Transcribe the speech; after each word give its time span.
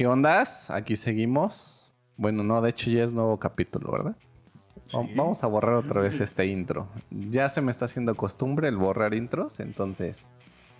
¿Qué 0.00 0.06
ondas? 0.06 0.70
Aquí 0.70 0.96
seguimos. 0.96 1.92
Bueno, 2.16 2.42
no, 2.42 2.62
de 2.62 2.70
hecho 2.70 2.90
ya 2.90 3.04
es 3.04 3.12
nuevo 3.12 3.38
capítulo, 3.38 3.92
¿verdad? 3.92 4.16
Sí. 4.86 4.96
Vamos 5.14 5.44
a 5.44 5.46
borrar 5.46 5.74
otra 5.74 6.00
vez 6.00 6.22
este 6.22 6.46
intro. 6.46 6.88
Ya 7.10 7.50
se 7.50 7.60
me 7.60 7.70
está 7.70 7.84
haciendo 7.84 8.14
costumbre 8.14 8.68
el 8.68 8.78
borrar 8.78 9.12
intros, 9.12 9.60
entonces 9.60 10.26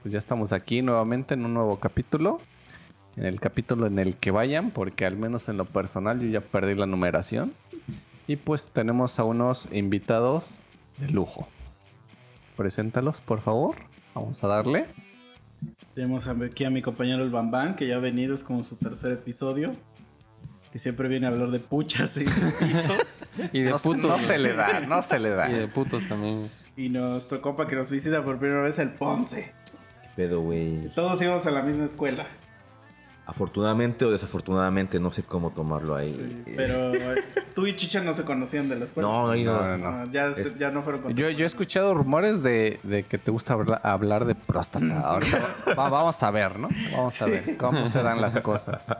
pues 0.00 0.12
ya 0.12 0.18
estamos 0.18 0.54
aquí 0.54 0.80
nuevamente 0.80 1.34
en 1.34 1.44
un 1.44 1.52
nuevo 1.52 1.76
capítulo. 1.76 2.40
En 3.18 3.26
el 3.26 3.40
capítulo 3.40 3.86
en 3.86 3.98
el 3.98 4.16
que 4.16 4.30
vayan, 4.30 4.70
porque 4.70 5.04
al 5.04 5.18
menos 5.18 5.50
en 5.50 5.58
lo 5.58 5.66
personal 5.66 6.18
yo 6.18 6.28
ya 6.28 6.40
perdí 6.40 6.74
la 6.74 6.86
numeración. 6.86 7.52
Y 8.26 8.36
pues 8.36 8.70
tenemos 8.70 9.18
a 9.18 9.24
unos 9.24 9.68
invitados 9.70 10.62
de 10.96 11.10
lujo. 11.10 11.46
Preséntalos, 12.56 13.20
por 13.20 13.42
favor. 13.42 13.76
Vamos 14.14 14.42
a 14.42 14.48
darle. 14.48 14.86
Tenemos 15.94 16.26
aquí 16.26 16.64
a 16.64 16.70
mi 16.70 16.82
compañero 16.82 17.22
el 17.22 17.30
Bambán, 17.30 17.76
que 17.76 17.86
ya 17.86 17.96
ha 17.96 17.98
venido, 17.98 18.34
es 18.34 18.42
como 18.42 18.64
su 18.64 18.76
tercer 18.76 19.12
episodio. 19.12 19.72
Que 20.72 20.78
siempre 20.78 21.08
viene 21.08 21.26
a 21.26 21.30
hablar 21.30 21.50
de 21.50 21.58
puchas 21.58 22.16
y, 22.16 22.24
Y 23.52 23.62
de 23.62 23.70
No, 23.70 23.78
se- 23.78 23.88
putos. 23.88 24.04
no 24.10 24.18
se 24.18 24.38
le 24.38 24.52
da, 24.54 24.80
no 24.80 25.02
se 25.02 25.18
le 25.18 25.30
da. 25.30 25.50
Y 25.50 25.54
de 25.54 25.68
putos 25.68 26.06
también. 26.08 26.48
y 26.76 26.88
nuestro 26.88 27.40
compa 27.42 27.66
que 27.66 27.74
nos 27.76 27.90
visita 27.90 28.24
por 28.24 28.38
primera 28.38 28.62
vez, 28.62 28.78
el 28.78 28.90
Ponce. 28.90 29.52
¿Qué 30.02 30.08
pedo, 30.14 30.40
güey? 30.42 30.80
Todos 30.94 31.20
íbamos 31.22 31.44
a 31.46 31.50
la 31.50 31.62
misma 31.62 31.84
escuela. 31.84 32.26
Afortunadamente 33.30 34.04
o 34.04 34.10
desafortunadamente, 34.10 34.98
no 34.98 35.12
sé 35.12 35.22
cómo 35.22 35.50
tomarlo 35.52 35.94
ahí. 35.94 36.12
Sí, 36.12 36.52
pero 36.56 36.92
eh, 36.94 37.24
tú 37.54 37.64
y 37.68 37.76
Chicha 37.76 38.00
no 38.02 38.12
se 38.12 38.24
conocían 38.24 38.68
de 38.68 38.74
la 38.74 38.86
escuela. 38.86 39.08
No, 39.08 39.30
ahí 39.30 39.44
no. 39.44 39.52
No, 39.54 39.78
no, 39.78 39.78
no. 39.78 39.88
Ah, 40.00 40.04
ya, 40.10 40.34
se- 40.34 40.58
ya 40.58 40.70
no 40.72 40.82
fueron 40.82 41.02
con 41.02 41.14
Yo, 41.14 41.30
yo 41.30 41.44
he 41.44 41.46
escuchado 41.46 41.94
rumores 41.94 42.42
de, 42.42 42.80
de 42.82 43.04
que 43.04 43.18
te 43.18 43.30
gusta 43.30 43.52
habla- 43.52 43.80
hablar 43.84 44.24
de 44.24 44.34
próstata. 44.34 45.00
Ahorita 45.00 45.54
va- 45.78 45.88
vamos 45.88 46.20
a 46.22 46.30
ver, 46.32 46.58
¿no? 46.58 46.68
Vamos 46.92 47.22
a 47.22 47.26
ver 47.26 47.56
cómo 47.56 47.86
se 47.86 48.02
dan 48.02 48.20
las 48.20 48.36
cosas. 48.40 48.92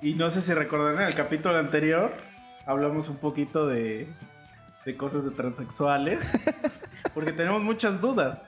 Y 0.00 0.14
no 0.14 0.28
sé 0.30 0.42
si 0.42 0.52
recordarán, 0.52 1.00
en 1.02 1.06
el 1.06 1.14
capítulo 1.14 1.56
anterior 1.56 2.12
hablamos 2.66 3.08
un 3.08 3.18
poquito 3.18 3.68
de, 3.68 4.08
de 4.84 4.96
cosas 4.96 5.24
de 5.24 5.30
transexuales. 5.30 6.20
porque 7.14 7.32
tenemos 7.32 7.62
muchas 7.62 8.00
dudas. 8.00 8.44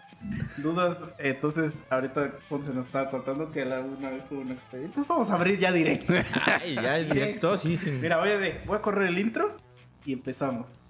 Dudas, 0.59 1.09
entonces 1.19 1.83
ahorita 1.91 2.33
Ponce 2.49 2.73
nos 2.73 2.87
estaba 2.87 3.11
contando 3.11 3.51
que 3.51 3.63
él 3.63 3.73
alguna 3.73 4.11
vez 4.11 4.29
tuvo 4.29 4.41
una 4.41 4.55
experiencia. 4.55 4.87
Entonces 4.87 5.09
vamos 5.09 5.31
a 5.31 5.35
abrir 5.35 5.59
ya 5.59 5.73
directo. 5.73 6.13
Ay, 6.47 6.75
ya 6.75 6.99
es 6.99 7.09
directo, 7.11 7.59
sí, 7.59 7.77
sí. 7.77 7.91
Mira, 7.91 8.19
voy 8.19 8.31
a, 8.31 8.39
voy 8.65 8.77
a 8.77 8.81
correr 8.81 9.09
el 9.09 9.19
intro 9.19 9.57
y 10.05 10.13
empezamos. 10.13 10.81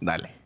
Dale. 0.00 0.39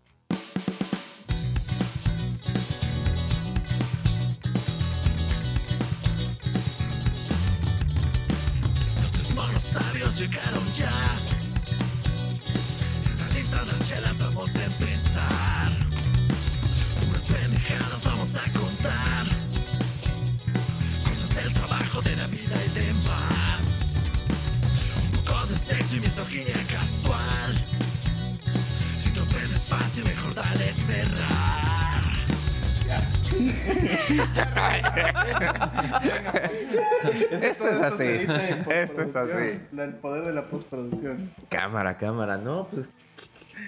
Que 37.30 37.46
Esto 37.46 37.68
es 37.68 37.82
así. 37.82 38.26
Esto 38.70 39.02
es 39.02 39.16
así. 39.16 39.60
El 39.76 39.94
poder 39.94 40.26
de 40.26 40.32
la 40.32 40.48
postproducción. 40.48 41.30
Cámara, 41.48 41.96
cámara, 41.96 42.36
no, 42.36 42.68
pues. 42.68 42.88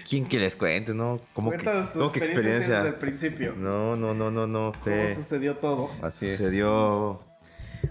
¿Quién 0.08 0.26
que 0.26 0.38
les 0.38 0.56
cuente, 0.56 0.92
no? 0.94 1.16
¿Cómo 1.32 1.50
que, 1.50 1.56
Cuéntanos 1.56 1.92
tu 1.92 1.98
cómo 1.98 2.12
que 2.12 2.18
experiencia 2.20 2.76
desde 2.76 2.88
el 2.90 2.94
principio. 2.96 3.54
No, 3.56 3.96
no, 3.96 4.14
no, 4.14 4.30
no, 4.30 4.46
no. 4.46 4.72
¿Cómo 4.82 5.08
sucedió 5.08 5.56
todo? 5.56 5.90
Así 6.02 6.26
es. 6.26 6.36
sucedió. 6.36 7.20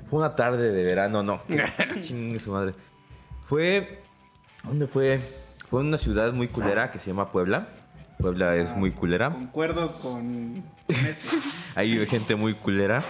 Fue 0.05 0.19
una 0.19 0.35
tarde 0.35 0.71
de 0.71 0.83
verano, 0.83 1.23
no. 1.23 1.41
Chingue 2.01 2.39
su 2.39 2.51
madre. 2.51 2.73
Fue. 3.47 3.99
¿Dónde 4.63 4.87
fue? 4.87 5.19
Fue 5.69 5.81
en 5.81 5.87
una 5.87 5.97
ciudad 5.97 6.31
muy 6.33 6.47
culera 6.47 6.91
que 6.91 6.99
se 6.99 7.07
llama 7.07 7.31
Puebla. 7.31 7.67
Puebla 8.17 8.55
es 8.55 8.75
muy 8.75 8.91
culera. 8.91 9.29
Concuerdo 9.29 9.99
con, 9.99 10.63
con 10.87 10.95
eso. 11.05 11.35
Vive 11.77 12.05
gente 12.07 12.35
muy 12.35 12.53
culera. 12.53 13.03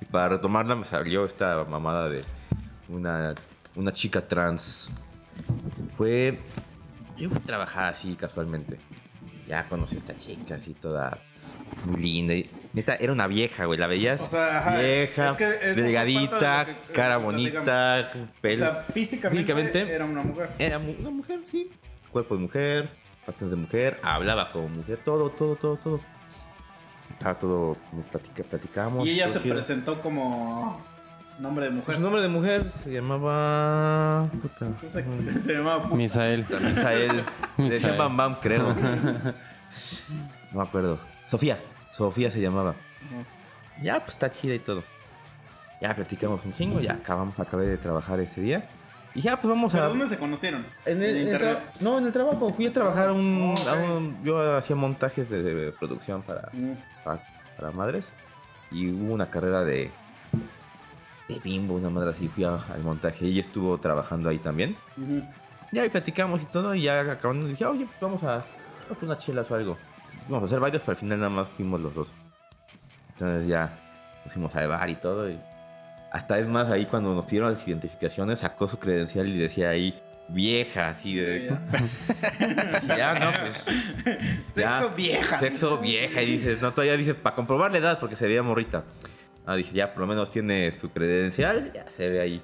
y 0.00 0.04
para 0.06 0.30
retomarla 0.30 0.74
me 0.74 0.86
salió 0.86 1.24
esta 1.24 1.64
mamada 1.64 2.08
de 2.08 2.24
una, 2.88 3.34
una 3.76 3.92
chica 3.92 4.20
trans. 4.20 4.90
Fue... 5.96 6.38
Yo 7.16 7.28
fui 7.28 7.38
a 7.38 7.42
trabajar 7.42 7.84
así 7.86 8.14
casualmente. 8.16 8.78
Ya 9.46 9.64
conocí 9.68 9.96
a 9.96 9.98
esta 9.98 10.16
chica 10.16 10.54
así 10.54 10.74
toda 10.74 11.18
muy 11.84 12.00
linda. 12.00 12.34
Y, 12.34 12.50
neta, 12.72 12.94
era 12.96 13.12
una 13.12 13.26
vieja, 13.26 13.66
güey. 13.66 13.78
La 13.78 13.86
veías 13.86 14.20
O 14.20 14.26
sea, 14.28 14.58
ajá, 14.58 14.78
vieja, 14.78 15.30
es 15.30 15.36
que 15.36 15.46
delgadita, 15.82 16.64
de 16.64 16.72
lo 16.72 16.80
que- 16.86 16.92
cara 16.92 17.16
bonita, 17.18 18.10
O 18.14 18.40
pelo. 18.40 18.56
sea, 18.56 18.74
físicamente, 18.92 19.42
Físicamente- 19.52 19.94
era 19.94 20.04
una 20.06 20.22
mujer. 20.22 20.50
Era 20.58 20.78
mu- 20.78 20.94
una 20.98 21.10
mujer, 21.10 21.40
sí. 21.50 21.70
Cuerpo 22.10 22.34
de 22.36 22.40
mujer, 22.42 22.88
de 23.38 23.56
mujer, 23.56 24.00
hablaba 24.02 24.50
como 24.50 24.68
mujer, 24.68 24.98
todo, 25.04 25.30
todo, 25.30 25.56
todo, 25.56 25.76
todo. 25.76 26.00
Estaba 27.10 27.34
todo, 27.38 27.76
como 27.90 28.02
platica, 28.02 28.42
platicábamos. 28.44 29.06
Y 29.06 29.10
ella 29.10 29.28
se 29.28 29.40
chido. 29.40 29.54
presentó 29.54 30.00
como 30.00 30.80
nombre 31.38 31.66
de 31.66 31.70
mujer. 31.72 31.96
Su 31.96 32.00
nombre 32.00 32.22
de 32.22 32.28
mujer 32.28 32.72
se 32.84 32.90
llamaba. 32.92 34.28
puta, 34.42 34.66
No 34.82 34.90
sé, 34.90 35.38
se 35.38 35.54
llamaba 35.54 35.82
puta. 35.82 35.94
Misael. 35.96 36.46
Misael. 36.62 37.24
Le 37.56 37.64
decía 37.64 37.78
Misael. 37.78 37.98
Bam 37.98 38.16
Bam, 38.16 38.34
creo. 38.40 38.74
No 40.52 40.62
me 40.62 40.66
acuerdo. 40.66 40.98
Sofía. 41.28 41.58
Sofía 41.92 42.30
se 42.30 42.40
llamaba. 42.40 42.70
Ajá. 42.70 43.82
Ya, 43.82 44.00
pues 44.00 44.10
está 44.14 44.32
chida 44.32 44.54
y 44.54 44.58
todo. 44.58 44.82
Ya 45.80 45.94
platicamos 45.94 46.44
un 46.44 46.52
chingo, 46.54 46.80
ya 46.80 46.94
acabamos, 46.94 47.38
acabé 47.40 47.66
de 47.66 47.78
trabajar 47.78 48.20
ese 48.20 48.40
día. 48.40 48.68
Y 49.14 49.22
ya, 49.22 49.40
pues 49.40 49.48
vamos 49.50 49.72
¿Pero 49.72 49.84
a. 49.84 49.88
dónde 49.88 50.06
se 50.06 50.18
conocieron? 50.18 50.64
En 50.86 51.02
el, 51.02 51.16
En 51.16 51.28
el 51.28 51.38
tra- 51.40 51.58
no, 51.80 51.98
en 51.98 52.06
el 52.06 52.12
trabajo. 52.12 52.48
Fui 52.50 52.66
a 52.68 52.72
trabajar 52.72 53.08
a 53.08 53.12
un, 53.12 53.54
a 53.68 53.72
un- 53.74 54.22
Yo 54.22 54.56
hacía 54.56 54.76
montajes 54.76 55.28
de, 55.28 55.42
de 55.42 55.72
producción 55.72 56.22
para, 56.22 56.48
Mm. 56.52 56.72
para, 57.04 57.20
para 57.56 57.70
madres. 57.72 58.08
Y 58.70 58.90
hubo 58.92 59.12
una 59.14 59.28
carrera 59.30 59.64
de. 59.64 59.90
De 61.28 61.38
bimbo, 61.40 61.74
una 61.74 61.90
madre 61.90 62.10
así. 62.10 62.28
Fui 62.28 62.44
a- 62.44 62.54
al 62.54 62.82
montaje. 62.84 63.24
Y 63.26 63.30
ella 63.32 63.40
estuvo 63.40 63.76
trabajando 63.78 64.28
ahí 64.30 64.38
también. 64.38 64.76
Ujú. 64.96 65.22
Ya 65.72 65.82
ahí 65.82 65.88
platicamos 65.88 66.40
y 66.42 66.46
todo. 66.46 66.74
Y 66.74 66.82
ya 66.82 67.00
acabando, 67.00 67.48
dije, 67.48 67.64
oye, 67.66 67.86
pues 67.86 68.00
vamos 68.00 68.22
a. 68.22 68.44
Vamos 68.88 69.02
a 69.02 69.06
unas 69.06 69.18
chelas 69.18 69.50
o 69.50 69.54
algo. 69.56 69.76
Vamos 70.28 70.44
a 70.44 70.46
hacer 70.46 70.60
varios, 70.60 70.82
pero 70.82 70.92
al 70.92 70.98
final 70.98 71.18
nada 71.18 71.30
más 71.30 71.48
fuimos 71.56 71.80
los 71.80 71.94
dos. 71.94 72.08
Entonces 73.14 73.48
ya 73.48 73.70
nos 74.24 74.32
fuimos 74.32 74.54
al 74.54 74.68
bar 74.68 74.88
y 74.88 74.96
todo. 74.96 75.28
Y 75.28 75.38
hasta 76.10 76.38
es 76.38 76.48
más, 76.48 76.68
ahí 76.70 76.86
cuando 76.86 77.14
nos 77.14 77.24
pidieron 77.24 77.52
las 77.52 77.66
identificaciones, 77.66 78.40
sacó 78.40 78.68
su 78.68 78.78
credencial 78.78 79.28
y 79.28 79.38
decía 79.38 79.70
ahí 79.70 79.94
vieja, 80.28 80.88
así 80.90 81.14
de. 81.14 81.48
Ya. 81.48 81.60
Ya, 82.96 83.14
no, 83.18 83.32
pues. 83.32 83.64
Sexo 84.48 84.90
ya, 84.90 84.94
vieja. 84.94 85.38
Sexo 85.38 85.78
vieja. 85.78 86.22
Y 86.22 86.32
dices, 86.32 86.62
no, 86.62 86.72
todavía 86.72 86.96
dices, 86.96 87.14
para 87.14 87.36
comprobar 87.36 87.70
la 87.70 87.78
edad, 87.78 87.98
porque 88.00 88.16
se 88.16 88.26
veía 88.26 88.42
morrita. 88.42 88.84
Ah, 89.46 89.54
dije, 89.54 89.72
ya, 89.72 89.92
por 89.92 90.02
lo 90.02 90.06
menos 90.06 90.30
tiene 90.30 90.72
su 90.72 90.90
credencial, 90.90 91.72
ya 91.72 91.86
se 91.96 92.08
ve 92.08 92.20
ahí. 92.20 92.42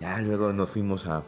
Ya 0.00 0.20
luego 0.20 0.52
nos 0.52 0.70
fuimos 0.70 1.06
a. 1.06 1.24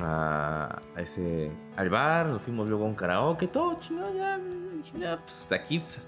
a, 0.00 0.80
a 0.96 1.00
ese. 1.00 1.50
al 1.76 1.90
bar, 1.90 2.26
nos 2.26 2.42
fuimos 2.42 2.68
luego 2.68 2.84
a 2.84 2.88
un 2.88 2.94
karaoke, 2.94 3.48
todo 3.48 3.78
chingón, 3.80 4.16
ya. 4.16 4.38
Dije, 4.38 4.98
ya, 4.98 5.18
pues 5.24 5.52
aquí. 5.52 5.80
pues, 5.80 6.00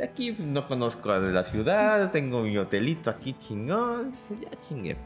de 0.00 0.06
aquí 0.06 0.34
no 0.38 0.64
conozco 0.64 1.12
a 1.12 1.18
la 1.18 1.44
ciudad, 1.44 2.10
tengo 2.10 2.42
mi 2.42 2.56
hotelito 2.56 3.10
aquí 3.10 3.34
chingón. 3.38 4.12
Dije, 4.30 4.46
ya 4.50 4.58
chingue. 4.66 4.96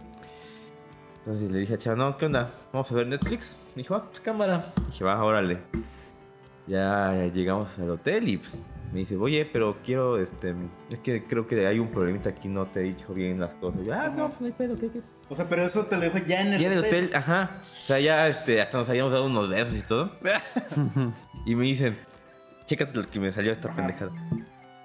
Entonces 1.18 1.50
le 1.50 1.58
dije 1.58 1.74
a 1.74 1.78
Chava, 1.78 1.96
no, 1.96 2.16
¿qué 2.16 2.26
onda? 2.26 2.52
¿Vamos 2.72 2.92
a 2.92 2.94
ver 2.94 3.08
Netflix? 3.08 3.56
Dijo, 3.74 3.96
ah, 3.96 4.04
pues 4.08 4.20
cámara. 4.20 4.72
Dije, 4.86 5.02
va, 5.04 5.22
órale. 5.24 5.58
Ya 6.68 7.28
llegamos 7.34 7.66
al 7.78 7.90
hotel 7.90 8.28
y 8.28 8.36
pues, 8.36 8.52
me 8.92 9.00
dice, 9.00 9.16
oye, 9.16 9.44
pero 9.52 9.78
quiero, 9.84 10.16
este, 10.16 10.54
es 10.92 11.00
que 11.00 11.24
creo 11.24 11.48
que 11.48 11.66
hay 11.66 11.80
un 11.80 11.88
problemita 11.88 12.28
aquí, 12.28 12.46
no 12.46 12.66
te 12.66 12.80
he 12.80 12.82
dicho 12.84 13.12
bien 13.12 13.40
las 13.40 13.52
cosas. 13.54 13.80
Y 13.82 13.86
yo, 13.86 13.94
ah, 13.94 14.08
no, 14.10 14.28
pues 14.28 14.40
no 14.40 14.46
hay 14.46 14.52
pedo, 14.52 14.76
¿qué, 14.76 14.90
qué? 14.90 15.00
O 15.28 15.34
sea, 15.34 15.48
pero 15.48 15.64
eso 15.64 15.86
te 15.86 15.96
lo 15.96 16.02
dijo 16.02 16.18
ya 16.18 16.40
en 16.40 16.52
el 16.52 16.60
Y 16.60 16.66
en 16.66 16.72
el 16.72 16.78
hotel. 16.78 17.06
hotel, 17.06 17.16
ajá. 17.16 17.50
O 17.82 17.86
sea, 17.86 17.98
ya 17.98 18.28
este, 18.28 18.62
hasta 18.62 18.78
nos 18.78 18.88
habíamos 18.88 19.12
dado 19.12 19.26
unos 19.26 19.48
besos 19.48 19.74
y 19.74 19.82
todo. 19.82 20.12
y 21.46 21.56
me 21.56 21.64
dicen, 21.64 21.96
chécate 22.66 22.96
lo 22.96 23.04
que 23.04 23.18
me 23.18 23.32
salió 23.32 23.50
esta 23.50 23.74
pendejada. 23.74 24.12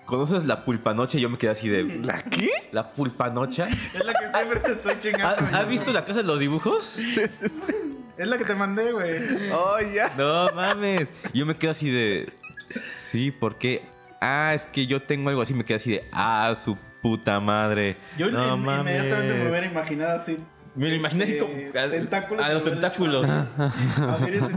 ¿Conoces 0.09 0.45
la 0.45 0.65
pulpanoche? 0.65 1.19
Yo 1.19 1.29
me 1.29 1.37
quedé 1.37 1.51
así 1.51 1.69
de. 1.69 1.83
¿La 1.83 2.21
qué? 2.23 2.49
La 2.71 2.83
pulpanocha. 2.83 3.67
Es 3.69 4.03
la 4.03 4.13
que 4.13 4.29
siempre 4.33 4.59
te 4.59 4.71
estoy 4.73 4.93
chingando. 4.99 5.45
¿Has, 5.45 5.53
has 5.53 5.67
visto 5.69 5.91
la 5.93 6.03
casa 6.03 6.21
de 6.21 6.27
los 6.27 6.39
dibujos? 6.39 6.97
Es 6.97 8.27
la 8.27 8.37
que 8.37 8.43
te 8.43 8.55
mandé, 8.55 8.91
güey. 8.91 9.51
Oh, 9.53 9.77
ya. 9.93 10.11
No 10.17 10.49
mames. 10.53 11.07
Yo 11.33 11.45
me 11.45 11.55
quedo 11.55 11.71
así 11.71 11.89
de. 11.89 12.29
Sí, 12.69 13.31
¿por 13.31 13.57
qué? 13.57 13.83
Ah, 14.19 14.53
es 14.53 14.65
que 14.65 14.85
yo 14.87 15.01
tengo 15.03 15.29
algo 15.29 15.41
así. 15.41 15.53
Me 15.53 15.63
quedé 15.63 15.77
así 15.77 15.91
de. 15.91 16.03
Ah, 16.11 16.53
su 16.63 16.75
puta 17.01 17.39
madre. 17.39 17.95
Yo 18.17 18.29
no 18.29 18.55
in- 18.55 18.61
inmediatamente 18.61 19.33
me 19.35 19.49
hubiera 19.49 19.65
imaginado 19.67 20.19
así 20.19 20.35
Me 20.75 20.89
lo 20.89 20.95
imaginé 20.95 21.23
así 21.23 21.33
este, 21.37 21.71
como 21.71 21.79
a, 21.79 21.89
tentáculos 21.91 22.45
a 22.45 22.53
los 22.53 22.63
tentáculos. 22.65 23.29
A 23.29 24.17
ver 24.19 24.33
ese 24.35 24.49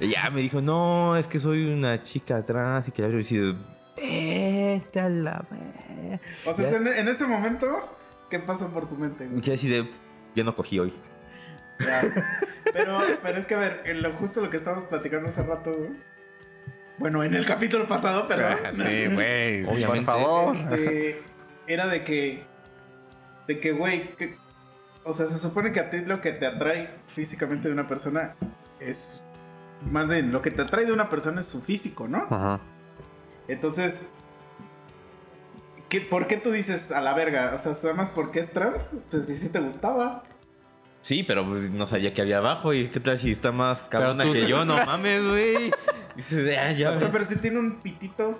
ya 0.08 0.30
me 0.30 0.40
dijo, 0.40 0.60
no, 0.62 1.16
es 1.16 1.26
que 1.26 1.38
soy 1.40 1.66
una 1.66 2.02
chica 2.04 2.42
trans 2.44 2.88
y 2.88 2.92
que 2.92 3.02
le 3.02 3.08
había 3.08 3.18
decidido, 3.18 3.54
vete 4.00 5.00
a 5.00 5.08
la 5.08 5.44
ver-". 5.50 6.20
O 6.46 6.54
sea, 6.54 6.68
en, 6.70 6.86
en 6.86 7.08
ese 7.08 7.26
momento, 7.26 7.66
¿qué 8.30 8.38
pasó 8.38 8.68
por 8.72 8.88
tu 8.88 8.96
mente, 8.96 9.26
güey? 9.26 9.40
que 9.42 9.54
así 9.54 9.68
de, 9.68 9.90
ya 10.34 10.44
no 10.44 10.54
cogí 10.56 10.78
hoy. 10.78 10.92
Ya. 11.80 12.02
Pero, 12.72 12.98
pero 13.22 13.38
es 13.38 13.46
que 13.46 13.54
a 13.54 13.58
ver, 13.58 13.82
en 13.86 14.02
lo, 14.02 14.12
justo 14.14 14.40
lo 14.40 14.50
que 14.50 14.56
estábamos 14.56 14.84
platicando 14.86 15.28
hace 15.28 15.42
rato, 15.42 15.72
güey. 15.72 15.90
Bueno, 16.98 17.22
en 17.22 17.32
el 17.34 17.46
capítulo 17.46 17.86
pasado, 17.86 18.24
pero. 18.26 18.48
Ah, 18.48 18.72
Sí, 18.72 19.06
güey. 19.06 19.62
Por 19.64 19.74
Obviamente. 19.74 20.04
favor. 20.06 20.56
Este, 20.72 21.22
era 21.68 21.86
de 21.86 22.02
que. 22.04 22.42
De 23.46 23.60
que, 23.60 23.72
güey. 23.72 24.14
que- 24.16 24.36
o 25.04 25.12
sea, 25.14 25.26
se 25.26 25.38
supone 25.38 25.72
que 25.72 25.80
a 25.80 25.88
ti 25.90 26.00
lo 26.04 26.20
que 26.20 26.32
te 26.32 26.44
atrae 26.46 26.90
físicamente 27.14 27.68
de 27.68 27.74
una 27.74 27.86
persona 27.88 28.34
es. 28.80 29.22
Más 29.88 30.08
bien, 30.08 30.32
lo 30.32 30.42
que 30.42 30.50
te 30.50 30.62
atrae 30.62 30.84
de 30.86 30.92
una 30.92 31.08
persona 31.08 31.40
es 31.40 31.46
su 31.46 31.62
físico, 31.62 32.08
¿no? 32.08 32.26
Ajá. 32.28 32.60
Entonces. 33.48 34.06
¿qué, 35.88 36.00
¿Por 36.02 36.26
qué 36.26 36.36
tú 36.36 36.50
dices 36.50 36.92
a 36.92 37.00
la 37.00 37.14
verga? 37.14 37.52
O 37.54 37.58
sea, 37.58 37.74
¿sabes 37.74 37.96
más 37.96 38.10
porque 38.10 38.40
es 38.40 38.52
trans? 38.52 38.96
Pues 39.10 39.26
si 39.26 39.36
sí 39.36 39.48
te 39.50 39.60
gustaba. 39.60 40.22
Sí, 41.00 41.22
pero 41.22 41.44
no 41.44 41.86
sabía 41.86 42.12
que 42.12 42.20
había 42.20 42.38
abajo. 42.38 42.74
¿Y 42.74 42.88
qué 42.88 43.00
tal 43.00 43.18
si 43.18 43.32
está 43.32 43.52
más 43.52 43.82
cabrona 43.84 44.24
tú- 44.24 44.32
que 44.32 44.46
yo? 44.46 44.64
No 44.64 44.74
mames, 44.86 45.26
güey. 45.26 45.70
Ah, 46.58 46.72
ya. 46.72 46.90
O 46.92 47.00
sea, 47.00 47.10
pero 47.10 47.24
si 47.24 47.36
tiene 47.36 47.58
un 47.58 47.78
pitito, 47.78 48.36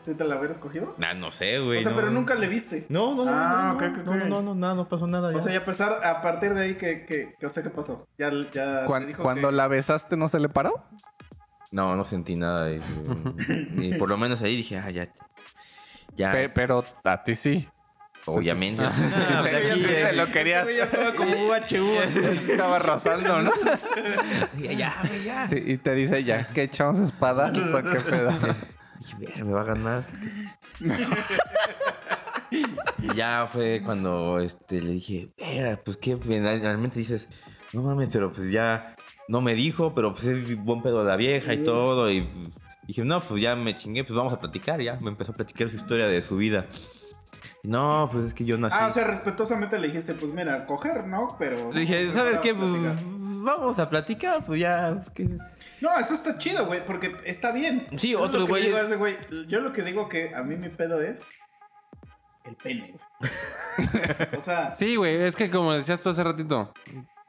¿sí 0.00 0.14
te 0.14 0.24
la 0.24 0.38
hubieras 0.38 0.56
cogido? 0.56 0.94
Ah, 1.04 1.12
no 1.14 1.32
sé, 1.32 1.58
güey. 1.58 1.80
o 1.80 1.82
sea, 1.82 1.90
no. 1.90 1.96
pero 1.96 2.10
nunca 2.10 2.34
le 2.36 2.46
viste. 2.46 2.86
No, 2.88 3.14
no, 3.14 3.24
no. 3.24 3.32
Ah, 3.34 3.68
no, 3.68 3.74
ok, 3.74 3.82
no, 3.82 3.88
ok, 3.88 3.96
no, 4.06 4.12
ok. 4.12 4.18
no, 4.18 4.26
no, 4.28 4.42
no, 4.42 4.54
nada, 4.54 4.74
no 4.76 4.88
pasó 4.88 5.06
nada. 5.06 5.36
O 5.36 5.40
sea, 5.40 5.52
ya 5.52 5.58
a 5.58 5.64
pesar, 5.64 6.02
a 6.04 6.22
partir 6.22 6.54
de 6.54 6.62
ahí, 6.62 6.74
que, 6.76 7.04
que, 7.04 7.34
que- 7.38 7.46
o 7.46 7.50
sea, 7.50 7.62
¿qué 7.62 7.70
pasó? 7.70 8.06
Ya, 8.16 8.30
ya 8.54 8.86
dijo 9.00 9.22
Cuando 9.22 9.48
que- 9.50 9.54
la 9.56 9.68
besaste, 9.68 10.16
¿no 10.16 10.28
se 10.28 10.38
le 10.40 10.48
paró? 10.48 10.84
No, 11.72 11.96
no 11.96 12.04
sentí 12.04 12.36
nada. 12.36 12.70
Y, 12.72 12.80
y 13.78 13.94
por 13.94 14.08
lo 14.08 14.16
menos 14.16 14.40
ahí 14.42 14.56
dije, 14.56 14.78
ah, 14.78 14.90
ya. 14.90 15.08
Ya, 16.14 16.32
Pe- 16.32 16.48
pero 16.48 16.84
a 17.04 17.22
ti 17.22 17.34
sí. 17.34 17.68
obviamente. 18.26 18.82
Sí, 18.82 18.88
sí, 18.90 18.98
sí, 18.98 19.32
Ah, 19.34 19.42
sí, 19.42 19.48
sí, 19.50 19.54
aquí, 19.56 19.82
se 19.84 20.12
lo 20.14 20.30
querías. 20.32 20.66
ya 20.74 20.84
estaba 20.84 21.14
como 21.14 21.32
UHU. 21.46 22.00
Estaba 22.50 22.78
rozando, 22.78 23.42
¿no? 23.42 23.50
ya, 24.58 24.72
ya, 24.72 25.02
ya. 25.24 25.48
Y 25.52 25.76
te 25.78 25.94
dice 25.94 26.24
ya, 26.24 26.48
¿qué 26.48 26.62
echamos 26.64 26.98
espadas 27.00 27.56
o 27.56 27.82
qué 27.82 28.00
pedo? 28.00 28.30
Dije, 28.98 29.16
"Ver, 29.18 29.44
me 29.44 29.52
va 29.52 29.60
a 29.60 29.64
ganar. 29.64 30.04
Y 33.02 33.14
ya 33.14 33.48
fue 33.52 33.82
cuando 33.84 34.40
este, 34.40 34.80
le 34.80 34.92
dije, 34.92 35.28
"Ver, 35.38 35.82
pues 35.84 35.96
que 35.98 36.16
realmente 36.16 36.98
dices, 36.98 37.28
no 37.72 37.82
mames, 37.82 38.08
pero 38.10 38.32
pues 38.32 38.50
ya 38.50 38.95
no 39.28 39.40
me 39.40 39.54
dijo, 39.54 39.94
pero 39.94 40.12
pues 40.14 40.26
es 40.26 40.56
buen 40.64 40.82
pedo 40.82 41.02
la 41.04 41.16
vieja 41.16 41.54
y 41.54 41.64
todo. 41.64 42.10
Y 42.10 42.26
dije, 42.86 43.04
no, 43.04 43.20
pues 43.20 43.42
ya 43.42 43.56
me 43.56 43.76
chingué, 43.76 44.04
pues 44.04 44.16
vamos 44.16 44.32
a 44.32 44.40
platicar. 44.40 44.80
Ya 44.80 44.96
me 45.00 45.10
empezó 45.10 45.32
a 45.32 45.34
platicar 45.34 45.70
su 45.70 45.76
historia 45.76 46.06
de 46.08 46.22
su 46.22 46.36
vida. 46.36 46.66
No, 47.62 48.08
pues 48.12 48.26
es 48.26 48.34
que 48.34 48.44
yo 48.44 48.56
nací. 48.58 48.76
Ah, 48.78 48.86
o 48.86 48.90
sea, 48.90 49.04
respetuosamente 49.04 49.78
le 49.78 49.88
dijiste, 49.88 50.14
pues 50.14 50.32
mira, 50.32 50.66
coger, 50.66 51.06
¿no? 51.06 51.28
Pero... 51.38 51.72
le 51.72 51.80
dije, 51.80 52.04
no, 52.06 52.12
¿sabes 52.12 52.38
qué? 52.38 52.54
Pues, 52.54 52.70
platicar". 52.70 52.96
vamos 53.04 53.78
a 53.78 53.90
platicar, 53.90 54.44
pues 54.46 54.60
ya. 54.60 54.94
pues, 55.02 55.10
que- 55.10 55.38
No, 55.80 55.98
eso 55.98 56.14
está 56.14 56.38
chido, 56.38 56.66
güey, 56.66 56.84
porque 56.86 57.16
está 57.24 57.50
bien. 57.50 57.88
Sí, 57.96 58.10
Yo 58.10 58.20
otros 58.20 58.42
lo 58.42 58.46
que 58.46 58.52
güeyes- 58.52 58.66
digo 58.66 58.76
a 58.78 58.82
ese 58.82 58.96
güey, 58.96 59.16
Yo 59.48 59.60
lo 59.60 59.72
que 59.72 59.82
digo 59.82 60.08
que 60.08 60.32
a 60.34 60.42
mí 60.42 60.54
mi 60.56 60.68
pedo 60.68 61.00
es 61.02 61.20
el 62.44 62.54
pene, 62.54 62.94
güey. 63.18 63.30
o 64.38 64.40
sea, 64.40 64.74
Sí, 64.76 64.94
güey, 64.94 65.16
es 65.22 65.34
que 65.34 65.50
como 65.50 65.72
decías 65.72 66.00
tú 66.00 66.10
hace 66.10 66.22
ratito, 66.22 66.72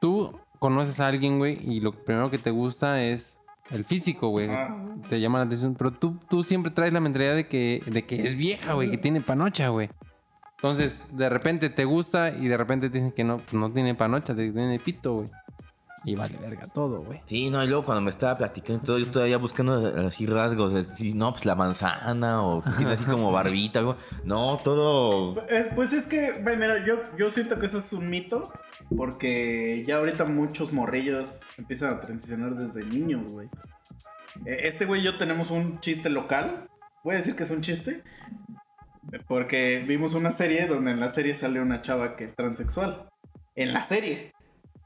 tú 0.00 0.38
conoces 0.58 1.00
a 1.00 1.06
alguien, 1.08 1.38
güey, 1.38 1.58
y 1.62 1.80
lo 1.80 1.92
primero 1.92 2.30
que 2.30 2.38
te 2.38 2.50
gusta 2.50 3.02
es 3.02 3.36
el 3.70 3.84
físico, 3.84 4.28
güey. 4.28 4.48
ah, 4.50 4.76
Te 5.08 5.20
llama 5.20 5.38
la 5.38 5.44
atención, 5.44 5.74
pero 5.74 5.90
tú, 5.92 6.18
tú 6.28 6.42
siempre 6.42 6.70
traes 6.72 6.92
la 6.92 7.00
mentalidad 7.00 7.34
de 7.34 7.46
que, 7.46 7.82
de 7.86 8.04
que 8.04 8.26
es 8.26 8.34
vieja, 8.34 8.72
güey, 8.74 8.90
que 8.90 8.98
tiene 8.98 9.20
panocha, 9.20 9.68
güey. 9.68 9.90
Entonces, 10.56 11.00
de 11.12 11.28
repente 11.28 11.70
te 11.70 11.84
gusta 11.84 12.30
y 12.30 12.48
de 12.48 12.56
repente 12.56 12.88
te 12.90 12.94
dicen 12.98 13.12
que 13.12 13.22
no, 13.22 13.36
pues, 13.36 13.52
no 13.52 13.70
tiene 13.70 13.94
panocha, 13.94 14.34
que 14.34 14.50
tiene 14.50 14.78
pito, 14.80 15.14
güey. 15.16 15.28
Y 16.10 16.14
vale 16.14 16.36
verga 16.38 16.66
todo, 16.66 17.02
güey. 17.02 17.20
Sí, 17.26 17.50
no, 17.50 17.62
y 17.62 17.66
luego 17.66 17.84
cuando 17.84 18.00
me 18.02 18.10
estaba 18.10 18.36
platicando 18.38 18.82
y 18.82 18.86
todo, 18.86 18.98
yo 18.98 19.06
todavía 19.10 19.38
buscando 19.38 19.86
así 20.06 20.26
rasgos, 20.26 20.72
de, 20.74 20.86
sí, 20.96 21.12
no, 21.12 21.32
pues 21.32 21.44
la 21.44 21.54
manzana, 21.54 22.42
o 22.42 22.62
así 22.64 23.04
como 23.04 23.30
barbita, 23.32 23.78
algo. 23.80 23.96
No, 24.24 24.56
todo. 24.62 25.46
Es- 25.48 25.68
pues 25.74 25.92
es 25.92 26.06
que, 26.06 26.40
güey, 26.42 26.56
mira, 26.56 26.84
yo, 26.86 26.96
yo 27.18 27.30
siento 27.30 27.58
que 27.58 27.66
eso 27.66 27.78
es 27.78 27.92
un 27.92 28.08
mito, 28.08 28.50
porque 28.96 29.84
ya 29.86 29.96
ahorita 29.96 30.24
muchos 30.24 30.72
morrillos 30.72 31.42
empiezan 31.58 31.94
a 31.94 32.00
transicionar 32.00 32.54
desde 32.54 32.84
niños, 32.88 33.30
güey. 33.32 33.48
Eh, 34.46 34.60
Este 34.64 34.84
güey 34.86 35.00
y 35.00 35.04
yo 35.04 35.18
tenemos 35.18 35.50
un 35.50 35.80
chiste 35.80 36.10
local, 36.10 36.68
voy 37.04 37.14
a 37.14 37.18
decir 37.18 37.34
que 37.36 37.42
es 37.42 37.50
un 37.50 37.60
chiste, 37.60 38.02
porque 39.26 39.84
vimos 39.86 40.14
una 40.14 40.30
serie 40.30 40.66
donde 40.66 40.90
en 40.90 41.00
la 41.00 41.10
serie 41.10 41.34
sale 41.34 41.60
una 41.60 41.82
chava 41.82 42.16
que 42.16 42.24
es 42.24 42.34
transexual. 42.34 43.08
En 43.54 43.72
la 43.72 43.82
serie. 43.84 44.32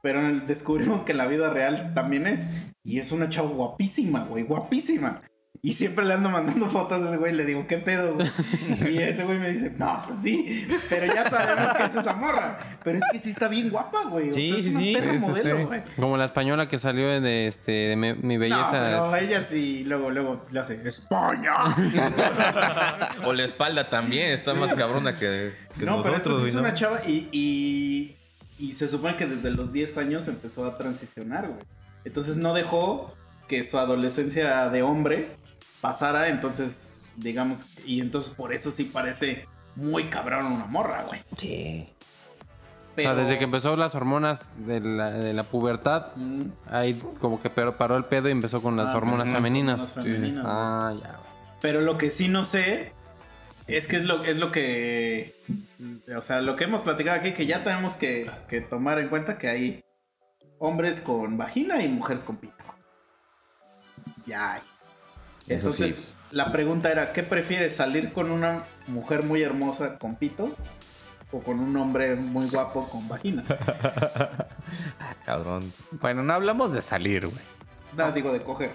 Pero 0.03 0.21
en 0.21 0.27
el- 0.27 0.47
descubrimos 0.47 1.03
que 1.03 1.13
en 1.13 1.19
la 1.19 1.27
vida 1.27 1.49
real 1.51 1.93
también 1.95 2.27
es. 2.27 2.47
Y 2.85 2.99
es 2.99 3.13
una 3.13 3.29
chava 3.29 3.49
guapísima, 3.49 4.25
güey, 4.25 4.43
guapísima. 4.45 5.23
Y 5.65 5.75
siempre 5.75 6.05
le 6.05 6.15
ando 6.15 6.29
mandando 6.29 6.69
fotos 6.69 7.01
a 7.05 7.07
ese 7.09 7.19
güey. 7.19 7.33
Le 7.33 7.45
digo, 7.45 7.69
¿qué 7.69 7.79
pedo, 7.79 8.15
güey? 8.17 8.29
Y 8.91 8.99
ese 8.99 9.23
güey 9.23 9.39
me 9.39 9.51
dice, 9.51 9.71
no, 9.79 10.03
pues 10.05 10.19
sí. 10.21 10.67
Pero 10.91 11.07
ya 11.15 11.25
sabemos 11.31 11.73
que 11.75 11.83
es 11.85 11.95
esa 11.95 12.15
morra. 12.15 12.59
Pero 12.83 12.99
es 12.99 13.05
que 13.13 13.19
sí 13.21 13.31
está 13.31 13.47
bien 13.47 13.71
guapa, 13.71 14.03
güey. 14.07 14.31
O 14.31 14.35
Sí, 14.35 14.49
sea, 14.49 14.57
es 14.57 14.63
sí, 14.65 14.71
una 14.71 14.81
sí. 14.81 14.93
perra 14.97 15.13
Sí, 15.13 15.19
sí, 15.21 15.27
modelo, 15.29 15.59
sí. 15.59 15.65
güey. 15.65 15.83
Como 15.95 16.17
la 16.17 16.25
española 16.25 16.69
que 16.69 16.79
salió 16.79 17.21
de, 17.21 17.47
este, 17.47 17.71
de 17.71 17.97
mi, 17.97 18.13
mi 18.15 18.35
No, 18.35 18.41
belleza. 18.41 18.71
pero 18.73 19.15
ella 19.15 19.41
sí, 19.41 19.85
luego, 19.85 20.11
luego 20.11 20.45
le 20.51 20.59
hace 20.59 20.81
España. 20.89 21.55
o 23.25 23.33
la 23.33 23.45
espalda 23.45 23.89
también, 23.89 24.33
está 24.33 24.55
más 24.55 24.75
cabrona 24.75 25.17
que, 25.17 25.53
que 25.79 25.85
no, 25.85 26.03
pero 26.03 26.17
esta 26.17 26.29
nosotros, 26.31 26.43
sí 26.43 26.49
es 26.49 26.55
una 26.61 26.75
chava 26.75 27.03
y, 27.07 27.29
y, 27.31 28.17
y 28.63 28.75
se 28.75 28.87
supone 28.87 29.17
que 29.17 29.27
desde 29.27 29.51
los 29.51 29.73
10 29.73 29.99
años 29.99 30.29
empezó 30.29 30.65
a 30.65 30.79
transicionar, 30.79 31.49
güey. 31.49 31.59
Entonces 32.05 32.37
no 32.37 32.55
dejó 32.55 33.13
que 33.49 33.65
su 33.65 33.77
adolescencia 33.77 34.69
de 34.69 34.83
hombre 34.83 35.37
pasara, 35.81 36.29
entonces, 36.29 37.03
digamos, 37.17 37.65
y 37.85 38.01
entonces 38.01 38.33
por 38.33 38.53
eso 38.55 38.71
sí 38.71 38.85
parece 38.85 39.49
muy 39.75 40.11
cabrón 40.11 40.47
una 40.47 40.67
morra, 40.67 41.03
güey. 41.09 41.21
Sí. 41.39 41.89
O 41.89 42.95
Pero... 42.95 43.15
sea, 43.15 43.25
desde 43.25 43.39
que 43.39 43.45
empezó 43.45 43.75
las 43.75 43.97
hormonas 43.97 44.53
de 44.65 44.79
la, 44.79 45.11
de 45.11 45.33
la 45.33 45.43
pubertad, 45.43 46.15
Mm, 46.15 46.43
ahí 46.71 47.03
como 47.21 47.43
que 47.43 47.51
paró 47.51 47.97
el 47.97 48.05
pedo 48.05 48.29
y 48.29 48.33
empezó 48.33 48.63
con 48.63 48.77
las 48.77 48.95
ah, 48.95 48.97
hormonas 48.97 49.25
pues, 49.25 49.35
femeninas. 49.35 49.93
Sí, 50.01 50.17
sí. 50.19 50.37
Ah, 50.45 50.95
ya, 51.03 51.17
güey. 51.17 51.33
Pero 51.61 51.81
lo 51.81 51.99
que 51.99 52.11
sí 52.11 52.29
no 52.29 52.45
sé 52.45 52.93
es 53.67 53.87
que 53.87 53.97
es 53.97 54.05
lo, 54.05 54.25
es 54.25 54.37
lo 54.37 54.51
que. 54.53 55.35
O 56.17 56.23
sea, 56.23 56.41
lo 56.41 56.57
que 56.57 56.65
hemos 56.65 56.83
platicado 56.83 57.19
aquí, 57.19 57.33
que 57.33 57.47
ya 57.47 57.63
tenemos 57.65 57.95
que, 57.95 58.31
que 58.49 58.61
tomar 58.61 58.99
en 58.99 59.09
cuenta 59.09 59.39
que 59.39 59.49
hay 59.49 59.85
hombres 60.59 61.01
con 61.01 61.37
vagina 61.37 61.83
y 61.83 61.89
mujeres 61.89 62.23
con 62.25 62.37
pito. 62.37 62.55
Ya 64.27 64.55
hay. 64.55 64.63
Entonces, 65.49 65.97
sí. 65.97 66.07
la 66.31 66.53
pregunta 66.53 66.91
era: 66.91 67.13
¿qué 67.13 67.23
prefieres, 67.23 67.75
salir 67.77 68.13
con 68.13 68.31
una 68.31 68.63
mujer 68.87 69.25
muy 69.25 69.43
hermosa 69.43 69.99
con 69.99 70.15
pito 70.17 70.55
o 71.33 71.41
con 71.41 71.59
un 71.61 71.77
hombre 71.77 72.15
muy 72.17 72.49
guapo 72.49 72.89
con 72.89 73.09
vagina? 73.09 73.45
Ah, 75.01 75.15
cabrón. 75.27 75.71
Bueno, 76.01 76.23
no 76.23 76.33
hablamos 76.33 76.73
de 76.73 76.81
salir, 76.81 77.27
güey. 77.27 77.39
No, 77.97 78.11
digo 78.13 78.33
de 78.33 78.43
coger. 78.43 78.71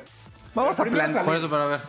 Vamos 0.53 0.79
a, 0.79 0.83
Primero 0.83 1.03
plan- 1.05 1.13
salir. 1.13 1.25
Por 1.25 1.35
eso, 1.35 1.49
para 1.49 1.65
ver. 1.65 1.79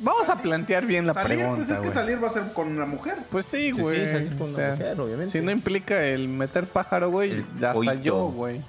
Vamos 0.00 0.28
a 0.30 0.36
plantear 0.36 0.86
bien 0.86 1.06
la 1.06 1.14
salir, 1.14 1.38
pregunta, 1.38 1.64
pues 1.66 1.78
es 1.78 1.84
que 1.84 1.90
salir 1.92 2.22
va 2.22 2.28
a 2.28 2.30
ser 2.30 2.52
con 2.52 2.68
una 2.68 2.86
mujer. 2.86 3.16
Pues 3.30 3.46
sí, 3.46 3.72
güey. 3.72 3.98
sí, 4.06 4.12
salir 4.12 4.28
con 4.36 4.42
o 4.42 4.44
una 4.46 4.54
sea, 4.54 4.70
mujer, 4.72 5.00
obviamente. 5.00 5.30
si 5.30 5.40
no 5.40 5.50
implica 5.50 6.02
el 6.04 6.28
meter 6.28 6.66
pájaro, 6.66 7.10
güey, 7.10 7.44
hasta 7.56 7.72
coito. 7.74 7.94
yo, 7.94 8.26
güey. 8.28 8.60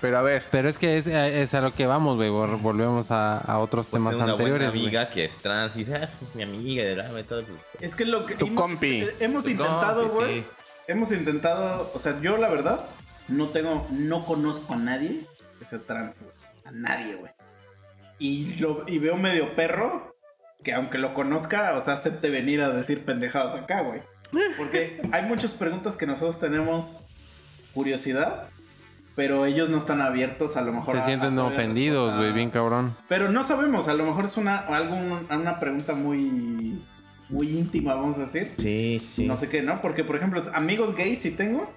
Pero 0.00 0.16
a 0.18 0.22
ver, 0.22 0.42
Pero 0.50 0.68
es 0.70 0.78
que 0.78 0.96
es, 0.96 1.06
es 1.06 1.52
a 1.54 1.60
lo 1.60 1.74
que 1.74 1.86
vamos, 1.86 2.16
güey. 2.16 2.30
vol- 2.30 2.58
Volvemos 2.62 3.10
a, 3.10 3.36
a 3.38 3.58
otros 3.58 3.86
Pues 3.86 3.98
temas 4.00 4.14
una 4.14 4.24
buena 4.24 4.32
anteriores, 4.34 4.68
güey. 4.70 4.82
amiga 4.84 5.10
que 5.10 5.26
es 5.26 5.32
trans 5.38 5.76
y 5.76 5.80
dice, 5.80 5.94
ah, 5.96 6.04
es 6.04 6.34
mi 6.34 6.42
amiga 6.42 6.84
de 6.84 7.22
todo. 7.24 7.42
pues, 7.42 7.58
Es 7.80 7.94
que 7.94 8.06
lo 8.06 8.24
que. 8.24 8.34
Tu 8.34 8.46
hemos- 8.46 8.62
compi. 8.62 9.02
eh, 9.02 9.14
Hemos 9.20 9.44
Tu 9.44 9.50
intentado, 9.50 10.08
güey. 10.08 10.40
sí. 10.40 10.46
Hemos 10.88 11.12
intentado. 11.12 11.90
O 11.94 11.98
sea, 11.98 12.18
yo 12.20 12.38
la 12.38 12.48
verdad, 12.48 12.80
no 13.28 13.48
tengo. 13.48 13.86
No 13.90 14.24
conozco 14.24 14.72
a 14.72 14.76
nadie 14.76 15.20
que 15.58 15.66
sea 15.66 15.78
trans, 15.80 16.22
güey. 16.22 16.34
A 16.64 16.70
nadie, 16.70 17.16
güey. 17.16 17.32
Y, 18.18 18.54
lo, 18.56 18.84
y 18.86 18.98
veo 18.98 19.16
medio 19.16 19.54
perro 19.54 20.09
que 20.64 20.72
aunque 20.74 20.98
lo 20.98 21.14
conozca, 21.14 21.74
o 21.74 21.80
sea, 21.80 21.94
acepte 21.94 22.30
venir 22.30 22.60
a 22.60 22.70
decir 22.70 23.04
pendejadas 23.04 23.54
acá, 23.54 23.82
güey. 23.82 24.00
Porque 24.56 24.98
hay 25.12 25.22
muchas 25.24 25.54
preguntas 25.54 25.96
que 25.96 26.06
nosotros 26.06 26.38
tenemos 26.38 27.00
curiosidad, 27.74 28.48
pero 29.16 29.44
ellos 29.46 29.68
no 29.70 29.78
están 29.78 30.00
abiertos 30.00 30.56
a 30.56 30.62
lo 30.62 30.72
mejor. 30.72 30.92
Se 30.92 30.98
a- 30.98 31.00
sienten 31.04 31.38
a 31.38 31.44
ofendidos, 31.44 32.16
güey, 32.16 32.32
bien 32.32 32.50
cabrón. 32.50 32.94
Pero 33.08 33.30
no 33.30 33.42
sabemos, 33.44 33.88
a 33.88 33.94
lo 33.94 34.04
mejor 34.06 34.24
es 34.26 34.36
una, 34.36 34.58
algo, 34.58 34.96
una 34.96 35.58
pregunta 35.58 35.94
muy, 35.94 36.80
muy 37.28 37.48
íntima, 37.48 37.94
vamos 37.94 38.16
a 38.18 38.20
decir. 38.20 38.52
Sí, 38.58 39.02
sí. 39.16 39.26
No 39.26 39.36
sé 39.36 39.48
qué, 39.48 39.62
¿no? 39.62 39.80
Porque, 39.80 40.04
por 40.04 40.16
ejemplo, 40.16 40.42
amigos 40.54 40.94
gays 40.96 41.18
sí 41.20 41.30
tengo. 41.32 41.72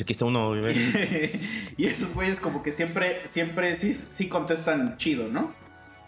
Aquí 0.00 0.12
está 0.12 0.24
uno, 0.26 0.48
güey. 0.48 0.76
y 1.76 1.86
esos 1.86 2.14
güeyes 2.14 2.38
como 2.40 2.62
que 2.62 2.70
siempre, 2.72 3.20
siempre 3.26 3.74
sí, 3.76 3.94
sí 4.10 4.28
contestan 4.28 4.96
chido, 4.96 5.28
¿no? 5.28 5.52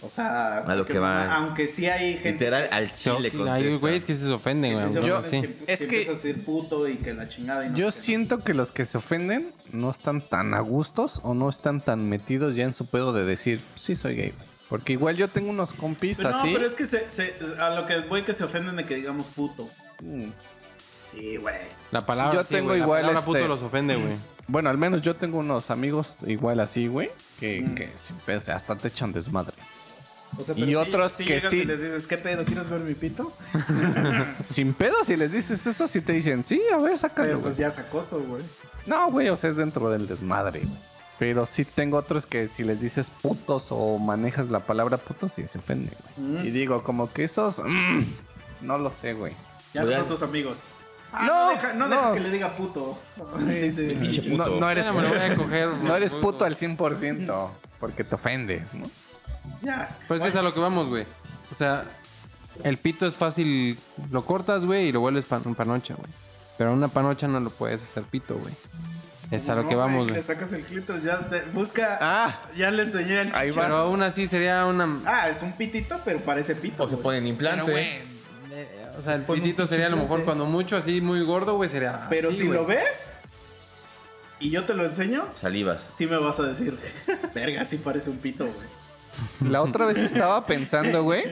O 0.03 0.09
sea, 0.09 0.59
A 0.59 0.61
lo 0.75 0.79
porque, 0.79 0.95
que 0.95 0.99
van. 0.99 1.31
aunque 1.31 1.69
sí 1.69 1.87
hay 1.87 2.15
gente 2.15 2.33
Literal, 2.33 2.69
al 2.73 2.95
chile 2.95 3.31
Hay 3.51 3.77
güeyes 3.77 4.05
que 4.07 4.15
se 4.15 4.31
ofenden, 4.33 4.73
güey. 4.73 5.07
Yo- 5.07 5.19
ofenden, 5.19 5.43
sí. 5.43 5.65
que- 5.67 5.73
es 5.73 5.85
que 5.85 6.07
a 6.09 6.13
decir 6.13 6.43
puto 6.45 6.89
y 6.89 6.97
que 6.97 7.13
la 7.13 7.29
chingada 7.29 7.67
y 7.67 7.71
no 7.71 7.77
Yo 7.77 7.93
siento 7.93 8.39
que 8.39 8.55
los 8.55 8.73
que 8.73 8.87
se 8.87 8.97
ofenden 8.97 9.53
no 9.73 9.91
están 9.91 10.23
tan 10.23 10.55
a 10.55 10.61
gustos 10.61 11.21
o 11.23 11.35
no 11.35 11.51
están 11.51 11.83
tan 11.83 12.09
metidos 12.09 12.55
ya 12.57 12.65
en 12.65 12.73
su 12.73 12.87
pedo 12.87 13.13
de 13.13 13.25
decir, 13.27 13.61
sí 13.75 13.95
soy 13.95 14.15
gay, 14.17 14.31
güey. 14.31 14.49
Porque 14.71 14.93
igual 14.95 15.17
yo 15.17 15.29
tengo 15.29 15.51
unos 15.51 15.73
compis 15.75 16.19
Pero 16.19 16.31
no, 16.31 16.37
así. 16.39 16.53
pero 16.55 16.67
es 16.67 16.75
que 16.75 16.87
se, 16.87 17.11
se- 17.11 17.35
a 17.61 17.71
lo 17.75 17.87
que 17.87 17.99
voy 18.01 18.23
que 18.23 18.33
se 18.33 18.45
ofenden 18.45 18.77
de 18.77 18.85
que 18.87 18.95
digamos 18.95 19.27
puto. 19.27 19.69
Mm. 20.03 20.29
Sí, 21.11 21.37
güey. 21.37 21.57
La 21.91 22.07
palabra, 22.07 22.39
Yo 22.39 22.43
sí, 22.45 22.55
tengo 22.55 22.69
güey, 22.69 22.79
la 22.79 22.85
igual, 22.85 23.01
palabra 23.03 23.19
este- 23.21 23.33
puto 23.33 23.49
los 23.49 23.63
ofende, 23.63 23.97
güey. 23.97 24.15
Bueno, 24.47 24.71
al 24.71 24.79
menos 24.79 25.03
yo 25.03 25.15
tengo 25.17 25.39
unos 25.39 25.71
amigos 25.71 26.19
igual 26.27 26.61
así, 26.61 26.87
güey, 26.87 27.11
que, 27.39 27.61
Mm. 27.63 27.75
que 27.75 27.91
sin 28.01 28.17
pedo, 28.19 28.39
o 28.39 28.43
sea, 28.43 28.57
hasta 28.57 28.77
te 28.77 28.89
echan 28.89 29.13
desmadre. 29.13 29.55
O 30.39 30.45
sea, 30.45 30.55
Y 30.57 30.65
si- 30.65 30.75
otros 30.75 31.13
si 31.13 31.25
que 31.25 31.41
sí. 31.41 31.59
Y 31.59 31.65
les 31.65 31.81
dices, 31.81 32.07
¿qué 32.07 32.17
pedo? 32.17 32.45
¿Quieres 32.45 32.69
ver 32.71 32.81
mi 32.81 32.95
pito? 32.95 33.33
Sin 34.45 34.73
pedo, 34.75 35.05
si 35.05 35.17
les 35.17 35.33
dices 35.33 35.67
eso, 35.67 35.87
si 35.89 36.01
te 36.01 36.13
dicen, 36.13 36.45
sí, 36.45 36.61
a 36.73 36.79
ver, 36.79 36.99
sácalo. 36.99 37.27
Pero 37.27 37.39
güey". 37.39 37.43
pues 37.49 37.57
ya 37.59 37.69
es 37.69 37.79
acoso, 37.79 38.21
güey. 38.21 38.43
No, 38.87 39.11
güey, 39.11 39.29
o 39.29 39.37
sea, 39.37 39.51
es 39.51 39.57
dentro 39.57 39.91
del 39.91 40.07
desmadre, 40.07 40.61
güey. 40.61 40.91
Pero 41.19 41.45
sí 41.45 41.67
tengo 41.67 41.99
otros 41.99 42.25
que 42.25 42.49
si 42.49 42.65
les 42.65 42.81
dices 42.81 43.11
putos 43.11 43.67
o 43.71 43.99
manejas 43.99 44.49
la 44.49 44.61
palabra 44.61 44.97
putos, 44.97 45.33
sí 45.35 45.47
se 45.47 45.59
ofenden, 45.59 45.93
güey. 46.17 46.43
Mm. 46.43 46.47
Y 46.47 46.51
digo, 46.51 46.83
como 46.83 47.13
que 47.13 47.25
esos. 47.25 47.59
mm, 47.63 48.01
no 48.63 48.79
lo 48.79 48.89
sé, 48.89 49.13
güey. 49.13 49.35
Ya 49.75 49.85
no 49.85 49.93
son 49.93 50.09
tus 50.09 50.23
amigos. 50.23 50.59
Ah, 51.13 51.27
No, 51.27 51.45
no, 51.47 51.51
deja, 51.51 51.73
no 51.75 51.89
no. 51.89 51.97
deja 51.97 52.15
que 52.15 52.21
le 52.21 52.31
diga 52.31 52.57
puto. 52.57 52.97
No, 53.19 53.27
puto. 54.45 54.61
no 54.61 54.71
eres, 54.71 54.87
me 54.95 55.03
lo 55.03 55.09
voy 55.09 55.19
a 55.19 55.37
coger. 55.37 55.69
no 55.83 55.95
eres 55.97 56.15
puto 56.15 56.45
al 56.47 56.57
100% 56.57 57.49
porque 57.79 58.05
te 58.05 58.15
ofendes, 58.15 58.73
¿no? 58.73 58.89
Ya. 59.63 59.97
Pues 60.09 60.23
es 60.23 60.35
a 60.37 60.43
lo 60.43 60.55
que 60.55 60.61
vamos, 60.61 60.89
güey. 60.89 61.05
O 61.53 61.55
sea, 61.55 61.85
el 62.65 62.77
pito 62.79 63.07
es 63.07 63.15
fácil, 63.15 63.79
lo 64.11 64.25
cortas, 64.25 64.65
güey, 64.65 64.89
y 64.89 64.93
lo 64.93 65.01
vuelves 65.01 65.25
pan- 65.27 65.55
panocha, 65.55 65.95
güey. 65.95 66.11
Pero 66.59 66.73
una 66.73 66.89
panocha 66.89 67.27
no 67.29 67.41
lo 67.41 67.51
puedes 67.51 67.83
hacer 67.83 68.03
pito, 68.05 68.37
güey. 68.37 68.55
Es 69.31 69.49
a 69.49 69.55
lo 69.55 69.63
No, 69.63 69.69
que 69.69 69.75
vamos, 69.77 70.07
Le 70.09 70.13
güey. 70.15 70.25
sacas 70.25 70.53
el 70.53 70.63
clítoris, 70.63 71.05
ya 71.05 71.21
te- 71.21 71.43
busca. 71.53 71.99
Ah, 72.01 72.41
Ya 72.57 72.71
le 72.71 72.83
enseñé 72.83 73.21
el 73.21 73.35
Ahí 73.35 73.51
chicharo. 73.51 73.67
Pero 73.69 73.77
aún 73.79 74.03
así 74.03 74.27
sería 74.27 74.67
una... 74.67 74.99
Ah, 75.07 75.29
es 75.29 75.41
un 75.43 75.53
pitito, 75.53 76.01
pero 76.05 76.19
parece 76.21 76.57
pito. 76.57 76.83
O 76.85 76.89
se 76.89 76.97
ponen 76.97 77.27
implante. 77.29 77.63
Pero, 77.65 77.73
güey, 77.73 77.87
eh, 78.53 78.69
O 78.99 79.03
sea, 79.03 79.15
el 79.15 79.23
Pon 79.23 79.39
un 79.39 79.45
pitito 79.45 79.67
sería 79.67 79.87
a 79.87 79.91
lo 79.91 79.97
mejor 79.99 80.25
cuando 80.25 80.47
mucho 80.47 80.77
así 80.77 81.01
muy 81.01 81.23
gordo, 81.25 81.55
güey, 81.57 81.71
sería 81.71 82.07
Pero 82.11 82.31
así, 82.31 82.39
si 82.39 82.49
lo 82.49 82.67
ves 82.67 82.89
y 84.41 84.51
yo 84.51 84.65
te 84.65 84.75
lo 84.75 84.85
enseño, 84.85 85.29
Salivas. 85.41 85.81
sí 85.97 86.07
me 86.07 86.17
vas 86.17 86.41
a 86.41 86.45
decir, 86.45 86.77
verga, 87.35 87.65
sí 87.65 87.77
parece 87.77 88.11
un 88.11 88.17
pito, 88.19 88.45
güey. 88.47 88.80
La 89.41 89.63
otra 89.63 89.87
vez 89.87 89.99
estaba 89.99 90.47
pensando, 90.47 91.03
güey, 91.03 91.25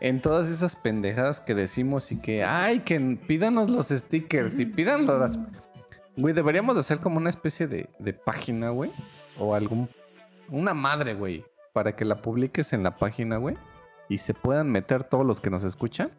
en 0.00 0.20
todas 0.20 0.48
esas 0.48 0.76
pendejadas 0.76 1.40
que 1.40 1.54
decimos 1.54 2.10
y 2.12 2.20
que, 2.20 2.44
ay, 2.44 2.80
que 2.80 2.98
pídanos 3.26 3.70
los 3.70 3.88
stickers 3.88 4.58
y 4.58 4.66
pídanlo 4.66 5.18
las... 5.18 5.38
Güey, 6.16 6.34
deberíamos 6.34 6.74
de 6.74 6.80
hacer 6.80 7.00
como 7.00 7.18
una 7.18 7.30
especie 7.30 7.66
de, 7.66 7.88
de 7.98 8.12
página, 8.12 8.70
güey, 8.70 8.90
o 9.38 9.54
algún... 9.54 9.88
Una 10.48 10.74
madre, 10.74 11.14
güey, 11.14 11.44
para 11.72 11.92
que 11.92 12.04
la 12.04 12.22
publiques 12.22 12.72
en 12.72 12.82
la 12.82 12.96
página, 12.96 13.36
güey, 13.36 13.56
y 14.08 14.18
se 14.18 14.34
puedan 14.34 14.70
meter 14.70 15.04
todos 15.04 15.24
los 15.24 15.40
que 15.40 15.50
nos 15.50 15.64
escuchan, 15.64 16.10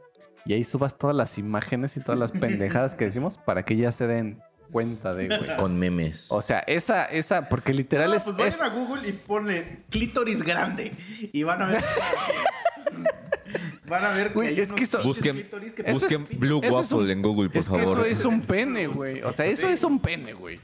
y 0.46 0.54
ahí 0.54 0.64
subas 0.64 0.98
todas 0.98 1.16
las 1.16 1.38
imágenes 1.38 1.98
y 1.98 2.00
todas 2.00 2.20
las 2.20 2.32
pendejadas 2.32 2.96
que 2.96 3.06
decimos 3.06 3.38
para 3.38 3.64
que 3.64 3.76
ya 3.76 3.92
se 3.92 4.08
den 4.08 4.42
cuenta 4.72 5.14
de, 5.14 5.28
güey. 5.28 5.56
Con 5.58 5.78
memes. 5.78 6.28
O 6.30 6.42
sea, 6.42 6.60
esa, 6.60 7.06
esa, 7.06 7.50
porque 7.50 7.74
literal 7.74 8.14
es... 8.14 8.24
pues 8.24 8.38
vayan 8.38 8.54
es- 8.54 8.62
a 8.62 8.68
Google 8.70 9.08
y 9.08 9.12
pone 9.14 9.80
clítoris 9.90 10.42
grande 10.44 10.92
y 11.34 11.44
van 11.44 11.62
a 11.62 11.66
ver. 11.68 11.84
van 13.88 14.06
a 14.06 14.10
ver 14.14 14.32
Güey, 14.34 14.60
es 14.60 14.72
que 14.72 14.84
eso- 14.84 15.02
Busquen- 15.04 15.34
clítoris 15.34 15.74
que 15.74 15.84
es- 15.86 16.04
pito. 16.04 16.24
Blue 16.40 16.60
Waffle 16.60 16.98
un- 16.98 17.10
en 17.10 17.22
Google, 17.22 17.50
por 17.50 17.58
Es 17.58 17.70
que 17.70 17.80
favor. 17.80 18.00
eso 18.00 18.06
es 18.06 18.26
un 18.26 18.42
pene, 18.42 18.88
güey. 18.88 19.22
O 19.22 19.32
sea, 19.32 19.46
eso 19.46 19.68
es 19.68 19.84
un 19.84 20.00
pene, 20.00 20.34
güey. 20.34 20.60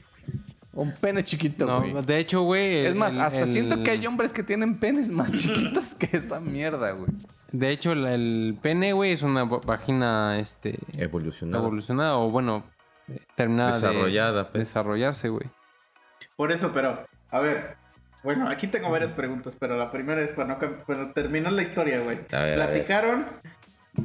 Un 0.72 0.92
pene 0.92 1.24
chiquito, 1.24 1.66
No, 1.66 1.80
güey. 1.80 2.04
de 2.06 2.18
hecho, 2.18 2.42
güey... 2.42 2.86
es 2.86 2.94
más, 2.94 3.12
el- 3.12 3.20
hasta 3.20 3.40
el- 3.40 3.52
siento 3.52 3.82
que 3.82 3.90
hay 3.90 4.06
hombres 4.06 4.32
que 4.32 4.42
tienen 4.42 4.78
penes 4.78 5.10
más 5.10 5.32
chiquitos 5.32 5.94
que 5.94 6.16
esa 6.16 6.40
mierda, 6.40 6.92
güey. 6.92 7.10
De 7.50 7.70
hecho, 7.70 7.92
el, 7.92 8.06
el 8.06 8.58
pene, 8.62 8.92
güey, 8.92 9.12
es 9.12 9.22
una 9.22 9.44
va- 9.44 9.60
vagina, 9.66 10.38
este... 10.38 10.78
Evolucionado. 10.96 11.64
Evolucionada 11.64 12.16
o, 12.18 12.30
bueno, 12.30 12.62
terminada 13.34 13.70
de 13.70 13.74
Desarrollada, 13.76 14.48
pues. 14.50 14.68
desarrollarse, 14.68 15.28
güey. 15.28 15.46
Por 16.36 16.52
eso, 16.52 16.70
pero, 16.72 17.06
a 17.30 17.40
ver. 17.40 17.76
Bueno, 18.24 18.48
aquí 18.48 18.66
tengo 18.66 18.90
varias 18.90 19.12
preguntas, 19.12 19.56
pero 19.58 19.76
la 19.76 19.92
primera 19.92 20.20
es 20.20 20.32
para 20.32 20.48
no 20.48 20.58
para 20.58 21.12
terminar 21.12 21.52
la 21.52 21.62
historia, 21.62 22.00
güey. 22.00 22.26
Platicaron 22.26 23.26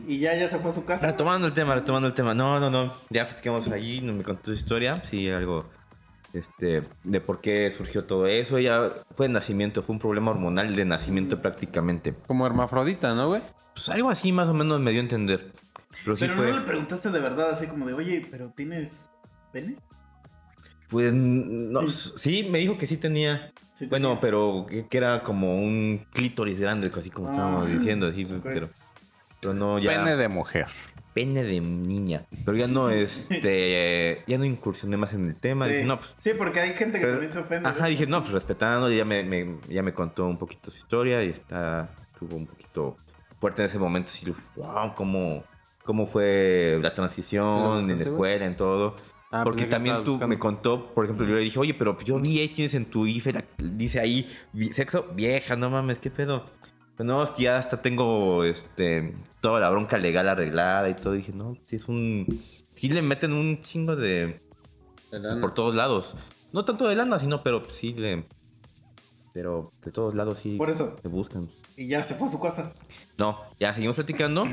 y 0.07 0.19
ya 0.19 0.35
ya 0.35 0.47
se 0.47 0.59
fue 0.59 0.69
a 0.69 0.73
su 0.73 0.85
casa. 0.85 1.07
Retomando 1.07 1.47
el 1.47 1.53
tema, 1.53 1.75
retomando 1.75 2.07
el 2.07 2.13
tema. 2.13 2.33
No, 2.33 2.59
no, 2.59 2.69
no. 2.69 2.93
Ya 3.09 3.27
platicamos 3.27 3.67
allí, 3.69 4.01
no 4.01 4.13
me 4.13 4.23
contó 4.23 4.45
su 4.45 4.53
historia. 4.53 5.01
Sí, 5.05 5.29
algo 5.29 5.65
este, 6.33 6.83
de 7.03 7.21
por 7.21 7.41
qué 7.41 7.73
surgió 7.75 8.05
todo 8.05 8.27
eso. 8.27 8.57
Ella 8.57 8.89
fue 9.15 9.27
de 9.27 9.33
nacimiento, 9.33 9.81
fue 9.83 9.93
un 9.93 9.99
problema 9.99 10.31
hormonal 10.31 10.75
de 10.75 10.85
nacimiento 10.85 11.41
prácticamente. 11.41 12.13
Como 12.27 12.45
hermafrodita, 12.45 13.13
¿no, 13.13 13.27
güey? 13.27 13.41
Pues 13.73 13.89
algo 13.89 14.09
así 14.09 14.31
más 14.31 14.47
o 14.47 14.53
menos 14.53 14.79
me 14.79 14.91
dio 14.91 14.99
a 14.99 15.03
entender. 15.03 15.51
Pero 16.03 16.15
sí 16.17 16.25
Pero 16.25 16.35
fue. 16.37 16.51
no 16.51 16.59
le 16.59 16.65
preguntaste 16.65 17.09
de 17.11 17.19
verdad, 17.19 17.51
así 17.51 17.67
como 17.67 17.85
de, 17.85 17.93
oye, 17.93 18.25
pero 18.29 18.51
¿tienes 18.55 19.09
pene? 19.51 19.75
Pues 20.89 21.11
no, 21.13 21.87
sí, 21.87 22.47
me 22.49 22.59
dijo 22.59 22.77
que 22.77 22.85
sí 22.87 22.97
tenía. 22.97 23.51
Sí, 23.73 23.87
Bueno, 23.87 24.09
tenía. 24.09 24.21
pero 24.21 24.65
que, 24.69 24.87
que 24.87 24.97
era 24.97 25.23
como 25.23 25.57
un 25.57 26.05
clítoris 26.13 26.59
grande, 26.59 26.91
así 26.95 27.09
como 27.09 27.29
Ah. 27.29 27.31
estábamos 27.31 27.69
diciendo, 27.69 28.07
así, 28.07 28.25
pero, 28.43 28.69
pero 29.41 29.53
no 29.53 29.79
ya. 29.79 29.89
Pene 29.91 30.15
de 30.15 30.27
mujer. 30.29 30.67
pene 31.13 31.43
de 31.43 31.59
niña. 31.61 32.25
Pero 32.43 32.57
ya 32.57 32.67
no, 32.67 32.89
este, 32.91 34.23
ya 34.27 34.37
no 34.37 34.45
incursioné 34.45 34.97
más 34.97 35.13
en 35.13 35.25
el 35.29 35.35
tema. 35.35 35.65
Sí. 35.67 35.71
Dije, 35.73 35.85
no, 35.85 35.97
pues, 35.97 36.13
Sí, 36.17 36.31
porque 36.37 36.59
hay 36.59 36.73
gente 36.73 36.97
que 36.99 37.05
pero- 37.05 37.13
también 37.13 37.31
se 37.31 37.39
ofende. 37.39 37.69
ajá, 37.69 37.85
dije, 37.87 38.05
no, 38.07 38.21
pues 38.21 38.33
respetando, 38.33 38.91
ya 38.91 39.05
me, 39.05 39.23
me- 39.23 39.57
ya 39.69 39.81
me 39.83 39.93
contó 39.93 40.25
un 40.25 40.37
poquito 40.37 40.69
su 40.71 40.77
historia 40.77 41.23
y 41.23 41.29
está, 41.29 41.89
estuvo 42.11 42.35
un 42.37 42.45
poquito 42.47 42.95
fuerte 43.39 43.61
en 43.63 43.69
ese 43.69 43.79
momento. 43.79 44.09
Así, 44.11 44.25
wow, 44.55 44.93
cómo, 44.95 45.43
cómo 45.83 46.07
fue 46.07 46.79
la 46.81 46.93
transición 46.93 47.89
en 47.89 47.97
la 47.97 48.03
escuela, 48.03 48.45
en 48.45 48.55
todo. 48.57 48.95
Ah, 49.31 49.43
Porque 49.43 49.61
pensé 49.63 49.69
que 49.69 49.71
también 49.71 49.95
tú 50.03 50.11
buscando. 50.11 50.27
me 50.27 50.39
contó, 50.39 50.93
por 50.93 51.05
ejemplo, 51.05 51.25
yo 51.25 51.35
le 51.35 51.41
dije, 51.41 51.57
oye, 51.59 51.73
pero 51.73 51.99
yo 52.01 52.19
vi 52.19 52.39
ahí 52.39 52.49
tienes 52.49 52.73
en 52.75 52.85
tu 52.85 53.07
IFE, 53.07 53.33
la- 53.33 53.45
dice 53.57 53.99
ahí, 53.99 54.29
sexo 54.73 55.07
vieja, 55.15 55.55
no 55.55 55.69
mames, 55.71 55.97
¿qué 55.99 56.11
pedo? 56.11 56.45
Pues 56.95 57.07
no, 57.07 57.23
es 57.23 57.31
que 57.31 57.43
ya 57.43 57.57
hasta 57.57 57.81
tengo 57.81 58.43
este, 58.43 59.15
toda 59.41 59.59
la 59.59 59.71
bronca 59.71 59.97
legal 59.97 60.29
arreglada 60.29 60.87
y 60.89 60.93
todo. 60.95 61.13
dije, 61.13 61.31
no, 61.35 61.57
sí 61.63 61.77
es 61.77 61.87
un... 61.87 62.27
Sí 62.75 62.89
le 62.89 63.01
meten 63.01 63.33
un 63.33 63.61
chingo 63.61 63.95
de... 63.95 64.39
Por 65.41 65.53
todos 65.55 65.73
lados. 65.73 66.15
No 66.51 66.63
tanto 66.63 66.87
de 66.87 66.95
lana, 66.95 67.19
sino, 67.19 67.41
pero 67.43 67.63
sí 67.73 67.93
le... 67.93 68.25
Pero 69.33 69.71
de 69.83 69.91
todos 69.91 70.13
lados 70.13 70.37
sí 70.39 70.57
Por 70.57 70.69
eso. 70.69 70.95
se 71.01 71.07
buscan. 71.07 71.49
Y 71.75 71.87
ya 71.87 72.03
se 72.03 72.13
fue 72.13 72.27
a 72.27 72.29
su 72.31 72.39
casa. 72.39 72.71
No, 73.17 73.39
ya 73.59 73.73
seguimos 73.73 73.95
platicando. 73.95 74.45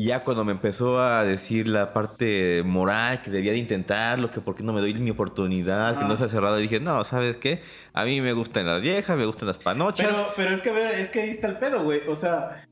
Y 0.00 0.06
ya 0.06 0.20
cuando 0.20 0.46
me 0.46 0.52
empezó 0.52 0.98
a 0.98 1.24
decir 1.24 1.68
la 1.68 1.86
parte 1.88 2.62
moral, 2.62 3.20
que 3.20 3.30
debía 3.30 3.52
de 3.52 3.58
intentarlo, 3.58 4.30
que 4.30 4.40
por 4.40 4.54
qué 4.56 4.62
no 4.62 4.72
me 4.72 4.80
doy 4.80 4.94
mi 4.94 5.10
oportunidad, 5.10 5.98
que 5.98 6.06
no 6.06 6.16
se 6.16 6.24
ha 6.24 6.28
cerrado, 6.28 6.56
dije, 6.56 6.80
no, 6.80 7.04
¿sabes 7.04 7.36
qué? 7.36 7.60
A 7.92 8.06
mí 8.06 8.22
me 8.22 8.32
gustan 8.32 8.64
las 8.64 8.80
viejas, 8.80 9.14
me 9.18 9.26
gustan 9.26 9.48
las 9.48 9.58
panochas. 9.58 10.06
Pero, 10.08 10.28
pero 10.34 10.54
es 10.54 10.62
que, 10.62 10.70
a 10.70 10.72
ver, 10.72 10.98
es 10.98 11.10
que 11.10 11.20
ahí 11.20 11.28
está 11.28 11.48
el 11.48 11.58
pedo, 11.58 11.82
güey. 11.82 12.00
O 12.08 12.16
sea, 12.16 12.64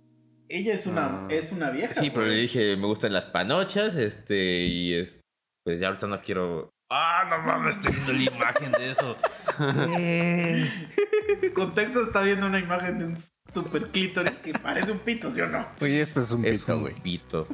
ella 0.48 0.72
es 0.72 0.86
una, 0.86 1.04
Ah. 1.04 1.26
es 1.28 1.52
una 1.52 1.68
vieja. 1.68 1.92
sí, 1.92 2.08
pero 2.08 2.24
le 2.24 2.34
dije, 2.34 2.78
me 2.78 2.86
gustan 2.86 3.12
las 3.12 3.26
panochas, 3.26 3.94
este, 3.96 4.60
y 4.62 4.94
es, 4.94 5.10
pues 5.66 5.78
ya 5.80 5.88
ahorita 5.88 6.06
no 6.06 6.22
quiero... 6.22 6.70
Ah, 6.90 7.26
no 7.28 7.46
mames, 7.46 7.76
estoy 7.76 7.92
viendo 7.92 8.12
la 8.14 8.36
imagen 8.36 8.72
de 8.72 8.90
eso. 8.92 9.16
Contexto 11.54 12.04
está 12.04 12.22
viendo 12.22 12.46
una 12.46 12.58
imagen 12.58 12.98
de 12.98 13.04
un 13.04 13.18
super 13.52 13.88
clítoris 13.90 14.38
que 14.38 14.52
parece 14.52 14.92
un 14.92 14.98
pito, 14.98 15.30
¿sí 15.30 15.40
o 15.40 15.46
no? 15.48 15.66
Oye, 15.80 16.00
esto 16.00 16.20
es 16.20 16.30
un 16.32 16.44
es 16.44 16.60
pito, 16.60 16.74
un 16.76 16.80
güey. 16.82 16.94
pito, 16.94 17.46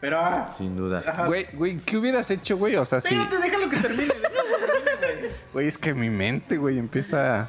Pero, 0.00 0.18
ah, 0.20 0.54
sin 0.56 0.76
duda. 0.76 1.02
ajá. 1.06 1.26
Güey, 1.26 1.46
güey, 1.54 1.76
¿qué 1.78 1.96
hubieras 1.96 2.30
hecho, 2.30 2.56
güey? 2.56 2.76
O 2.76 2.84
sea, 2.84 3.00
sí. 3.00 3.14
Espérate, 3.14 3.38
déjalo 3.38 3.68
que 3.70 3.76
termine, 3.78 4.04
déjalo 4.14 4.84
que 4.84 4.90
termine, 5.00 5.20
güey. 5.20 5.32
Güey, 5.52 5.66
es 5.68 5.78
que 5.78 5.94
mi 5.94 6.10
mente, 6.10 6.56
güey, 6.58 6.78
empieza. 6.78 7.42
Ah, 7.42 7.48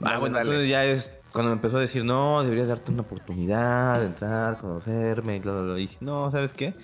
Dale, 0.00 0.18
bueno, 0.18 0.36
dale. 0.36 0.50
entonces 0.50 0.70
ya 0.70 0.84
es 0.84 1.12
cuando 1.32 1.50
me 1.50 1.56
empezó 1.56 1.76
a 1.76 1.80
decir, 1.80 2.04
no, 2.04 2.42
deberías 2.42 2.66
darte 2.68 2.90
una 2.90 3.02
oportunidad 3.02 4.00
de 4.00 4.06
entrar, 4.06 4.58
conocerme, 4.58 5.36
y 5.36 5.38
bla, 5.40 5.52
bla, 5.52 5.62
bla. 5.62 5.78
Y 5.78 5.82
dije, 5.82 5.96
no, 6.00 6.30
¿sabes 6.30 6.52
qué? 6.52 6.74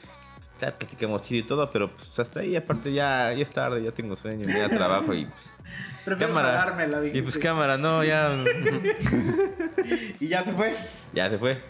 Ya 0.61 0.71
platicamos 0.71 1.23
chido 1.23 1.41
y 1.45 1.49
todo, 1.49 1.69
pero 1.69 1.91
pues 1.91 2.19
hasta 2.19 2.41
ahí, 2.41 2.55
aparte 2.57 2.93
ya, 2.93 3.33
ya 3.33 3.43
es 3.43 3.51
tarde, 3.51 3.83
ya 3.83 3.91
tengo 3.93 4.17
sueño, 4.17 4.47
ya 4.49 4.69
trabajo 4.69 5.13
y 5.15 5.27
pues, 5.27 5.37
Prefiero 6.05 6.33
Cámara. 6.35 6.77
y 7.13 7.21
pues 7.23 7.37
cámara, 7.39 7.77
no, 7.79 8.05
ya, 8.05 8.31
Y 10.21 10.29
ya 10.29 10.43
se 10.43 10.53
fue. 10.53 10.75
ya 11.13 11.29
se 11.31 11.39
fue. 11.39 11.61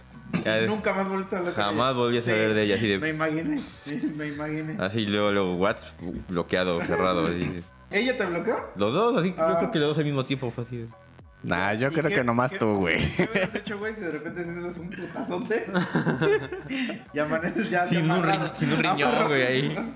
Ya 0.44 0.56
de- 0.56 0.66
Nunca 0.66 0.92
más 0.92 1.08
volviste 1.08 1.36
a 1.36 1.38
hablar 1.38 1.54
Jamás 1.54 1.94
volví 1.94 2.18
a 2.18 2.22
saber 2.22 2.52
de 2.54 2.62
ella, 2.64 2.74
así 2.76 2.86
de- 2.88 2.98
Me 2.98 3.08
imaginé, 3.10 3.58
sí, 3.58 4.12
me 4.16 4.26
imaginé. 4.28 4.76
Así 4.82 5.06
luego, 5.06 5.30
luego, 5.30 5.54
WhatsApp 5.56 5.88
bloqueado, 6.28 6.84
cerrado. 6.84 7.26
así. 7.28 7.60
¿Ella 7.90 8.18
te 8.18 8.26
bloqueó? 8.26 8.56
Los 8.76 8.92
dos, 8.92 9.16
así, 9.20 9.34
Ah. 9.38 9.50
yo 9.52 9.58
creo 9.58 9.70
que 9.70 9.78
los 9.78 9.88
dos 9.90 9.98
al 9.98 10.04
mismo 10.04 10.24
tiempo 10.24 10.50
fue 10.50 10.64
así. 10.64 10.84
Nah, 11.42 11.74
yo 11.74 11.88
¿Y 11.88 11.90
creo 11.92 12.08
qué- 12.08 12.16
que 12.16 12.24
nomás 12.24 12.50
qué- 12.50 12.58
tú, 12.58 12.74
güey. 12.76 12.96
¿Qué 13.16 13.28
hubieras 13.30 13.54
hecho, 13.54 13.78
güey, 13.78 13.94
si 13.94 14.00
de 14.00 14.10
repente 14.10 14.40
haces 14.40 14.78
un 14.78 14.90
putazote? 14.90 15.66
y 17.12 17.18
amaneces 17.18 17.70
ya 17.70 17.86
Sin 17.86 18.10
un, 18.10 18.22
ri- 18.22 18.54
sin 18.54 18.72
un 18.72 18.82
riñón, 18.82 19.26
güey, 19.28 19.42
ahí. 19.42 19.92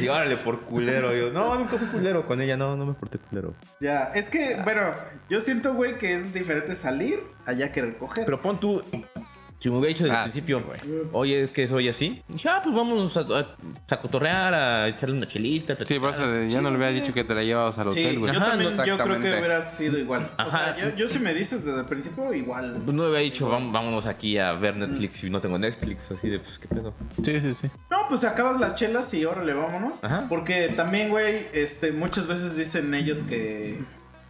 Y 0.00 0.06
órale, 0.06 0.36
por 0.36 0.60
culero. 0.60 1.12
Yo, 1.14 1.30
no, 1.32 1.56
nunca 1.56 1.76
fui 1.76 1.88
culero 1.88 2.24
con 2.26 2.40
ella, 2.40 2.56
no, 2.56 2.76
no 2.76 2.86
me 2.86 2.92
porté 2.94 3.18
culero. 3.18 3.54
Ya, 3.80 4.12
es 4.14 4.28
que, 4.28 4.60
bueno, 4.62 4.92
yo 5.28 5.40
siento, 5.40 5.74
güey, 5.74 5.98
que 5.98 6.14
es 6.14 6.32
diferente 6.32 6.76
salir 6.76 7.20
allá 7.44 7.72
que 7.72 7.82
recoger. 7.82 8.24
Pero 8.24 8.40
pon 8.40 8.60
tú, 8.60 8.80
si 9.60 9.70
me 9.70 9.78
hubiera 9.78 9.94
dicho 9.94 10.04
desde 10.04 10.16
Ah, 10.16 10.24
el 10.26 10.30
sí, 10.30 10.42
principio, 10.42 11.10
oye, 11.12 11.42
es 11.42 11.50
que 11.50 11.66
soy 11.66 11.88
así. 11.88 12.22
Dije, 12.28 12.48
ah, 12.50 12.60
pues 12.62 12.74
vámonos 12.76 13.16
a, 13.16 13.20
a, 13.20 13.46
a 13.88 14.00
cotorrear, 14.00 14.52
a 14.52 14.88
echarle 14.88 15.16
una 15.16 15.26
chelita. 15.26 15.76
Sí, 15.86 15.98
por 15.98 16.10
eso 16.10 16.26
de- 16.30 16.50
ya 16.50 16.60
no 16.60 16.68
le 16.70 16.76
había 16.76 16.88
dicho 17.00 17.14
que 17.14 17.24
te 17.24 17.34
la 17.34 17.42
llevabas 17.42 17.78
al 17.78 17.92
Sí, 17.92 18.00
hotel, 18.00 18.18
güey. 18.18 18.32
yo 18.34 18.38
Ajá, 18.40 18.50
también, 18.50 18.76
no, 18.76 18.84
yo 18.84 18.98
creo 18.98 19.20
que 19.20 19.38
hubiera 19.38 19.62
sido 19.62 19.98
igual. 19.98 20.28
O 20.38 20.42
Ajá. 20.42 20.74
sea, 20.74 20.76
yo, 20.90 20.96
yo 20.96 21.08
si 21.08 21.18
me 21.18 21.32
dices 21.32 21.64
desde 21.64 21.80
el 21.80 21.86
principio, 21.86 22.34
igual. 22.34 22.80
Pues 22.84 22.94
no 22.94 23.04
le 23.04 23.08
había 23.08 23.20
dicho, 23.20 23.48
"Vam- 23.50 23.72
vámonos 23.72 24.06
aquí 24.06 24.36
a 24.36 24.52
ver 24.52 24.76
Netflix 24.76 25.24
y 25.24 25.30
no 25.30 25.40
tengo 25.40 25.58
Netflix, 25.58 26.10
así 26.10 26.28
de, 26.28 26.40
pues, 26.40 26.58
¿qué 26.58 26.68
pedo? 26.68 26.92
Sí, 27.24 27.40
sí, 27.40 27.54
sí. 27.54 27.70
No, 27.90 27.98
pues 28.08 28.24
acabas 28.24 28.60
las 28.60 28.74
chelas 28.74 29.14
y 29.14 29.24
órale, 29.24 29.54
vámonos. 29.54 29.94
Ajá. 30.02 30.26
Porque 30.28 30.68
también, 30.76 31.08
güey, 31.08 31.46
este, 31.54 31.90
muchas 31.92 32.26
veces 32.26 32.54
dicen 32.56 32.92
ellos 32.92 33.22
que 33.22 33.80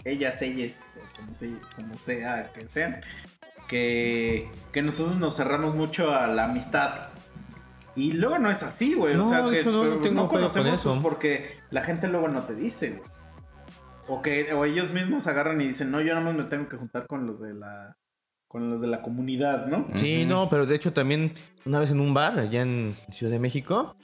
ellas, 0.05 0.41
ellas, 0.43 1.01
como, 1.17 1.33
se- 1.35 1.57
como 1.75 1.97
sea 1.97 2.51
que 2.55 2.69
sean, 2.69 3.01
que, 3.69 4.49
que 4.73 4.83
nosotros 4.83 5.17
nos 5.17 5.37
cerramos 5.37 5.75
mucho 5.75 6.15
a 6.15 6.27
la 6.27 6.45
amistad. 6.47 7.09
Y 7.97 8.13
luego 8.13 8.39
no 8.39 8.51
es 8.51 8.63
así, 8.63 8.95
güey. 8.95 9.15
o 9.15 9.19
No, 9.19 9.25
sea, 9.29 9.43
de 9.47 9.61
que 9.61 9.71
no, 9.71 9.81
pero 9.83 9.95
no 9.97 10.01
tengo 10.01 10.15
no 10.23 10.29
pedo 10.29 10.41
con 10.41 10.51
conocemos 10.53 10.79
eso. 10.81 10.91
pues, 10.91 11.03
porque 11.03 11.51
la 11.71 11.83
gente 11.83 12.09
luego 12.09 12.29
no 12.29 12.43
te 12.43 12.55
dice, 12.55 12.91
güey. 12.99 13.11
O 14.09 14.21
que 14.21 14.53
o 14.53 14.65
ellos 14.65 14.93
mismos 14.93 15.27
agarran 15.27 15.61
y 15.61 15.69
dicen, 15.69 15.91
no, 15.91 16.01
yo 16.01 16.13
nada 16.15 16.27
más 16.27 16.35
me 16.35 16.45
tengo 16.45 16.69
que 16.69 16.77
juntar 16.77 17.07
con 17.07 17.27
los 17.27 17.41
de 17.41 17.55
la 17.55 17.97
con 18.49 18.71
los 18.71 18.81
de 18.81 18.87
la 18.87 19.03
comunidad, 19.03 19.67
¿no? 19.67 19.89
Sí, 19.97 20.25
no, 20.27 20.49
pero 20.49 20.65
de 20.67 20.77
hecho 20.77 20.93
también 20.93 21.35
una 21.65 21.81
vez 21.81 21.91
en 21.91 21.99
un 22.01 22.15
bar 22.15 22.39
allá 22.39 22.63
en 22.63 22.95
Ciudad 23.11 23.33
de 23.33 23.41
México, 23.41 23.97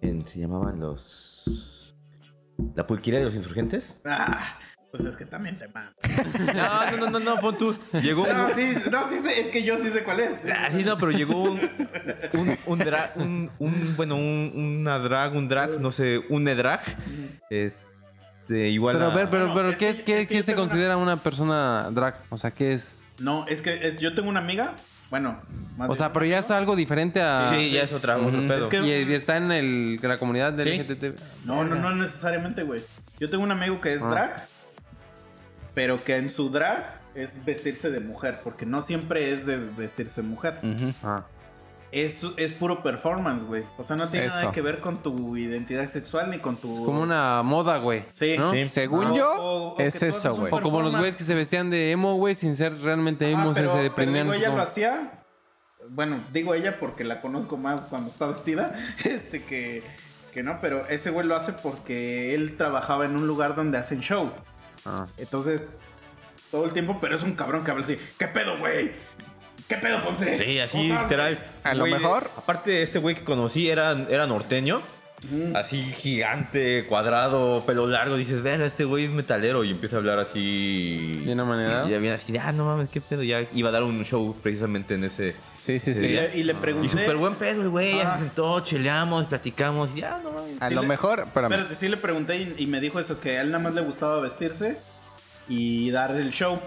en- 0.00 0.26
se 0.26 0.40
llamaban 0.40 0.80
los... 0.80 1.94
La 2.74 2.86
pulquería 2.88 3.20
de 3.20 3.26
los 3.26 3.34
insurgentes. 3.36 4.00
Ah, 4.04 4.58
pues 4.96 5.06
es 5.08 5.16
que 5.16 5.24
también 5.26 5.58
te 5.58 5.66
mando. 5.66 5.90
No, 6.54 6.90
no, 6.92 6.96
no, 6.96 7.10
no, 7.10 7.18
no, 7.34 7.40
pon 7.40 7.58
tú. 7.58 7.76
Llegó 8.00 8.22
un... 8.22 8.28
No, 8.28 8.54
sí, 8.54 8.74
no, 8.92 9.08
sí 9.08 9.18
sé, 9.18 9.40
es 9.40 9.50
que 9.50 9.64
yo 9.64 9.76
sí 9.78 9.90
sé 9.90 10.04
cuál 10.04 10.20
es. 10.20 10.40
Ah, 10.56 10.68
sí, 10.70 10.84
no, 10.84 10.96
pero 10.96 11.10
llegó 11.10 11.42
un, 11.42 11.60
un, 12.34 12.56
un 12.64 12.78
drag, 12.78 13.10
un, 13.16 13.50
un- 13.58 13.96
bueno, 13.96 14.14
un, 14.14 14.52
una 14.82 15.00
drag, 15.00 15.34
un 15.34 15.48
drag, 15.48 15.80
no 15.80 15.90
sé, 15.90 16.20
un 16.28 16.44
drag, 16.44 16.80
este, 17.50 18.68
igual 18.68 18.96
Pero 18.96 19.10
a 19.10 19.14
ver, 19.16 19.28
pero, 19.30 19.52
pero 19.52 19.70
es 19.70 19.76
¿qué 19.76 19.86
que- 19.86 19.88
es, 19.90 20.00
qué, 20.02 20.20
es 20.20 20.28
que 20.28 20.28
qué 20.28 20.34
yo 20.36 20.42
se 20.42 20.46
tengo 20.52 20.62
una- 20.62 20.68
considera 20.70 20.96
una 20.96 21.16
persona 21.16 21.88
drag? 21.90 22.14
O 22.30 22.38
sea, 22.38 22.52
¿qué 22.52 22.74
es? 22.74 22.96
No, 23.18 23.46
es 23.48 23.62
que 23.62 23.88
es- 23.88 23.98
yo 23.98 24.14
tengo 24.14 24.28
una 24.28 24.38
amiga, 24.40 24.74
bueno, 25.10 25.40
más 25.76 25.90
O 25.90 25.96
sea, 25.96 26.12
pero 26.12 26.24
ya 26.24 26.38
es 26.38 26.50
algo 26.52 26.76
diferente 26.76 27.20
a... 27.20 27.50
Sí, 27.50 27.70
ya 27.72 27.82
es 27.82 27.92
otra, 27.92 28.16
otro 28.16 28.38
Ujú. 28.38 28.46
pedo. 28.46 28.58
Es 28.58 28.66
que- 28.66 29.02
Y 29.02 29.12
está 29.12 29.38
en 29.38 29.50
el, 29.50 29.98
la 30.00 30.18
comunidad 30.18 30.52
del 30.52 30.68
Sí. 30.68 30.78
LGTB. 30.94 31.16
No, 31.46 31.64
no, 31.64 31.74
no 31.74 31.94
necesariamente, 31.96 32.62
güey. 32.62 32.80
Yo 33.18 33.28
tengo 33.28 33.42
un 33.42 33.50
amigo 33.50 33.80
que 33.80 33.94
es 33.94 34.02
Ah. 34.02 34.08
drag, 34.10 34.48
pero 35.74 36.02
que 36.02 36.16
en 36.16 36.30
su 36.30 36.50
drag 36.50 37.00
es 37.14 37.44
vestirse 37.44 37.90
de 37.90 38.00
mujer, 38.00 38.40
porque 38.42 38.66
no 38.66 38.82
siempre 38.82 39.32
es 39.32 39.46
de 39.46 39.56
vestirse 39.56 40.22
de 40.22 40.28
mujer. 40.28 40.58
Ujú. 40.62 40.92
Ah. 41.02 41.24
Es, 41.92 42.26
es 42.38 42.50
puro 42.50 42.82
performance, 42.82 43.44
güey. 43.44 43.62
O 43.78 43.84
sea, 43.84 43.94
no 43.94 44.08
tiene 44.08 44.26
Eso. 44.26 44.36
nada 44.40 44.50
que 44.52 44.60
ver 44.62 44.80
con 44.80 44.98
tu 45.00 45.36
identidad 45.36 45.86
sexual 45.86 46.28
ni 46.28 46.38
con 46.38 46.56
tu... 46.56 46.72
Es 46.72 46.80
como 46.80 47.00
una 47.02 47.40
moda, 47.44 47.78
güey. 47.78 48.02
Sí, 48.14 48.34
¿no? 48.36 48.52
sí. 48.52 48.64
Según 48.64 49.06
O- 49.12 49.16
yo, 49.16 49.30
o- 49.32 49.74
o 49.74 49.78
es 49.78 50.02
eso, 50.02 50.34
güey. 50.34 50.52
O 50.52 50.60
como 50.60 50.82
los 50.82 50.90
güeyes 50.90 51.14
que 51.14 51.22
se 51.22 51.36
vestían 51.36 51.70
de 51.70 51.92
emo, 51.92 52.16
güey, 52.16 52.34
sin 52.34 52.56
ser 52.56 52.80
realmente 52.80 53.26
Ah, 53.26 53.30
emos, 53.30 53.54
pero, 53.56 53.68
se 53.68 53.72
pero 53.74 53.82
deprimían. 53.84 54.24
digo, 54.24 54.34
ella 54.34 54.46
como- 54.46 54.56
lo 54.58 54.62
hacía. 54.64 55.20
Bueno, 55.88 56.20
digo 56.32 56.54
ella 56.54 56.78
porque 56.80 57.04
la 57.04 57.20
conozco 57.20 57.56
más 57.58 57.82
cuando 57.82 58.08
está 58.10 58.26
vestida. 58.26 58.74
Este 59.04 59.44
que, 59.44 59.84
que 60.32 60.42
no, 60.42 60.58
pero 60.60 60.88
ese 60.88 61.10
güey 61.10 61.24
lo 61.28 61.36
hace 61.36 61.52
porque 61.52 62.34
él 62.34 62.56
trabajaba 62.56 63.04
en 63.04 63.14
un 63.14 63.28
lugar 63.28 63.54
donde 63.54 63.78
hacen 63.78 64.00
show. 64.00 64.30
Ah. 64.86 65.06
Entonces, 65.18 65.70
todo 66.50 66.64
el 66.66 66.72
tiempo, 66.72 66.98
pero 67.00 67.16
es 67.16 67.22
un 67.22 67.34
cabrón 67.34 67.64
que 67.64 67.70
habla 67.70 67.84
así. 67.84 67.96
¿Qué 68.18 68.26
pedo, 68.28 68.58
güey? 68.58 68.92
¿Qué 69.68 69.76
pedo, 69.76 70.02
Ponce? 70.04 70.36
Sí, 70.36 70.58
así, 70.58 70.72
¿Cómo 70.72 70.84
estás, 70.84 71.02
literal. 71.04 71.38
A 71.62 71.74
lo 71.74 71.86
mejor- 71.86 72.30
Aparte, 72.36 72.82
este 72.82 72.98
güey 72.98 73.14
que 73.14 73.24
conocí 73.24 73.68
era, 73.68 73.92
era 74.08 74.26
norteño. 74.26 74.80
Así 75.54 75.80
gigante, 75.82 76.84
cuadrado, 76.86 77.64
pelo 77.64 77.86
largo. 77.86 78.16
Dices, 78.16 78.42
ver, 78.42 78.60
este 78.60 78.84
güey 78.84 79.04
es 79.06 79.10
metalero. 79.10 79.64
Y 79.64 79.70
empieza 79.70 79.96
a 79.96 79.98
hablar 80.00 80.18
así. 80.18 81.22
¿De 81.24 81.32
una 81.32 81.44
manera? 81.46 81.84
Y 81.86 81.92
ya 81.92 81.98
viene 81.98 82.16
así, 82.16 82.30
de, 82.30 82.40
ah, 82.40 82.52
no 82.52 82.66
mames, 82.66 82.90
qué 82.90 83.00
pedo. 83.00 83.22
Ya 83.22 83.42
iba 83.54 83.70
a 83.70 83.72
dar 83.72 83.84
un 83.84 84.04
show 84.04 84.36
precisamente 84.42 84.94
en 84.96 85.04
ese. 85.04 85.34
Sí, 85.64 85.78
sí, 85.78 85.92
Y 85.92 85.94
sí. 85.94 86.08
le, 86.08 86.36
y 86.36 86.42
le 86.42 86.54
pregunté. 86.54 86.86
Y 86.88 86.90
súper 86.90 87.16
buen 87.16 87.34
pedo, 87.36 87.62
el 87.62 87.70
güey. 87.70 87.96
Ya 87.96 88.12
Ah. 88.12 88.16
se 88.18 88.24
sentó, 88.24 88.60
cheleamos, 88.60 89.24
platicamos. 89.26 89.88
Y 89.94 90.00
ya, 90.00 90.18
no 90.22 90.32
mames. 90.32 90.60
A 90.60 90.68
Sí 90.68 90.74
lo 90.74 90.82
le- 90.82 90.88
mejor, 90.88 91.20
espérame. 91.20 91.52
Espérate, 91.52 91.74
sí 91.76 91.88
le 91.88 91.96
pregunté 91.96 92.36
y, 92.36 92.54
y 92.58 92.66
me 92.66 92.80
dijo 92.80 93.00
eso, 93.00 93.18
que 93.18 93.38
a 93.38 93.40
él 93.40 93.50
nada 93.50 93.64
más 93.64 93.72
le 93.74 93.80
gustaba 93.80 94.20
vestirse 94.20 94.76
y 95.48 95.90
dar 95.90 96.10
el 96.16 96.30
show. 96.32 96.58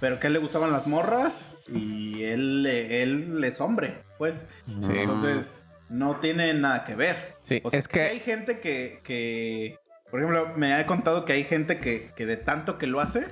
Pero 0.00 0.18
que 0.18 0.26
a 0.26 0.28
él 0.28 0.34
le 0.34 0.38
gustaban 0.40 0.70
las 0.72 0.86
morras 0.86 1.54
y 1.72 2.24
él, 2.24 2.66
él 2.66 3.42
es 3.44 3.60
hombre, 3.60 4.02
pues. 4.18 4.44
Sí. 4.80 4.92
Entonces, 4.96 5.64
no 5.88 6.16
tiene 6.16 6.52
nada 6.54 6.84
que 6.84 6.94
ver. 6.94 7.36
Sí, 7.40 7.60
O 7.64 7.70
sea, 7.70 7.78
es 7.78 7.88
que- 7.88 8.02
hay 8.02 8.20
gente 8.20 8.58
que, 8.60 9.00
que, 9.04 9.78
por 10.10 10.20
ejemplo, 10.20 10.52
me 10.56 10.74
ha 10.74 10.86
contado 10.86 11.24
que 11.24 11.32
hay 11.32 11.44
gente 11.44 11.78
que, 11.80 12.10
que 12.16 12.26
de 12.26 12.36
tanto 12.36 12.76
que 12.78 12.86
lo 12.86 13.00
hace, 13.00 13.26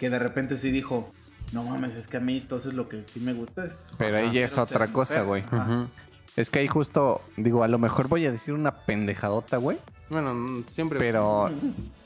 que 0.00 0.10
de 0.10 0.18
repente 0.18 0.56
sí 0.56 0.70
dijo, 0.72 1.12
no 1.54 1.62
mames, 1.62 1.94
es 1.94 2.06
que 2.06 2.18
a 2.18 2.20
mí 2.20 2.38
entonces 2.38 2.74
lo 2.74 2.88
que 2.88 3.02
sí 3.02 3.20
me 3.20 3.32
gusta 3.32 3.64
es... 3.64 3.94
Pero 3.96 4.18
ahí 4.18 4.32
ya 4.32 4.44
es 4.44 4.58
otra 4.58 4.88
cosa, 4.88 5.24
mujer". 5.24 5.26
güey. 5.26 5.60
Ajá. 5.60 5.72
Ujú. 5.72 5.88
Es 6.36 6.50
que 6.50 6.58
ahí 6.58 6.66
justo, 6.66 7.20
digo, 7.36 7.62
a 7.62 7.68
lo 7.68 7.78
mejor 7.78 8.08
voy 8.08 8.26
a 8.26 8.32
decir 8.32 8.54
una 8.54 8.72
pendejadota, 8.72 9.56
güey. 9.56 9.78
Bueno, 10.10 10.64
siempre. 10.74 10.98
Pero 10.98 11.50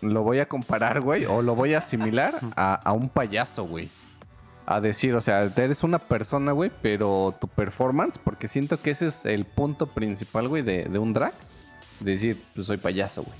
lo 0.02 0.22
voy 0.22 0.38
a 0.38 0.46
comparar, 0.46 1.00
güey, 1.00 1.24
o 1.24 1.40
lo 1.42 1.54
voy 1.54 1.74
a 1.74 1.78
asimilar 1.78 2.38
a, 2.54 2.74
a 2.74 2.92
un 2.92 3.08
payaso, 3.08 3.64
güey. 3.64 3.88
A 4.66 4.80
decir, 4.80 5.14
o 5.14 5.20
sea, 5.22 5.44
eres 5.56 5.82
una 5.82 5.98
persona, 5.98 6.52
güey, 6.52 6.70
pero 6.82 7.34
tu 7.40 7.48
performance, 7.48 8.18
porque 8.22 8.48
siento 8.48 8.78
que 8.80 8.90
ese 8.90 9.06
es 9.06 9.24
el 9.24 9.46
punto 9.46 9.86
principal, 9.86 10.46
güey, 10.46 10.62
de, 10.62 10.84
de 10.84 10.98
un 10.98 11.14
drag. 11.14 11.32
Decir, 12.00 12.38
pues 12.54 12.66
soy 12.66 12.76
payaso, 12.76 13.22
güey. 13.24 13.36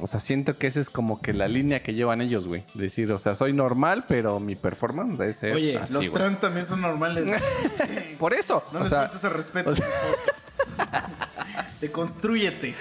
O 0.00 0.06
sea, 0.08 0.18
siento 0.20 0.58
que 0.58 0.66
esa 0.66 0.80
es 0.80 0.90
como 0.90 1.22
que 1.22 1.32
la 1.32 1.46
línea 1.46 1.82
que 1.82 1.94
llevan 1.94 2.20
ellos, 2.20 2.46
güey. 2.46 2.64
Decir, 2.74 3.10
o 3.12 3.18
sea, 3.18 3.34
soy 3.34 3.52
normal, 3.52 4.04
pero 4.08 4.40
mi 4.40 4.56
performance 4.56 5.16
debe 5.18 5.32
ser 5.32 5.54
Oye, 5.54 5.78
así, 5.78 5.94
los 5.94 6.08
güey. 6.08 6.12
trans 6.22 6.40
también 6.40 6.66
son 6.66 6.80
normales. 6.80 7.40
Por 8.18 8.34
eso, 8.34 8.64
No 8.72 8.80
o 8.80 8.82
les 8.82 8.90
sea, 8.90 9.02
faltes 9.02 9.24
el 9.24 9.30
respeto. 9.30 9.70
o 9.70 9.74
sea- 9.76 9.86
Deconstrúyete. 11.80 12.74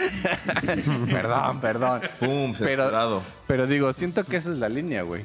perdón, 1.11 1.59
perdón. 1.61 2.01
Pum, 2.19 2.53
Pero- 2.57 2.83
censurado. 2.83 3.23
Pero 3.47 3.67
digo, 3.67 3.91
siento 3.93 4.23
que 4.23 4.37
esa 4.37 4.49
es 4.49 4.57
la 4.57 4.69
línea, 4.69 5.03
güey. 5.03 5.23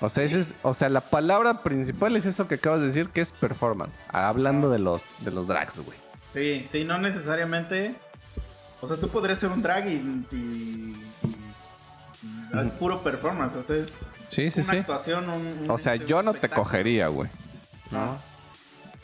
O 0.00 0.08
sea, 0.08 0.24
ese 0.24 0.40
es, 0.40 0.54
o 0.62 0.72
sea, 0.72 0.88
la 0.88 1.02
palabra 1.02 1.62
principal 1.62 2.16
es 2.16 2.24
eso 2.24 2.48
que 2.48 2.54
acabas 2.54 2.80
de 2.80 2.86
decir, 2.86 3.08
que 3.10 3.20
es 3.20 3.32
performance. 3.32 3.92
Hablando 4.08 4.70
de 4.70 4.78
los, 4.78 5.02
de 5.18 5.30
los 5.30 5.46
drags, 5.46 5.78
güey. 5.84 5.98
Sí, 6.32 6.66
sí, 6.70 6.84
no 6.84 6.98
necesariamente. 6.98 7.94
O 8.80 8.86
sea, 8.86 8.96
tú 8.96 9.08
podrías 9.08 9.38
ser 9.38 9.50
un 9.50 9.62
drag 9.62 9.86
y. 9.88 9.92
y- 10.32 10.96
y- 11.22 12.58
es 12.60 12.70
puro 12.70 13.02
performance. 13.02 13.56
O 13.56 13.62
sea, 13.62 13.76
es, 13.76 14.06
Sí, 14.28 14.42
es 14.42 14.54
sí, 14.54 14.60
una 14.60 14.70
sí. 14.72 14.76
actuación. 14.78 15.28
Un, 15.28 15.46
un- 15.62 15.70
O 15.70 15.78
sea, 15.78 15.96
yo 15.96 16.22
no 16.22 16.34
te 16.34 16.48
cogería, 16.48 17.08
güey. 17.08 17.30
No. 17.90 18.18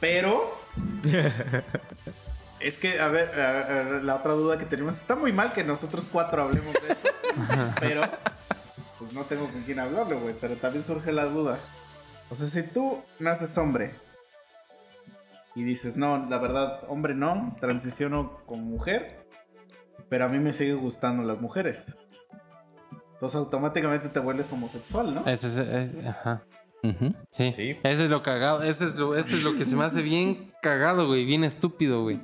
Pero. 0.01 0.59
es 2.61 2.77
que, 2.77 3.01
a 3.01 3.09
ver, 3.09 3.39
a- 3.41 3.97
a- 3.99 4.01
la 4.03 4.15
otra 4.17 4.33
duda 4.33 4.59
que 4.59 4.65
tenemos. 4.65 4.95
Está 4.97 5.15
muy 5.15 5.33
mal 5.33 5.53
que 5.53 5.63
nosotros 5.65 6.09
cuatro 6.11 6.43
hablemos 6.43 6.73
de 6.75 6.93
esto. 6.93 7.11
pero. 7.81 8.03
Pues 8.99 9.13
no 9.13 9.23
tengo 9.25 9.47
con 9.47 9.63
quién 9.63 9.79
hablarlo, 9.79 10.19
güey. 10.21 10.35
Pero 10.41 10.55
también 10.57 10.83
surge 10.83 11.13
la 11.13 11.27
duda. 11.27 11.59
O 12.31 12.35
sea, 12.35 12.47
si 12.49 12.63
tú 12.63 13.03
naces 13.19 13.57
hombre. 13.59 13.95
Y 15.55 15.63
dices, 15.65 15.97
no, 15.97 16.27
la 16.29 16.39
verdad, 16.39 16.81
hombre 16.89 17.15
no, 17.15 17.57
transiciono 17.61 18.41
con 18.47 18.63
mujer. 18.65 19.26
Pero 20.09 20.25
a 20.27 20.29
mí 20.29 20.39
me 20.39 20.53
sigue 20.53 20.75
gustando 20.75 21.23
las 21.25 21.41
mujeres. 21.41 21.97
Entonces 23.15 23.37
automáticamente 23.37 24.09
te 24.09 24.21
vuelves 24.21 24.53
homosexual, 24.53 25.15
¿no? 25.15 25.27
Ese 25.27 25.47
es, 25.47 25.59
eh, 25.59 26.09
ajá. 26.09 26.43
Sí. 27.31 27.53
Sí. 27.57 27.77
Ese 27.83 28.05
es 28.05 28.11
lo 28.11 28.23
cagado. 28.23 28.63
Ese 28.63 28.85
es 28.85 28.95
lo, 28.97 29.17
ese 29.17 29.37
es 29.37 29.43
lo 29.43 29.55
que 29.57 29.65
se 29.65 29.75
me 29.75 29.85
hace 29.85 30.03
bien 30.03 30.53
cagado, 30.63 31.09
güey. 31.09 31.25
Bien 31.25 31.43
estúpido, 31.43 32.03
güey. 32.03 32.21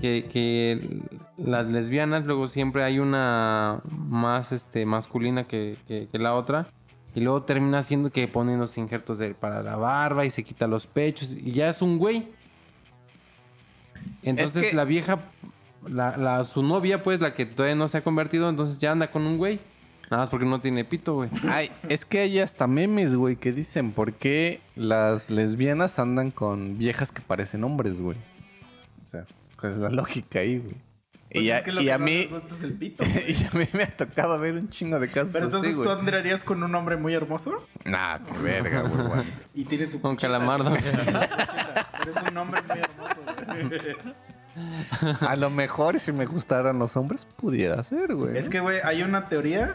Que, 0.00 0.26
que 0.28 1.00
las 1.36 1.66
lesbianas 1.66 2.24
luego 2.26 2.48
siempre 2.48 2.82
hay 2.82 2.98
una 2.98 3.80
más 3.86 4.50
este 4.50 4.84
masculina 4.86 5.44
que, 5.44 5.76
que- 5.86 6.08
que 6.08 6.18
la 6.18 6.34
otra. 6.34 6.66
Y 7.14 7.20
luego 7.20 7.44
termina 7.44 7.78
haciendo 7.78 8.10
que 8.10 8.26
ponen 8.26 8.58
los 8.58 8.76
injertos 8.76 9.18
de- 9.18 9.34
para 9.34 9.62
la 9.62 9.76
barba 9.76 10.24
y 10.24 10.30
se 10.30 10.42
quita 10.42 10.66
los 10.66 10.88
pechos 10.88 11.32
y 11.32 11.52
ya 11.52 11.68
es 11.68 11.80
un 11.80 11.98
güey. 11.98 12.28
Entonces 14.24 14.66
que- 14.70 14.76
la 14.76 14.84
vieja, 14.84 15.20
la, 15.88 16.16
la- 16.16 16.44
su 16.44 16.62
novia, 16.62 17.02
pues, 17.02 17.20
la 17.20 17.34
que 17.34 17.46
todavía 17.46 17.76
no 17.76 17.88
se 17.88 17.98
ha 17.98 18.04
convertido, 18.04 18.48
entonces 18.48 18.80
ya 18.80 18.92
anda 18.92 19.10
con 19.10 19.26
un 19.26 19.38
güey. 19.38 19.58
Nada 20.10 20.24
más 20.24 20.28
porque 20.28 20.44
no 20.44 20.60
tiene 20.60 20.84
pito, 20.84 21.14
güey. 21.14 21.30
Ay, 21.48 21.70
es 21.88 22.04
que 22.04 22.20
hay 22.20 22.38
hasta 22.38 22.66
memes, 22.66 23.14
güey, 23.14 23.36
que 23.36 23.52
dicen 23.52 23.92
por 23.92 24.12
qué 24.12 24.60
las 24.76 25.30
lesbianas 25.30 25.98
andan 25.98 26.30
con 26.30 26.76
viejas 26.76 27.10
que 27.10 27.22
parecen 27.22 27.64
hombres, 27.64 28.00
güey. 28.00 28.16
O 29.02 29.06
sea, 29.06 29.24
¿cuál 29.58 29.72
es 29.72 29.78
la 29.78 29.88
lógica 29.88 30.40
ahí, 30.40 30.58
güey? 30.58 30.74
Pues 31.32 31.44
y, 31.44 31.50
es 31.50 31.58
a, 31.60 31.64
que 31.64 31.72
lo 31.72 31.80
y 31.80 31.86
que 31.86 31.92
a 31.92 31.98
mí, 31.98 32.28
el 32.62 32.72
pito. 32.74 33.02
y 33.28 33.44
a 33.44 33.58
mí 33.58 33.66
me 33.72 33.82
ha 33.82 33.90
tocado 33.96 34.38
ver 34.38 34.54
un 34.54 34.68
chingo 34.68 35.00
de 35.00 35.08
casos 35.08 35.30
Pero 35.32 35.46
entonces 35.46 35.74
así, 35.74 35.82
tú 35.82 35.90
andarías 35.90 36.44
con 36.44 36.62
un 36.62 36.72
hombre 36.74 36.96
muy 36.96 37.14
hermoso 37.14 37.66
Nah, 37.84 38.18
qué 38.18 38.38
verga, 38.40 38.82
güey. 38.82 39.06
güey. 39.08 39.26
y 39.54 39.64
tiene 39.64 39.86
su 39.86 40.00
Con 40.00 40.16
calamardo. 40.16 40.70
Pero 41.98 42.10
es 42.10 42.30
un 42.30 42.36
hombre 42.36 42.60
muy 42.62 42.78
hermoso, 42.78 43.20
güey. 43.48 43.96
A 45.20 45.36
lo 45.36 45.50
mejor 45.50 45.98
si 45.98 46.12
me 46.12 46.26
gustaran 46.26 46.78
los 46.78 46.96
hombres, 46.96 47.26
pudiera 47.36 47.82
ser, 47.82 48.14
güey. 48.14 48.36
Es 48.36 48.48
que, 48.48 48.60
güey, 48.60 48.80
hay 48.84 49.02
una 49.02 49.28
teoría 49.28 49.74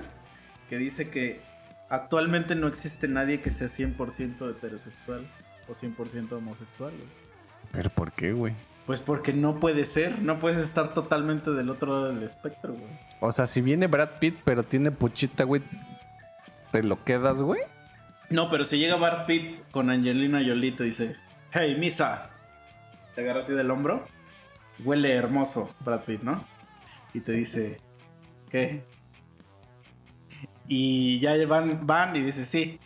que 0.69 0.77
dice 0.77 1.09
que 1.09 1.41
actualmente 1.89 2.55
no 2.55 2.67
existe 2.67 3.07
nadie 3.07 3.41
que 3.41 3.51
sea 3.51 3.67
100% 3.67 4.49
heterosexual 4.49 5.27
o 5.67 5.73
100% 5.73 6.31
homosexual, 6.33 6.91
güey. 6.91 7.29
¿Pero 7.71 7.89
por 7.89 8.11
qué, 8.11 8.33
güey? 8.33 8.53
Pues 8.85 8.99
porque 8.99 9.33
no 9.33 9.59
puede 9.59 9.85
ser, 9.85 10.19
no 10.19 10.39
puedes 10.39 10.57
estar 10.57 10.93
totalmente 10.93 11.51
del 11.51 11.69
otro 11.69 11.93
lado 11.93 12.13
del 12.13 12.23
espectro, 12.23 12.73
güey. 12.73 12.89
O 13.19 13.31
sea, 13.31 13.45
si 13.45 13.61
viene 13.61 13.87
Brad 13.87 14.17
Pitt, 14.19 14.37
pero 14.43 14.63
tiene 14.63 14.89
puchita, 14.89 15.43
güey, 15.43 15.61
¿te 16.71 16.81
lo 16.81 17.03
quedas, 17.03 17.41
güey? 17.41 17.61
No, 18.31 18.49
pero 18.49 18.65
si 18.65 18.79
llega 18.79 18.95
Brad 18.95 19.25
Pitt 19.25 19.59
con 19.71 19.89
Angelina 19.89 20.39
Jolie 20.39 20.69
y 20.69 20.75
te 20.75 20.83
dice, 20.83 21.15
hey, 21.51 21.75
Misa, 21.79 22.23
te 23.13 23.21
agarra 23.21 23.41
así 23.41 23.53
del 23.53 23.69
hombro, 23.69 24.05
huele 24.83 25.13
hermoso 25.13 25.73
Brad 25.85 26.01
Pitt, 26.01 26.21
¿no? 26.21 26.43
Y 27.13 27.21
te 27.21 27.31
dice, 27.33 27.77
¿qué? 28.49 28.83
Y 30.67 31.19
ya 31.19 31.33
van, 31.47 31.85
van 31.85 32.15
y 32.15 32.21
dice, 32.21 32.45
sí. 32.45 32.79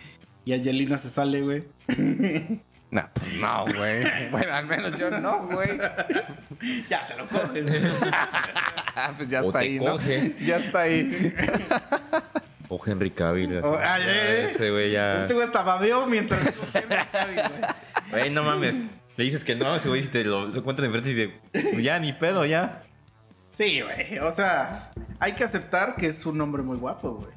Y 0.45 0.53
Angelina 0.53 0.97
se 0.97 1.09
sale, 1.09 1.41
güey. 1.41 1.63
Nah, 2.93 3.07
pues 3.11 3.33
no, 3.33 3.65
güey. 3.75 4.03
bueno, 4.31 4.53
al 4.53 4.67
menos 4.67 4.99
yo 4.99 5.09
no, 5.09 5.47
güey. 5.47 5.79
ya 6.89 7.07
te 7.07 7.15
lo 7.17 7.27
coges. 7.27 7.65
Pues 9.17 9.29
ya 9.29 9.41
O 9.41 9.47
está 9.47 9.59
te 9.59 9.65
ahí, 9.65 9.79
¿no? 9.79 9.93
coge. 9.93 10.35
Ya 10.39 10.57
está 10.57 10.81
ahí. 10.81 11.33
O 12.69 12.79
Henry 12.85 13.09
Cavill. 13.09 13.61
Oh, 13.63 13.79
ay, 13.81 14.03
eh. 14.05 14.51
Ese 14.51 14.69
güey 14.69 14.91
ya. 14.91 15.21
Este 15.21 15.33
güey 15.33 15.47
hasta 15.47 15.63
babeó 15.63 16.05
mientras. 16.05 16.47
Güey, 18.11 18.29
no 18.29 18.43
mames. 18.43 18.75
Le 19.17 19.23
dices 19.25 19.43
que 19.43 19.55
no, 19.55 19.75
ese 19.75 19.87
güey 19.89 20.01
si 20.03 20.09
te 20.09 20.23
lo, 20.23 20.47
lo 20.47 20.55
encuentran 20.57 20.87
enfrente 20.87 21.11
y 21.11 21.13
dice, 21.13 21.33
"Pues 21.71 21.83
ya, 21.83 21.99
ni 21.99 22.13
pedo, 22.13 22.45
ya. 22.45 22.81
Sí, 23.51 23.81
güey. 23.81 24.17
O 24.19 24.31
sea, 24.31 24.89
hay 25.19 25.33
que 25.33 25.43
aceptar 25.43 25.95
que 25.95 26.07
es 26.07 26.25
un 26.25 26.41
hombre 26.41 26.63
muy 26.63 26.77
guapo, 26.77 27.11
güey. 27.15 27.31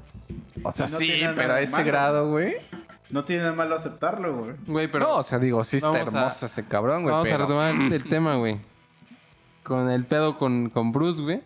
O 0.62 0.72
sea, 0.72 0.86
No 0.86 0.96
sí, 0.98 1.22
pero 1.34 1.52
a 1.52 1.60
ese 1.60 1.72
malo. 1.72 1.84
grado, 1.84 2.30
güey. 2.30 2.54
No 3.10 3.24
tiene 3.24 3.42
nada 3.42 3.54
malo 3.54 3.74
aceptarlo, 3.74 4.36
güey. 4.38 4.52
Güey, 4.66 4.90
pero 4.90 5.04
no, 5.06 5.16
o 5.18 5.22
sea, 5.22 5.38
digo, 5.38 5.62
sí 5.62 5.76
está 5.76 5.92
a- 5.92 5.98
hermoso 5.98 6.46
ese 6.46 6.64
cabrón, 6.64 7.02
güey. 7.02 7.12
vamos 7.12 7.28
a 7.28 7.30
pero- 7.30 7.44
retomar 7.44 7.92
el 7.92 8.04
tema, 8.08 8.36
güey. 8.36 8.58
Con 9.62 9.90
el 9.90 10.04
pedo 10.04 10.38
con, 10.38 10.70
con 10.70 10.92
Bruce, 10.92 11.20
güey. 11.20 11.42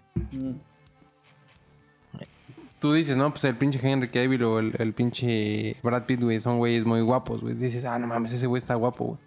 Tú 2.79 2.95
dices, 2.95 3.17
no, 3.17 3.31
pues 3.31 3.45
el 3.45 3.57
pinche 3.57 3.79
Henry 3.83 4.09
Cavill 4.09 4.43
o 4.45 4.59
el, 4.59 4.75
el 4.79 4.95
pinche 4.95 5.77
Brad 5.83 6.05
Pitt, 6.05 6.23
güey, 6.23 6.41
son 6.41 6.59
güeyes 6.59 6.87
muy 6.87 7.03
guapos, 7.03 7.43
güey. 7.43 7.55
Dices, 7.55 7.85
ah, 7.85 7.99
no 7.99 8.07
mames, 8.07 8.33
ese 8.33 8.47
güey 8.47 8.59
está 8.59 8.75
guapo, 8.75 9.05
güey. 9.05 9.19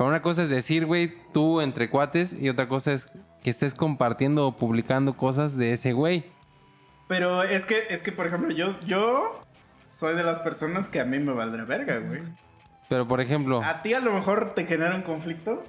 Pero 0.00 0.08
una 0.08 0.22
cosa 0.22 0.44
es 0.44 0.48
decir, 0.48 0.86
güey, 0.86 1.12
tú 1.34 1.60
entre 1.60 1.90
cuates 1.90 2.32
y 2.32 2.48
otra 2.48 2.68
cosa 2.68 2.94
es 2.94 3.10
que 3.42 3.50
estés 3.50 3.74
compartiendo 3.74 4.46
o 4.46 4.56
publicando 4.56 5.14
cosas 5.14 5.58
de 5.58 5.74
ese 5.74 5.92
güey. 5.92 6.24
Pero 7.06 7.42
es 7.42 7.66
que, 7.66 7.82
es 7.90 8.02
que, 8.02 8.10
por 8.10 8.26
ejemplo, 8.26 8.50
yo, 8.50 8.74
yo 8.86 9.38
soy 9.88 10.14
de 10.16 10.22
las 10.22 10.38
personas 10.38 10.88
que 10.88 11.00
a 11.00 11.04
mí 11.04 11.18
me 11.18 11.32
valdrá 11.34 11.66
verga, 11.66 11.98
güey. 11.98 12.22
Pero, 12.88 13.06
por 13.06 13.20
ejemplo... 13.20 13.62
A 13.62 13.80
ti 13.80 13.92
a 13.92 14.00
lo 14.00 14.14
mejor 14.14 14.54
te 14.54 14.64
genera 14.64 14.94
un 14.94 15.02
conflicto, 15.02 15.62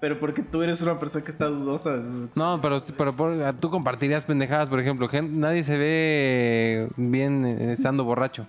pero 0.00 0.18
porque 0.18 0.42
tú 0.42 0.60
eres 0.62 0.82
una 0.82 0.98
persona 0.98 1.24
que 1.24 1.30
está 1.30 1.46
dudosa. 1.46 1.98
No, 2.34 2.60
pero, 2.60 2.80
pero 2.96 3.12
por- 3.12 3.52
tú 3.60 3.70
compartirías 3.70 4.24
pendejadas, 4.24 4.68
por 4.68 4.80
ejemplo. 4.80 5.08
Nadie 5.22 5.62
se 5.62 5.78
ve 5.78 6.88
bien 6.96 7.46
eh, 7.46 7.72
estando 7.74 8.02
borracho. 8.02 8.44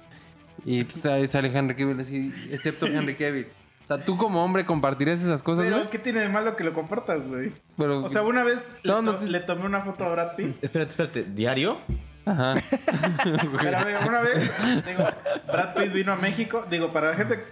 Y 0.65 0.85
pues, 0.85 1.05
ahí 1.05 1.27
sale 1.27 1.55
Henry 1.55 1.75
Cavill 1.75 1.99
así, 1.99 2.33
excepto 2.49 2.87
Henry 2.87 3.13
Cavill. 3.13 3.45
O 3.89 3.95
sea, 3.95 4.05
tú 4.05 4.17
como 4.17 4.43
hombre 4.43 4.67
compartirías 4.67 5.21
esas 5.23 5.41
cosas, 5.41 5.65
Pero, 5.65 5.77
güey. 5.77 5.89
¿qué 5.89 5.97
tiene 5.97 6.19
de 6.19 6.29
malo 6.29 6.55
que 6.55 6.63
lo 6.63 6.73
compartas, 6.75 7.27
güey? 7.27 7.51
Pero, 7.75 8.01
O 8.01 8.09
sea, 8.09 8.21
una 8.21 8.43
vez 8.43 8.75
le, 8.83 8.91
No, 8.91 9.01
no 9.01 9.13
to- 9.13 9.19
te- 9.19 9.25
le 9.27 9.39
tomé 9.39 9.65
una 9.65 9.81
foto 9.81 10.03
a 10.05 10.09
Brad 10.09 10.35
Pitt. 10.35 10.63
Espérate, 10.63 10.91
espérate. 10.91 11.23
¿Diario? 11.23 11.79
Ajá. 12.25 12.53
Pero 13.59 13.79
güey, 13.81 13.95
una 14.07 14.21
vez, 14.21 14.51
digo, 14.85 15.05
Brad 15.47 15.73
Pitt 15.73 15.91
vino 15.93 16.11
a 16.13 16.15
México. 16.17 16.63
Digo, 16.69 16.93
para 16.93 17.09
la 17.09 17.15
gente, 17.15 17.43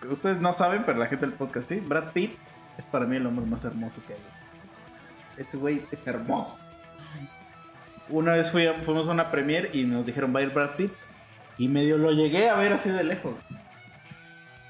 que 0.00 0.06
ustedes 0.06 0.40
no 0.40 0.52
saben, 0.52 0.84
pero 0.84 0.98
la 0.98 1.06
gente 1.06 1.26
del 1.26 1.34
podcast 1.34 1.68
sí. 1.68 1.80
Brad 1.80 2.12
Pitt 2.12 2.36
es 2.78 2.86
para 2.86 3.06
mí 3.06 3.16
el 3.16 3.26
hombre 3.26 3.44
más 3.46 3.64
hermoso 3.64 4.00
que 4.06 4.12
hay. 4.12 4.20
Ese 5.38 5.56
güey 5.56 5.82
es 5.90 6.06
hermoso. 6.06 6.56
Una 8.10 8.32
vez 8.36 8.52
fui 8.52 8.66
a- 8.68 8.74
fuimos 8.84 9.08
a 9.08 9.10
una 9.10 9.30
premiere 9.32 9.70
y 9.72 9.82
nos 9.82 10.06
dijeron 10.06 10.32
va 10.32 10.38
a 10.38 10.42
ir 10.44 10.50
Brad 10.50 10.76
Pitt. 10.76 10.92
Y 11.58 11.66
medio 11.66 11.98
lo 11.98 12.12
llegué 12.12 12.48
a 12.48 12.54
ver 12.54 12.72
así 12.74 12.90
de 12.90 13.02
lejos. 13.02 13.34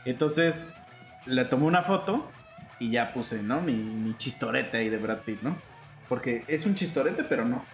Entonces 0.07 0.74
le 1.27 1.45
tomé 1.45 1.65
una 1.67 1.83
foto 1.83 2.31
y 2.79 2.91
ya 2.91 3.13
puse, 3.13 3.43
¿no? 3.43 3.61
Mi, 3.61 3.73
mi 3.73 4.17
chistorete 4.17 4.77
ahí 4.77 4.89
de 4.89 4.99
Brad 4.99 5.19
Pitt, 5.19 5.43
¿no? 5.43 5.57
Porque 6.09 6.45
es 6.49 6.67
un 6.67 6.75
chistorete, 6.75 7.25
pero 7.25 7.45
no. 7.45 7.65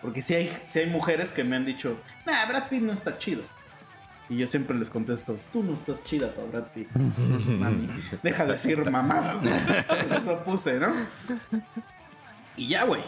Porque 0.00 0.22
si 0.22 0.34
hay, 0.34 0.56
sí 0.66 0.80
hay 0.80 0.86
mujeres 0.86 1.30
que 1.30 1.44
me 1.44 1.56
han 1.56 1.64
dicho, 1.64 1.98
nah, 2.26 2.46
Brad 2.46 2.68
Pitt 2.68 2.82
no 2.82 2.92
está 2.92 3.18
chido. 3.18 3.42
Y 4.28 4.38
yo 4.38 4.46
siempre 4.46 4.76
les 4.76 4.90
contesto, 4.90 5.38
tú 5.52 5.62
no 5.62 5.74
estás 5.74 6.02
chida 6.04 6.32
para 6.34 6.46
Brad 6.48 6.64
Pitt. 6.74 6.88
Mami, 6.94 7.88
deja 8.22 8.44
de 8.44 8.52
decir 8.52 8.90
mamadas. 8.90 9.42
¿no? 9.42 10.16
Eso 10.16 10.42
puse, 10.44 10.78
¿no? 10.80 10.92
Y 12.56 12.68
ya, 12.68 12.84
güey. 12.84 13.02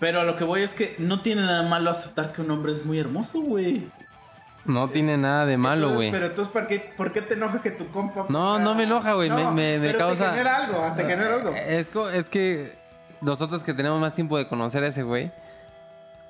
Pero 0.00 0.20
a 0.20 0.24
lo 0.24 0.36
que 0.36 0.44
voy 0.44 0.62
es 0.62 0.74
que 0.74 0.96
no 0.98 1.22
tiene 1.22 1.42
nada 1.42 1.68
malo 1.68 1.90
aceptar 1.90 2.32
que 2.32 2.42
un 2.42 2.50
hombre 2.50 2.72
es 2.72 2.84
muy 2.84 2.98
hermoso, 2.98 3.40
güey. 3.40 3.88
No 4.68 4.90
tiene 4.90 5.16
nada 5.16 5.46
de 5.46 5.56
malo, 5.56 5.94
güey. 5.94 6.10
Pero 6.10 6.26
entonces, 6.26 6.52
¿por 6.52 6.66
qué, 6.66 6.92
¿por 6.96 7.10
qué 7.10 7.22
te 7.22 7.34
enoja 7.34 7.62
que 7.62 7.70
tu 7.70 7.88
compa... 7.88 8.26
No, 8.28 8.58
no 8.58 8.74
me 8.74 8.82
enoja, 8.84 9.14
güey. 9.14 9.30
Me- 9.30 9.50
me- 9.50 9.78
me 9.78 9.86
pero 9.86 9.98
causa- 9.98 10.26
te 10.26 10.30
genera 10.32 10.56
algo, 10.64 10.92
te 10.94 11.02
genera 11.04 11.34
algo. 11.36 11.50
Es, 11.54 12.28
que 12.28 12.76
nosotros 13.22 13.64
que 13.64 13.72
tenemos 13.72 13.98
más 13.98 14.14
tiempo 14.14 14.36
de 14.36 14.46
conocer 14.46 14.84
a 14.84 14.88
ese 14.88 15.02
güey. 15.02 15.32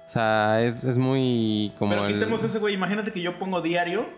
O 0.06 0.10
sea, 0.10 0.62
es, 0.62 0.84
es 0.84 0.96
muy 0.96 1.72
como 1.80 1.90
Pero 1.90 2.06
el... 2.06 2.14
quitemos 2.14 2.42
ese 2.44 2.60
güey. 2.60 2.74
Imagínate 2.74 3.12
que 3.12 3.20
yo 3.20 3.38
pongo 3.40 3.60
diario. 3.60 4.08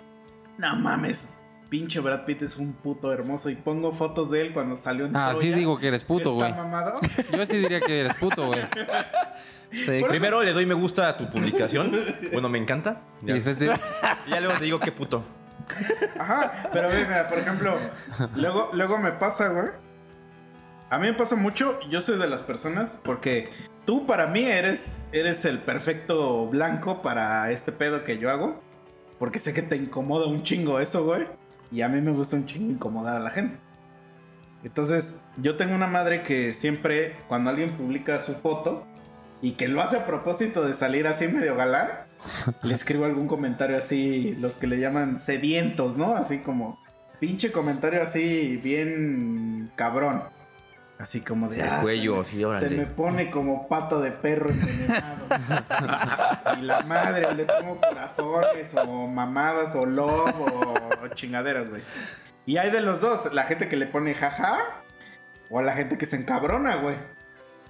No 0.58 0.76
mames. 0.76 1.34
Pinche 1.70 2.00
Brad 2.00 2.24
Pitt 2.26 2.42
es 2.42 2.56
un 2.58 2.74
puto 2.74 3.12
hermoso. 3.12 3.48
Y 3.48 3.54
pongo 3.54 3.90
fotos 3.92 4.30
de 4.30 4.42
él 4.42 4.52
cuando 4.52 4.76
salió 4.76 5.06
en 5.06 5.16
Ah, 5.16 5.32
sí 5.36 5.50
digo 5.50 5.78
que 5.78 5.88
eres 5.88 6.04
puto, 6.04 6.34
güey. 6.34 6.52
Yo 7.32 7.46
sí 7.46 7.56
diría 7.56 7.80
que 7.80 8.00
eres 8.00 8.14
puto, 8.14 8.48
güey. 8.48 8.60
Sí. 9.70 9.84
Por 9.84 9.94
eso- 9.94 10.08
Primero 10.08 10.42
le 10.42 10.52
doy 10.52 10.66
me 10.66 10.74
gusta 10.74 11.08
a 11.08 11.16
tu 11.16 11.30
publicación. 11.30 11.92
Bueno, 12.32 12.48
me 12.48 12.58
encanta. 12.58 13.02
Y 13.22 13.26
Ya, 13.28 13.34
después 13.34 13.56
te... 13.56 13.66
Y 13.66 14.30
ya 14.30 14.40
luego 14.40 14.58
te 14.58 14.64
digo 14.64 14.80
qué 14.80 14.90
puto. 14.90 15.22
Ajá. 16.18 16.68
Pero 16.72 16.88
mira, 16.90 17.28
por 17.28 17.38
ejemplo, 17.38 17.78
luego, 18.34 18.70
luego 18.72 18.98
me 18.98 19.12
pasa, 19.12 19.48
güey. 19.48 19.66
A 20.90 20.98
mí 20.98 21.06
me 21.06 21.12
pasa 21.14 21.36
mucho. 21.36 21.78
Yo 21.88 22.00
soy 22.00 22.18
de 22.18 22.26
las 22.28 22.42
personas 22.42 22.98
porque 23.04 23.50
tú 23.84 24.06
para 24.06 24.26
mí 24.26 24.42
eres, 24.42 25.08
eres 25.12 25.44
el 25.44 25.60
perfecto 25.60 26.46
blanco 26.46 27.00
para 27.00 27.52
este 27.52 27.70
pedo 27.70 28.02
que 28.02 28.18
yo 28.18 28.28
hago. 28.28 28.60
Porque 29.20 29.38
sé 29.38 29.54
que 29.54 29.62
te 29.62 29.76
incomoda 29.76 30.26
un 30.26 30.42
chingo 30.42 30.80
eso, 30.80 31.04
güey. 31.04 31.28
Y 31.70 31.82
a 31.82 31.88
mí 31.88 32.00
me 32.00 32.10
gusta 32.10 32.34
un 32.34 32.46
chingo 32.46 32.72
incomodar 32.72 33.16
a 33.16 33.20
la 33.20 33.30
gente. 33.30 33.56
Entonces, 34.64 35.22
yo 35.36 35.56
tengo 35.56 35.74
una 35.74 35.86
madre 35.86 36.22
que 36.22 36.52
siempre, 36.52 37.16
cuando 37.28 37.50
alguien 37.50 37.76
publica 37.76 38.20
su 38.20 38.34
foto 38.34 38.84
y 39.42 39.52
que 39.52 39.68
lo 39.68 39.80
hace 39.82 39.96
a 39.96 40.06
propósito 40.06 40.64
de 40.64 40.74
salir 40.74 41.06
así 41.06 41.28
medio 41.28 41.56
galán, 41.56 41.88
le 42.62 42.74
escribo 42.74 43.04
algún 43.06 43.26
comentario 43.26 43.78
así, 43.78 44.34
los 44.38 44.56
que 44.56 44.66
le 44.66 44.78
llaman 44.78 45.18
sedientos, 45.18 45.96
¿no? 45.96 46.14
Así 46.16 46.38
como, 46.40 46.78
pinche 47.18 47.50
comentario 47.52 48.02
así, 48.02 48.58
bien 48.62 49.70
cabrón. 49.76 50.22
Así 50.98 51.22
como 51.22 51.48
de. 51.48 51.60
El 51.62 51.66
"Ah, 51.66 51.78
cuello, 51.80 52.22
se 52.24 52.30
sí, 52.32 52.36
me- 52.36 52.44
órale. 52.44 52.68
Se 52.68 52.74
me 52.76 52.84
pone 52.84 53.30
como 53.30 53.68
pato 53.68 54.02
de 54.02 54.10
perro 54.10 54.50
envenenado. 54.50 55.26
y 56.58 56.62
la 56.62 56.82
madre, 56.82 57.34
le 57.34 57.46
pongo 57.46 57.80
corazones, 57.80 58.74
o 58.74 59.06
mamadas, 59.06 59.74
o 59.76 59.86
love, 59.86 60.34
o 61.02 61.08
chingaderas, 61.14 61.70
güey. 61.70 61.80
Y 62.44 62.58
hay 62.58 62.70
de 62.70 62.82
los 62.82 63.00
dos, 63.00 63.32
la 63.32 63.44
gente 63.44 63.68
que 63.70 63.76
le 63.76 63.86
pone 63.86 64.12
jaja, 64.14 64.58
o 65.48 65.62
la 65.62 65.72
gente 65.74 65.96
que 65.96 66.04
se 66.04 66.16
encabrona, 66.16 66.76
güey. 66.76 66.96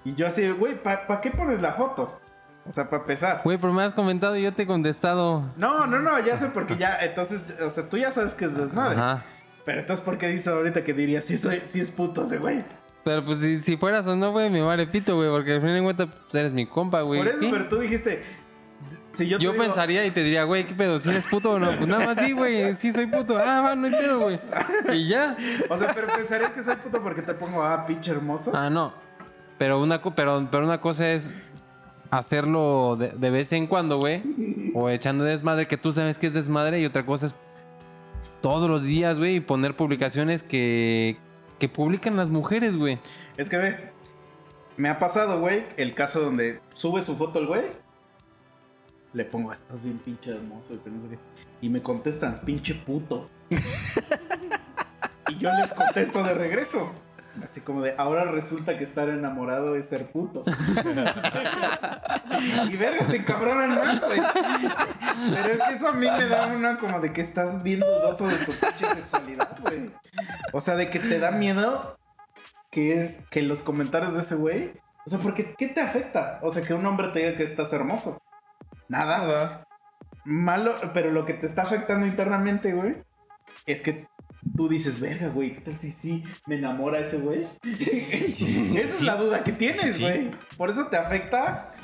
Y 0.04 0.14
yo 0.14 0.26
así, 0.26 0.48
güey, 0.50 0.74
¿para 0.82 1.20
qué 1.20 1.30
pones 1.30 1.60
la 1.60 1.72
foto? 1.72 2.18
O 2.66 2.72
sea, 2.72 2.88
para 2.88 3.02
empezar. 3.02 3.40
Güey, 3.44 3.58
pero 3.58 3.72
me 3.72 3.82
has 3.82 3.92
comentado 3.92 4.36
y 4.36 4.42
yo 4.42 4.52
te 4.52 4.62
he 4.62 4.66
contestado. 4.66 5.44
No, 5.56 5.86
no, 5.86 5.98
no, 5.98 6.18
ya 6.24 6.36
sé 6.36 6.46
porque 6.48 6.76
ya, 6.76 6.98
entonces, 7.00 7.44
o 7.60 7.70
sea, 7.70 7.88
tú 7.88 7.96
ya 7.96 8.12
sabes 8.12 8.34
que 8.34 8.44
es 8.46 8.56
desmadre. 8.56 8.96
Ajá. 8.98 9.24
Pero 9.64 9.80
entonces, 9.80 10.04
¿por 10.04 10.18
qué 10.18 10.28
dices 10.28 10.48
ahorita 10.48 10.84
que 10.84 10.94
dirías 10.94 11.24
sí 11.24 11.36
soy, 11.36 11.62
sí 11.66 11.80
es 11.80 11.90
puto 11.90 12.24
ese 12.24 12.38
güey? 12.38 12.62
Pero 13.04 13.24
pues 13.24 13.38
si, 13.38 13.60
si 13.60 13.76
fueras 13.76 14.06
o 14.06 14.14
no, 14.16 14.30
güey, 14.32 14.50
me 14.50 14.60
vale 14.60 14.86
pito, 14.86 15.16
güey, 15.16 15.30
porque 15.30 15.54
al 15.54 15.60
final 15.60 15.76
de 15.76 15.82
cuentas 15.82 16.08
pues, 16.14 16.34
eres 16.34 16.52
mi 16.52 16.66
compa, 16.66 17.00
güey. 17.02 17.20
Por 17.20 17.28
eso, 17.28 17.38
pero 17.50 17.68
tú 17.68 17.78
dijiste. 17.78 18.22
Si 19.12 19.26
yo, 19.26 19.38
Yo 19.38 19.50
digo- 19.52 19.64
pensaría 19.64 20.04
y 20.06 20.10
te 20.12 20.22
diría, 20.22 20.44
güey, 20.44 20.66
¿qué 20.66 20.74
pedo? 20.74 21.00
¿Si 21.00 21.08
eres 21.08 21.26
puto 21.26 21.52
o 21.52 21.58
no? 21.58 21.72
Pues 21.72 21.88
nada 21.88 22.06
más 22.06 22.24
sí, 22.24 22.32
güey, 22.32 22.74
sí 22.76 22.92
soy 22.92 23.06
puto. 23.06 23.36
Ah, 23.38 23.60
va, 23.60 23.74
no 23.74 23.86
hay 23.86 23.92
pedo, 23.92 24.20
güey. 24.20 24.40
Y 24.92 25.08
ya. 25.08 25.36
O 25.68 25.76
sea, 25.76 25.92
pero 25.94 26.06
pensarías 26.08 26.52
que 26.52 26.62
soy 26.62 26.76
puto 26.76 27.02
porque 27.02 27.22
te 27.22 27.34
pongo, 27.34 27.62
ah, 27.62 27.84
pinche 27.86 28.12
hermoso. 28.12 28.52
Ah, 28.54 28.70
no. 28.70 28.92
Pero 29.60 29.78
una, 29.78 30.00
pero, 30.02 30.48
pero 30.50 30.64
una 30.64 30.80
cosa 30.80 31.12
es 31.12 31.34
hacerlo 32.10 32.96
de, 32.98 33.10
de 33.10 33.30
vez 33.30 33.52
en 33.52 33.66
cuando, 33.66 33.98
güey. 33.98 34.22
O 34.72 34.88
echando 34.88 35.22
desmadre, 35.22 35.68
que 35.68 35.76
tú 35.76 35.92
sabes 35.92 36.16
que 36.16 36.28
es 36.28 36.32
desmadre. 36.32 36.80
Y 36.80 36.86
otra 36.86 37.04
cosa 37.04 37.26
es 37.26 37.34
todos 38.40 38.70
los 38.70 38.84
días, 38.84 39.18
güey, 39.18 39.36
y 39.36 39.40
poner 39.40 39.76
publicaciones 39.76 40.42
que, 40.42 41.18
que 41.58 41.68
publican 41.68 42.16
las 42.16 42.30
mujeres, 42.30 42.74
güey. 42.74 43.00
Es 43.36 43.50
que 43.50 43.58
ve, 43.58 43.92
me 44.78 44.88
ha 44.88 44.98
pasado, 44.98 45.40
güey, 45.40 45.66
el 45.76 45.92
caso 45.92 46.22
donde 46.22 46.62
sube 46.72 47.02
su 47.02 47.18
foto 47.18 47.38
el 47.38 47.46
güey. 47.46 47.64
Le 49.12 49.26
pongo, 49.26 49.52
estás 49.52 49.82
bien 49.82 49.98
pinche 49.98 50.30
hermoso, 50.30 50.72
y 50.72 50.88
no 50.88 51.02
sé 51.02 51.08
qué. 51.10 51.18
Y 51.60 51.68
me 51.68 51.82
contestan, 51.82 52.40
pinche 52.46 52.74
puto. 52.74 53.26
y 55.28 55.36
yo 55.36 55.50
les 55.52 55.74
contesto 55.74 56.22
de 56.22 56.32
regreso. 56.32 56.94
Así 57.44 57.60
como 57.60 57.82
de, 57.82 57.94
ahora 57.96 58.24
resulta 58.24 58.78
que 58.78 58.84
estar 58.84 59.08
enamorado 59.08 59.76
es 59.76 59.88
ser 59.88 60.10
puto. 60.10 60.44
y 62.70 62.76
verga, 62.76 63.06
se 63.06 63.16
encabronan 63.16 63.74
más, 63.74 64.00
güey. 64.00 64.20
Pero 65.30 65.54
es 65.54 65.60
que 65.60 65.74
eso 65.74 65.88
a 65.88 65.92
mí 65.92 66.06
me 66.06 66.26
da 66.26 66.48
una 66.48 66.76
como 66.76 67.00
de 67.00 67.12
que 67.12 67.22
estás 67.22 67.62
bien 67.62 67.80
dudoso 67.80 68.28
de 68.28 68.36
tu 68.36 68.52
pinche 68.52 68.86
sexualidad, 68.94 69.56
güey. 69.62 69.90
O 70.52 70.60
sea, 70.60 70.76
de 70.76 70.90
que 70.90 70.98
te 70.98 71.18
da 71.18 71.30
miedo 71.30 71.98
que 72.70 73.00
es 73.00 73.26
que 73.30 73.42
los 73.42 73.62
comentarios 73.62 74.14
de 74.14 74.20
ese 74.20 74.36
güey. 74.36 74.72
O 75.06 75.10
sea, 75.10 75.18
porque 75.18 75.54
¿qué 75.56 75.68
te 75.68 75.80
afecta? 75.80 76.38
O 76.42 76.50
sea, 76.50 76.62
que 76.62 76.74
un 76.74 76.86
hombre 76.86 77.08
te 77.08 77.20
diga 77.20 77.36
que 77.36 77.42
estás 77.42 77.72
hermoso. 77.72 78.22
Nada. 78.88 79.66
Malo, 80.24 80.74
pero 80.92 81.10
lo 81.10 81.24
que 81.24 81.34
te 81.34 81.46
está 81.46 81.62
afectando 81.62 82.06
internamente, 82.06 82.72
güey, 82.72 83.02
es 83.66 83.82
que 83.82 84.06
tú 84.56 84.68
dices, 84.68 85.00
verga, 85.00 85.28
güey, 85.28 85.54
¿qué 85.54 85.60
tal 85.60 85.76
si 85.76 85.90
sí 85.92 86.22
me 86.46 86.56
enamora 86.56 87.00
ese 87.00 87.18
güey? 87.18 87.46
Esa 87.62 88.94
es 88.96 89.00
la 89.02 89.16
duda 89.16 89.42
que 89.44 89.52
tienes, 89.52 89.96
Sí. 89.96 90.02
güey. 90.02 90.30
Por 90.56 90.70
eso 90.70 90.86
te 90.86 90.96
afecta 90.96 91.74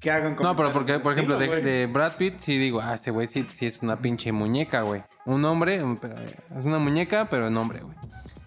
que 0.00 0.10
hagan 0.10 0.36
No, 0.40 0.56
pero 0.56 0.72
porque, 0.72 0.98
por 0.98 1.12
ejemplo, 1.12 1.36
de, 1.38 1.86
Brad 1.86 2.16
Pitt 2.16 2.38
sí 2.38 2.58
digo, 2.58 2.80
ah, 2.80 2.94
ese 2.94 3.10
güey 3.10 3.26
sí, 3.26 3.46
sí 3.52 3.66
es 3.66 3.82
una 3.82 3.98
pinche 4.00 4.32
muñeca, 4.32 4.82
güey. 4.82 5.02
Un 5.26 5.44
hombre, 5.44 5.82
un- 5.82 5.96
pero, 5.96 6.14
es 6.58 6.64
una 6.66 6.78
muñeca, 6.78 7.28
pero 7.30 7.46
en 7.46 7.56
hombre, 7.56 7.80
güey. 7.80 7.96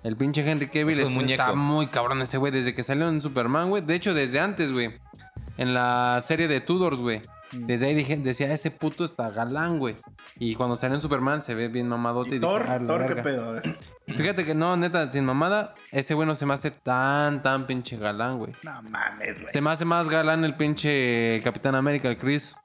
El 0.03 0.17
pinche 0.17 0.47
Henry 0.47 0.67
Cavill 0.67 0.99
Es 0.99 1.15
un 1.15 1.27
está 1.27 1.53
muy 1.55 1.87
cabrón 1.87 2.21
ese 2.21 2.37
güey 2.37 2.51
desde 2.51 2.75
que 2.75 2.83
salió 2.83 3.09
en 3.09 3.21
Superman, 3.21 3.69
güey. 3.69 3.83
De 3.83 3.95
hecho, 3.95 4.13
desde 4.13 4.39
antes, 4.39 4.71
güey. 4.71 4.91
En 5.57 5.73
la 5.73 6.21
serie 6.23 6.47
de 6.47 6.61
Tudors, 6.61 6.97
güey. 6.99 7.21
Desde 7.61 7.87
ahí 7.87 7.93
dije, 7.95 8.17
decía, 8.17 8.51
ese 8.53 8.71
puto 8.71 9.03
está 9.05 9.29
galán, 9.31 9.79
güey. 9.79 9.95
Y 10.37 10.55
cuando 10.55 10.75
salió 10.75 10.95
en 10.95 11.01
Superman 11.01 11.41
se 11.41 11.55
ve 11.55 11.67
bien 11.67 11.87
mamadote. 11.87 12.31
Y, 12.35 12.37
Y 12.37 12.39
Thor, 12.39 12.61
dije, 12.63 12.73
"Ah, 12.73 12.79
la 12.79 12.87
Thor, 12.87 13.01
qué 13.01 13.07
verga". 13.07 13.23
pedo, 13.23 13.49
a 13.49 13.51
ver. 13.53 13.77
Fíjate 14.07 14.45
que 14.45 14.53
no, 14.55 14.75
neta, 14.77 15.09
sin 15.09 15.25
mamada, 15.25 15.73
ese 15.91 16.13
güey 16.13 16.27
no 16.27 16.35
se 16.35 16.45
me 16.45 16.53
hace 16.53 16.71
tan, 16.71 17.41
tan 17.41 17.65
pinche 17.65 17.97
galán, 17.97 18.37
güey. 18.37 18.51
No 18.63 18.81
mames, 18.83 19.41
güey. 19.41 19.51
Se 19.53 19.61
me 19.61 19.69
hace 19.71 19.85
más 19.85 20.09
galán 20.09 20.43
el 20.43 20.55
pinche 20.55 21.41
Capitán 21.43 21.75
América, 21.75 22.07
el 22.09 22.17
Chris. 22.17 22.55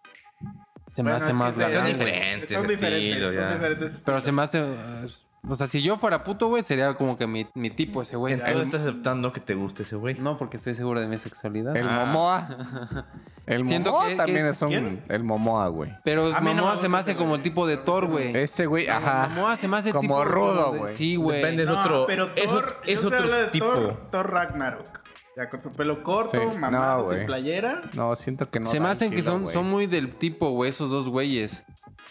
Se 0.88 1.02
me 1.02 1.10
Bueno, 1.12 1.16
hace 1.16 1.26
es 1.26 1.36
que 1.36 1.38
más 1.38 1.56
galán, 1.58 1.72
Son 1.74 1.82
güey. 1.82 1.94
diferentes 1.94 2.50
Son 2.50 2.66
diferentes, 2.66 3.10
estilos, 3.12 3.34
son 3.34 3.52
diferentes 3.54 4.02
Pero 4.04 4.20
se 4.20 4.32
me 4.32 4.42
hace... 4.42 4.60
uh, 4.60 5.06
O 5.48 5.54
sea, 5.54 5.66
si 5.66 5.82
yo 5.82 5.96
fuera 5.96 6.22
puto, 6.22 6.48
güey, 6.48 6.62
sería 6.62 6.92
como 6.94 7.16
que 7.16 7.26
mi, 7.26 7.46
mi 7.54 7.70
tipo 7.70 8.02
ese 8.02 8.16
güey. 8.16 8.34
Entonces 8.34 8.56
El- 8.56 8.62
estás 8.62 8.80
aceptando 8.82 9.32
que 9.32 9.40
te 9.40 9.54
guste 9.54 9.84
ese 9.84 9.96
güey. 9.96 10.14
No, 10.18 10.36
porque 10.36 10.58
estoy 10.58 10.74
seguro 10.74 11.00
de 11.00 11.06
mi 11.08 11.16
sexualidad. 11.16 11.74
El 11.76 11.88
Ah. 11.88 12.04
Momoa. 12.04 13.06
El 13.46 13.66
Siento 13.66 13.90
Momoa 13.90 14.04
que- 14.04 14.10
que 14.12 14.16
también 14.18 14.46
es- 14.46 14.56
es, 14.56 14.62
un. 14.62 14.68
¿quién? 14.68 15.04
El 15.08 15.24
Momoa, 15.24 15.68
güey. 15.68 15.96
Pero 16.04 16.26
A 16.34 16.40
mí 16.40 16.50
no 16.50 16.56
Momoa 16.62 16.76
se 16.76 16.88
me 16.88 16.98
hace 16.98 17.12
ese 17.12 17.18
como 17.18 17.30
güey. 17.30 17.38
el 17.38 17.42
tipo 17.42 17.66
de 17.66 17.78
Thor, 17.78 18.06
güey. 18.06 18.36
Ese 18.36 18.66
güey, 18.66 18.86
ajá. 18.88 19.28
Momoa 19.34 19.56
se 19.56 19.66
me 19.66 19.78
hace 19.78 19.92
Como 19.92 20.02
tipo... 20.02 20.24
rudo, 20.24 20.72
de- 20.72 20.78
güey. 20.80 20.94
Sí, 20.94 21.16
güey. 21.16 21.38
Depende, 21.38 21.62
es 21.64 21.68
No, 21.70 21.80
otro. 21.80 22.04
pero 22.06 22.28
es, 22.36 22.46
Thor, 22.46 22.66
ot- 22.66 22.74
es 22.86 23.02
no 23.02 23.08
se 23.08 23.16
habla 23.16 23.36
de 23.38 23.46
tipo. 23.48 23.66
Thor, 23.66 24.10
Thor 24.10 24.30
Ragnarok. 24.30 24.86
Ya 25.36 25.48
con 25.48 25.62
su 25.62 25.70
pelo 25.72 26.02
corto, 26.02 26.32
Sí, 26.50 26.58
mamado, 26.58 27.04
no, 27.04 27.08
sin 27.08 27.24
playera. 27.24 27.80
No, 27.94 28.14
siento 28.16 28.50
que 28.50 28.60
no. 28.60 28.66
se 28.66 28.80
me 28.80 28.88
hacen 28.88 29.10
que 29.12 29.22
son, 29.22 29.50
son 29.50 29.66
muy 29.66 29.86
del 29.86 30.12
tipo, 30.12 30.50
güey, 30.50 30.70
esos 30.70 30.90
dos 30.90 31.08
güeyes. 31.08 31.62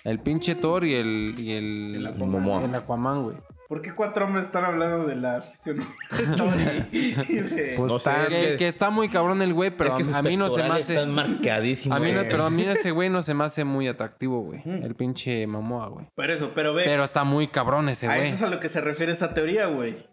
El 0.05 0.19
pinche 0.19 0.55
Thor 0.55 0.85
y 0.85 0.95
el... 0.95 1.35
Y 1.37 1.51
el, 1.51 1.95
El 1.97 2.07
Aquaman. 2.07 2.29
Momoa. 2.29 2.63
el 2.65 2.75
Aquaman, 2.75 3.23
güey. 3.23 3.37
¿Por 3.67 3.81
qué 3.83 3.93
cuatro 3.93 4.25
hombres 4.25 4.45
están 4.45 4.65
hablando 4.65 5.05
de 5.05 5.15
la 5.15 5.41
fisionomía 5.43 5.85
de. 6.91 7.73
Pues 7.77 7.91
No 7.91 7.99
sé, 7.99 8.09
está- 8.09 8.25
es 8.27 8.57
Que, 8.57 8.67
está 8.67 8.89
muy 8.89 9.09
cabrón 9.09 9.41
el 9.43 9.53
güey, 9.53 9.69
pero 9.69 9.91
Es 9.91 9.97
que 9.97 10.03
sus 10.05 10.13
a, 10.15 10.17
a 10.19 10.21
mí 10.23 10.37
no 10.37 10.49
se 10.49 10.63
me 10.63 10.69
hace... 10.69 10.93
Están 10.95 11.13
marcadísimos. 11.13 11.95
A 11.95 12.01
mí 12.01 12.11
no, 12.11 12.21
pero 12.23 12.45
a 12.45 12.49
mí 12.49 12.63
ese 12.67 12.89
güey 12.91 13.09
no 13.09 13.21
se 13.21 13.33
me 13.35 13.43
hace 13.43 13.65
muy 13.65 13.87
atractivo, 13.87 14.41
güey. 14.41 14.61
Mm. 14.65 14.83
El 14.83 14.95
pinche 14.95 15.45
Momoa, 15.45 15.87
güey. 15.89 16.07
Por 16.15 16.31
eso, 16.31 16.51
pero 16.55 16.73
ve, 16.73 16.83
Pero 16.85 17.03
está 17.03 17.23
muy 17.23 17.47
cabrón 17.49 17.89
ese 17.89 18.07
a 18.07 18.15
güey. 18.15 18.27
eso 18.29 18.35
es 18.37 18.41
a 18.43 18.49
lo 18.49 18.59
que 18.59 18.69
se 18.69 18.81
refiere 18.81 19.11
esa 19.11 19.33
teoría, 19.35 19.67
güey. 19.67 20.07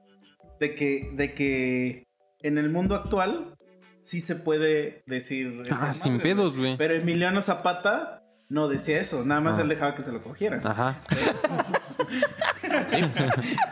De 0.60 0.74
que, 0.74 1.10
de 1.14 1.32
que 1.32 2.05
en 2.42 2.58
el 2.58 2.70
mundo 2.70 2.94
actual 2.94 3.54
sí 4.00 4.20
se 4.20 4.36
puede 4.36 5.02
decir... 5.06 5.62
Ah, 5.70 5.92
sin 5.92 6.20
pedos, 6.20 6.56
güey. 6.56 6.76
Pero 6.76 6.94
Emiliano 6.94 7.40
Zapata 7.40 8.22
no 8.48 8.68
decía 8.68 9.00
eso, 9.00 9.24
nada 9.24 9.40
más 9.40 9.58
Ah. 9.58 9.62
él 9.62 9.68
dejaba 9.68 9.94
que 9.94 10.02
se 10.02 10.12
lo 10.12 10.22
cogieran. 10.22 10.60
Ajá. 10.64 11.00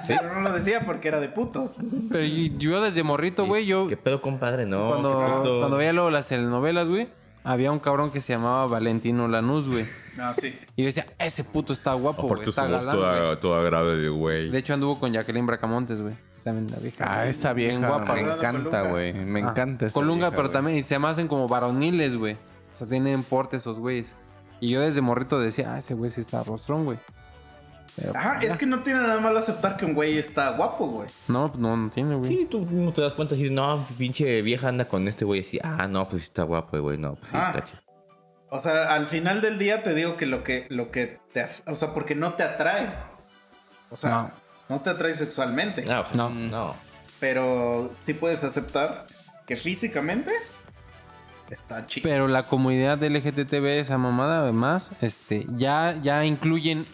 Pero 0.07 0.35
no 0.35 0.41
lo 0.41 0.53
decía 0.53 0.81
porque 0.85 1.09
era 1.09 1.21
de 1.21 1.29
putos. 1.29 1.77
Pero 2.11 2.25
yo 2.25 2.83
desde 2.83 3.03
morrito, 3.03 3.47
güey, 3.47 3.67
yo... 3.67 3.89
¿Qué 3.89 3.97
pedo, 3.97 4.21
compadre? 4.21 4.67
No. 4.67 4.89
Cuando, 4.89 5.59
cuando 5.61 5.77
veía 5.77 5.93
luego 5.93 6.11
las 6.11 6.29
telenovelas, 6.29 6.89
güey, 6.89 7.07
había 7.45 7.73
un 7.73 7.79
cabrón 7.79 8.11
que 8.11 8.21
se 8.21 8.33
llamaba 8.33 8.67
Valentino 8.67 9.29
Lanús, 9.29 9.69
güey. 9.69 9.85
No, 10.17 10.33
sí. 10.35 10.59
Y 10.77 10.83
yo 10.83 10.87
decía, 10.87 11.07
ese 11.19 11.45
puto 11.45 11.73
está 11.73 11.93
guapo, 11.95 12.29
güey. 12.29 12.49
Está 12.49 12.67
galán, 12.67 12.95
toda, 12.97 13.41
toda 13.41 13.63
grave 13.65 14.09
güey. 14.09 14.51
De 14.51 14.59
hecho, 14.59 14.75
anduvo 14.75 14.99
con 14.99 15.13
Jacqueline 15.13 15.47
Bracamontes, 15.47 16.01
güey. 16.01 16.15
También 16.45 16.71
la 16.71 16.77
vieja. 16.79 17.05
Ah, 17.09 17.27
esa 17.27 17.53
Bien 17.55 17.81
vieja 17.81 17.89
guapa, 17.89 18.15
me 18.15 18.21
encanta, 18.21 18.83
güey. 18.83 19.13
Me 19.15 19.43
Ah, 19.43 19.51
encanta 19.51 19.87
esa 19.87 19.95
Colunga, 19.95 20.29
vieja, 20.29 20.37
pero 20.37 20.51
también, 20.51 20.77
y 20.79 20.83
se 20.83 20.99
me 20.99 21.09
hacen 21.09 21.27
como 21.27 21.49
varoniles, 21.49 22.17
güey. 22.17 22.35
O 22.35 22.77
sea, 22.77 22.87
tienen 22.87 23.23
porte 23.23 23.57
esos 23.57 23.79
güeyes. 23.79 24.13
Y 24.61 24.69
yo 24.71 24.81
desde 24.81 25.01
morrito 25.01 25.41
decía, 25.41 25.73
ah, 25.75 25.79
ese 25.79 25.95
güey 25.95 26.11
sí 26.11 26.21
está 26.21 26.43
rostrón, 26.43 26.85
güey. 26.85 26.99
Ajá, 28.13 28.41
es 28.43 28.57
que 28.57 28.67
no 28.67 28.83
tiene 28.83 29.01
nada 29.01 29.21
malo 29.21 29.39
aceptar 29.39 29.77
que 29.77 29.85
un 29.85 29.95
güey 29.95 30.19
está 30.19 30.51
guapo, 30.51 30.87
güey. 30.89 31.09
No, 31.29 31.47
pues 31.47 31.61
no, 31.61 31.77
no 31.77 31.91
tiene, 31.91 32.17
güey. 32.17 32.37
Sí, 32.37 32.49
tú 32.51 32.61
mismo 32.61 32.93
te 32.93 33.01
das 33.03 33.13
cuenta 33.13 33.35
y 33.37 33.39
dices, 33.39 33.53
no, 33.53 33.87
pinche 33.97 34.43
vieja 34.43 34.69
anda 34.69 34.85
con 34.87 35.07
este 35.07 35.25
güey. 35.25 35.41
Así, 35.43 35.61
ah, 35.63 35.87
no, 35.87 36.09
pues 36.09 36.23
sí 36.25 36.27
está 36.27 36.43
guapo, 36.43 36.79
güey. 36.81 36.99
No, 36.99 37.15
pues 37.15 37.31
sí 37.31 37.37
Ah. 37.39 37.53
está 37.55 37.65
chido. 37.67 37.81
O 38.51 38.59
sea, 38.59 38.93
al 38.95 39.07
final 39.07 39.41
del 39.41 39.59
día 39.59 39.83
te 39.83 39.95
digo 39.95 40.17
que 40.17 40.27
lo 40.27 40.43
que, 40.45 40.67
lo 40.71 40.91
que 40.91 41.19
te, 41.33 41.47
o 41.67 41.75
sea, 41.77 41.95
porque 41.95 42.15
no 42.17 42.35
te 42.35 42.43
atrae. 42.43 42.89
O 43.91 43.97
sea, 43.97 44.11
no, 44.11 44.31
te 44.81 44.91
atrae 44.91 45.15
sexualmente. 45.15 45.85
No, 45.85 46.05
pues, 46.05 46.17
No. 46.17 46.29
no. 46.31 46.75
Pero 47.21 47.93
sí 48.03 48.15
puedes 48.15 48.45
aceptar 48.45 49.07
que 49.47 49.57
físicamente 49.57 50.33
está 51.51 51.87
chido. 51.87 52.09
Pero 52.09 52.29
la 52.29 52.45
comunidad 52.45 53.03
LGTB, 53.03 53.81
esa 53.81 53.99
mamada, 53.99 54.41
además, 54.41 54.91
este, 55.01 55.47
ya, 55.57 55.97
ya 56.03 56.25
incluyen 56.25 56.87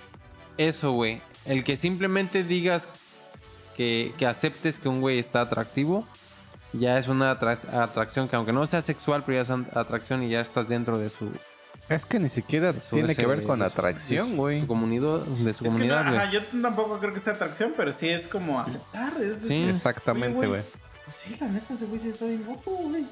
eso, 0.58 0.92
güey. 0.92 1.20
El 1.46 1.64
que 1.64 1.76
simplemente 1.76 2.44
digas 2.44 2.86
que, 3.76 4.12
que 4.18 4.26
aceptes 4.26 4.78
que 4.78 4.88
un 4.88 5.00
güey 5.00 5.18
está 5.18 5.40
atractivo, 5.40 6.06
ya 6.72 6.98
es 6.98 7.08
una 7.08 7.32
atra- 7.38 7.82
atracción 7.82 8.28
que 8.28 8.36
aunque 8.36 8.52
no 8.52 8.66
sea 8.66 8.82
sexual, 8.82 9.22
pero 9.24 9.36
ya 9.36 9.42
es 9.42 9.50
atracción 9.76 10.22
y 10.22 10.28
ya 10.28 10.40
estás 10.40 10.68
dentro 10.68 10.98
de 10.98 11.08
su, 11.08 11.30
Es 11.90 12.06
que 12.06 12.20
ni 12.20 12.28
siquiera 12.28 12.72
tiene 12.72 13.16
que 13.16 13.26
ver 13.26 13.42
con 13.42 13.60
atracción, 13.62 14.36
güey. 14.36 14.60
su 14.60 14.66
comunidad, 14.68 15.18
de 15.22 15.52
su 15.52 15.52
es 15.52 15.56
que 15.58 15.64
no, 15.64 15.70
comunidad, 15.70 16.06
güey. 16.06 16.16
ajá, 16.18 16.30
yo 16.30 16.40
tampoco 16.62 16.98
creo 17.00 17.12
que 17.12 17.18
sea 17.18 17.32
atracción, 17.32 17.72
pero 17.76 17.92
sí 17.92 18.08
es 18.08 18.28
como 18.28 18.60
aceptar. 18.60 19.12
Es 19.20 19.40
Sí. 19.40 19.64
Exactamente, 19.64 20.46
güey. 20.46 20.62
Pues 21.04 21.16
sí, 21.16 21.36
la 21.40 21.48
neta, 21.48 21.74
ese 21.74 21.86
güey 21.86 22.00
sí 22.00 22.10
está 22.10 22.26
bien 22.26 22.44
guapo, 22.44 22.70
güey. 22.70 23.04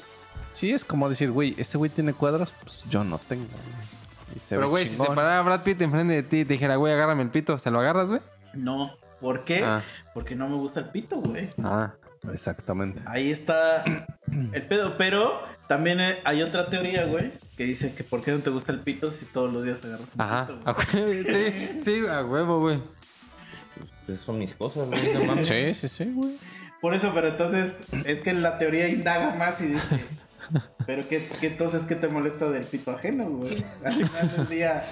Sí, 0.53 0.71
es 0.73 0.85
como 0.85 1.09
decir, 1.09 1.33
güey, 1.33 1.57
ese 1.59 1.77
güey 1.77 1.91
tiene 1.91 2.13
cuadros, 2.13 2.55
pues 2.63 2.85
yo 2.89 3.03
no 3.03 3.19
tengo, 3.19 3.47
güey. 3.47 4.39
Pero, 4.49 4.69
güey, 4.69 4.87
si 4.87 4.95
se 4.95 5.07
parara 5.07 5.43
Brad 5.43 5.63
Pitt 5.63 5.81
enfrente 5.83 6.15
de 6.15 6.23
ti 6.23 6.41
y 6.41 6.45
te 6.45 6.53
dijera, 6.53 6.77
güey, 6.77 6.93
agárrame 6.93 7.25
el 7.25 7.31
pito, 7.31 7.59
¿se 7.59 7.73
lo 7.73 7.81
agarras, 7.81 8.09
güey? 8.09 8.21
No. 8.55 8.93
¿Por 9.21 9.45
qué? 9.45 9.65
Ah, 9.65 9.83
Porque 10.15 10.37
no 10.37 10.49
me 10.49 10.55
gusta 10.55 10.79
el 10.81 10.91
pito, 10.91 11.17
güey. 11.17 11.51
ah. 11.65 11.95
Exactamente. 12.33 13.03
Ahí 13.07 13.31
está 13.31 13.85
el 14.53 14.67
pedo. 14.67 14.97
Pero 14.97 15.41
también 15.69 16.01
eh, 16.01 16.19
hay 16.25 16.43
otra 16.43 16.69
teoría, 16.71 17.05
güey, 17.05 17.33
que 17.57 17.65
dice 17.65 17.95
que 17.95 18.05
¿por 18.05 18.23
qué 18.23 18.33
no 18.33 18.39
te 18.39 18.51
gusta 18.51 18.73
el 18.73 18.81
pito 18.81 19.11
si 19.11 19.25
todos 19.27 19.53
los 19.53 19.65
días 19.65 19.81
te 19.81 19.89
agarras 19.89 20.15
un 20.15 20.21
Ajá. 20.21 20.47
pito, 20.47 20.61
güey? 21.05 21.25
sí, 21.25 21.69
sí, 21.79 22.07
a 22.09 22.25
huevo, 22.25 22.61
güey. 22.61 22.79
Pues 24.07 24.21
son 24.21 24.39
mis 24.39 24.55
cosas, 24.55 24.89
güey. 24.89 25.13
No 25.15 25.25
mames. 25.25 25.47
Sí, 25.47 25.75
sí, 25.75 25.89
sí, 25.89 26.05
güey. 26.15 26.37
Por 26.81 26.95
eso, 26.95 27.11
pero 27.15 27.29
entonces 27.29 27.81
es 28.05 28.21
que 28.21 28.33
la 28.33 28.59
teoría 28.59 28.89
indaga 28.89 29.35
más 29.35 29.61
y 29.61 29.67
dice, 29.67 30.01
Pero 30.87 31.07
¿qué, 31.09 31.29
qué 31.41 31.49
entonces 31.49 31.85
qué 31.85 31.95
te 31.95 32.09
molesta 32.09 32.49
del 32.51 32.65
pito 32.65 32.91
ajeno, 32.91 33.29
güey? 33.29 33.65
Al 33.85 33.93
final 33.93 34.37
del 34.37 34.49
día, 34.49 34.85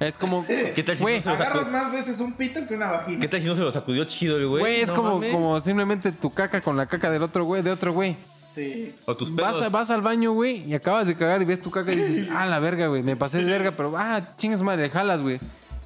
Es 0.00 0.16
como. 0.16 0.46
¿Qué 0.46 0.82
tal 0.86 0.96
si 0.96 1.02
Güey, 1.02 1.16
no 1.16 1.22
se 1.24 1.28
lo 1.30 1.34
agarras 1.34 1.64
sacudió? 1.64 1.72
más 1.82 1.92
veces 1.92 2.20
un 2.20 2.32
pito 2.34 2.66
que 2.66 2.74
una 2.74 2.86
vagina. 2.90 3.20
¿Qué 3.20 3.28
tal 3.28 3.40
si 3.42 3.46
no 3.48 3.54
se 3.56 3.60
lo 3.62 3.72
sacudió 3.72 4.04
chido 4.04 4.36
el 4.36 4.46
güey? 4.46 4.60
Güey, 4.60 4.80
es 4.82 4.88
No 4.88 4.94
como, 4.94 5.14
mames. 5.16 5.32
como 5.32 5.60
simplemente 5.60 6.12
tu 6.12 6.30
caca 6.30 6.60
con 6.60 6.76
la 6.76 6.86
caca 6.86 7.10
del 7.10 7.22
otro 7.22 7.44
güey, 7.44 7.62
de 7.62 7.70
otro 7.72 7.92
güey. 7.92 8.16
Sí. 8.54 8.94
O 9.06 9.16
tus 9.16 9.30
pedos. 9.30 9.54
Vas, 9.54 9.62
a- 9.62 9.68
vas 9.68 9.90
al 9.90 10.02
baño, 10.02 10.32
güey, 10.32 10.64
y 10.68 10.74
acabas 10.74 11.06
de 11.08 11.16
cagar 11.16 11.42
y 11.42 11.44
ves 11.44 11.60
tu 11.60 11.70
caca 11.70 11.92
y 11.92 11.96
dices, 11.96 12.28
ah, 12.32 12.46
la 12.46 12.58
verga, 12.60 12.86
güey, 12.88 13.02
me 13.02 13.16
pasé 13.16 13.38
de 13.38 13.44
verga, 13.44 13.72
pero, 13.76 13.92
ah, 13.96 14.20
chingas 14.36 14.62
madre, 14.62 14.82
le 14.82 14.90
jalas, 14.90 15.20
güey. 15.22 15.38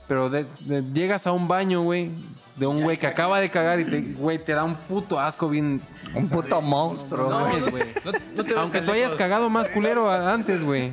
Pero 0.09 0.29
de- 0.31 0.47
de- 0.61 0.83
llegas 0.93 1.27
a 1.27 1.33
un 1.33 1.49
baño, 1.49 1.83
güey, 1.83 2.11
de 2.57 2.67
un 2.67 2.83
güey 2.83 2.97
que 2.99 3.07
acaba 3.07 3.41
de 3.41 3.51
cagar 3.51 3.81
y 3.81 3.85
te, 3.85 4.01
güey, 4.01 4.39
te 4.39 4.53
da 4.53 4.65
un 4.65 4.75
puto 4.75 5.19
asco 5.19 5.49
bien. 5.49 5.81
Un 6.15 6.29
puto 6.29 6.61
monstruo, 6.61 7.31
No, 7.31 7.41
güey. 7.41 7.53
mames, 7.55 7.71
güey. 7.71 7.85
No, 8.05 8.13
no 8.37 8.45
te 8.45 8.55
Aunque 8.55 8.81
tú 8.83 8.93
hayas 8.93 9.15
cagado 9.15 9.49
más 9.49 9.71
culero 9.71 10.11
a- 10.11 10.31
antes, 10.35 10.63
güey. 10.63 10.93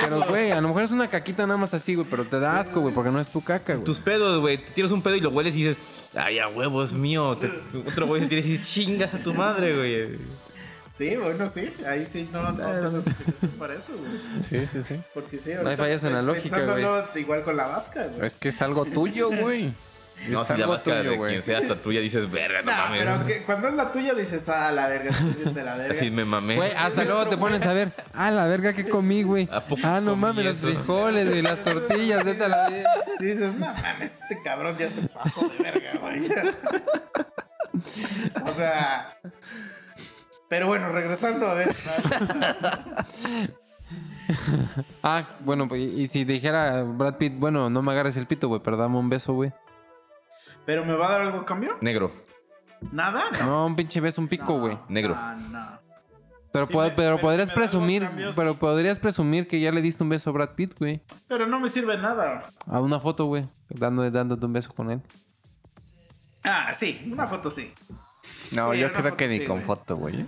Pero, 0.00 0.22
güey, 0.28 0.52
a 0.52 0.60
lo 0.60 0.68
mejor 0.68 0.84
es 0.84 0.92
una 0.92 1.08
caquita 1.08 1.44
nada 1.48 1.58
más 1.58 1.74
así, 1.74 1.96
güey, 1.96 2.06
pero 2.08 2.24
te 2.24 2.38
da 2.38 2.60
asco, 2.60 2.80
güey, 2.80 2.94
porque 2.94 3.10
no 3.10 3.18
es 3.20 3.28
tu 3.28 3.42
caca, 3.42 3.72
güey. 3.74 3.84
Tus 3.84 3.98
pedos, 3.98 4.40
güey. 4.40 4.58
Te 4.58 4.70
tiras 4.70 4.92
un 4.92 5.02
pedo 5.02 5.16
y 5.16 5.20
lo 5.20 5.30
hueles 5.30 5.56
y 5.56 5.64
dices, 5.64 5.82
ay, 6.14 6.38
a 6.38 6.46
huevo, 6.46 6.84
es 6.84 6.92
mío. 6.92 7.36
Te- 7.38 7.50
otro 7.88 8.06
güey 8.06 8.22
se 8.22 8.28
tira 8.28 8.40
y 8.40 8.44
dice, 8.52 8.62
chingas 8.64 9.12
a 9.14 9.18
tu 9.18 9.34
madre, 9.34 9.74
güey. 9.76 10.18
Sí, 10.96 11.16
bueno, 11.16 11.48
sí. 11.48 11.68
Ahí 11.88 12.06
sí 12.06 12.28
no, 12.32 12.42
no 12.42 12.54
tengo 12.56 12.98
explicación 12.98 13.50
para 13.58 13.74
eso, 13.74 13.94
güey. 13.98 14.44
Sí, 14.48 14.66
sí, 14.68 14.82
sí. 14.84 15.00
Porque 15.12 15.38
sí, 15.38 15.50
hay 15.50 15.56
ahorita 15.56 15.76
fallas 15.76 16.04
en 16.04 16.12
la 16.12 16.22
lógica, 16.22 16.54
pensándolo 16.56 17.04
igual 17.16 17.42
con 17.42 17.56
la 17.56 17.66
vasca, 17.66 18.06
güey. 18.06 18.26
Es 18.28 18.34
que 18.34 18.50
es 18.50 18.62
algo 18.62 18.84
tuyo, 18.84 19.28
güey. 19.30 19.72
No, 20.28 20.42
es 20.42 20.46
si 20.46 20.54
la 20.56 20.66
máscara 20.68 21.02
de 21.02 21.18
quien 21.18 21.42
sea 21.42 21.58
hasta 21.58 21.74
tuya 21.76 22.00
dices, 22.00 22.30
verga, 22.30 22.62
no 22.62 22.70
Nah, 22.70 22.84
mames. 22.84 23.02
pero 23.02 23.26
que 23.26 23.42
cuando 23.42 23.68
es 23.68 23.74
la 23.74 23.90
tuya 23.90 24.14
dices, 24.14 24.48
ah, 24.48 24.70
la 24.70 24.86
verga, 24.88 25.10
bien 25.36 25.52
de 25.52 25.64
la 25.64 25.74
verga. 25.76 25.94
Así 25.98 26.10
me 26.12 26.24
mamé. 26.24 26.54
Güey, 26.56 26.70
hasta 26.72 27.04
luego 27.04 27.26
te 27.26 27.36
pones 27.36 27.66
a 27.66 27.72
ver, 27.72 27.90
ah, 28.14 28.30
la 28.30 28.46
verga 28.46 28.72
que 28.72 28.88
comí, 28.88 29.24
güey. 29.24 29.48
¿A 29.50 29.60
poco 29.60 29.82
Ah, 29.84 30.00
no 30.00 30.14
mames, 30.14 30.44
los 30.44 30.58
frijoles, 30.58 31.28
güey, 31.28 31.42
las 31.42 31.58
tortillas, 31.64 32.24
vete 32.24 32.44
a 32.44 32.48
la 32.48 32.68
verga. 32.70 32.90
Sí, 33.18 33.24
dices, 33.26 33.52
no 33.54 33.66
mames, 33.74 34.20
este 34.22 34.40
cabrón 34.42 34.76
ya 34.78 34.88
se 34.88 35.02
pasó 35.08 35.48
de 35.48 35.58
verga, 35.62 35.98
güey. 36.00 36.26
o 38.50 38.54
sea. 38.54 39.18
Pero 40.48 40.66
bueno, 40.68 40.88
regresando 40.90 41.46
a 41.48 41.54
ver. 41.54 41.74
Ah, 45.02 45.24
bueno, 45.40 45.68
pues, 45.68 45.80
y 45.80 46.02
y 46.02 46.08
si 46.08 46.24
dijera 46.24 46.82
Brad 46.84 47.16
Pitt, 47.16 47.34
bueno, 47.38 47.68
no 47.68 47.82
me 47.82 47.92
agarres 47.92 48.16
el 48.16 48.26
pito, 48.26 48.48
güey, 48.48 48.60
pero 48.64 48.76
dame 48.76 48.96
un 48.96 49.10
beso, 49.10 49.34
güey. 49.34 49.52
¿Pero 50.66 50.84
me 50.84 50.94
va 50.94 51.08
a 51.08 51.12
dar 51.12 51.20
algo 51.22 51.38
a 51.40 51.44
cambio? 51.46 51.76
Negro, 51.80 52.12
¿Nada? 52.90 53.24
No, 53.40 53.66
un 53.66 53.76
pinche 53.76 54.00
beso, 54.00 54.20
un 54.20 54.28
pico, 54.28 54.58
güey. 54.58 54.76
negro. 54.88 55.14
No, 55.14 55.36
no. 55.36 55.82
Pero, 56.52 56.66
Sí, 56.66 56.72
po- 56.72 56.82
me- 56.82 56.90
pero 56.90 57.16
pero 57.16 57.18
podrías 57.20 57.48
si 57.48 57.54
me 57.54 57.54
da 57.54 57.54
algo 57.54 57.54
a 57.54 57.54
presumir, 57.54 58.02
cambio, 58.02 58.30
pero 58.36 58.52
sí. 58.52 58.56
podrías 58.60 58.98
presumir 58.98 59.48
que 59.48 59.60
ya 59.60 59.72
le 59.72 59.80
diste 59.80 60.02
un 60.02 60.08
beso 60.10 60.30
a 60.30 60.32
Brad 60.34 60.50
Pitt, 60.50 60.78
güey. 60.78 61.02
Pero 61.28 61.46
no 61.46 61.58
me 61.60 61.70
sirve 61.70 61.96
nada. 61.96 62.42
A 62.66 62.80
una 62.80 63.00
foto, 63.00 63.24
güey, 63.26 63.48
dando, 63.70 64.08
dándote 64.10 64.44
un 64.46 64.52
beso 64.52 64.72
con 64.74 64.90
él. 64.90 65.00
Ah, 66.44 66.72
sí, 66.74 67.08
una 67.10 67.26
foto 67.28 67.50
sí. 67.50 67.72
No, 68.52 68.72
Sí, 68.72 68.80
yo 68.80 68.86
una 68.86 68.92
creo 68.92 69.04
foto 69.04 69.16
que 69.16 69.28
ni 69.28 69.38
sí, 69.38 69.46
con 69.46 69.56
güey. 69.56 69.66
foto, 69.66 69.96
güey. 69.96 70.26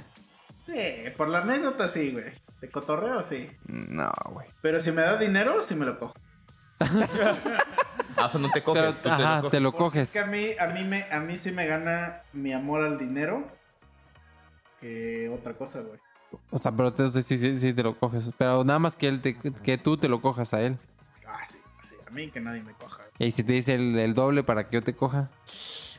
Sí, 0.60 0.72
por 1.16 1.28
la 1.28 1.40
anécdota 1.40 1.88
sí, 1.88 2.12
güey. 2.12 2.24
De 2.60 2.68
cotorreo 2.70 3.22
sí. 3.22 3.48
No, 3.66 4.10
güey. 4.30 4.46
Pero 4.62 4.80
si 4.80 4.92
me 4.92 5.02
da 5.02 5.18
dinero, 5.18 5.62
sí 5.62 5.74
me 5.74 5.84
lo 5.84 5.98
cojo. 5.98 6.14
Ah, 8.16 8.28
sea, 8.30 8.40
no 8.40 8.48
te 8.50 8.62
coges. 8.62 8.82
Pero, 8.82 8.94
tú 8.94 9.02
te 9.02 9.10
lo 9.10 9.40
coges. 9.40 9.50
te 9.50 9.60
lo 9.60 9.72
Porque 9.72 9.84
coges. 9.84 10.02
Es 10.08 10.12
que 10.12 10.18
a 10.20 10.26
mí, 10.26 10.46
a 10.58 10.66
mí 10.68 10.84
me, 10.84 11.02
a 11.10 11.18
mí 11.20 11.36
sí 11.38 11.50
me 11.50 11.66
gana 11.66 12.22
mi 12.32 12.52
amor 12.52 12.84
al 12.84 12.96
dinero 12.98 13.44
que 14.80 15.28
otra 15.36 15.54
cosa, 15.54 15.80
güey. 15.80 15.98
O 16.50 16.58
sea, 16.58 16.72
pero 16.72 16.92
te- 16.92 17.08
sí, 17.10 17.22
sí, 17.38 17.58
sí 17.58 17.72
te 17.72 17.82
lo 17.82 17.98
coges. 17.98 18.24
Pero 18.38 18.64
nada 18.64 18.78
más 18.78 18.96
que 18.96 19.08
él 19.08 19.20
te- 19.20 19.36
que 19.36 19.78
tú 19.78 19.96
te 19.96 20.08
lo 20.08 20.20
cojas 20.20 20.52
a 20.54 20.60
él. 20.62 20.76
Ah, 21.26 21.40
sí, 21.50 21.58
sí, 21.88 21.94
a 22.06 22.10
mí 22.10 22.28
que 22.30 22.40
nadie 22.40 22.62
me 22.62 22.72
coja. 22.74 23.02
Y 23.18 23.30
si 23.30 23.42
te 23.44 23.52
dice 23.52 23.74
el, 23.74 23.98
el 23.98 24.14
doble 24.14 24.42
para 24.44 24.68
que 24.68 24.74
yo 24.76 24.82
te 24.82 24.94
coja. 24.94 25.30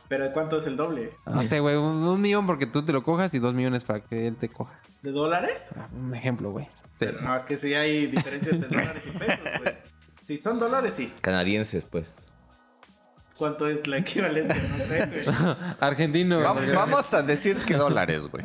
Pero 0.08 0.32
¿cuánto 0.32 0.58
es 0.58 0.66
el 0.66 0.76
doble? 0.76 1.12
No 1.26 1.42
sé, 1.42 1.60
güey, 1.60 1.76
un, 1.76 1.84
un 2.06 2.20
millón 2.20 2.46
porque 2.46 2.66
tú 2.66 2.84
te 2.84 2.92
lo 2.92 3.02
cojas 3.02 3.34
y 3.34 3.38
dos 3.40 3.54
millones 3.54 3.82
para 3.82 4.00
que 4.00 4.28
él 4.28 4.36
te 4.36 4.48
coja. 4.48 4.74
¿De 5.02 5.10
dólares? 5.10 5.70
Ah, 5.76 5.88
Un 5.92 6.14
ejemplo, 6.14 6.50
güey. 6.50 6.68
Sí. 6.98 7.06
No, 7.22 7.34
es 7.36 7.44
que 7.44 7.56
sí 7.56 7.74
hay 7.74 8.06
diferencia 8.06 8.52
entre 8.52 8.68
dólares 8.68 9.04
y 9.06 9.18
pesos, 9.18 9.40
güey. 9.60 9.74
Si 10.26 10.36
son 10.36 10.58
dólares, 10.58 10.94
sí. 10.94 11.12
Canadienses, 11.20 11.84
pues. 11.84 12.26
¿Cuánto 13.36 13.68
es 13.68 13.86
la 13.86 13.98
equivalencia? 13.98 14.56
No 14.70 14.78
sé, 14.84 15.06
güey. 15.06 15.36
Argentino, 15.80 16.36
güey. 16.52 16.68
Va- 16.70 16.74
vamos 16.86 17.12
a 17.14 17.22
decir 17.22 17.58
que 17.64 17.74
dólares, 17.74 18.22
güey. 18.22 18.44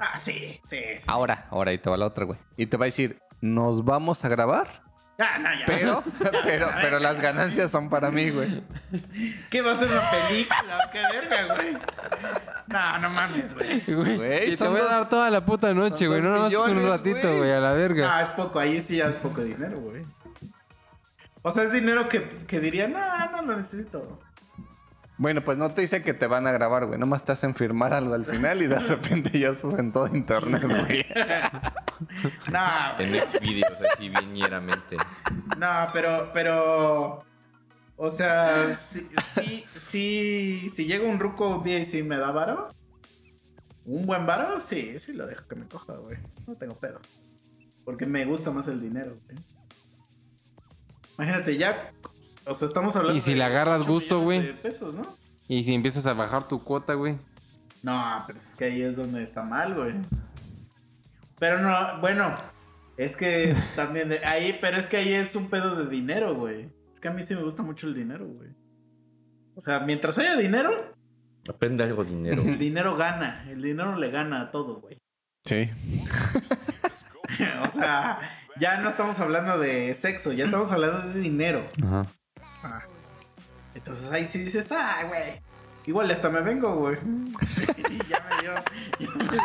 Ah, 0.00 0.18
sí, 0.18 0.60
sí, 0.64 0.78
sí. 0.98 1.04
Ahora, 1.08 1.46
ahora 1.50 1.70
ahí 1.70 1.78
te 1.78 1.88
va 1.90 1.96
la 1.96 2.06
otra, 2.06 2.24
güey. 2.24 2.38
Y 2.56 2.66
te 2.66 2.76
va 2.76 2.84
a 2.84 2.86
decir, 2.86 3.18
nos 3.40 3.84
vamos 3.84 4.24
a 4.24 4.28
grabar, 4.28 4.82
Ah, 5.18 5.38
no, 5.38 5.48
ya. 5.50 5.64
pero, 5.66 6.04
pero, 6.44 6.68
pero 6.82 6.98
las 6.98 7.20
ganancias 7.20 7.70
son 7.70 7.88
para 7.88 8.10
mí, 8.10 8.28
güey. 8.30 8.62
¿Qué 9.48 9.62
va 9.62 9.72
a 9.72 9.78
ser 9.78 9.88
una 9.90 10.02
película? 10.10 10.90
¿Qué 10.92 10.98
verga, 11.00 11.54
güey? 11.54 11.72
No, 12.66 12.98
no 12.98 13.10
mames, 13.10 13.54
güey. 13.54 13.80
Güey, 13.86 14.16
Güey, 14.16 14.46
y 14.48 14.50
te 14.50 14.56
son 14.58 14.72
voy 14.72 14.80
a 14.80 14.82
dos- 14.82 14.90
dar 14.92 15.08
toda 15.08 15.30
la 15.30 15.44
puta 15.44 15.72
noche, 15.72 16.04
son 16.04 16.08
güey. 16.08 16.20
No 16.22 16.30
dos 16.30 16.38
nada 16.38 16.42
más 16.50 16.68
un 16.68 16.76
millones, 16.76 16.90
ratito, 16.98 17.28
güey. 17.28 17.38
güey, 17.38 17.52
a 17.52 17.60
la 17.60 17.72
verga. 17.72 18.18
Ah, 18.18 18.22
es 18.22 18.28
poco, 18.30 18.58
ahí 18.58 18.80
sí 18.80 18.96
ya 18.96 19.06
es 19.06 19.16
poco 19.16 19.40
dinero, 19.42 19.78
güey. 19.80 20.04
O 21.46 21.52
sea, 21.52 21.62
es 21.62 21.70
dinero 21.70 22.08
que, 22.08 22.28
que 22.48 22.58
diría, 22.58 22.88
no, 22.88 22.98
no 23.30 23.42
lo 23.42 23.56
necesito. 23.56 24.18
Bueno, 25.16 25.42
pues 25.42 25.56
no 25.56 25.70
te 25.70 25.82
dice 25.82 26.02
que 26.02 26.12
te 26.12 26.26
van 26.26 26.44
a 26.48 26.50
grabar, 26.50 26.86
güey. 26.86 26.98
Nomás 26.98 27.24
te 27.24 27.30
hacen 27.30 27.54
firmar 27.54 27.94
algo 27.94 28.14
al 28.14 28.26
final 28.26 28.62
y 28.62 28.66
de 28.66 28.78
repente 28.80 29.38
ya 29.38 29.50
estás 29.50 29.78
en 29.78 29.92
todo 29.92 30.08
internet, 30.08 30.64
güey. 30.64 31.06
No, 32.50 32.98
En 32.98 33.10
güey. 33.10 33.20
Xvideos, 33.20 33.78
así 33.94 34.08
bien 34.08 34.32
ñeramente. 34.34 34.96
no, 35.56 35.86
pero, 35.92 36.30
pero, 36.34 37.24
o 37.96 38.10
sea, 38.10 38.74
sí, 38.74 39.08
sí, 39.36 39.64
sí, 39.76 40.68
si 40.68 40.84
llega 40.86 41.06
un 41.06 41.20
ruco 41.20 41.48
un 41.58 41.62
día 41.62 41.78
y 41.78 41.84
si 41.84 42.02
me 42.02 42.16
da 42.16 42.32
varo, 42.32 42.70
un 43.84 44.04
buen 44.04 44.26
varo, 44.26 44.58
sí, 44.60 44.98
sí 44.98 45.12
lo 45.12 45.28
dejo 45.28 45.46
que 45.46 45.54
me 45.54 45.66
coja, 45.68 45.92
güey. 45.94 46.18
No 46.48 46.56
tengo 46.56 46.74
pedo. 46.74 46.98
Porque 47.84 48.04
me 48.04 48.24
gusta 48.24 48.50
más 48.50 48.66
el 48.66 48.80
dinero, 48.80 49.16
güey. 49.26 49.38
Imagínate, 51.18 51.56
ya, 51.56 51.92
o 52.46 52.54
sea, 52.54 52.66
estamos 52.66 52.94
hablando 52.96 53.16
Y 53.16 53.20
si 53.20 53.32
de 53.32 53.38
le 53.38 53.44
agarras 53.44 53.86
gusto, 53.86 54.20
güey. 54.20 54.42
de 54.42 54.52
pesos, 54.54 54.94
¿no? 54.94 55.02
Y 55.48 55.64
si 55.64 55.74
empiezas 55.74 56.06
a 56.06 56.12
bajar 56.14 56.46
tu 56.48 56.62
cuota, 56.62 56.94
güey. 56.94 57.16
No, 57.82 58.24
pero 58.26 58.38
es 58.38 58.54
que 58.56 58.64
ahí 58.64 58.82
es 58.82 58.96
donde 58.96 59.22
está 59.22 59.42
mal, 59.42 59.74
güey. 59.74 59.94
Pero 61.38 61.60
no, 61.60 62.00
bueno, 62.00 62.34
es 62.96 63.16
que 63.16 63.54
también 63.76 64.08
de- 64.08 64.24
ahí, 64.24 64.58
pero 64.60 64.76
es 64.76 64.86
que 64.86 64.96
ahí 64.98 65.12
es 65.14 65.34
un 65.36 65.48
pedo 65.48 65.76
de 65.76 65.88
dinero, 65.88 66.34
güey. 66.34 66.68
Es 66.92 67.00
que 67.00 67.08
a 67.08 67.12
mí 67.12 67.22
sí 67.22 67.34
me 67.34 67.42
gusta 67.42 67.62
mucho 67.62 67.86
el 67.86 67.94
dinero, 67.94 68.26
güey. 68.26 68.50
O 69.54 69.60
sea, 69.60 69.80
mientras 69.80 70.18
haya 70.18 70.36
dinero, 70.36 70.94
Aprende 71.48 71.84
algo 71.84 72.02
dinero. 72.04 72.42
el 72.42 72.58
dinero 72.58 72.96
gana. 72.96 73.46
El 73.48 73.62
dinero 73.62 73.96
le 73.96 74.10
gana 74.10 74.40
a 74.42 74.50
todo, 74.50 74.80
güey. 74.80 74.98
Sí. 75.44 75.70
o 77.64 77.70
sea, 77.70 78.18
ya 78.58 78.78
no 78.78 78.88
estamos 78.88 79.18
hablando 79.20 79.58
de 79.58 79.94
sexo, 79.94 80.32
ya 80.32 80.44
estamos 80.44 80.70
hablando 80.72 81.12
de 81.12 81.20
dinero. 81.20 81.64
Ajá. 81.84 82.02
Ah. 82.62 82.80
Entonces 83.74 84.10
ahí 84.10 84.24
sí 84.26 84.38
dices, 84.38 84.70
ah, 84.72 85.02
güey. 85.06 85.40
Igual 85.86 86.10
hasta 86.10 86.28
me 86.28 86.40
vengo, 86.40 86.74
güey. 86.74 86.96
y 87.90 87.98
ya 88.08 88.20
me 88.28 88.42
dio, 88.42 88.54
ya 88.98 89.10
me 89.14 89.24
dio 89.24 89.42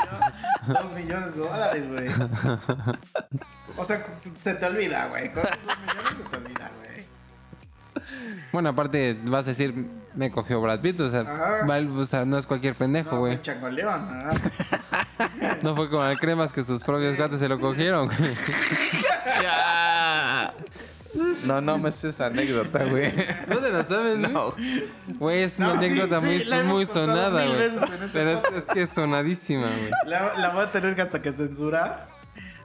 dos 0.81 0.93
millones 0.93 1.35
de 1.35 1.39
dólares, 1.41 1.87
güey. 1.89 2.07
O 3.77 3.85
sea, 3.85 4.03
se 4.37 4.55
te 4.55 4.65
olvida, 4.65 5.05
güey. 5.07 5.31
Con 5.31 5.43
dos 5.43 5.77
millones 5.87 6.13
se 6.17 6.23
te 6.23 6.37
olvida, 6.37 6.71
güey. 6.79 7.05
Bueno, 8.51 8.69
aparte 8.69 9.15
vas 9.25 9.45
a 9.45 9.49
decir, 9.51 9.73
me 10.15 10.31
cogió 10.31 10.59
Brad 10.61 10.79
Pitt, 10.81 10.99
o 11.01 11.09
sea, 11.09 11.23
val- 11.67 11.97
o 11.97 12.05
sea, 12.05 12.25
no 12.25 12.37
es 12.37 12.45
cualquier 12.47 12.75
pendejo, 12.75 13.19
güey. 13.19 13.35
¿no? 14.23 14.29
No 15.61 15.75
fue 15.75 15.89
como 15.89 16.03
el 16.05 16.17
cremas 16.19 16.51
que 16.53 16.63
sus 16.63 16.83
propios 16.83 17.15
gatos 17.17 17.39
se 17.39 17.47
lo 17.47 17.59
cogieron, 17.59 18.07
güey. 18.07 18.35
Ya. 19.41 20.53
No, 21.45 21.59
no 21.59 21.77
me 21.77 21.91
sé 21.91 22.09
esa 22.09 22.27
anécdota, 22.27 22.83
güey. 22.85 23.13
¿No 23.47 23.57
te 23.57 23.69
la 23.69 23.85
sabes, 23.85 24.19
güey? 24.19 24.31
No. 24.31 24.53
Güey, 25.19 25.43
es 25.43 25.59
una 25.59 25.73
No, 25.73 25.79
sí, 25.81 25.85
anécdota 25.85 26.19
sí, 26.21 26.25
muy, 26.25 26.43
la 26.45 26.59
hemos 26.59 26.73
muy 26.73 26.85
contado 26.85 27.07
sonada, 27.07 27.39
mil 27.41 27.47
güey. 27.55 27.59
veces 27.69 27.81
en 27.81 27.93
este 28.03 28.07
Pero 28.13 28.29
es, 28.31 28.43
es 28.55 28.63
que 28.65 28.81
es 28.83 28.89
sonadísima, 28.89 29.67
güey. 29.67 29.89
La, 30.05 30.33
la 30.37 30.49
voy 30.49 30.63
a 30.63 30.71
tener 30.71 30.95
que 30.95 31.01
hasta 31.01 31.21
que 31.21 31.33
censurar. 31.33 32.07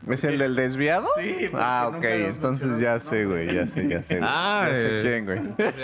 ¿Es 0.07 0.25
el 0.25 0.39
del 0.39 0.55
desviado? 0.55 1.09
Sí, 1.17 1.49
porque 1.51 1.57
Ah, 1.59 1.91
ok. 1.95 2.05
Entonces 2.05 2.81
ya 2.81 2.99
sé, 3.01 3.25
güey. 3.25 3.53
Ya 3.53 3.67
sé, 3.67 3.89
ya 3.89 4.03
sé. 4.03 4.21
Ah, 4.23 4.67
ya 4.69 4.75
sé 4.75 4.99
eh. 4.99 5.03
quién, 5.03 5.25
güey. 5.25 5.41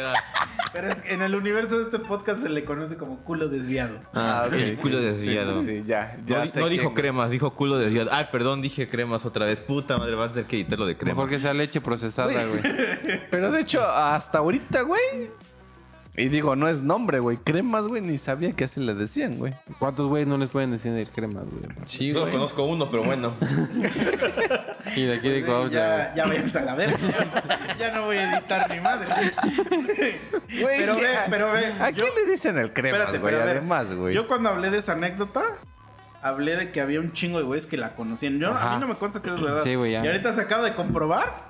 Pero 0.73 0.89
es 0.89 1.03
que 1.03 1.13
en 1.13 1.21
el 1.23 1.35
universo 1.35 1.77
de 1.79 1.85
este 1.85 1.99
podcast 1.99 2.41
se 2.41 2.49
le 2.49 2.65
conoce 2.65 2.97
como 2.97 3.19
culo 3.25 3.49
desviado. 3.49 3.99
Ah, 4.15 4.45
ok. 4.47 4.55
el 4.55 4.79
culo 4.79 5.01
desviado. 5.01 5.61
Sí, 5.61 5.67
sí, 5.67 5.85
ya. 5.87 6.17
ya 6.25 6.45
no, 6.45 6.47
sé 6.47 6.61
no 6.61 6.69
dijo 6.69 6.95
cremas, 6.95 7.31
dijo 7.31 7.53
culo 7.55 7.79
desviado. 7.79 8.11
Ay, 8.13 8.27
perdón, 8.33 8.63
dije 8.63 8.89
cremas 8.89 9.27
otra 9.27 9.45
vez. 9.45 9.61
Puta 9.61 9.99
madre, 9.99 10.15
vas 10.15 10.31
a 10.31 10.35
tener 10.35 10.49
que 10.49 10.57
editarlo 10.57 10.87
de 10.87 10.97
cremas. 10.97 11.17
Mejor 11.17 11.29
que 11.29 11.39
sea 11.39 11.53
leche 11.53 11.81
procesada, 11.81 12.45
güey. 12.45 12.63
Pero 13.31 13.51
de 13.51 13.61
hecho, 13.61 13.83
hasta 13.83 14.39
ahorita, 14.39 14.83
güey. 14.83 15.31
Y 16.15 16.29
digo, 16.29 16.57
no 16.57 16.69
es 16.69 16.83
nombre, 16.83 17.21
güey. 17.21 17.39
Cremas, 17.39 17.87
güey, 17.89 18.03
ni 18.03 18.19
sabía 18.19 18.53
que 18.53 18.65
así 18.65 18.81
le 18.83 18.93
decían, 18.95 19.39
güey. 19.39 19.55
¿Cuántos 19.79 20.09
güeyes 20.09 20.29
no 20.29 20.37
les 20.37 20.51
pueden 20.51 20.71
decir 20.71 21.09
cremas, 21.15 21.45
güey? 21.51 21.65
Sí, 21.87 22.13
Solo 22.13 22.27
güey. 22.27 22.33
conozco 22.35 22.65
uno, 22.65 22.91
pero 22.91 23.05
bueno. 23.05 23.33
Y 24.95 25.05
de 25.07 25.15
aquí 25.15 25.29
de 25.31 25.41
Sí, 25.41 25.47
Cuautla, 25.47 25.71
ya, 26.11 26.15
ya 26.15 26.27
váyanse 26.27 26.59
a 26.59 26.63
la 26.63 26.75
verga. 26.75 26.99
Ya, 26.99 27.77
ya 27.79 27.95
no 27.95 28.07
voy 28.07 28.17
a 28.19 28.37
editar 28.39 28.71
ni 28.71 28.81
madre. 28.81 29.07
Güey, 30.61 30.79
Pero 30.81 30.95
¿qué- 30.95 31.01
ve, 31.03 31.09
pero 31.31 31.53
ve. 31.53 31.67
¿A 31.81 31.91
yo- 31.91 32.05
quién 32.05 32.15
le 32.27 32.31
dicen 32.31 32.59
el 32.59 32.73
cremas, 32.75 33.01
Espérate, 33.01 33.19
güey? 33.19 33.33
pero 33.33 33.43
a 33.43 33.47
ver, 33.47 33.57
Además, 33.59 33.95
güey. 33.95 34.15
Yo 34.15 34.29
cuando 34.29 34.51
hablé 34.51 34.71
de 34.71 34.79
esa 34.79 34.93
anécdota, 34.93 35.43
hablé 36.21 36.57
de 36.57 36.73
que 36.73 36.81
había 36.83 37.01
un 37.01 37.13
chingo 37.15 37.39
de 37.39 37.45
güeyes 37.45 37.65
que 37.67 37.79
la 37.79 37.95
conocían. 37.95 38.39
Yo, 38.39 38.53
a 38.53 38.57
Ajá. 38.57 38.75
mí 38.75 38.81
no 38.81 38.89
me 38.89 38.97
consta 38.97 39.23
que 39.23 39.31
es 39.35 39.41
verdad. 39.41 39.63
Sí, 39.63 39.77
güey, 39.77 39.93
ya. 39.93 40.05
Y 40.05 40.09
ahorita 40.09 40.33
se 40.35 40.43
acaba 40.43 40.65
de 40.65 40.75
comprobar. 40.75 41.49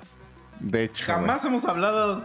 De 0.61 0.85
hecho, 0.85 1.05
Jamás 1.05 1.43
hemos 1.43 1.65
hablado 1.65 2.23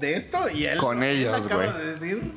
de 0.00 0.14
esto 0.14 0.48
y 0.50 0.64
él, 0.66 0.78
Con 0.78 1.02
él 1.02 1.18
ellos, 1.20 1.46
acaba 1.46 1.72
de 1.78 1.86
decir 1.86 2.32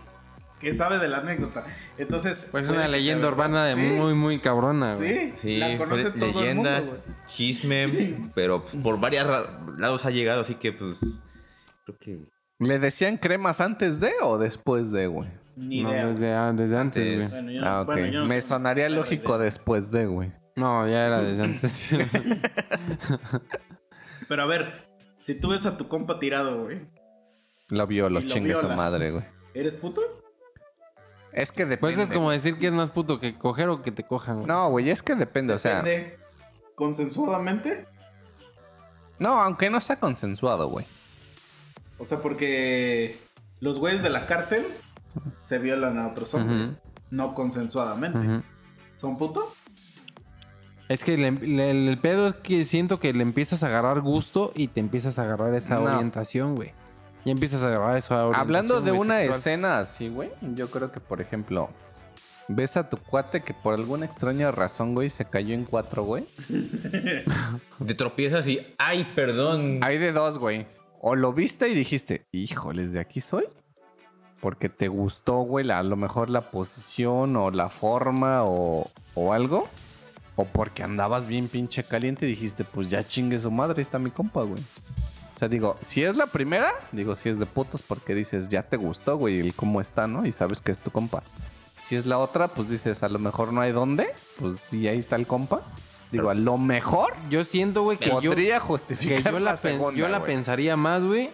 que 0.60 0.74
sabe 0.74 0.98
de 1.00 1.08
la 1.10 1.18
anécdota. 1.18 1.66
Entonces, 1.98 2.48
Pues 2.52 2.66
es 2.66 2.72
una 2.72 2.88
leyenda 2.88 3.28
urbana 3.28 3.66
de. 3.66 3.76
Sí, 3.76 3.82
muy, 3.82 4.14
muy 4.14 4.40
cabrona, 4.40 4.96
güey. 4.96 5.32
Sí, 5.32 5.34
Sí, 5.38 5.58
la 5.58 5.78
conoce 5.78 6.12
todo 6.12 6.40
leyenda, 6.42 6.78
el 6.78 6.84
mundo, 6.86 7.00
güey. 7.06 7.16
chisme, 7.28 8.16
pero 8.36 8.66
por 8.66 9.00
varios 9.00 9.28
lados 9.78 10.06
ha 10.06 10.10
llegado, 10.12 10.42
así 10.42 10.56
que 10.56 10.72
pues 10.72 10.98
creo 11.86 11.98
que 12.00 12.20
¿Le 12.60 12.80
decían 12.80 13.18
cremas 13.18 13.60
antes 13.60 14.00
de 14.00 14.14
o 14.22 14.38
después 14.38 14.92
de, 14.92 15.08
güey? 15.08 15.30
Ni 15.58 15.84
No, 15.84 15.90
idea. 15.92 16.04
güey. 16.04 16.14
desde, 16.14 16.34
ah, 16.34 16.54
desde 16.56 16.78
antes, 16.78 17.16
güey. 17.18 17.28
Bueno, 17.28 17.52
yo 17.52 17.62
no- 17.62 17.68
Ah, 17.68 17.82
ok. 17.82 17.86
bueno, 17.88 18.06
yo 18.08 18.20
no 18.22 18.26
Me 18.28 18.42
sonaría 18.42 18.90
lógico 18.90 19.38
después 19.38 19.92
de, 19.92 20.06
güey. 20.06 20.32
No, 20.56 20.88
ya 20.88 21.06
era 21.08 21.22
desde 21.22 21.44
antes. 21.44 21.94
Pero 24.30 24.44
a 24.44 24.46
ver, 24.46 24.88
si 25.26 25.36
tú 25.36 25.50
ves 25.50 25.66
a 25.66 25.76
tu 25.76 25.88
compa 25.88 26.20
tirado, 26.20 26.64
güey, 26.64 26.82
Lo 27.74 27.88
violo, 27.88 28.20
Y 28.20 28.24
lo 28.24 28.30
chingue 28.30 28.56
su 28.56 28.68
madre, 28.70 29.12
güey. 29.12 29.24
¿eres 29.54 29.74
puto? 29.76 30.02
Es 31.32 31.52
que 31.52 31.64
depende. 31.66 31.78
pues 31.78 31.98
es 31.98 32.12
como 32.16 32.30
decir 32.30 32.60
que 32.60 32.68
es 32.68 32.74
más 32.74 32.92
puto 32.92 33.20
que 33.20 33.34
coger 33.36 33.68
o 33.70 33.82
que 33.82 33.92
te 33.92 34.04
cojan, 34.04 34.36
güey. 34.38 34.48
No, 34.48 34.70
güey, 34.70 34.90
es 34.92 35.02
que 35.02 35.16
depende, 35.16 35.54
o 35.54 35.58
sea... 35.58 35.82
Depende. 35.82 36.16
¿Consensuadamente? 36.76 37.86
No, 39.20 39.40
aunque 39.42 39.70
no 39.70 39.80
sea 39.82 39.96
consensuado, 40.00 40.70
güey. 40.70 40.86
O 41.98 42.06
sea, 42.06 42.20
porque 42.20 43.18
los 43.60 43.80
güeyes 43.80 44.04
de 44.04 44.10
la 44.10 44.28
cárcel 44.28 44.66
se 45.48 45.58
violan 45.60 45.98
a 45.98 46.08
otros 46.08 46.34
hombres. 46.36 46.70
Ujú, 46.72 46.80
No 47.12 47.34
consensuadamente. 47.34 48.20
ujú. 48.20 48.42
¿Son 48.98 49.18
puto? 49.18 49.54
Es 50.90 51.04
que 51.04 51.18
le- 51.18 51.32
le- 51.32 51.72
el, 51.92 51.98
pedo 51.98 52.28
es 52.28 52.36
que 52.36 52.64
siento 52.66 53.00
que 53.00 53.14
le 53.14 53.24
empiezas 53.24 53.64
a 53.64 53.68
agarrar 53.68 54.02
gusto 54.02 54.52
y 54.56 54.68
te 54.68 54.80
empiezas 54.80 55.18
a 55.18 55.24
agarrar 55.24 55.54
esa 55.56 55.76
No. 55.76 55.84
orientación, 55.84 56.56
güey. 56.56 56.72
Ya 57.26 57.32
empiezas 57.32 57.64
a 57.64 57.68
agarrar 57.68 57.98
esa 57.98 58.16
orientación. 58.28 58.42
Hablando 58.42 58.82
de 58.82 58.92
una 58.92 59.22
escena 59.22 59.80
así, 59.80 60.10
güey, 60.10 60.30
yo 60.56 60.70
creo 60.70 60.92
que, 60.92 61.00
por 61.00 61.22
ejemplo, 61.22 61.70
ves 62.50 62.76
a 62.76 62.90
tu 62.90 62.98
cuate 62.98 63.42
que 63.42 63.54
por 63.54 63.74
alguna 63.74 64.06
extraña 64.06 64.52
razón, 64.52 64.94
güey, 64.94 65.10
se 65.10 65.26
cayó 65.26 65.54
en 65.54 65.64
cuatro, 65.64 66.04
güey. 66.04 66.26
te 67.86 67.96
tropiezas 67.96 68.48
y 68.48 68.60
ay, 68.78 69.10
perdón. 69.16 69.80
Hay 69.84 69.98
de 69.98 70.12
dos, 70.12 70.38
güey. 70.38 70.66
O 71.02 71.16
lo 71.16 71.34
viste 71.34 71.68
y 71.70 71.74
dijiste, 71.74 72.26
híjoles, 72.32 72.94
de 72.94 73.00
aquí 73.00 73.22
soy. 73.22 73.46
Porque 74.40 74.68
te 74.68 74.90
gustó, 74.90 75.38
güey, 75.40 75.66
la- 75.66 75.80
a 75.80 75.84
lo 75.84 75.96
mejor 75.96 76.30
la 76.30 76.42
posición 76.42 77.36
o 77.38 77.50
la 77.52 77.70
forma 77.70 78.44
o, 78.44 78.90
o 79.16 79.34
algo. 79.34 79.70
O 80.36 80.46
porque 80.46 80.84
andabas 80.84 81.28
bien 81.28 81.48
pinche 81.48 81.84
caliente 81.84 82.26
y 82.26 82.30
dijiste, 82.30 82.64
pues 82.64 82.90
ya 82.90 83.08
chingue 83.08 83.40
su 83.40 83.52
madre, 83.52 83.76
ahí 83.78 83.84
está 83.84 84.00
mi 84.00 84.10
compa, 84.10 84.42
güey. 84.44 84.62
Sea, 85.44 85.50
digo, 85.50 85.76
si 85.82 86.02
es 86.02 86.16
la 86.16 86.28
primera, 86.28 86.72
digo, 86.94 87.18
si 87.18 87.28
es 87.28 87.38
de 87.38 87.46
putos 87.46 87.82
porque 87.82 88.16
dices, 88.16 88.48
ya 88.48 88.64
te 88.64 88.78
gustó, 88.78 89.18
güey, 89.18 89.42
el 89.42 89.54
cómo 89.54 89.82
está, 89.82 90.08
¿no? 90.08 90.26
Y 90.26 90.32
sabes 90.32 90.62
que 90.62 90.72
es 90.72 90.80
tu 90.80 90.90
compa. 90.90 91.22
Si 91.76 91.98
es 91.98 92.06
la 92.06 92.18
otra, 92.18 92.48
pues 92.48 92.70
dices, 92.70 93.04
a 93.04 93.10
lo 93.10 93.20
mejor 93.20 93.52
no 93.52 93.60
hay 93.60 93.74
dónde, 93.74 94.08
pues 94.40 94.58
sí, 94.58 94.88
ahí 94.88 95.00
está 95.00 95.18
el 95.18 95.28
compa. 95.28 95.62
Digo, 96.14 96.30
a 96.30 96.34
lo 96.34 96.58
mejor 96.58 97.14
Yo 97.30 97.44
siento, 97.44 97.84
güey, 97.84 97.98
que 97.98 98.06
yo, 98.06 98.22
podría 98.22 98.54
que 98.54 98.60
justificar 98.62 99.34
yo 99.34 99.40
la, 99.40 99.58
segunda, 99.58 100.00
yo 100.00 100.08
la 100.08 100.20
güey. 100.20 100.34
pensaría 100.34 100.78
más, 100.78 101.04
güey, 101.04 101.30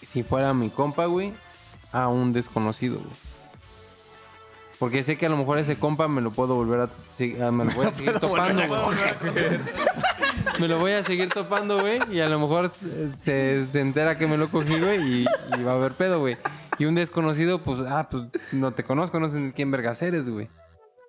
si 0.00 0.22
fuera 0.22 0.54
mi 0.54 0.70
compa, 0.70 1.04
güey, 1.04 1.34
a 1.92 2.08
un 2.08 2.32
desconocido, 2.32 3.00
güey. 3.00 3.29
Porque 4.80 5.02
sé 5.02 5.18
que 5.18 5.26
a 5.26 5.28
lo 5.28 5.36
mejor 5.36 5.58
ese 5.58 5.76
compa 5.76 6.08
me 6.08 6.22
lo 6.22 6.30
puedo 6.30 6.54
volver 6.54 6.80
a... 6.80 6.84
ah, 7.46 7.52
me 7.52 7.66
lo 7.66 7.72
voy 7.72 7.86
a 7.86 7.92
seguir 7.94 8.18
topando, 8.18 8.66
güey. 8.66 8.80
Me 10.58 10.68
lo 10.68 10.78
voy 10.78 10.92
a 10.92 11.02
seguir 11.02 11.28
topando, 11.28 11.80
güey. 11.80 12.00
Y 12.10 12.20
a 12.20 12.28
lo 12.28 12.38
mejor 12.38 12.70
se, 12.70 13.66
entera 13.72 14.18
que 14.18 14.26
me 14.26 14.36
lo 14.36 14.48
cogí, 14.48 14.78
güey. 14.78 15.00
Y, 15.00 15.26
y 15.58 15.62
va 15.62 15.72
a 15.72 15.74
haber 15.76 15.92
pedo, 15.92 16.20
güey. 16.20 16.36
Y 16.78 16.86
un 16.86 16.94
desconocido, 16.94 17.62
pues, 17.62 17.80
ah, 17.86 18.08
pues 18.10 18.24
no 18.52 18.72
te 18.72 18.82
conozco, 18.82 19.20
no 19.20 19.28
sé 19.28 19.52
quién 19.54 19.70
vergas 19.70 20.02
eres, 20.02 20.28
güey. 20.28 20.48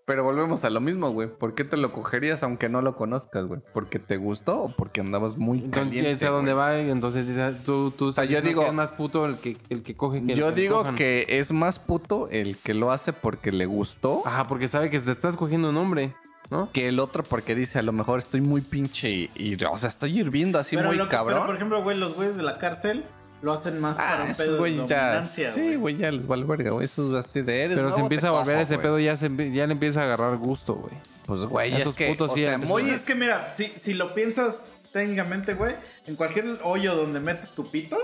Pero 0.06 0.24
volvemos 0.24 0.66
a 0.66 0.70
lo 0.70 0.82
mismo, 0.82 1.12
güey. 1.12 1.30
¿Por 1.30 1.54
qué 1.56 1.64
te 1.64 1.78
lo 1.78 1.92
cogerías 1.94 2.42
aunque 2.44 2.70
no 2.70 2.82
lo 2.82 2.96
conozcas, 2.96 3.46
güey? 3.46 3.62
¿Porque 3.74 4.00
te 4.00 4.18
gustó 4.18 4.64
o 4.64 4.76
porque 4.76 5.00
andabas 5.02 5.38
muy 5.38 5.60
Entonces, 5.60 5.84
caliente? 5.94 6.26
¿a 6.26 6.32
dónde 6.32 6.54
va? 6.54 6.78
Entonces, 6.78 7.28
dices, 7.28 7.64
tú, 7.64 7.92
tú 7.92 8.12
sea, 8.12 8.24
estás 8.24 8.34
yo 8.36 8.42
digo- 8.48 8.62
que 8.64 8.68
es 8.68 8.74
más 8.74 8.92
puto 8.92 9.26
el 9.26 9.38
que, 9.38 9.56
el 9.70 9.84
que 9.84 9.96
coge 9.96 10.22
que 10.26 10.34
el 10.34 10.40
Yo 10.40 10.54
que 10.54 10.62
digo 10.62 10.78
cojan. 10.80 10.96
que 10.96 11.26
es 11.30 11.52
más 11.54 11.80
puto 11.80 12.28
el 12.30 12.58
que 12.58 12.74
lo 12.74 12.92
hace 12.92 13.14
porque 13.14 13.52
le 13.52 13.66
gustó 13.68 14.24
Ajá, 14.26 14.48
porque 14.48 14.68
sabe 14.68 14.90
que 14.90 15.00
te 15.00 15.12
estás 15.12 15.38
cogiendo 15.38 15.70
un 15.70 15.78
hombre, 15.78 16.14
¿no? 16.50 16.70
que 16.74 16.88
el 16.90 17.00
otro 17.00 17.24
porque 17.24 17.54
dice 17.56 17.80
a 17.80 17.82
lo 17.84 17.92
mejor 17.94 18.20
estoy 18.20 18.42
muy 18.42 18.62
pinche 18.62 19.10
y, 19.12 19.30
y- 19.36 19.64
o 19.64 19.78
sea, 19.78 19.88
estoy 19.90 20.20
hirviendo 20.20 20.58
así 20.60 20.76
Pero 20.76 20.90
muy 20.90 20.98
lo 20.98 21.06
que- 21.06 21.10
pero, 21.12 21.20
cabrón. 21.26 21.46
por 21.46 21.56
ejemplo, 21.56 21.84
güey, 21.84 21.96
los 21.98 22.16
güeyes 22.16 22.36
de 22.36 22.44
la 22.44 22.54
cárcel 22.58 23.06
lo 23.42 23.54
hacen 23.54 23.80
más 23.80 23.98
para 23.98 24.22
ah, 24.22 24.24
un 24.26 24.30
esos 24.32 24.44
pedo 24.46 24.54
de 24.54 24.60
güeyes 24.60 24.86
ya. 24.88 25.08
dominancia, 25.14 25.52
Sí, 25.52 25.76
güey, 25.76 25.98
ya 25.98 26.12
les 26.12 26.28
vale 26.28 26.44
verga, 26.46 26.72
güey. 26.72 26.86
Esos 26.86 27.14
así 27.14 27.42
de 27.42 27.64
eres. 27.64 27.78
Pero 27.78 27.94
se 27.96 28.02
empieza 28.02 28.28
a 28.28 28.32
volver 28.32 28.56
cojo, 28.56 28.64
ese 28.64 28.76
güey. 28.76 28.84
pedo, 28.84 29.00
ya, 29.00 29.16
se, 29.16 29.30
ya 29.52 29.66
le 29.68 29.74
empieza 29.74 30.02
a 30.02 30.04
agarrar 30.06 30.38
gusto, 30.38 30.76
güey. 30.76 30.94
Pues, 31.26 31.40
güey, 31.42 31.74
Esos 31.74 31.88
es 31.92 31.96
que. 31.96 32.08
putos 32.10 32.32
o 32.32 32.36
sí 32.36 32.44
sea, 32.44 32.58
muy. 32.58 32.90
Es 32.90 33.02
que 33.02 33.16
mira, 33.16 33.52
si, 33.54 33.66
si 33.68 33.94
lo 33.94 34.14
piensas 34.14 34.74
técnicamente, 34.92 35.54
güey, 35.54 35.76
en 36.06 36.16
cualquier 36.16 36.60
hoyo 36.64 36.96
donde 36.96 37.20
metes 37.20 37.52
tu 37.52 37.70
pito, 37.72 37.98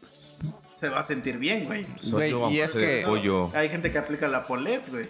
pues, 0.00 0.58
se 0.74 0.88
va 0.88 1.00
a 1.00 1.02
sentir 1.02 1.38
bien, 1.38 1.64
güey. 1.64 1.86
Güey, 2.10 2.30
Solo 2.32 2.50
y 2.50 2.60
es 2.60 2.70
hacer 2.70 3.00
que- 3.00 3.06
pollo. 3.06 3.50
Hay 3.54 3.68
gente 3.68 3.90
que 3.92 3.98
aplica 3.98 4.28
la 4.28 4.42
polet, 4.42 4.82
güey. 4.90 5.06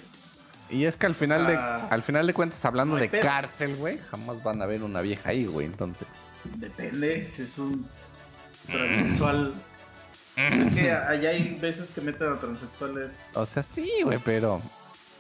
Y 0.68 0.84
es 0.84 0.96
que 0.96 1.06
al 1.06 1.16
final, 1.16 1.42
O 1.42 1.46
sea, 1.46 1.78
de, 1.78 1.82
al 1.90 2.02
final 2.02 2.26
de 2.28 2.32
cuentas, 2.34 2.64
hablando 2.64 2.94
no 2.94 3.00
de 3.00 3.08
pedo. 3.08 3.22
cárcel, 3.22 3.74
güey, 3.74 3.98
jamás 4.10 4.40
van 4.44 4.62
a 4.62 4.66
ver 4.66 4.84
una 4.84 5.00
vieja 5.00 5.30
ahí, 5.30 5.46
güey. 5.46 5.66
Entonces. 5.66 6.06
Depende, 6.44 7.28
si 7.34 7.42
es 7.42 7.58
un 7.58 7.88
transexual. 8.70 9.54
es 10.36 10.74
que 10.74 10.90
allá 10.92 11.30
hay 11.30 11.58
veces 11.60 11.90
que 11.90 12.00
meten 12.00 12.32
a 12.32 12.38
transexuales. 12.40 13.12
O 13.34 13.44
sea, 13.46 13.62
sí, 13.62 13.90
güey, 14.04 14.18
pero. 14.24 14.60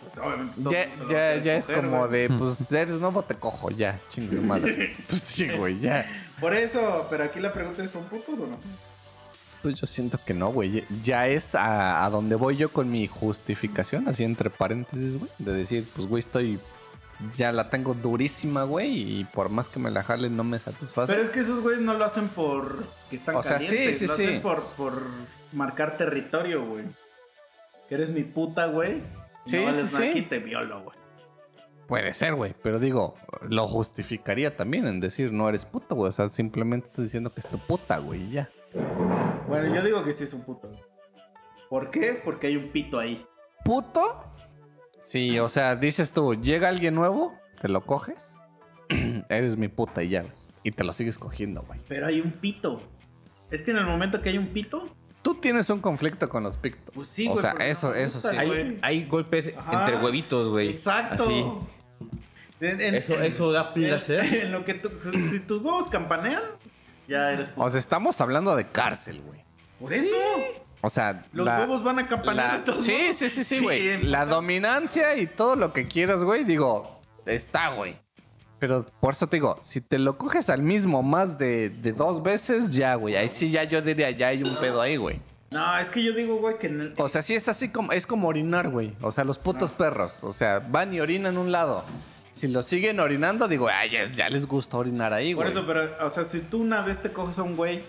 Pues, 0.02 0.18
obviamente, 0.26 0.54
Ya, 0.70 1.06
ya, 1.36 1.42
ya 1.42 1.56
es 1.56 1.66
como 1.66 2.06
güey. 2.06 2.28
de, 2.28 2.30
pues 2.38 2.72
eres 2.72 3.00
nuevo, 3.00 3.22
te 3.22 3.34
cojo, 3.34 3.70
ya, 3.70 4.00
chingue 4.08 4.36
su 4.36 4.42
madre. 4.42 4.94
pues 5.08 5.20
sí, 5.22 5.48
güey, 5.48 5.78
ya. 5.80 6.10
Por 6.40 6.54
eso, 6.54 7.06
pero 7.10 7.24
aquí 7.24 7.38
la 7.40 7.52
pregunta 7.52 7.84
es: 7.84 7.90
¿son 7.90 8.04
putos 8.04 8.38
o 8.38 8.46
no? 8.46 8.56
Pues 9.62 9.74
yo 9.78 9.86
siento 9.86 10.18
que 10.24 10.32
no, 10.32 10.48
güey. 10.52 10.84
Ya 11.02 11.26
es 11.28 11.54
a, 11.54 12.02
a 12.06 12.08
donde 12.08 12.34
voy 12.34 12.56
yo 12.56 12.70
con 12.70 12.90
mi 12.90 13.06
justificación, 13.06 14.08
así 14.08 14.24
entre 14.24 14.48
paréntesis, 14.48 15.18
güey. 15.18 15.30
De 15.38 15.52
decir, 15.52 15.86
pues, 15.94 16.08
güey, 16.08 16.20
estoy. 16.20 16.58
Ya 17.36 17.52
la 17.52 17.68
tengo 17.68 17.94
durísima, 17.94 18.62
güey, 18.64 19.20
y 19.20 19.24
por 19.24 19.50
más 19.50 19.68
que 19.68 19.78
me 19.78 19.90
la 19.90 20.02
jale, 20.02 20.30
no 20.30 20.42
me 20.44 20.58
satisface. 20.58 21.12
Pero 21.12 21.24
es 21.24 21.30
que 21.30 21.40
esos 21.40 21.60
güeyes 21.60 21.82
no 21.82 21.94
lo 21.94 22.04
hacen 22.04 22.28
por 22.28 22.84
que 23.10 23.16
están 23.16 23.36
O 23.36 23.42
sea, 23.42 23.58
sí, 23.60 23.66
calientes, 23.66 23.98
sí, 23.98 24.06
lo 24.06 24.14
sí. 24.16 24.24
hacen 24.24 24.42
por, 24.42 24.64
por 24.76 25.02
marcar 25.52 25.96
territorio, 25.98 26.64
güey. 26.64 26.84
Que 27.88 27.96
eres 27.96 28.10
mi 28.10 28.22
puta, 28.22 28.66
güey. 28.66 29.02
Sí, 29.44 29.56
no 29.56 29.64
vales 29.64 29.90
sí, 29.90 29.96
sí. 29.96 30.02
aquí, 30.04 30.22
te 30.22 30.38
violo, 30.38 30.82
güey. 30.82 30.96
Puede 31.86 32.12
ser, 32.12 32.36
güey. 32.36 32.54
Pero 32.62 32.78
digo, 32.78 33.16
lo 33.48 33.66
justificaría 33.66 34.56
también 34.56 34.86
en 34.86 35.00
decir, 35.00 35.32
no 35.32 35.48
eres 35.48 35.64
puta, 35.64 35.94
güey. 35.94 36.08
O 36.08 36.12
sea, 36.12 36.28
simplemente 36.30 36.86
estás 36.86 37.04
diciendo 37.06 37.30
que 37.30 37.40
es 37.40 37.48
tu 37.48 37.58
puta, 37.58 37.98
güey, 37.98 38.22
y 38.22 38.30
ya. 38.30 38.50
Bueno, 39.48 39.74
yo 39.74 39.82
digo 39.82 40.04
que 40.04 40.12
sí 40.12 40.24
es 40.24 40.32
un 40.32 40.44
puto. 40.44 40.68
güey. 40.68 40.80
¿Por 41.68 41.90
qué? 41.90 42.20
Porque 42.24 42.46
hay 42.46 42.56
un 42.56 42.70
pito 42.70 42.98
ahí. 42.98 43.26
¿Puto? 43.64 44.24
Sí, 45.00 45.38
o 45.38 45.48
sea, 45.48 45.74
dices 45.76 46.12
tú, 46.12 46.34
llega 46.34 46.68
alguien 46.68 46.94
nuevo, 46.94 47.34
te 47.60 47.68
lo 47.68 47.84
coges, 47.86 48.38
eres 49.28 49.56
mi 49.56 49.68
puta 49.68 50.02
y 50.02 50.10
ya. 50.10 50.20
güey. 50.22 50.32
Y 50.62 50.70
te 50.72 50.84
lo 50.84 50.92
sigues 50.92 51.18
cogiendo, 51.18 51.62
güey. 51.62 51.80
Pero 51.88 52.06
hay 52.06 52.20
un 52.20 52.32
pito. 52.32 52.80
Es 53.50 53.62
que 53.62 53.70
en 53.70 53.78
el 53.78 53.86
momento 53.86 54.20
que 54.22 54.28
hay 54.28 54.38
un 54.38 54.48
pito, 54.48 54.84
Tú 55.22 55.34
tienes 55.34 55.68
un 55.68 55.80
conflicto 55.80 56.28
con 56.30 56.42
los 56.44 56.56
pictos. 56.56 56.94
pues 56.94 57.08
sí, 57.08 57.26
O 57.28 57.32
güey. 57.32 57.42
sea, 57.42 57.50
porque 57.50 57.70
eso- 57.70 57.94
eso 57.94 58.20
gusta, 58.20 58.40
sí. 58.40 58.46
güey. 58.46 58.60
Hay, 58.60 58.78
hay 58.82 59.04
golpes 59.04 59.52
Ajá. 59.56 59.80
entre 59.86 60.02
huevitos, 60.04 60.48
güey. 60.48 60.68
Exacto. 60.70 61.24
Así. 61.24 61.44
En- 62.60 62.80
en- 62.80 62.94
Eso, 62.94 63.14
eso 63.20 63.52
da 63.52 63.72
placer. 63.74 64.24
En, 64.44 64.52
lo 64.52 64.64
que 64.64 64.74
tú, 64.74 64.90
si 65.30 65.40
tus 65.40 65.60
huevos 65.62 65.88
campanean, 65.88 66.42
ya 67.08 67.32
eres 67.32 67.48
puto. 67.48 67.66
O 67.66 67.70
sea, 67.70 67.78
estamos 67.80 68.18
hablando 68.20 68.54
de 68.56 68.66
cárcel, 68.68 69.20
güey. 69.22 69.40
Por 69.78 69.92
eso. 69.92 70.14
O 70.82 70.88
sea, 70.90 71.24
Los 71.32 71.46
la- 71.46 71.60
huevos 71.60 71.82
van 71.84 71.98
a 71.98 72.02
la- 72.32 72.64
todos 72.64 72.84
Sí, 72.84 73.12
sí, 73.12 73.28
sí, 73.28 73.44
sí, 73.44 73.60
güey. 73.60 73.84
la 73.86 73.94
empatan. 74.22 74.28
dominancia 74.30 75.16
y 75.16 75.26
todo 75.26 75.56
lo 75.56 75.72
que 75.72 75.86
quieras, 75.86 76.24
güey, 76.24 76.44
digo, 76.44 76.98
está, 77.26 77.74
güey. 77.74 77.96
Pero 78.58 78.84
por 79.00 79.14
eso 79.14 79.26
te 79.26 79.36
digo, 79.36 79.56
si 79.62 79.80
te 79.80 79.98
lo 79.98 80.18
coges 80.18 80.50
al 80.50 80.62
mismo 80.62 81.02
más 81.02 81.38
de, 81.38 81.70
de 81.70 81.92
dos 81.92 82.22
veces, 82.22 82.70
ya, 82.70 82.94
güey. 82.94 83.16
Ahí 83.16 83.28
sí 83.28 83.50
ya 83.50 83.64
yo 83.64 83.80
diría, 83.82 84.10
ya 84.10 84.28
hay 84.28 84.42
un 84.42 84.54
pedo 84.56 84.80
ahí, 84.82 84.96
güey. 84.96 85.20
No, 85.50 85.76
es 85.78 85.90
que 85.90 86.02
yo 86.02 86.12
digo, 86.12 86.36
güey, 86.36 86.58
que 86.58 86.66
en 86.68 86.80
el- 86.80 86.94
O 86.98 87.08
sea, 87.08 87.22
sí 87.22 87.34
es 87.34 87.48
así 87.48 87.70
como, 87.70 87.92
es 87.92 88.06
como 88.06 88.28
orinar, 88.28 88.68
güey. 88.68 88.92
O 89.00 89.12
sea, 89.12 89.24
los 89.24 89.36
putos 89.38 89.72
perros. 89.72 90.22
O 90.22 90.32
sea, 90.32 90.60
van 90.60 90.94
y 90.94 91.00
orinan 91.00 91.36
un 91.38 91.50
lado. 91.52 91.84
Si 92.32 92.46
lo 92.48 92.62
siguen 92.62 93.00
orinando, 93.00 93.48
digo, 93.48 93.68
ay, 93.68 93.90
ya, 93.90 94.04
ya 94.12 94.28
les 94.28 94.46
gusta 94.46 94.76
orinar 94.76 95.12
ahí, 95.12 95.34
Por 95.34 95.44
güey. 95.46 95.56
eso, 95.56 95.66
pero, 95.66 96.06
o 96.06 96.10
sea, 96.10 96.24
si 96.24 96.40
tú 96.40 96.60
una 96.62 96.82
vez 96.82 97.00
te 97.02 97.12
coges 97.12 97.38
a 97.38 97.42
un 97.42 97.56
güey, 97.56 97.82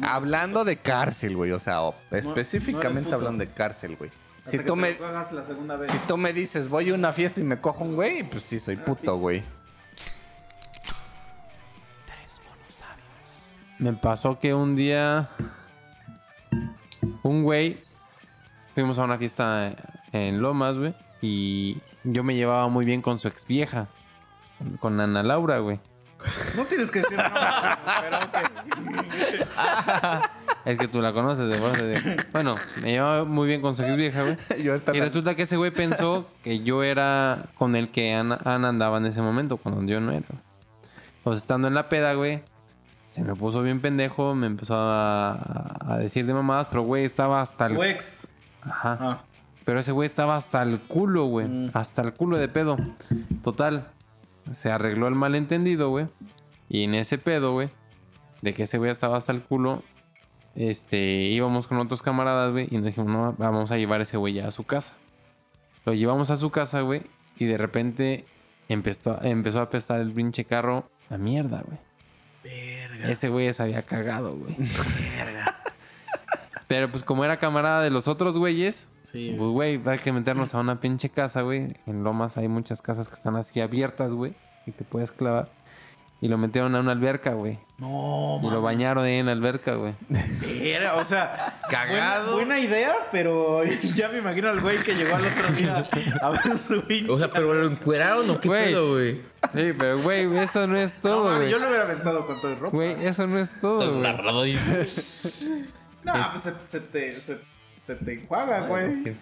Hablando 0.00 0.64
de 0.64 0.76
cárcel, 0.76 1.36
güey. 1.36 1.52
O 1.52 1.58
sea, 1.58 1.80
específicamente 2.10 3.12
hablando 3.12 3.44
de 3.44 3.50
cárcel, 3.50 3.96
güey. 3.96 4.10
hasta 4.38 4.50
Si 4.50 4.58
tú, 4.58 4.76
me, 4.76 4.92
lo 4.92 4.98
cojas 4.98 5.32
la 5.32 5.44
segunda 5.44 5.76
vez. 5.76 5.90
si 5.90 5.98
tú 6.06 6.16
me 6.16 6.32
dices, 6.32 6.68
voy 6.68 6.90
a 6.90 6.94
una 6.94 7.12
fiesta 7.12 7.40
y 7.40 7.44
me 7.44 7.60
cojo 7.60 7.84
un 7.84 7.94
güey, 7.94 8.28
pues 8.28 8.44
sí 8.44 8.58
soy 8.58 8.76
puto, 8.76 9.16
güey. 9.16 9.42
Me 13.78 13.92
pasó 13.92 14.40
que 14.40 14.54
un 14.54 14.74
día 14.74 15.30
un 17.22 17.44
güey 17.44 17.76
fuimos 18.74 18.98
a 18.98 19.04
una 19.04 19.18
fiesta 19.18 19.74
en 20.12 20.40
Lomas, 20.40 20.76
güey, 20.76 20.94
y 21.20 21.78
yo 22.04 22.24
me 22.24 22.34
llevaba 22.34 22.68
muy 22.68 22.84
bien 22.84 23.02
con 23.02 23.18
su 23.18 23.28
ex 23.28 23.46
vieja, 23.46 23.88
con 24.80 25.00
Ana 25.00 25.22
Laura, 25.22 25.58
güey. 25.58 25.78
No 26.56 26.64
tienes 26.64 26.90
que 26.90 27.00
decir 27.00 27.16
nada, 27.16 27.78
pero. 28.02 28.18
Es 30.64 30.78
que 30.78 30.88
tú 30.88 31.00
la 31.00 31.12
conoces, 31.12 31.48
de 31.48 31.60
verdad. 31.60 32.24
Bueno, 32.32 32.56
me 32.82 32.90
llevaba 32.92 33.24
muy 33.24 33.46
bien 33.46 33.62
con 33.62 33.76
su 33.76 33.82
ex 33.84 33.96
vieja, 33.96 34.22
güey. 34.22 34.36
Y 34.96 35.00
resulta 35.00 35.34
que 35.34 35.42
ese 35.42 35.56
güey 35.56 35.70
pensó 35.70 36.28
que 36.42 36.60
yo 36.60 36.82
era 36.82 37.46
con 37.56 37.76
el 37.76 37.90
que 37.90 38.12
Ana, 38.14 38.38
Ana 38.44 38.68
andaba 38.68 38.98
en 38.98 39.06
ese 39.06 39.22
momento, 39.22 39.56
cuando 39.56 39.82
yo 39.90 40.00
no 40.00 40.12
era. 40.12 40.26
Pues 41.24 41.38
estando 41.38 41.68
en 41.68 41.74
la 41.74 41.88
peda, 41.88 42.14
güey, 42.14 42.42
se 43.06 43.22
me 43.22 43.34
puso 43.34 43.62
bien 43.62 43.80
pendejo, 43.80 44.34
me 44.34 44.46
empezó 44.46 44.74
a, 44.76 45.78
a 45.86 45.98
decir 45.98 46.26
de 46.26 46.34
mamadas, 46.34 46.66
pero 46.68 46.82
güey, 46.82 47.04
estaba 47.04 47.40
hasta 47.40 47.66
el... 47.66 47.74
Tu 47.76 47.82
ex. 47.84 48.26
Ajá. 48.62 48.98
Ah, 49.00 49.22
Pero 49.64 49.80
ese 49.80 49.92
güey 49.92 50.06
estaba 50.06 50.36
hasta 50.36 50.62
el 50.62 50.78
culo, 50.80 51.26
güey. 51.26 51.48
Mm. 51.48 51.70
Hasta 51.72 52.02
el 52.02 52.12
culo 52.12 52.36
de 52.38 52.48
pedo. 52.48 52.76
Total. 53.42 53.88
Se 54.52 54.70
arregló 54.70 55.08
el 55.08 55.14
malentendido, 55.14 55.90
güey. 55.90 56.06
Y 56.68 56.84
en 56.84 56.94
ese 56.94 57.18
pedo, 57.18 57.52
güey, 57.52 57.70
de 58.42 58.54
que 58.54 58.64
ese 58.64 58.78
güey 58.78 58.90
estaba 58.90 59.16
hasta 59.16 59.32
el 59.32 59.42
culo, 59.42 59.82
este, 60.54 60.98
íbamos 60.98 61.66
con 61.66 61.78
otros 61.78 62.02
camaradas, 62.02 62.52
güey, 62.52 62.68
y 62.70 62.76
nos 62.76 62.86
dijimos, 62.86 63.10
no, 63.10 63.34
vamos 63.38 63.70
a 63.70 63.78
llevar 63.78 64.00
a 64.00 64.02
ese 64.02 64.16
güey 64.16 64.34
ya 64.34 64.48
a 64.48 64.50
su 64.50 64.64
casa. 64.64 64.94
Lo 65.84 65.94
llevamos 65.94 66.30
a 66.30 66.36
su 66.36 66.50
casa, 66.50 66.82
güey, 66.82 67.02
y 67.38 67.46
de 67.46 67.56
repente 67.56 68.26
empezó, 68.68 69.22
empezó 69.22 69.60
a 69.60 69.62
apestar 69.62 70.00
el 70.00 70.12
pinche 70.12 70.44
carro 70.44 70.90
a 71.08 71.16
mierda, 71.16 71.62
güey. 71.62 71.78
verga. 72.44 73.10
Ese 73.10 73.28
güey 73.28 73.52
se 73.52 73.62
había 73.62 73.82
cagado, 73.82 74.36
güey. 74.36 74.56
Pero 76.68 76.90
pues 76.90 77.02
como 77.02 77.24
era 77.24 77.38
camarada 77.38 77.82
de 77.82 77.90
los 77.90 78.06
otros 78.08 78.38
güeyes, 78.38 78.86
Sí. 79.04 79.34
pues, 79.38 79.50
güey, 79.50 79.80
hay 79.86 79.98
que 80.00 80.12
meternos 80.12 80.54
a 80.54 80.60
una 80.60 80.80
pinche 80.80 81.08
casa, 81.08 81.40
güey. 81.42 81.66
En 81.86 82.04
Lomas 82.04 82.36
hay 82.36 82.46
muchas 82.48 82.82
casas 82.82 83.08
que 83.08 83.14
están 83.14 83.36
así 83.36 83.60
abiertas, 83.60 84.12
güey. 84.14 84.34
Y 84.66 84.72
te 84.72 84.84
puedes 84.84 85.10
clavar. 85.12 85.48
Y 86.20 86.26
lo 86.28 86.36
metieron 86.36 86.74
a 86.74 86.80
una 86.80 86.92
alberca, 86.92 87.32
güey. 87.32 87.58
No, 87.78 88.40
Y 88.42 88.50
lo 88.50 88.60
bañaron 88.60 89.04
ahí 89.04 89.14
en 89.14 89.26
la 89.26 89.32
alberca, 89.32 89.76
güey. 89.76 89.94
Verga, 90.10 90.96
o 90.96 91.04
sea, 91.04 91.58
Cagado. 91.70 92.32
Buena, 92.34 92.54
buena 92.56 92.60
idea, 92.60 92.92
pero 93.12 93.62
ya 93.94 94.08
me 94.10 94.18
imagino 94.18 94.48
al 94.50 94.60
güey 94.60 94.78
que 94.82 94.94
llegó 94.94 95.14
al 95.16 95.24
otro 95.26 95.48
día 95.54 95.88
a 96.20 96.30
ver 96.30 96.58
su 96.58 96.82
pinche. 96.82 97.10
O 97.10 97.18
sea, 97.18 97.30
pero 97.30 97.54
lo 97.54 97.68
encueraron 97.68 98.28
o 98.28 98.40
qué 98.40 98.48
Güey. 98.48 98.64
pedo, 98.66 98.90
güey. 98.94 99.14
Sí, 99.54 99.68
pero, 99.78 99.98
güey, 100.00 100.36
eso 100.38 100.66
no 100.66 100.76
es 100.76 100.96
No, 100.96 101.00
todo, 101.02 101.24
mames, 101.26 101.38
güey. 101.38 101.50
yo 101.52 101.58
lo 101.60 101.68
hubiera 101.68 101.84
aventado 101.84 102.26
con 102.26 102.40
todo 102.40 102.52
el 102.52 102.58
ropa. 102.58 102.76
Güey, 102.76 103.06
eso 103.06 103.26
no 103.26 103.38
es 103.38 103.58
todo, 103.60 104.00
güey. 104.00 104.58
No, 106.14 106.20
es- 106.20 106.26
pues 106.28 106.42
se, 106.42 106.52
se 106.66 106.80
te, 106.80 107.20
se, 107.20 107.38
se 107.86 107.94
te 107.94 108.12
enjuaga, 108.14 108.60
güey. 108.66 109.16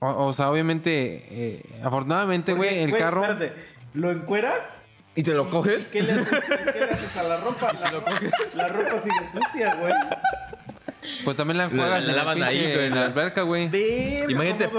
O, 0.00 0.26
o 0.26 0.32
sea, 0.32 0.50
obviamente, 0.50 1.26
eh, 1.30 1.62
afortunadamente, 1.84 2.54
güey, 2.54 2.78
el 2.80 2.96
carro... 2.96 3.22
Espérate, 3.24 3.52
¿lo 3.94 4.10
encueras? 4.10 4.72
¿Y 5.14 5.22
te 5.22 5.32
lo 5.34 5.48
coges? 5.50 5.88
¿Qué 5.88 6.02
le 6.02 6.12
haces, 6.12 6.40
qué 6.72 6.78
le 6.80 6.90
haces 6.90 7.16
a 7.18 7.22
la 7.24 7.36
ropa? 7.36 7.72
La, 8.54 8.62
la 8.62 8.68
ropa 8.68 9.00
sigue 9.00 9.26
sucia, 9.26 9.74
güey. 9.76 9.92
Pues 11.24 11.36
también 11.36 11.58
la 11.58 11.66
La- 11.66 11.70
enjuagas 11.72 12.04
la 12.04 12.10
en, 12.12 12.16
la 12.16 12.22
lavan 12.24 12.42
ahí, 12.44 12.64
en 12.64 12.90
la 12.90 12.96
la- 12.96 13.06
alberca, 13.06 13.42
güey. 13.42 13.66
Imagínate-. 14.28 14.70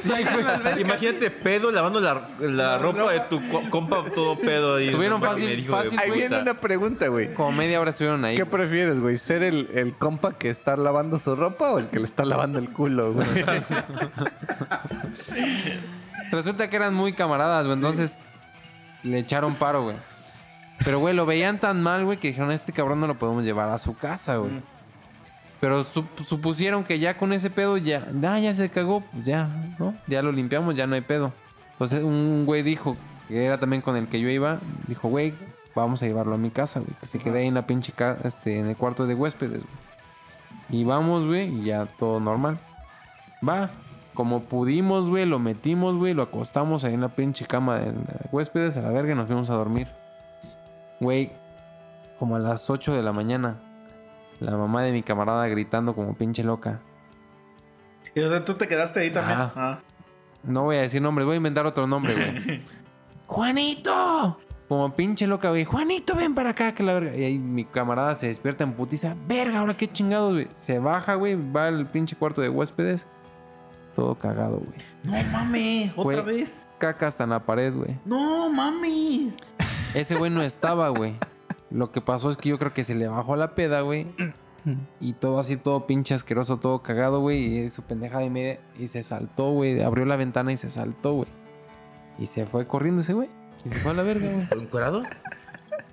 Sí, 0.00 0.10
güey. 0.10 0.80
Imagínate 0.80 1.30
pedo 1.30 1.70
lavando 1.70 2.00
la, 2.00 2.28
la 2.40 2.78
ropa 2.78 3.12
de 3.12 3.20
tu 3.20 3.46
co- 3.50 3.68
compa 3.68 4.04
todo 4.14 4.38
pedo 4.38 4.76
ahí. 4.76 4.86
Estuvieron 4.88 5.20
fácil- 5.20 5.54
dijo 5.56 5.76
fácil, 5.76 5.98
Ahí 5.98 6.10
viene 6.12 6.40
una 6.40 6.54
pregunta, 6.54 7.08
güey. 7.08 7.34
Como 7.34 7.52
media 7.52 7.80
hora 7.80 7.90
estuvieron 7.90 8.24
ahí. 8.24 8.36
¿Qué 8.36 8.46
prefieres, 8.46 9.00
güey? 9.00 9.16
¿Ser 9.18 9.42
el, 9.42 9.68
el 9.74 9.92
compa 9.94 10.32
que 10.38 10.48
está 10.48 10.76
lavando 10.76 11.18
su 11.18 11.36
ropa 11.36 11.70
o 11.72 11.78
el 11.78 11.88
que 11.88 12.00
le 12.00 12.06
está 12.06 12.24
lavando 12.24 12.58
el 12.58 12.70
culo, 12.70 13.12
güey? 13.12 13.26
Resulta 16.30 16.68
que 16.68 16.76
eran 16.76 16.94
muy 16.94 17.12
camaradas, 17.12 17.66
güey. 17.66 17.76
Entonces 17.76 18.22
le 19.02 19.18
echaron 19.18 19.54
paro, 19.56 19.84
güey. 19.84 19.96
Pero, 20.84 20.98
güey, 20.98 21.14
lo 21.14 21.24
veían 21.26 21.58
tan 21.58 21.82
mal, 21.82 22.04
güey, 22.04 22.18
que 22.18 22.28
dijeron, 22.28 22.50
este 22.52 22.72
cabrón 22.72 23.00
no 23.00 23.06
lo 23.06 23.14
podemos 23.14 23.44
llevar 23.44 23.70
a 23.70 23.78
su 23.78 23.96
casa, 23.96 24.36
güey. 24.36 24.52
Mm. 24.52 24.60
Pero 25.60 25.84
sup- 25.84 26.24
supusieron 26.26 26.84
que 26.84 26.98
ya 26.98 27.16
con 27.16 27.32
ese 27.32 27.48
pedo 27.50 27.76
ya, 27.78 28.06
ah, 28.24 28.38
ya 28.38 28.52
se 28.52 28.68
cagó, 28.68 29.00
pues 29.12 29.24
ya, 29.24 29.48
¿no? 29.78 29.94
Ya 30.06 30.20
lo 30.22 30.30
limpiamos, 30.32 30.76
ya 30.76 30.86
no 30.86 30.94
hay 30.94 31.00
pedo. 31.00 31.32
Entonces 31.72 32.02
un 32.02 32.44
güey 32.46 32.62
dijo, 32.62 32.96
que 33.28 33.44
era 33.44 33.58
también 33.58 33.82
con 33.82 33.96
el 33.96 34.06
que 34.08 34.20
yo 34.20 34.28
iba, 34.28 34.58
dijo, 34.86 35.08
güey, 35.08 35.34
vamos 35.74 36.02
a 36.02 36.06
llevarlo 36.06 36.34
a 36.34 36.38
mi 36.38 36.50
casa, 36.50 36.80
güey. 36.80 36.92
Que 37.00 37.06
se 37.06 37.18
quede 37.18 37.40
ahí 37.40 37.46
en 37.48 37.54
la 37.54 37.66
pinche 37.66 37.92
ca- 37.92 38.18
este, 38.24 38.58
en 38.58 38.66
el 38.66 38.76
cuarto 38.76 39.06
de 39.06 39.14
huéspedes, 39.14 39.62
güey. 39.62 39.86
Y 40.80 40.84
vamos, 40.84 41.24
güey, 41.24 41.48
y 41.60 41.64
ya 41.64 41.86
todo 41.86 42.18
normal. 42.20 42.58
Va, 43.46 43.70
como 44.14 44.40
pudimos, 44.42 45.08
güey, 45.08 45.24
lo 45.26 45.38
metimos, 45.38 45.96
güey, 45.96 46.12
lo 46.14 46.22
acostamos 46.22 46.84
ahí 46.84 46.94
en 46.94 47.00
la 47.02 47.08
pinche 47.10 47.46
cama 47.46 47.78
de 47.78 47.92
huéspedes 48.32 48.76
a 48.76 48.82
la 48.82 48.90
verga 48.90 49.12
y 49.12 49.14
nos 49.14 49.26
fuimos 49.26 49.48
a 49.50 49.54
dormir. 49.54 49.88
Güey, 51.00 51.32
como 52.18 52.36
a 52.36 52.38
las 52.38 52.68
8 52.70 52.94
de 52.94 53.02
la 53.02 53.12
mañana, 53.12 53.56
la 54.40 54.56
mamá 54.56 54.82
de 54.82 54.92
mi 54.92 55.02
camarada 55.02 55.46
gritando 55.48 55.94
como 55.94 56.14
pinche 56.14 56.42
loca. 56.44 56.80
Y 58.14 58.20
o 58.20 58.28
sea, 58.30 58.44
tú 58.44 58.54
te 58.54 58.66
quedaste 58.68 59.00
ahí 59.00 59.12
también. 59.12 59.38
Ah. 59.40 59.80
No 60.42 60.62
voy 60.64 60.76
a 60.76 60.82
decir 60.82 61.02
nombre, 61.02 61.24
voy 61.24 61.34
a 61.34 61.36
inventar 61.38 61.66
otro 61.66 61.86
nombre, 61.86 62.14
güey. 62.14 62.62
¡Juanito! 63.26 64.38
Como 64.68 64.92
pinche 64.94 65.26
loca, 65.26 65.50
güey. 65.50 65.64
Juanito, 65.64 66.14
ven 66.14 66.34
para 66.34 66.50
acá, 66.50 66.72
que 66.72 66.82
la 66.82 66.94
verga. 66.94 67.16
Y 67.16 67.22
ahí 67.24 67.38
mi 67.38 67.64
camarada 67.64 68.14
se 68.14 68.28
despierta 68.28 68.64
en 68.64 68.72
putiza. 68.72 69.14
Verga, 69.28 69.60
ahora 69.60 69.76
qué 69.76 69.86
chingados, 69.90 70.32
güey. 70.32 70.48
Se 70.56 70.78
baja, 70.78 71.14
güey, 71.14 71.36
va 71.52 71.66
al 71.68 71.86
pinche 71.86 72.16
cuarto 72.16 72.40
de 72.40 72.48
huéspedes. 72.48 73.06
Todo 73.94 74.14
cagado, 74.16 74.58
güey. 74.58 74.78
No 75.04 75.30
mames, 75.30 75.92
otra 75.96 76.22
Güey. 76.22 76.38
vez. 76.40 76.60
Caca 76.78 77.06
hasta 77.06 77.24
en 77.24 77.30
la 77.30 77.40
pared, 77.40 77.72
güey. 77.74 77.96
No 78.04 78.50
mames. 78.50 79.32
Ese 79.94 80.16
güey 80.16 80.30
no 80.30 80.42
estaba, 80.42 80.88
güey. 80.90 81.14
Lo 81.70 81.90
que 81.92 82.00
pasó 82.00 82.30
es 82.30 82.36
que 82.36 82.48
yo 82.50 82.58
creo 82.58 82.72
que 82.72 82.84
se 82.84 82.94
le 82.94 83.08
bajó 83.08 83.36
la 83.36 83.54
peda, 83.54 83.80
güey. 83.82 84.06
Y 85.00 85.12
todo 85.12 85.38
así, 85.38 85.56
todo 85.56 85.86
pinche 85.86 86.12
asqueroso, 86.14 86.56
todo 86.58 86.82
cagado, 86.82 87.20
güey. 87.20 87.38
Y 87.58 87.68
su 87.68 87.82
pendeja 87.82 88.18
de 88.18 88.30
media. 88.30 88.58
Y 88.76 88.88
se 88.88 89.04
saltó, 89.04 89.52
güey. 89.52 89.80
Abrió 89.80 90.04
la 90.06 90.16
ventana 90.16 90.50
y 90.52 90.56
se 90.56 90.72
saltó, 90.72 91.12
güey. 91.12 91.28
Y 92.18 92.26
se 92.26 92.46
fue 92.46 92.64
corriendo 92.66 93.02
ese 93.02 93.12
güey. 93.12 93.28
Y 93.64 93.68
se 93.68 93.76
fue 93.78 93.92
a 93.92 93.94
la 93.94 94.02
verga, 94.02 94.28
güey. 94.28 94.62
¿Encuerado? 94.64 95.04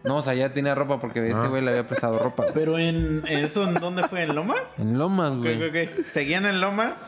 No, 0.04 0.16
o 0.18 0.22
sea, 0.24 0.34
ya 0.34 0.54
tenía 0.54 0.74
ropa 0.74 1.00
porque 1.00 1.20
ese 1.30 1.38
Ah. 1.40 1.48
güey 1.50 1.62
le 1.62 1.70
había 1.70 1.88
prestado 1.88 2.18
ropa. 2.18 2.44
güey. 2.46 2.54
Pero 2.56 2.80
en 2.80 3.22
eso, 3.28 3.64
¿en 3.64 3.76
dónde 3.76 4.08
fue? 4.08 4.24
¿En 4.24 4.34
Lomas? 4.34 4.80
En 4.80 4.98
Lomas, 4.98 5.38
güey. 5.38 5.60
Seguían 6.08 6.46
en 6.48 6.60
Lomas 6.60 7.00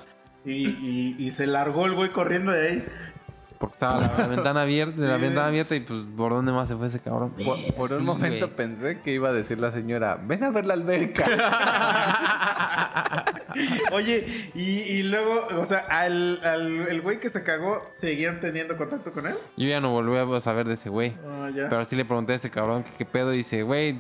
y, 0.46 0.68
y, 0.70 1.16
y 1.18 1.32
se 1.32 1.48
largó 1.48 1.88
el 1.88 1.96
güey 1.96 2.12
corriendo 2.12 2.52
de 2.52 2.70
ahí. 2.70 2.86
Porque 3.60 3.74
estaba 3.74 4.00
la, 4.02 4.12
la 4.18 4.28
ventana 4.28 4.62
abierta, 4.64 5.00
la 5.02 5.18
ventana 5.18 5.48
abierta 5.48 5.76
y 5.76 5.82
pues 5.82 6.00
por 6.18 6.32
dónde 6.34 6.52
más 6.52 6.68
se 6.68 6.76
fue 6.76 6.88
ese 6.88 7.00
cabrón. 7.00 7.34
Por, 7.44 7.58
por 7.76 7.92
un 7.94 8.00
Sí, 8.00 8.06
momento 8.06 8.48
güey. 8.48 8.56
pensé 8.58 9.00
que 9.02 9.14
iba 9.14 9.30
a 9.30 9.34
decir 9.34 9.60
la 9.60 9.72
señora, 9.72 10.20
ven 10.22 10.44
a 10.44 10.50
ver 10.52 10.66
la 10.66 10.74
alberca. 10.74 11.26
Oye, 13.94 14.52
y, 14.54 14.62
y 14.82 15.04
luego, 15.04 15.48
o 15.58 15.66
sea, 15.66 15.80
al, 15.90 16.40
al 16.44 16.88
el 16.90 17.02
güey 17.02 17.20
que 17.20 17.30
se 17.30 17.44
cagó, 17.44 17.80
¿seguían 17.94 18.40
teniendo 18.40 18.76
contacto 18.78 19.12
con 19.14 19.28
él? 19.28 19.36
Yo 19.56 19.68
ya 19.68 19.80
no 19.80 19.92
volví 19.92 20.16
a 20.18 20.40
saber 20.42 20.68
de 20.68 20.74
ese 20.74 20.90
güey. 20.90 21.14
Ah, 21.26 21.48
ya. 21.54 21.70
Pero 21.70 21.86
sí 21.86 21.96
le 21.96 22.04
pregunté 22.06 22.34
a 22.34 22.36
ese 22.36 22.50
cabrón 22.50 22.84
que 22.84 22.90
qué 22.98 23.06
pedo. 23.06 23.34
Y 23.34 23.38
dice, 23.38 23.64
güey, 23.64 24.00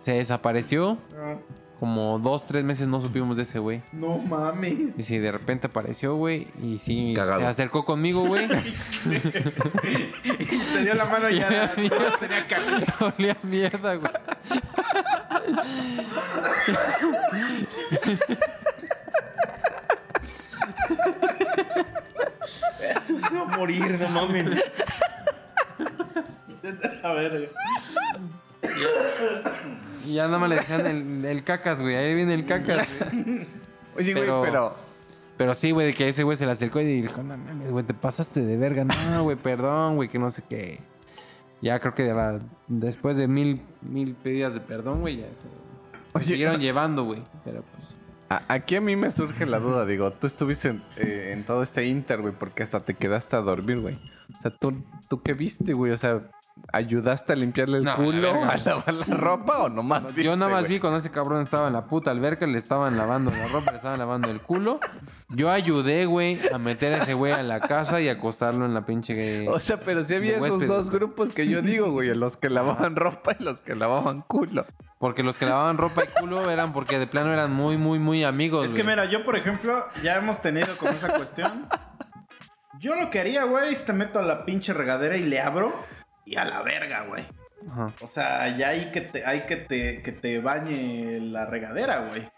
se 0.00 0.12
desapareció. 0.14 0.98
Ah, 1.16 1.36
Como 1.80 2.18
dos, 2.18 2.46
tres 2.46 2.62
meses 2.62 2.86
no 2.88 3.00
supimos 3.00 3.38
de 3.38 3.44
ese 3.44 3.58
güey. 3.58 3.80
no 3.92 4.18
mames. 4.18 4.98
Y 4.98 5.02
sí, 5.02 5.16
de 5.18 5.32
repente 5.32 5.66
apareció, 5.66 6.14
güey. 6.14 6.46
Y 6.62 6.76
sí, 6.78 7.14
Cagado. 7.16 7.40
se 7.40 7.46
acercó 7.46 7.84
conmigo, 7.86 8.26
güey. 8.26 8.46
Y 10.24 10.58
te 10.74 10.82
dio 10.84 10.94
la 10.94 11.06
mano 11.06 11.30
y 11.30 11.38
ya 11.38 11.72
Mira. 11.76 12.16
tenía. 12.18 12.44
Olía 13.16 13.36
a 13.42 13.46
mierda, 13.46 13.94
güey. 13.94 14.12
Tú 23.06 23.20
se 23.20 23.34
va 23.34 23.42
a 23.42 23.56
morir, 23.56 23.96
no 24.00 24.08
mames. 24.10 24.58
A 27.02 27.12
ver, 27.14 27.50
Y 30.06 30.14
ya 30.14 30.26
nada 30.26 30.38
más 30.38 30.48
le 30.48 30.56
decían 30.56 30.86
el, 30.86 31.24
el 31.24 31.44
cacas, 31.44 31.82
güey. 31.82 31.94
Ahí 31.96 32.14
viene 32.14 32.34
el 32.34 32.46
cacas, 32.46 32.88
güey. 32.98 33.46
Oye, 33.96 34.12
güey, 34.12 34.24
Pero- 34.24 34.42
pero... 34.42 34.90
Pero 35.36 35.54
sí, 35.54 35.70
güey, 35.70 35.86
de 35.86 35.94
que 35.94 36.06
ese 36.06 36.22
güey 36.22 36.36
se 36.36 36.44
le 36.44 36.52
acercó 36.52 36.80
y 36.82 36.84
dijo, 37.00 37.22
no 37.22 37.34
mames, 37.34 37.70
güey, 37.70 37.82
te 37.82 37.94
pasaste 37.94 38.42
de 38.42 38.58
verga. 38.58 38.84
No, 38.84 39.22
güey, 39.22 39.36
perdón, 39.36 39.96
güey, 39.96 40.10
que 40.10 40.18
no 40.18 40.30
sé 40.30 40.42
qué. 40.46 40.80
Ya 41.62 41.78
creo 41.80 41.94
que 41.94 42.12
la- 42.12 42.38
después 42.68 43.16
de 43.16 43.26
mil, 43.26 43.58
mil 43.80 44.14
pedidas 44.16 44.52
de 44.52 44.60
perdón, 44.60 45.00
güey, 45.00 45.16
ya 45.18 45.28
se, 45.32 45.42
se 45.42 45.48
Oye, 46.14 46.24
siguieron 46.26 46.60
llevando, 46.60 47.04
güey. 47.04 47.22
Pero 47.42 47.62
pues... 47.74 47.94
A- 48.28 48.42
Aquí 48.52 48.76
a 48.76 48.82
mí 48.82 48.96
me 48.96 49.10
surge 49.10 49.46
la 49.46 49.60
duda, 49.60 49.86
digo, 49.86 50.12
tú 50.12 50.26
estuviste 50.26 50.68
en, 50.68 50.82
eh, 50.98 51.30
en 51.32 51.44
todo 51.46 51.62
este 51.62 51.86
inter, 51.86 52.20
güey, 52.20 52.34
porque 52.38 52.62
hasta 52.62 52.78
te 52.80 52.92
quedaste 52.92 53.34
a 53.36 53.40
dormir, 53.40 53.80
güey. 53.80 53.94
O 54.36 54.40
sea, 54.42 54.50
¿tú, 54.50 54.84
¿tú 55.08 55.22
qué 55.22 55.32
viste, 55.32 55.72
güey? 55.72 55.90
O 55.92 55.96
sea, 55.96 56.20
¿ayudaste 56.72 57.32
a 57.32 57.36
limpiarle 57.36 57.78
el 57.78 57.84
No, 57.84 57.96
culo, 57.96 58.44
a 58.44 58.56
lavar 58.56 58.94
la 58.94 59.16
ropa 59.16 59.58
o 59.64 59.68
nomás 59.68 60.04
viste, 60.06 60.22
Yo 60.22 60.36
nada 60.36 60.50
más 60.50 60.66
vi 60.68 60.78
cuando 60.78 60.98
ese 60.98 61.10
cabrón 61.10 61.42
estaba 61.42 61.66
en 61.66 61.72
la 61.72 61.86
puta 61.86 62.10
alberca, 62.10 62.46
le 62.46 62.58
estaban 62.58 62.96
lavando 62.96 63.30
la 63.30 63.48
ropa, 63.48 63.70
le 63.70 63.76
estaban 63.78 63.98
lavando 63.98 64.30
el 64.30 64.40
culo. 64.40 64.80
Yo 65.28 65.50
ayudé, 65.50 66.06
güey, 66.06 66.38
a 66.52 66.58
meter 66.58 66.94
a 66.94 66.98
ese 66.98 67.14
güey 67.14 67.32
a 67.32 67.42
la 67.42 67.60
casa 67.60 68.00
y 68.00 68.08
acostarlo 68.08 68.66
en 68.66 68.74
la 68.74 68.84
pinche... 68.84 69.48
O 69.48 69.60
sea, 69.60 69.78
pero 69.78 70.04
sí 70.04 70.14
había 70.14 70.38
esos 70.38 70.66
dos 70.66 70.90
grupos 70.90 71.32
que 71.32 71.46
yo 71.46 71.62
digo, 71.62 71.90
güey, 71.90 72.12
los 72.14 72.36
que 72.36 72.50
lavaban 72.50 72.96
ropa 72.96 73.36
y 73.38 73.44
los 73.44 73.60
que 73.60 73.74
lavaban 73.74 74.22
culo. 74.22 74.66
Porque 74.98 75.22
los 75.22 75.38
que 75.38 75.46
lavaban 75.46 75.78
ropa 75.78 76.02
y 76.04 76.20
culo 76.20 76.50
eran 76.50 76.72
porque 76.72 76.98
de 76.98 77.06
plano 77.06 77.32
eran 77.32 77.52
muy, 77.52 77.78
muy, 77.78 77.98
muy 77.98 78.24
amigos, 78.24 78.66
Es 78.66 78.74
que 78.74 78.84
mira, 78.84 79.06
yo 79.06 79.24
por 79.24 79.36
ejemplo, 79.36 79.86
ya 80.02 80.16
hemos 80.16 80.42
tenido 80.42 80.68
como 80.78 80.92
esa 80.92 81.08
cuestión. 81.14 81.66
Yo 82.80 82.94
lo 82.94 83.10
que 83.10 83.20
haría, 83.20 83.44
güey, 83.44 83.72
es 83.72 83.84
te 83.84 83.92
meto 83.92 84.18
a 84.18 84.22
la 84.22 84.44
pinche 84.44 84.72
regadera 84.72 85.16
y 85.16 85.24
le 85.24 85.40
abro 85.40 85.72
y 86.24 86.36
a 86.36 86.44
la 86.44 86.62
verga, 86.62 87.04
güey. 87.06 87.24
Ajá. 87.70 87.92
O 88.00 88.06
sea, 88.06 88.56
ya 88.56 88.68
hay 88.70 88.90
que 88.90 89.02
te, 89.02 89.24
hay 89.26 89.40
que 89.42 89.56
te, 89.56 90.02
que 90.02 90.12
te 90.12 90.40
bañe 90.40 91.20
la 91.20 91.46
regadera, 91.46 92.06
güey. 92.08 92.28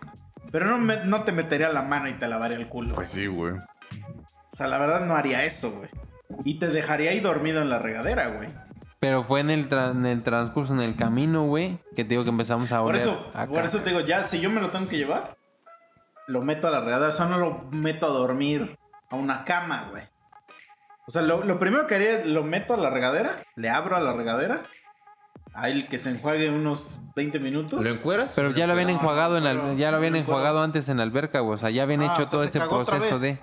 Pero 0.50 0.66
no, 0.66 0.78
me- 0.78 1.04
no 1.04 1.22
te 1.24 1.32
metería 1.32 1.68
la 1.70 1.82
mano 1.82 2.08
y 2.08 2.14
te 2.14 2.26
lavaría 2.28 2.56
el 2.56 2.68
culo. 2.68 2.94
Pues 2.94 3.08
sí, 3.10 3.26
güey. 3.26 3.54
O 3.54 3.60
sea, 4.56 4.66
la 4.66 4.78
verdad 4.78 5.06
no 5.06 5.16
haría 5.16 5.44
eso, 5.44 5.70
güey. 5.72 5.88
Y 6.44 6.58
te 6.58 6.68
dejaría 6.68 7.10
ahí 7.10 7.20
dormido 7.20 7.62
en 7.62 7.70
la 7.70 7.78
regadera, 7.78 8.28
güey. 8.28 8.48
Pero 9.00 9.22
fue 9.22 9.40
en 9.40 9.50
el, 9.50 9.68
tra- 9.68 9.90
en 9.92 10.06
el 10.06 10.22
transcurso, 10.22 10.72
en 10.74 10.80
el 10.80 10.94
camino, 10.96 11.44
güey, 11.46 11.78
que 11.96 12.04
te 12.04 12.10
digo 12.10 12.24
que 12.24 12.30
empezamos 12.30 12.70
a 12.72 12.80
Por 12.80 12.90
oler 12.90 13.02
eso, 13.02 13.26
a 13.34 13.46
por 13.46 13.64
eso 13.64 13.80
te 13.80 13.90
digo, 13.90 14.00
ya, 14.00 14.24
si 14.28 14.40
yo 14.40 14.48
me 14.50 14.60
lo 14.60 14.70
tengo 14.70 14.88
que 14.88 14.96
llevar, 14.98 15.36
lo 16.28 16.40
meto 16.42 16.68
a 16.68 16.70
la 16.70 16.80
regadera. 16.80 17.10
O 17.10 17.12
sea, 17.12 17.26
no 17.26 17.38
lo 17.38 17.64
meto 17.72 18.06
a 18.06 18.10
dormir 18.10 18.76
a 19.10 19.16
una 19.16 19.44
cama, 19.44 19.88
güey. 19.90 20.04
O 21.06 21.10
sea, 21.10 21.22
lo, 21.22 21.42
lo 21.44 21.58
primero 21.58 21.86
que 21.86 21.94
haría 21.96 22.20
es 22.20 22.26
lo 22.26 22.44
meto 22.44 22.74
a 22.74 22.76
la 22.76 22.90
regadera, 22.90 23.36
le 23.56 23.68
abro 23.70 23.96
a 23.96 24.00
la 24.00 24.12
regadera, 24.12 24.62
ahí 25.52 25.86
que 25.88 25.98
se 25.98 26.10
enjuague 26.10 26.48
unos 26.50 27.00
20 27.16 27.40
minutos. 27.40 27.82
¿Lo 27.84 27.90
encueras? 27.90 28.32
Pero 28.36 28.50
ya 28.52 28.66
lo 28.66 28.72
habían 28.74 28.88
No, 28.88 28.94
enjuagado 28.94 29.36
en 29.36 29.44
la, 29.44 29.74
ya 29.74 29.90
lo 29.90 29.96
habían 29.96 30.16
enjuagado 30.16 30.62
antes 30.62 30.88
en 30.88 30.98
la 30.98 31.02
alberca, 31.02 31.40
güey. 31.40 31.54
O 31.54 31.58
sea, 31.58 31.70
ya 31.70 31.82
habían 31.82 32.02
Ah, 32.02 32.12
hecho 32.12 32.22
o 32.22 32.26
sea, 32.26 32.30
todo 32.30 32.42
se 32.42 32.48
ese 32.48 32.60
proceso 32.60 33.18
de. 33.18 33.38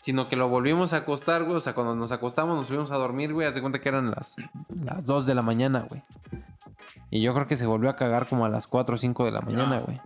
Sino 0.00 0.28
que 0.28 0.36
lo 0.36 0.48
volvimos 0.48 0.94
a 0.94 0.98
acostar, 0.98 1.44
güey. 1.44 1.56
O 1.56 1.60
sea, 1.60 1.74
cuando 1.74 1.94
nos 1.94 2.12
acostamos, 2.12 2.56
nos 2.56 2.66
fuimos 2.66 2.90
a 2.92 2.96
dormir, 2.96 3.34
güey. 3.34 3.46
Haz 3.46 3.54
de 3.54 3.60
cuenta 3.60 3.80
que 3.80 3.90
eran 3.90 4.10
las, 4.10 4.34
las 4.82 5.04
2 5.04 5.26
de 5.26 5.34
la 5.34 5.42
mañana, 5.42 5.84
güey. 5.86 6.02
Y 7.10 7.20
yo 7.20 7.34
creo 7.34 7.46
que 7.46 7.56
se 7.56 7.66
volvió 7.66 7.90
a 7.90 7.96
cagar 7.96 8.26
como 8.26 8.46
a 8.46 8.48
las 8.48 8.66
4 8.66 8.94
o 8.94 8.98
5 8.98 9.24
de 9.26 9.32
la 9.32 9.40
mañana, 9.42 9.80
güey. 9.80 10.00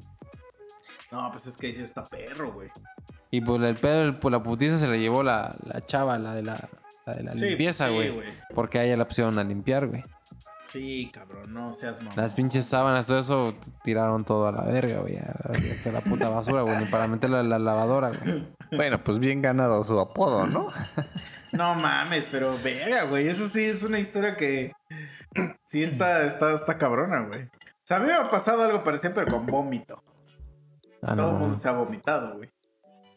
No, 1.13 1.31
pues 1.31 1.47
es 1.47 1.57
que 1.57 1.69
ahí 1.69 1.75
sí 1.75 1.83
está 1.83 2.03
perro, 2.03 2.53
güey. 2.53 2.71
Y 3.33 3.41
pues 3.41 3.61
el 3.63 3.75
pedo, 3.75 4.13
por 4.21 4.31
la 4.31 4.41
putiza 4.43 4.79
se 4.79 4.87
la 4.87 4.97
llevó 4.97 5.23
la, 5.25 5.53
la 5.65 5.85
chava, 5.87 6.17
la 6.19 6.35
de 6.35 6.43
la, 6.43 6.69
la 7.07 7.15
de 7.15 7.23
la 7.25 7.33
Sí, 7.33 7.39
limpieza, 7.41 7.89
sí, 7.89 7.95
güey. 7.95 8.13
porque 8.55 8.79
a 8.79 8.85
ella 8.85 8.97
la 8.97 9.07
pusieron 9.09 9.39
a 9.41 9.43
limpiar, 9.45 9.89
güey. 9.89 10.05
Sí, 10.71 11.11
cabrón, 11.13 11.53
no 11.53 11.73
seas 11.75 12.01
mamón. 12.03 12.15
Las 12.17 12.33
pinches 12.35 12.65
sábanas, 12.65 13.07
todo 13.07 13.19
eso, 13.19 13.55
tiraron 13.85 14.25
todo 14.25 14.47
a 14.49 14.53
la 14.53 14.63
verga, 14.65 15.01
güey. 15.01 15.17
A, 15.19 15.35
a 15.89 15.93
la 15.93 16.01
puta 16.01 16.29
basura, 16.29 16.63
güey. 16.63 16.79
Ni 16.79 16.87
para 16.87 17.09
meterlo 17.09 17.41
en 17.41 17.49
la 17.51 17.59
lavadora, 17.59 18.11
güey. 18.11 18.47
Bueno, 18.73 19.05
pues 19.05 19.19
bien 19.19 19.43
ganado 19.43 19.85
su 19.85 19.99
apodo, 20.01 20.47
¿no? 20.47 20.69
No 21.53 21.75
mames, 21.75 22.27
pero 22.31 22.57
verga, 22.65 23.05
güey. 23.05 23.29
Eso 23.29 23.47
sí 23.47 23.63
es 23.65 23.83
una 23.83 23.99
historia 23.99 24.37
que 24.37 24.73
sí 25.67 25.83
está, 25.83 26.25
está, 26.25 26.55
está 26.55 26.79
cabrona, 26.79 27.27
güey. 27.27 27.43
O 27.45 27.85
sea, 27.85 27.99
a 27.99 28.01
mí 28.01 28.07
me 28.07 28.15
ha 28.15 28.31
pasado 28.31 28.63
algo 28.63 28.83
parecido, 28.83 29.13
pero 29.15 29.31
con 29.31 29.45
vómito. 29.45 30.03
Ah, 31.03 31.09
Todo 31.15 31.17
no, 31.17 31.29
el 31.33 31.35
mundo 31.35 31.57
se 31.57 31.69
ha 31.69 31.73
vomitado, 31.73 32.37
güey. 32.39 32.49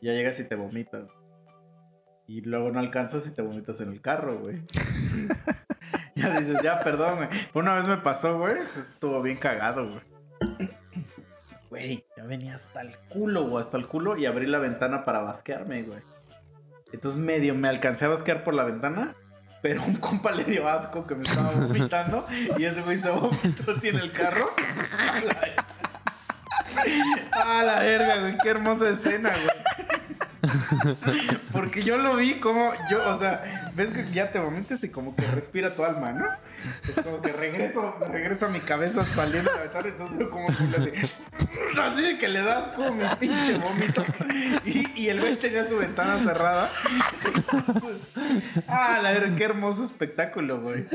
Ya 0.01 0.13
llegas 0.13 0.39
y 0.39 0.47
te 0.47 0.55
vomitas. 0.55 1.05
Y 2.27 2.41
luego 2.41 2.71
no 2.71 2.79
alcanzas 2.79 3.27
y 3.27 3.33
te 3.33 3.41
vomitas 3.41 3.81
en 3.81 3.91
el 3.91 4.01
carro, 4.01 4.39
güey. 4.39 4.61
ya 6.15 6.37
dices, 6.39 6.61
ya, 6.63 6.79
perdón, 6.79 7.17
güey. 7.17 7.29
Una 7.53 7.75
vez 7.75 7.87
me 7.87 7.97
pasó, 7.97 8.37
güey. 8.37 8.59
Eso 8.59 8.79
estuvo 8.79 9.21
bien 9.21 9.37
cagado, 9.37 9.85
güey. 9.85 10.01
Güey, 11.69 12.05
ya 12.15 12.23
venía 12.23 12.55
hasta 12.55 12.81
el 12.81 12.95
culo, 13.09 13.47
güey, 13.47 13.61
hasta 13.61 13.77
el 13.77 13.87
culo 13.87 14.15
y 14.17 14.25
abrí 14.25 14.47
la 14.47 14.59
ventana 14.59 15.03
para 15.03 15.19
basquearme, 15.19 15.83
güey. 15.83 15.99
Entonces 16.93 17.19
medio 17.19 17.53
me 17.53 17.67
alcancé 17.67 18.05
a 18.05 18.07
basquear 18.09 18.43
por 18.45 18.53
la 18.53 18.63
ventana, 18.63 19.13
pero 19.61 19.83
un 19.83 19.95
compa 19.95 20.31
le 20.31 20.45
dio 20.45 20.67
asco 20.69 21.05
que 21.05 21.15
me 21.15 21.23
estaba 21.23 21.51
vomitando 21.51 22.25
y 22.57 22.63
ese 22.63 22.81
güey 22.81 22.97
se 22.97 23.09
vomitó 23.09 23.71
así 23.75 23.89
en 23.89 23.97
el 23.97 24.11
carro. 24.11 24.49
A 24.97 25.19
la, 25.19 25.55
a 27.59 27.63
la 27.63 27.79
verga, 27.79 28.19
güey, 28.21 28.37
qué 28.37 28.49
hermosa 28.49 28.89
escena, 28.89 29.31
güey. 29.31 29.54
Porque 31.51 31.83
yo 31.83 31.97
lo 31.97 32.15
vi 32.15 32.39
como, 32.39 32.73
yo, 32.89 33.07
o 33.09 33.15
sea, 33.15 33.71
ves 33.75 33.91
que 33.91 34.05
ya 34.11 34.31
te 34.31 34.39
vomitas 34.39 34.83
y 34.83 34.89
como 34.89 35.15
que 35.15 35.25
respira 35.27 35.75
tu 35.75 35.83
alma, 35.83 36.11
¿no? 36.11 36.25
Es 36.87 36.95
como 37.03 37.21
que 37.21 37.31
regreso, 37.31 37.95
regreso 38.11 38.47
a 38.47 38.49
mi 38.49 38.59
cabeza 38.59 39.05
saliendo 39.05 39.51
de 39.51 39.57
la 39.57 39.63
ventana, 39.63 39.87
entonces 39.87 40.17
veo 40.17 40.29
como 40.29 40.49
hace, 40.49 41.09
así 41.81 42.01
de 42.01 42.17
que 42.17 42.27
le 42.27 42.41
das 42.41 42.69
como 42.69 42.91
mi 42.95 43.03
pinche 43.19 43.57
vómito. 43.57 44.03
Y, 44.65 45.07
el 45.07 45.19
güey 45.19 45.35
tenía 45.35 45.65
su 45.65 45.77
ventana 45.77 46.19
cerrada. 46.19 46.69
Ah, 48.67 48.99
la 49.01 49.11
verdad, 49.11 49.37
qué 49.37 49.43
hermoso 49.43 49.83
espectáculo, 49.83 50.59
güey. 50.61 50.85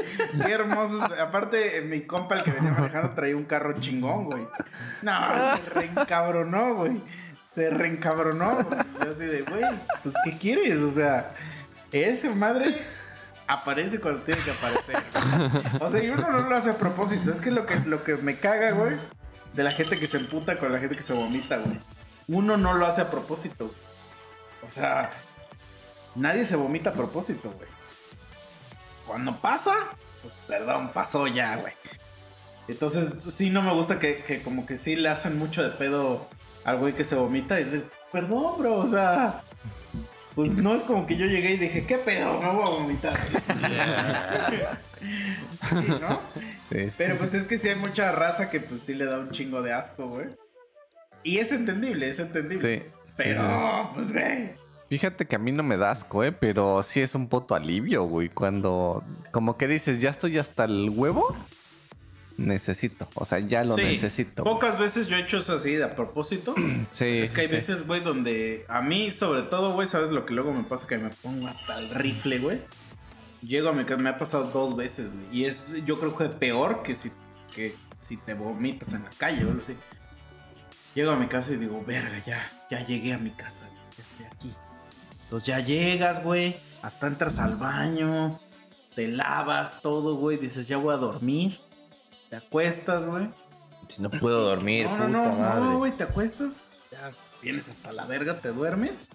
Qué 0.45 0.53
hermoso. 0.53 1.01
Aparte, 1.03 1.81
mi 1.83 2.03
compa, 2.03 2.37
el 2.37 2.43
que 2.43 2.51
venía 2.51 2.73
manejando, 2.73 3.11
traía 3.11 3.37
un 3.37 3.45
carro 3.45 3.79
chingón, 3.81 4.25
güey. 4.25 4.43
No, 5.03 5.13
se 5.57 5.71
reencabronó, 5.75 6.75
güey. 6.75 7.01
Se 7.53 7.69
reencabronó. 7.69 8.61
Yo 9.03 9.11
así 9.11 9.25
de, 9.25 9.43
güey, 9.43 9.65
pues, 10.03 10.15
¿qué 10.25 10.39
quieres? 10.39 10.79
O 10.81 10.93
sea, 10.93 11.35
ese 11.91 12.31
madre 12.31 12.81
aparece 13.49 14.01
cuando 14.01 14.23
tiene 14.23 14.41
que 14.43 14.53
aparecer. 14.53 14.97
O 15.81 15.91
sea, 15.91 16.03
y 16.03 16.11
uno 16.11 16.31
no 16.31 16.49
lo 16.49 16.57
hace 16.57 16.71
a 16.71 16.77
propósito. 16.77 17.31
Es 17.31 17.41
que 17.41 17.51
lo 17.51 17.67
que, 17.67 17.77
lo 17.81 18.05
que 18.05 18.17
me 18.17 18.37
caga, 18.37 18.71
güey, 18.71 18.97
de 19.55 19.65
la 19.65 19.73
gente 19.73 19.99
que 19.99 20.07
se 20.07 20.19
emputa 20.19 20.59
con 20.59 20.73
la 20.73 20.79
gente 20.79 20.97
que 20.97 21.03
se 21.03 21.13
vomita, 21.13 21.57
güey. 21.57 21.79
Uno 22.29 22.57
no 22.57 22.75
lo 22.75 22.87
hace 22.87 23.01
a 23.01 23.11
propósito. 23.11 23.75
O 24.65 24.71
sea, 24.71 25.11
nadie 26.15 26.47
se 26.47 26.55
vomita 26.55 26.91
a 26.91 26.95
propósito, 26.95 27.51
güey. 27.51 27.69
Cuando 29.09 29.37
pasa, 29.41 29.75
pues 30.23 30.35
perdón, 30.47 30.91
pasó 30.95 31.27
ya, 31.27 31.57
güey. 31.57 31.73
Entonces, 32.69 33.13
sí, 33.35 33.51
no 33.51 33.63
me 33.63 33.73
gusta 33.73 33.99
que, 33.99 34.23
que 34.23 34.41
como 34.43 34.65
que 34.65 34.79
sí 34.79 34.95
le 34.95 35.09
hacen 35.09 35.37
mucho 35.37 35.65
de 35.65 35.71
pedo 35.71 36.29
al 36.65 36.79
güey 36.79 36.93
que 36.93 37.05
se 37.05 37.15
vomita 37.15 37.61
y 37.61 37.65
dice, 37.65 37.83
perdón, 38.13 38.59
bro, 38.59 38.77
o 38.77 38.87
sea, 38.87 39.43
pues 40.35 40.57
no 40.57 40.75
es 40.75 40.83
como 40.83 41.07
que 41.07 41.17
yo 41.17 41.27
llegué 41.27 41.53
y 41.53 41.57
dije, 41.57 41.87
¿qué 41.87 41.99
pedo? 41.99 42.41
Me 42.41 42.51
voy 42.51 42.63
a 42.63 42.71
vomitar. 42.71 43.19
Sí, 45.01 45.77
¿no? 45.89 46.21
Sí, 46.71 46.91
sí. 46.91 46.95
Pero 46.99 47.17
pues 47.17 47.33
es 47.33 47.45
que 47.45 47.57
sí 47.57 47.69
hay 47.69 47.77
mucha 47.77 48.13
raza 48.13 48.51
que 48.51 48.61
pues 48.61 48.83
sí 48.83 48.95
le 48.95 49.07
da 49.07 49.19
un 49.19 49.31
chingo 49.31 49.63
de 49.63 49.73
asco, 49.73 50.09
güey. 50.09 50.27
Y 51.23 51.39
es 51.39 51.53
entendible, 51.53 52.09
es 52.09 52.19
entendible. 52.19 52.61
Sí, 52.61 52.97
Pero, 53.17 53.91
pues, 53.95 54.13
güey. 54.13 54.51
Fíjate 54.89 55.27
que 55.27 55.37
a 55.37 55.39
mí 55.39 55.53
no 55.53 55.63
me 55.63 55.77
da 55.77 55.91
asco, 55.91 56.25
¿eh? 56.25 56.33
Pero 56.33 56.83
sí 56.83 57.01
es 57.01 57.15
un 57.15 57.29
puto 57.29 57.55
alivio, 57.55 58.05
güey. 58.05 58.29
Cuando 58.29 59.05
como 59.31 59.57
que 59.57 59.69
dices, 59.69 60.01
ya 60.01 60.11
estoy 60.11 60.39
hasta 60.39 60.65
el 60.65 60.91
huevo, 60.91 61.37
necesito. 62.41 63.09
O 63.15 63.25
sea, 63.25 63.39
ya 63.39 63.63
lo 63.65 63.75
Sí, 63.75 63.83
necesito. 63.83 64.43
güey. 64.43 64.55
Pocas 64.55 64.79
veces 64.79 65.07
yo 65.07 65.17
he 65.17 65.21
hecho 65.23 65.39
eso 65.39 65.57
así 65.57 65.75
de 65.75 65.85
a 65.85 65.95
propósito. 65.95 66.55
Sí, 66.91 67.05
es 67.05 67.33
que 67.33 67.43
hay 67.43 67.47
sí, 67.47 67.51
sí. 67.51 67.57
veces, 67.57 67.87
güey, 67.87 68.01
donde 68.01 68.65
a 68.69 68.81
mí, 68.83 69.13
sobre 69.13 69.43
todo, 69.43 69.73
güey, 69.75 69.87
¿sabes 69.87 70.11
lo 70.11 70.27
que 70.27 70.35
luego 70.35 70.53
me 70.53 70.65
pasa? 70.65 70.87
Que 70.87 70.99
me 70.99 71.11
pongo 71.11 71.47
hasta 71.49 71.79
el 71.79 71.91
rifle, 71.91 72.39
güey. 72.39 72.61
Llego 73.43 73.69
a 73.71 73.73
mi 73.73 73.85
casa, 73.85 74.01
me 74.01 74.11
ha 74.11 74.19
pasado 74.19 74.51
dos 74.53 74.77
veces, 74.77 75.13
güey. 75.13 75.27
Y 75.33 75.45
es, 75.45 75.75
yo 75.87 75.99
creo 75.99 76.17
que 76.17 76.27
peor 76.29 76.83
que 76.83 76.95
si, 76.95 77.11
que 77.55 77.75
si 77.99 78.17
te 78.17 78.35
vomitas 78.35 78.93
en 78.93 79.05
la 79.05 79.11
calle, 79.17 79.45
o 79.45 79.49
algo 79.49 79.63
así. 79.63 79.75
Llego 80.95 81.13
a 81.13 81.17
mi 81.17 81.29
casa 81.29 81.53
y 81.53 81.57
digo, 81.57 81.83
verga, 81.87 82.23
ya, 82.27 82.45
ya 82.71 82.85
llegué 82.85 83.13
a 83.13 83.19
mi 83.19 83.31
casa, 83.31 83.67
güey, 83.69 83.81
ya 83.97 84.03
estoy 84.03 84.27
aquí. 84.27 84.55
Entonces 85.25 85.47
ya 85.47 85.61
llegas, 85.61 86.23
güey, 86.25 86.57
hasta 86.83 87.07
entras 87.07 87.39
al 87.39 87.55
baño, 87.57 88.37
te 88.97 89.07
lavas 89.07 89.81
todo, 89.83 90.17
güey, 90.17 90.37
dices, 90.37 90.67
ya 90.67 90.77
voy 90.79 90.93
a 90.93 90.97
dormir. 90.97 91.59
Te 92.31 92.37
acuestas, 92.37 93.05
güey. 93.07 93.29
Si 93.89 94.01
no 94.03 94.09
puedo 94.11 94.43
dormir, 94.49 94.87
No, 94.87 94.93
puta 94.93 95.09
no, 95.09 95.25
no, 95.27 95.33
madre. 95.39 95.61
no, 95.61 95.79
güey, 95.79 95.93
te 95.93 96.05
acuestas, 96.05 96.63
ya 96.93 97.11
vienes 97.43 97.69
hasta 97.69 97.93
la 97.93 98.05
verga, 98.07 98.39
te 98.39 98.51
duermes 98.51 99.07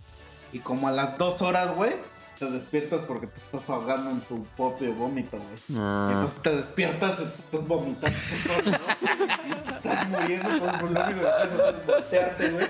y 0.51 0.59
como 0.59 0.88
a 0.89 0.91
las 0.91 1.18
dos 1.18 1.41
horas, 1.41 1.74
güey, 1.76 1.93
te 2.38 2.45
despiertas 2.51 3.01
porque 3.07 3.28
te 3.28 3.38
estás 3.39 3.70
ahogando 3.70 4.11
en 4.11 4.20
tu 4.22 4.43
propio 4.57 4.93
vómito, 4.93 5.38
güey. 5.38 5.80
Ah, 5.82 6.09
Entonces 6.11 6.41
te 6.41 6.55
despiertas 6.57 7.22
y 7.22 7.24
te 7.24 7.39
estás 7.41 7.68
vomitando 7.68 8.18
tú 8.30 8.49
solo, 8.53 8.72
¿no? 8.72 9.47
Y 9.47 9.61
te 9.63 9.74
estás 9.76 10.09
muriendo, 10.09 10.49
pues, 10.59 10.82
lo 10.82 10.88
único 11.05 11.20
que 11.22 11.78
es 11.78 11.86
voltearte, 11.88 12.49
güey. 12.51 12.68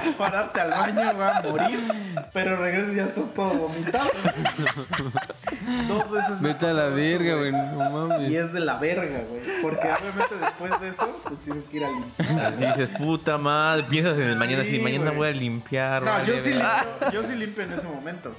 pararte 0.18 0.60
al 0.60 0.70
baño, 0.70 1.18
va 1.18 1.38
a 1.38 1.42
morir. 1.42 1.80
Pero 2.32 2.56
regresas 2.56 2.92
y 2.92 2.96
ya 2.96 3.02
estás 3.04 3.32
todo 3.34 3.54
vomitado. 3.54 4.10
Dos 5.88 6.10
veces 6.10 6.40
me 6.40 6.48
Vete 6.52 6.66
a 6.66 6.72
la 6.72 6.86
verga, 6.88 7.34
güey. 7.36 7.52
No 7.52 8.06
Y 8.06 8.08
mames. 8.08 8.32
es 8.32 8.52
de 8.52 8.60
la 8.60 8.78
verga, 8.78 9.20
güey. 9.28 9.42
Porque 9.62 9.88
obviamente 9.88 10.34
después 10.40 10.80
de 10.80 10.88
eso, 10.88 11.20
pues 11.24 11.40
tienes 11.40 11.64
que 11.64 11.76
ir 11.78 11.84
a 11.84 11.88
limpiar. 11.88 12.46
Así 12.52 12.66
dices, 12.66 12.88
puta 12.98 13.38
madre, 13.38 13.84
piensas 13.84 14.16
en 14.16 14.22
el 14.22 14.36
mañana, 14.36 14.62
Sí, 14.64 14.68
así, 14.70 14.78
mañana 14.80 15.04
güey. 15.06 15.16
voy 15.16 15.28
a 15.28 15.32
limpiar. 15.32 16.02
No, 16.02 16.10
vale, 16.10 16.26
yo 16.26 16.38
sí, 16.38 16.50
verga". 16.50 16.84
limpio, 16.84 17.10
yo 17.12 17.22
sí 17.28 17.36
limpio 17.36 17.62
en 17.64 17.72
ese 17.72 17.86
momento. 17.86 18.34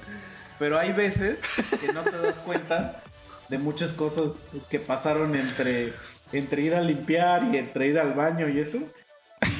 Pero 0.58 0.78
hay 0.78 0.92
veces 0.92 1.42
que 1.80 1.92
no 1.92 2.02
te 2.02 2.16
das 2.18 2.36
cuenta 2.36 3.00
de 3.48 3.58
muchas 3.58 3.92
cosas 3.92 4.50
que 4.70 4.78
pasaron 4.78 5.34
entre, 5.34 5.92
entre 6.32 6.62
ir 6.62 6.74
a 6.74 6.80
limpiar 6.80 7.44
y 7.52 7.56
entre 7.58 7.88
ir 7.88 7.98
al 7.98 8.14
baño 8.14 8.48
y 8.48 8.60
eso. 8.60 8.78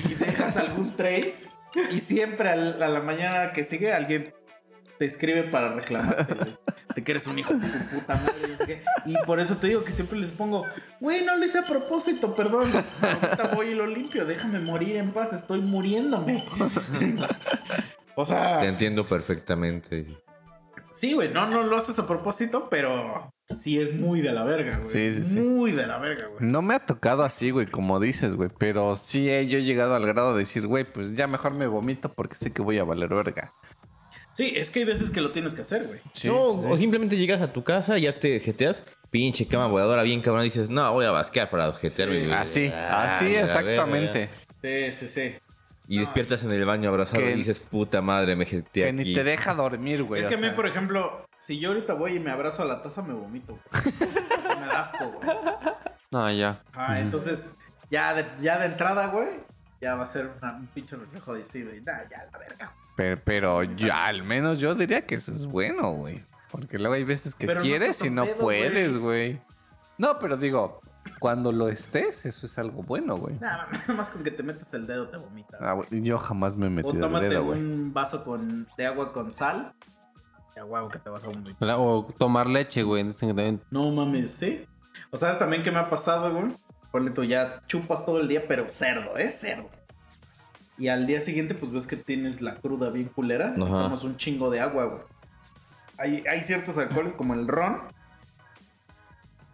Y 0.09 0.15
dejas 0.15 0.57
algún 0.57 0.97
trace 0.97 1.49
y 1.91 2.01
siempre 2.01 2.51
a 2.51 2.57
la 2.57 3.01
mañana 3.01 3.53
que 3.53 3.65
sigue 3.65 3.93
alguien 3.93 4.33
te 4.99 5.07
escribe 5.07 5.45
para 5.45 5.75
reclamarte, 5.75 6.35
güey. 6.35 6.57
De 6.95 7.03
que 7.03 7.11
eres 7.11 7.27
un 7.27 7.39
hijo 7.39 7.53
de 7.55 7.69
tu 7.69 7.97
puta 7.97 8.15
madre. 8.15 8.83
Y 9.05 9.15
por 9.27 9.41
eso 9.41 9.57
te 9.57 9.67
digo 9.67 9.83
que 9.83 9.93
siempre 9.93 10.19
les 10.19 10.31
pongo, 10.31 10.65
güey, 11.01 11.25
no 11.25 11.37
lo 11.37 11.45
hice 11.45 11.59
a 11.59 11.65
propósito, 11.65 12.35
perdón. 12.35 12.71
Ahorita 13.03 13.55
voy 13.55 13.69
y 13.69 13.75
lo 13.75 13.87
limpio, 13.87 14.25
déjame 14.25 14.61
morir 14.61 14.97
en 14.97 15.11
paz, 15.11 15.33
estoy 15.33 15.61
muriéndome. 15.61 16.45
o 18.15 18.25
sea, 18.25 18.61
Te 18.61 18.69
entiendo 18.69 19.07
perfectamente. 19.07 20.07
Sí, 20.93 21.15
güey, 21.15 21.33
no, 21.33 21.49
no 21.49 21.65
lo 21.65 21.77
haces 21.77 21.99
a 21.99 22.07
propósito, 22.07 22.69
pero 22.71 23.34
sí 23.49 23.79
es 23.81 23.95
muy 23.95 24.21
de 24.21 24.33
la 24.33 24.45
verga, 24.45 24.79
güey. 24.79 24.91
Sí, 24.91 25.13
sí, 25.13 25.25
sí. 25.25 25.41
Muy 25.41 25.73
de 25.73 25.87
la 25.87 25.99
verga, 25.99 26.27
güey. 26.29 26.51
No 26.51 26.63
me 26.63 26.75
ha 26.75 26.81
tocado 26.81 27.25
así, 27.25 27.51
güey, 27.51 27.67
como 27.67 28.01
dices, 28.01 28.35
güey. 28.35 28.51
Pero 28.59 28.97
sí 28.97 29.29
he 29.31 29.47
yo 29.47 29.59
he 29.59 29.63
llegado 29.63 29.95
al 29.95 30.07
grado 30.07 30.33
de 30.33 30.41
decir, 30.41 30.67
güey, 30.67 30.85
pues 30.85 31.15
ya 31.15 31.27
mejor 31.27 31.53
me 31.55 31.67
vomito 31.67 32.13
porque 32.13 32.35
sé 32.35 32.51
que 32.53 32.63
voy 32.63 32.79
a 32.79 32.85
valer 32.85 33.09
verga. 33.11 33.49
Sí, 34.33 34.53
es 34.57 34.71
que 34.71 34.81
hay 34.81 34.85
veces 34.85 35.11
que 35.11 35.21
lo 35.21 35.31
tienes 35.31 35.55
que 35.55 35.63
hacer, 35.63 35.87
güey. 35.87 36.01
Sí, 36.13 36.27
no, 36.29 36.61
sí. 36.61 36.67
o 36.69 36.77
simplemente 36.77 37.17
llegas 37.17 37.41
a 37.41 37.53
tu 37.53 37.63
casa, 37.63 37.99
ya 37.99 38.19
te 38.19 38.41
jeteas, 38.41 38.83
pinche 39.11 39.47
cama 39.47 39.69
voladora 39.69 40.03
bien 40.03 40.21
cabrón, 40.23 40.43
y 40.43 40.47
dices, 40.47 40.71
no, 40.71 40.93
voy 40.93 41.05
a 41.07 41.13
basquear 41.13 41.49
para 41.49 41.73
jetearme. 41.75 42.25
Sí, 42.25 42.33
Así, 42.33 42.73
Ah, 42.75 43.05
así 43.17 43.35
exactamente. 43.37 44.29
verga. 44.63 44.91
Sí, 44.93 45.07
sí, 45.07 45.09
sí. 45.09 45.35
Y 45.87 45.97
No. 45.99 46.05
despiertas 46.07 46.43
en 46.43 46.51
el 46.51 46.65
baño 46.65 46.89
abrazado 46.89 47.21
Que- 47.23 47.31
y 47.33 47.35
dices, 47.35 47.61
puta 47.61 48.01
madre, 48.01 48.35
me 48.35 48.47
jeteé 48.47 48.85
Que 48.85 48.89
aquí. 48.89 48.97
ni 49.11 49.15
te 49.15 49.23
deja 49.23 49.55
dormir, 49.55 50.03
güey. 50.03 50.23
es 50.23 50.27
que 50.27 50.35
a 50.35 50.39
mí, 50.39 50.49
por 50.51 50.67
ejemplo, 50.67 51.27
si 51.47 51.59
yo 51.61 51.71
ahorita 51.71 51.95
voy 51.95 52.17
y 52.17 52.21
me 52.21 52.31
abrazo 52.31 52.63
a 52.63 52.67
la 52.67 52.83
taza, 52.83 53.03
me 53.03 53.13
vomito. 53.15 53.59
güey. 53.71 53.95
me 54.61 54.67
da 54.67 54.81
asco, 54.81 55.11
güey. 55.11 55.29
No, 56.11 56.31
ya. 56.33 56.63
Ah, 56.75 57.01
entonces, 57.01 57.49
ya 57.91 58.15
de, 58.15 58.25
ya 58.41 58.59
de 58.59 58.67
entrada, 58.67 59.09
güey, 59.09 59.29
ya 59.81 59.95
va 59.97 60.05
a 60.05 60.07
ser 60.07 60.31
una- 60.41 60.55
un 60.57 60.67
pinche 60.69 60.97
reflejo 60.97 61.35
de 61.35 61.45
sí, 61.47 61.63
de, 61.63 61.81
nah, 61.83 62.03
ya 62.11 62.29
la 62.33 62.39
verga. 62.39 62.73
Pero, 62.97 63.21
pero 63.25 63.63
ya, 63.63 64.07
al 64.07 64.23
menos 64.23 64.59
yo 64.59 64.75
diría 64.75 65.05
que 65.07 65.17
eso 65.17 65.33
es 65.33 65.45
bueno, 65.47 65.93
güey. 65.93 66.23
Porque 66.51 66.79
luego 66.79 66.95
hay 66.95 67.05
veces 67.05 67.35
que 67.35 67.47
Pero 67.47 67.61
no 67.61 67.65
quieres 67.65 67.91
estás 67.91 68.07
y 68.07 68.11
no 68.11 68.25
pedo, 68.25 68.39
puedes, 68.39 68.97
güey. 68.97 69.41
No, 69.99 70.19
pero 70.21 70.37
digo, 70.37 70.81
cuando 71.19 71.51
lo 71.51 71.69
estés, 71.69 72.25
eso 72.27 72.47
es 72.47 72.59
algo 72.59 72.83
bueno, 72.83 73.17
güey. 73.17 73.35
Nada 73.41 73.69
más 73.89 74.09
con 74.09 74.23
que 74.23 74.31
te 74.31 74.43
metas 74.45 74.73
el 74.73 74.87
dedo 74.87 75.09
te 75.09 75.17
vomitas. 75.17 75.61
Ah, 75.61 75.73
güey, 75.73 75.89
yo 76.03 76.17
jamás 76.19 76.57
me 76.57 76.67
he 76.67 76.69
o 76.69 76.73
metido 76.73 77.07
el 77.19 77.29
dedo, 77.29 77.45
güey. 77.45 77.59
un 77.61 77.93
vaso 77.93 78.25
con, 78.25 78.69
de 78.77 78.87
agua 78.87 79.13
con 79.13 79.33
sal. 79.33 79.73
Ya, 80.57 80.65
huevo, 80.65 80.89
que 80.89 80.99
te 80.99 81.11
vas 81.11 81.25
a. 81.25 81.29
La- 81.65 81.79
O 81.79 82.07
tomar 82.19 82.47
leche, 82.49 82.83
güey. 82.83 83.05
No 83.71 83.91
mames, 83.91 84.31
¿sí? 84.33 84.65
O 85.11 85.17
sabes 85.17 85.39
también 85.39 85.63
qué 85.63 85.71
me 85.71 85.79
ha 85.79 85.91
pasado, 85.91 86.33
güey. 86.33 86.53
Ponle 86.93 87.11
tú, 87.11 87.25
ya 87.25 87.61
chupas 87.67 88.07
todo 88.07 88.21
el 88.21 88.29
día, 88.29 88.45
pero 88.47 88.69
cerdo, 88.71 89.17
¿eh? 89.17 89.33
Cerdo. 89.33 89.69
Y 90.79 90.89
al 90.89 91.07
día 91.07 91.21
siguiente, 91.21 91.55
pues 91.55 91.73
ves 91.73 91.87
que 91.87 91.97
tienes 91.97 92.41
la 92.41 92.55
cruda 92.55 92.91
bien 92.91 93.09
culera. 93.09 93.55
Y 93.57 93.63
Ajá. 93.63 93.71
tomas 93.71 94.03
un 94.05 94.17
chingo 94.17 94.51
de 94.51 94.61
agua, 94.61 94.85
güey. 94.87 95.01
Hay, 95.99 96.25
hay 96.29 96.43
ciertos 96.43 96.77
alcoholes 96.79 97.13
como 97.13 97.35
el 97.35 97.47
ron 97.47 97.79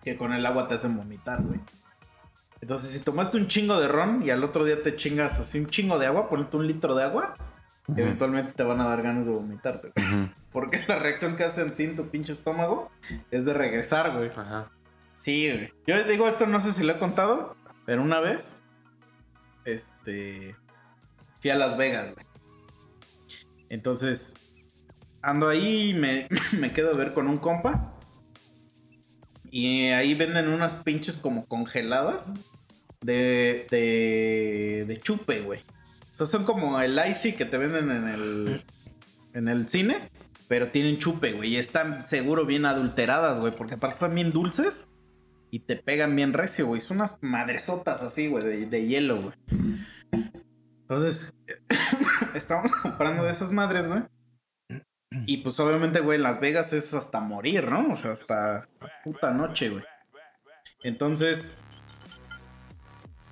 que 0.02 0.16
con 0.16 0.32
el 0.32 0.44
agua 0.46 0.66
te 0.68 0.74
hacen 0.74 0.96
vomitar, 0.96 1.42
güey. 1.42 1.60
Entonces, 2.62 2.90
si 2.90 3.00
tomaste 3.00 3.36
un 3.36 3.48
chingo 3.48 3.78
de 3.80 3.88
ron 3.88 4.22
y 4.22 4.30
al 4.30 4.42
otro 4.44 4.64
día 4.64 4.82
te 4.82 4.96
chingas 4.96 5.38
así 5.38 5.58
un 5.60 5.66
chingo 5.66 5.98
de 5.98 6.06
agua, 6.06 6.28
ponete 6.28 6.56
un 6.56 6.66
litro 6.66 6.94
de 6.94 7.04
agua, 7.04 7.34
Eventualmente 7.96 8.52
te 8.52 8.62
van 8.62 8.80
a 8.80 8.88
dar 8.88 9.02
ganas 9.02 9.26
de 9.26 9.32
vomitarte, 9.32 9.92
güey. 9.94 10.06
Ujú. 10.06 10.32
Porque 10.52 10.84
la 10.86 10.98
reacción 10.98 11.36
que 11.36 11.44
hacen 11.44 11.74
sin 11.74 11.96
tu 11.96 12.08
pinche 12.08 12.32
estómago 12.32 12.90
es 13.30 13.44
de 13.44 13.54
regresar, 13.54 14.16
güey. 14.16 14.30
Ajá. 14.30 14.70
Sí, 15.12 15.50
güey. 15.50 15.72
Yo 15.86 16.02
digo 16.04 16.28
esto, 16.28 16.46
no 16.46 16.60
sé 16.60 16.72
si 16.72 16.84
lo 16.84 16.92
he 16.92 16.98
contado, 16.98 17.56
pero 17.86 18.02
una 18.02 18.20
vez, 18.20 18.62
este, 19.64 20.56
fui 21.40 21.50
a 21.50 21.56
Las 21.56 21.76
Vegas, 21.76 22.14
güey. 22.14 22.26
Entonces, 23.68 24.34
ando 25.22 25.48
ahí 25.48 25.90
y 25.90 25.94
me, 25.94 26.28
me 26.58 26.72
quedo 26.72 26.90
a 26.90 26.96
ver 26.96 27.12
con 27.12 27.28
un 27.28 27.36
compa. 27.36 27.94
Y 29.50 29.86
ahí 29.88 30.14
venden 30.14 30.48
unas 30.48 30.74
pinches 30.74 31.16
como 31.16 31.46
congeladas 31.46 32.32
de, 33.00 33.66
de, 33.70 34.84
de 34.86 35.00
chupe, 35.00 35.40
güey. 35.40 35.60
Son 36.26 36.44
como 36.44 36.80
el 36.80 37.00
icy 37.10 37.32
que 37.32 37.44
te 37.44 37.58
venden 37.58 37.90
en 37.90 38.08
el, 38.08 38.64
en 39.34 39.48
el 39.48 39.68
cine, 39.68 40.10
pero 40.48 40.68
tienen 40.68 40.98
chupe, 40.98 41.32
güey. 41.32 41.54
Y 41.54 41.56
están 41.56 42.06
seguro 42.06 42.44
bien 42.46 42.66
adulteradas, 42.66 43.40
güey, 43.40 43.54
porque 43.54 43.74
aparte 43.74 43.94
están 43.94 44.14
bien 44.14 44.30
dulces 44.30 44.88
y 45.50 45.60
te 45.60 45.76
pegan 45.76 46.14
bien 46.14 46.32
recio, 46.32 46.66
güey. 46.66 46.80
Son 46.80 46.98
unas 46.98 47.22
madresotas 47.22 48.02
así, 48.02 48.28
güey, 48.28 48.66
de, 48.66 48.86
hielo, 48.86 49.22
güey. 49.22 49.34
Entonces, 50.82 51.34
estamos 52.34 52.70
comprando 52.82 53.24
de 53.24 53.32
esas 53.32 53.52
madres, 53.52 53.86
güey. 53.86 54.02
Y 55.26 55.38
pues 55.38 55.58
obviamente, 55.58 56.00
güey, 56.00 56.16
en 56.16 56.22
Las 56.22 56.40
Vegas 56.40 56.72
es 56.72 56.94
hasta 56.94 57.20
morir, 57.20 57.68
¿no? 57.68 57.92
O 57.92 57.96
sea, 57.96 58.12
hasta 58.12 58.68
puta 59.04 59.32
noche, 59.32 59.70
güey. 59.70 59.84
Entonces, 60.82 61.58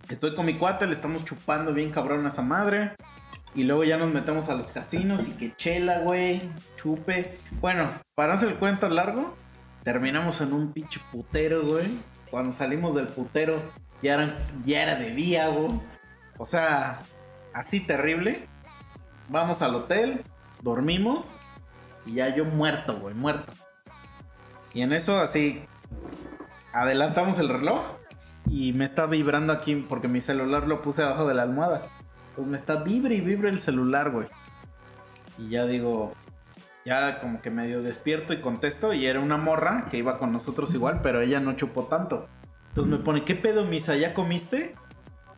estoy 0.08 0.34
con 0.34 0.46
mi 0.46 0.54
cuate, 0.54 0.86
le 0.86 0.94
estamos 0.94 1.24
chupando 1.24 1.72
bien 1.72 1.90
cabrón 1.90 2.26
a 2.26 2.28
esa 2.28 2.42
madre. 2.42 2.92
Y 3.54 3.64
luego 3.64 3.84
ya 3.84 3.96
nos 3.96 4.12
metemos 4.12 4.48
a 4.48 4.54
los 4.54 4.68
casinos 4.68 5.26
y 5.28 5.32
que 5.32 5.56
chela, 5.56 6.00
güey, 6.00 6.42
chupe. 6.76 7.38
Bueno, 7.60 7.90
para 8.14 8.34
hacer 8.34 8.50
el 8.50 8.56
cuento 8.56 8.88
largo, 8.88 9.34
terminamos 9.84 10.40
en 10.40 10.52
un 10.52 10.72
pinche 10.72 11.00
putero, 11.10 11.64
güey. 11.64 11.88
Cuando 12.30 12.52
salimos 12.52 12.94
del 12.94 13.06
putero, 13.06 13.62
ya, 14.02 14.38
ya 14.64 14.82
era 14.82 14.96
de 14.96 15.10
día, 15.12 15.48
güey. 15.48 15.80
O 16.36 16.44
sea, 16.44 17.00
así 17.54 17.80
terrible. 17.80 18.46
Vamos 19.28 19.62
al 19.62 19.74
hotel, 19.74 20.22
dormimos 20.62 21.36
y 22.06 22.14
ya 22.14 22.34
yo 22.34 22.44
muerto, 22.44 22.98
güey, 22.98 23.14
muerto. 23.14 23.52
Y 24.72 24.82
en 24.82 24.92
eso 24.92 25.18
así 25.18 25.64
adelantamos 26.72 27.38
el 27.38 27.48
reloj 27.48 27.97
y 28.50 28.72
me 28.72 28.84
está 28.84 29.06
vibrando 29.06 29.52
aquí 29.52 29.76
porque 29.76 30.08
mi 30.08 30.20
celular 30.20 30.66
lo 30.66 30.82
puse 30.82 31.02
abajo 31.02 31.26
de 31.26 31.34
la 31.34 31.42
almohada. 31.42 31.82
Pues 32.34 32.46
me 32.46 32.56
está 32.56 32.76
vibre 32.76 33.14
y 33.14 33.20
vibre 33.20 33.50
el 33.50 33.60
celular, 33.60 34.10
güey. 34.10 34.28
Y 35.38 35.50
ya 35.50 35.66
digo, 35.66 36.14
ya 36.84 37.20
como 37.20 37.42
que 37.42 37.50
medio 37.50 37.82
despierto 37.82 38.32
y 38.32 38.40
contesto 38.40 38.92
y 38.92 39.06
era 39.06 39.20
una 39.20 39.36
morra 39.36 39.86
que 39.90 39.98
iba 39.98 40.18
con 40.18 40.32
nosotros 40.32 40.74
igual, 40.74 41.00
pero 41.02 41.20
ella 41.20 41.40
no 41.40 41.54
chupó 41.54 41.84
tanto. 41.84 42.28
Entonces 42.68 42.90
me 42.90 43.04
pone, 43.04 43.24
¿qué 43.24 43.34
pedo, 43.34 43.64
Misa? 43.64 43.96
¿Ya 43.96 44.14
comiste? 44.14 44.74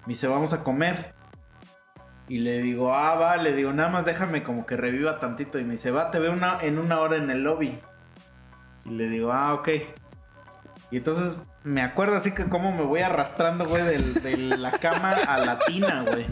Me 0.06 0.14
dice, 0.14 0.28
vamos 0.28 0.52
a 0.52 0.62
comer. 0.62 1.14
Y 2.28 2.38
le 2.38 2.62
digo, 2.62 2.94
ah, 2.94 3.16
va, 3.16 3.36
le 3.36 3.54
digo, 3.54 3.72
nada 3.72 3.88
más 3.88 4.04
déjame 4.04 4.42
como 4.42 4.64
que 4.64 4.76
reviva 4.76 5.18
tantito. 5.18 5.58
Y 5.58 5.64
me 5.64 5.72
dice, 5.72 5.90
va, 5.90 6.11
te 6.11 6.20
veo 6.20 6.32
una, 6.32 6.61
en 6.61 6.78
una 6.78 7.00
hora 7.00 7.16
en 7.16 7.30
el 7.30 7.42
lobby. 7.42 7.76
Y 8.84 8.90
le 8.90 9.08
digo, 9.08 9.32
ah, 9.32 9.54
ok. 9.54 9.68
Y 10.91 10.99
entonces 10.99 11.41
me 11.62 11.82
acuerdo 11.82 12.16
así 12.16 12.32
que 12.32 12.49
como 12.49 12.72
me 12.72 12.82
voy 12.82 13.01
arrastrando, 13.01 13.64
güey, 13.64 13.82
de, 13.84 14.36
la 14.57 14.72
cama 14.72 15.12
a 15.12 15.38
la 15.38 15.59
tina, 15.59 16.03
güey. 16.03 16.26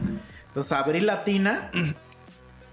Entonces 0.48 0.72
abrí 0.72 1.00
la 1.00 1.24
tina 1.24 1.70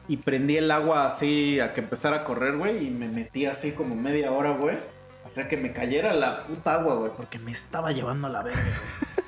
y 0.07 0.17
prendí 0.17 0.57
el 0.57 0.71
agua 0.71 1.07
así 1.07 1.59
a 1.59 1.73
que 1.73 1.81
empezara 1.81 2.17
a 2.17 2.23
correr, 2.23 2.57
güey. 2.57 2.87
Y 2.87 2.89
me 2.89 3.07
metí 3.07 3.45
así 3.45 3.73
como 3.73 3.95
media 3.95 4.31
hora, 4.31 4.51
güey. 4.51 4.77
O 5.25 5.29
sea 5.29 5.47
que 5.47 5.57
me 5.57 5.73
cayera 5.73 6.13
la 6.13 6.43
puta 6.43 6.75
agua, 6.75 6.95
güey, 6.95 7.11
porque 7.15 7.39
me 7.39 7.51
estaba 7.51 7.91
llevando 7.91 8.27
a 8.27 8.29
la 8.29 8.43
verga, 8.43 8.61
güey. 8.61 9.25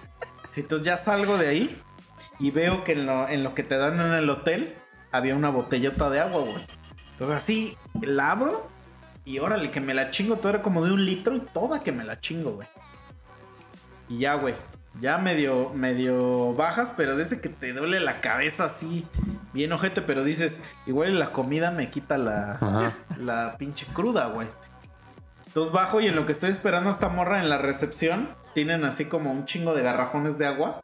Entonces 0.55 0.85
ya 0.85 0.97
salgo 0.97 1.37
de 1.37 1.47
ahí 1.47 1.81
y 2.39 2.49
veo 2.49 2.83
que 2.83 2.93
en 2.93 3.05
lo, 3.05 3.29
en 3.29 3.43
lo 3.43 3.53
que 3.53 3.63
te 3.63 3.77
dan 3.77 3.99
en 3.99 4.13
el 4.13 4.29
hotel 4.29 4.73
había 5.11 5.35
una 5.35 5.49
botellota 5.49 6.09
de 6.09 6.19
agua, 6.19 6.41
güey. 6.41 6.65
Entonces 7.11 7.35
así 7.35 7.77
la 8.01 8.31
abro 8.31 8.67
y 9.27 9.39
órale, 9.39 9.71
que 9.71 9.81
me 9.81 9.93
la 9.93 10.09
chingo. 10.09 10.37
Todo 10.37 10.51
era 10.51 10.61
como 10.61 10.85
de 10.85 10.93
un 10.93 11.05
litro 11.05 11.35
y 11.35 11.41
toda 11.41 11.81
que 11.81 11.91
me 11.91 12.05
la 12.05 12.21
chingo, 12.21 12.51
güey. 12.53 12.67
Y 14.07 14.19
ya, 14.19 14.35
güey. 14.35 14.55
Ya 15.01 15.17
medio, 15.17 15.71
medio 15.75 16.53
bajas, 16.53 16.93
pero 16.95 17.17
desde 17.17 17.41
que 17.41 17.49
te 17.49 17.73
duele 17.73 17.99
la 17.99 18.21
cabeza 18.21 18.65
así, 18.65 19.05
bien 19.53 19.73
ojete, 19.73 20.01
pero 20.01 20.23
dices, 20.23 20.63
igual 20.87 21.19
la 21.19 21.33
comida 21.33 21.71
me 21.71 21.89
quita 21.89 22.17
la, 22.17 22.53
Ajá. 22.53 22.97
la 23.17 23.57
pinche 23.59 23.85
cruda, 23.93 24.27
güey. 24.27 24.47
Entonces 25.45 25.73
bajo 25.73 25.99
y 25.99 26.07
en 26.07 26.15
lo 26.15 26.25
que 26.25 26.31
estoy 26.31 26.49
esperando 26.49 26.89
a 26.89 26.93
esta 26.93 27.09
morra 27.09 27.41
en 27.41 27.49
la 27.49 27.57
recepción, 27.57 28.29
tienen 28.53 28.85
así 28.85 29.05
como 29.05 29.31
un 29.31 29.45
chingo 29.45 29.75
de 29.75 29.83
garrafones 29.83 30.37
de 30.37 30.47
agua. 30.47 30.79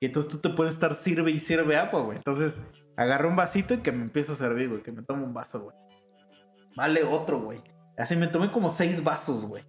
Y 0.00 0.06
entonces 0.06 0.30
tú 0.30 0.38
te 0.38 0.50
puedes 0.50 0.74
estar 0.74 0.94
sirve 0.94 1.32
y 1.32 1.40
sirve 1.40 1.76
agua, 1.76 2.02
güey. 2.02 2.16
Entonces 2.18 2.70
Agarré 2.98 3.28
un 3.28 3.36
vasito 3.36 3.74
y 3.74 3.78
que 3.78 3.92
me 3.92 4.02
empiezo 4.02 4.32
a 4.32 4.34
servir, 4.34 4.68
güey. 4.68 4.82
Que 4.82 4.90
me 4.90 5.02
tomo 5.02 5.24
un 5.24 5.32
vaso, 5.32 5.60
güey. 5.60 5.76
Vale 6.78 7.02
otro, 7.02 7.40
güey. 7.40 7.60
Así 7.96 8.14
me 8.14 8.28
tomé 8.28 8.52
como 8.52 8.70
seis 8.70 9.02
vasos, 9.02 9.46
güey. 9.46 9.64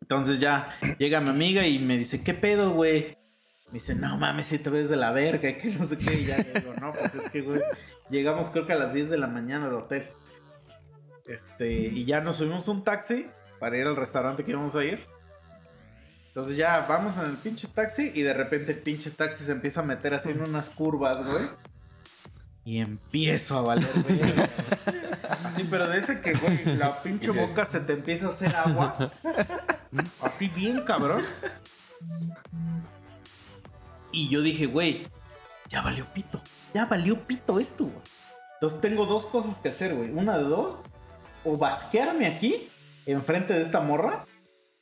Entonces 0.00 0.40
ya 0.40 0.74
llega 0.98 1.20
mi 1.20 1.30
amiga 1.30 1.64
y 1.64 1.78
me 1.78 1.96
dice, 1.96 2.24
¿qué 2.24 2.34
pedo, 2.34 2.72
güey? 2.72 3.16
Me 3.68 3.74
dice, 3.74 3.94
no 3.94 4.16
mames, 4.16 4.46
si 4.46 4.58
te 4.58 4.70
ves 4.70 4.88
de 4.88 4.96
la 4.96 5.12
verga, 5.12 5.56
que 5.56 5.68
no 5.78 5.84
sé 5.84 5.98
qué. 5.98 6.14
Y 6.14 6.24
ya 6.24 6.38
digo, 6.38 6.74
no, 6.80 6.90
pues 6.90 7.14
es 7.14 7.30
que, 7.30 7.42
güey, 7.42 7.60
llegamos 8.10 8.50
creo 8.50 8.66
que 8.66 8.72
a 8.72 8.76
las 8.76 8.92
10 8.92 9.10
de 9.10 9.18
la 9.18 9.28
mañana 9.28 9.66
al 9.66 9.74
hotel. 9.74 10.10
Este, 11.28 11.70
y 11.70 12.04
ya 12.04 12.20
nos 12.20 12.38
subimos 12.38 12.66
un 12.66 12.82
taxi 12.82 13.26
para 13.60 13.78
ir 13.78 13.86
al 13.86 13.94
restaurante 13.94 14.42
que 14.42 14.50
íbamos 14.50 14.74
a 14.74 14.82
ir. 14.82 15.00
Entonces 16.26 16.56
ya 16.56 16.84
vamos 16.88 17.16
en 17.18 17.26
el 17.26 17.36
pinche 17.36 17.68
taxi 17.68 18.10
y 18.12 18.22
de 18.22 18.34
repente 18.34 18.72
el 18.72 18.78
pinche 18.78 19.12
taxi 19.12 19.44
se 19.44 19.52
empieza 19.52 19.78
a 19.78 19.84
meter 19.84 20.12
así 20.12 20.30
en 20.30 20.42
unas 20.42 20.70
curvas, 20.70 21.24
güey. 21.24 21.48
Y 22.64 22.78
empiezo 22.78 23.58
a 23.58 23.62
valer, 23.62 23.90
güey. 24.02 24.20
Así, 25.44 25.64
pero 25.64 25.86
de 25.88 25.98
ese 25.98 26.20
que, 26.20 26.32
güey, 26.34 26.64
la 26.76 27.02
pinche 27.02 27.30
boca 27.30 27.64
se 27.64 27.80
te 27.80 27.92
empieza 27.92 28.26
a 28.26 28.30
hacer 28.30 28.56
agua. 28.56 29.10
Así 30.22 30.48
bien, 30.48 30.82
cabrón. 30.82 31.24
Y 34.12 34.28
yo 34.28 34.40
dije, 34.40 34.66
güey, 34.66 35.06
ya 35.68 35.82
valió 35.82 36.06
pito. 36.06 36.40
Ya 36.72 36.86
valió 36.86 37.18
pito 37.20 37.60
esto, 37.60 37.84
güey. 37.84 38.04
Entonces 38.54 38.80
tengo 38.80 39.04
dos 39.04 39.26
cosas 39.26 39.58
que 39.58 39.68
hacer, 39.68 39.94
güey. 39.94 40.10
Una 40.10 40.38
de 40.38 40.44
dos. 40.44 40.82
O 41.44 41.58
basquearme 41.58 42.26
aquí, 42.26 42.68
enfrente 43.04 43.52
de 43.52 43.62
esta 43.62 43.80
morra. 43.80 44.24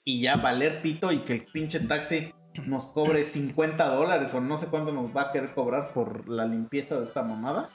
Y 0.05 0.21
ya 0.21 0.37
valer 0.37 0.83
pito 0.83 1.11
y 1.11 1.25
que 1.25 1.33
el 1.33 1.45
pinche 1.47 1.81
taxi 1.81 2.33
nos 2.67 2.87
cobre 2.89 3.25
50 3.25 3.85
dólares 3.87 4.33
o 4.35 4.41
no 4.41 4.57
sé 4.57 4.67
cuánto 4.67 4.93
nos 4.93 5.15
va 5.17 5.23
a 5.23 5.33
querer 5.33 5.53
cobrar 5.55 5.93
por 5.93 6.29
la 6.29 6.45
limpieza 6.45 6.97
de 6.99 7.05
esta 7.05 7.23
mamada. 7.23 7.69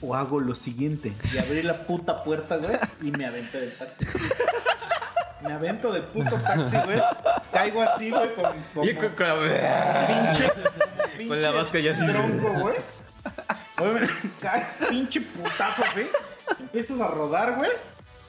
O 0.00 0.14
hago 0.14 0.38
lo 0.40 0.54
siguiente. 0.54 1.12
Y 1.34 1.38
abrí 1.38 1.62
la 1.62 1.74
puta 1.86 2.22
puerta, 2.22 2.56
güey, 2.56 2.78
y 3.02 3.10
me 3.10 3.26
aventé 3.26 3.58
del 3.60 3.72
taxi. 3.76 4.06
Me 5.42 5.52
avento 5.52 5.92
del 5.92 6.02
puto 6.04 6.36
taxi, 6.36 6.76
güey. 6.84 7.00
Caigo 7.52 7.82
así, 7.82 8.10
güey, 8.10 8.34
con, 8.34 8.44
Y 8.88 8.94
con- 8.94 9.08
con- 9.10 9.38
pinche, 10.06 11.26
Con 11.28 11.42
la 11.42 11.50
vasca 11.50 11.78
ya 11.80 11.92
así. 11.92 12.06
tronco, 12.06 12.48
güey. 12.60 12.76
Güey, 13.78 13.92
me 13.92 14.08
cae 14.40 14.66
pinche 14.88 15.20
putazo 15.20 15.82
así. 15.84 16.06
Empiezas 16.60 17.00
a 17.00 17.08
rodar, 17.08 17.56
güey. 17.56 17.70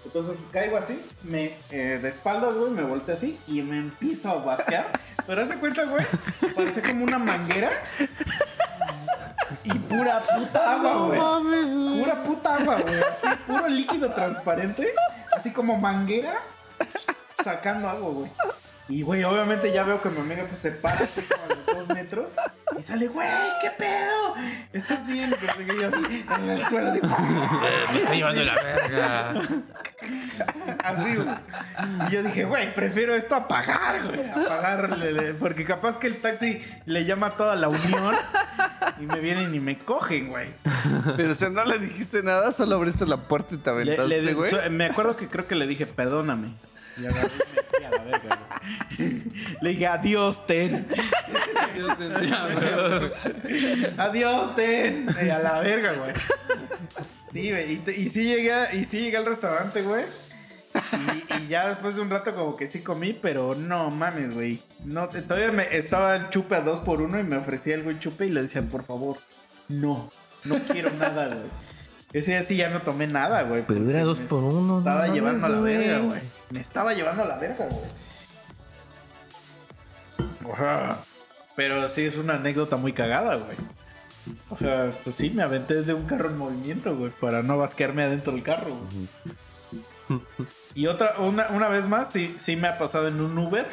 Entonces 0.06 0.46
caigo 0.52 0.78
así, 0.78 1.04
me 1.24 1.54
eh, 1.72 2.00
de 2.02 2.10
espaldas, 2.10 2.56
güey, 2.56 2.72
me 2.72 2.84
volteo 2.84 3.16
así 3.16 3.38
y 3.48 3.62
me 3.62 3.78
empiezo 3.78 4.30
a 4.30 4.36
basquear. 4.36 4.88
Pero 5.28 5.42
hace 5.42 5.56
cuenta, 5.56 5.84
güey, 5.86 6.06
parece 6.56 6.82
como 6.82 7.04
una 7.04 7.20
manguera. 7.20 7.72
Y 9.64 9.74
pura 9.74 10.22
puta 10.22 10.74
agua, 10.74 10.94
güey. 11.08 12.00
Pura 12.00 12.24
puta 12.24 12.56
agua, 12.56 12.78
güey. 12.78 12.96
Así, 12.96 13.28
puro 13.46 13.68
líquido 13.68 14.10
transparente. 14.10 14.94
Así 15.36 15.52
como 15.52 15.78
manguera 15.78 16.40
sacando 17.44 17.90
agua, 17.90 18.12
güey. 18.12 18.32
Y, 18.90 19.04
güey, 19.04 19.24
obviamente 19.24 19.72
ya 19.72 19.84
veo 19.84 20.02
que 20.02 20.10
mi 20.10 20.20
amiga 20.20 20.44
pues 20.50 20.60
se 20.62 20.72
para 20.72 20.96
así 21.06 21.22
como 21.22 21.44
a 21.46 21.48
los 21.56 21.66
dos 21.88 21.96
metros 21.96 22.32
y 22.78 22.82
sale, 22.82 23.08
güey, 23.08 23.28
¿qué 23.62 23.70
pedo? 23.78 24.34
¿Estás 24.74 25.06
bien? 25.06 25.30
Y 25.60 25.80
yo 25.82 25.88
así, 25.88 26.26
en 26.42 26.50
el 26.50 26.66
suelo, 26.66 26.90
así, 26.90 27.00
me 27.94 28.00
está 28.00 28.14
llevando 28.16 28.44
la 28.44 28.56
verga. 28.56 29.42
así, 30.84 31.16
güey. 31.16 31.28
Y 32.08 32.12
yo 32.12 32.24
dije, 32.24 32.46
güey, 32.46 32.74
prefiero 32.74 33.14
esto 33.16 33.36
a 33.36 33.48
pagar, 33.48 34.02
güey. 34.08 34.28
A 34.32 34.48
pagarle, 34.50 35.34
porque 35.36 35.66
capaz 35.66 35.98
que 36.00 36.08
el 36.08 36.16
taxi 36.18 36.60
le 36.86 37.06
llama 37.06 37.28
a 37.28 37.32
toda 37.38 37.56
la 37.56 37.70
unión 37.70 38.16
y 39.00 39.06
me 39.06 39.20
vienen 39.20 39.54
y 39.54 39.60
me 39.60 39.78
cogen, 39.78 40.30
güey. 40.30 40.50
Pero 41.16 41.34
o 41.34 41.36
sea, 41.36 41.50
no 41.50 41.64
le 41.66 41.78
dijiste 41.78 42.24
nada, 42.24 42.52
solo 42.52 42.76
abriste 42.78 43.06
la 43.06 43.18
puerta 43.18 43.54
y 43.54 43.58
te 43.60 43.70
Le- 43.70 43.76
aventaste, 43.94 44.22
le- 44.24 44.34
güey. 44.34 44.50
so- 44.50 44.58
me 44.72 44.86
acuerdo 44.86 45.16
que 45.16 45.28
creo 45.28 45.48
que 45.48 45.54
le 45.56 45.68
dije, 45.68 45.86
perdóname. 45.86 46.54
Y 46.98 47.06
agarré 47.06 47.30
y 47.30 47.56
me 47.56 47.64
fui 47.64 47.84
a 47.86 47.90
la 47.92 48.04
verga, 48.04 48.40
güey. 48.98 49.22
Le 49.62 49.70
dije, 49.70 49.88
adiós, 49.88 50.46
ten. 50.48 50.88
Sentía, 51.98 52.48
güey. 52.54 53.12
Adiós, 53.98 54.56
ten. 54.56 55.08
Y 55.26 55.30
a 55.30 55.40
la 55.40 55.60
verga, 55.60 55.94
güey. 55.94 56.14
Sí, 57.32 57.50
güey. 57.52 57.74
Y, 57.74 57.78
te- 57.78 57.96
y 57.96 58.10
sí 58.10 58.24
llegué, 58.24 58.54
a- 58.54 58.74
y 58.76 58.86
sí 58.86 59.00
llegué 59.02 59.18
al 59.18 59.26
restaurante, 59.26 59.82
güey. 59.82 60.04
Y, 60.76 61.44
y 61.44 61.48
ya 61.48 61.68
después 61.70 61.96
de 61.96 62.02
un 62.02 62.10
rato 62.10 62.34
como 62.36 62.56
que 62.56 62.68
sí 62.68 62.82
comí, 62.82 63.14
pero 63.14 63.56
no 63.56 63.90
mames, 63.90 64.34
güey. 64.34 64.62
No, 64.86 65.10
te- 65.10 65.22
todavía 65.22 65.52
me 65.52 65.76
estaba 65.76 66.16
el 66.16 66.30
chupe 66.30 66.56
a 66.56 66.62
dos 66.62 66.80
por 66.80 67.02
uno 67.02 67.20
y 67.20 67.24
me 67.24 67.38
ofrecía 67.38 67.76
el 67.76 67.84
güey 67.84 68.00
chupe 68.00 68.26
y 68.26 68.30
le 68.30 68.42
decía, 68.44 68.62
por 68.62 68.84
favor, 68.86 69.18
no, 69.68 70.12
no 70.46 70.56
quiero 70.72 70.92
nada, 70.92 71.28
güey. 71.28 71.69
Ese 72.12 72.32
día 72.32 72.44
sí 72.44 72.56
ya 72.56 72.70
no 72.70 72.82
tomé 72.82 73.08
nada, 73.08 73.44
güey. 73.44 73.64
Pero 73.68 73.88
era 73.90 74.04
dos 74.04 74.20
por 74.20 74.44
uno. 74.44 74.80
Estaba 74.80 75.08
no 75.08 75.14
llevando 75.14 75.46
a 75.46 75.50
la 75.50 75.60
verga, 75.62 76.00
güey. 76.00 76.22
Me 76.50 76.60
estaba 76.60 76.94
llevando 76.94 77.24
a 77.24 77.28
la 77.28 77.38
verga, 77.38 77.68
güey. 77.68 77.86
Pero 81.56 81.88
sí 81.90 82.04
es 82.04 82.18
una 82.18 82.36
anécdota 82.36 82.78
muy 82.78 82.94
cagada, 82.94 83.36
güey. 83.36 83.58
O 84.50 84.58
sea, 84.58 84.92
pues 85.04 85.16
sí, 85.16 85.30
me 85.30 85.44
aventé 85.44 85.84
de 85.84 85.94
un 85.94 86.06
carro 86.06 86.30
en 86.30 86.38
movimiento, 86.38 86.96
güey, 86.96 87.12
para 87.12 87.44
no 87.44 87.58
basquearme 87.58 88.04
adentro 88.04 88.34
del 88.34 88.44
carro. 88.44 88.76
güey. 88.76 90.22
Y 90.76 90.88
otra, 90.88 91.16
una, 91.20 91.50
una 91.50 91.68
vez 91.68 91.88
más, 91.88 92.12
sí, 92.12 92.36
sí 92.38 92.56
me 92.56 92.68
ha 92.68 92.78
pasado 92.78 93.08
en 93.08 93.22
un 93.22 93.38
Uber 93.38 93.68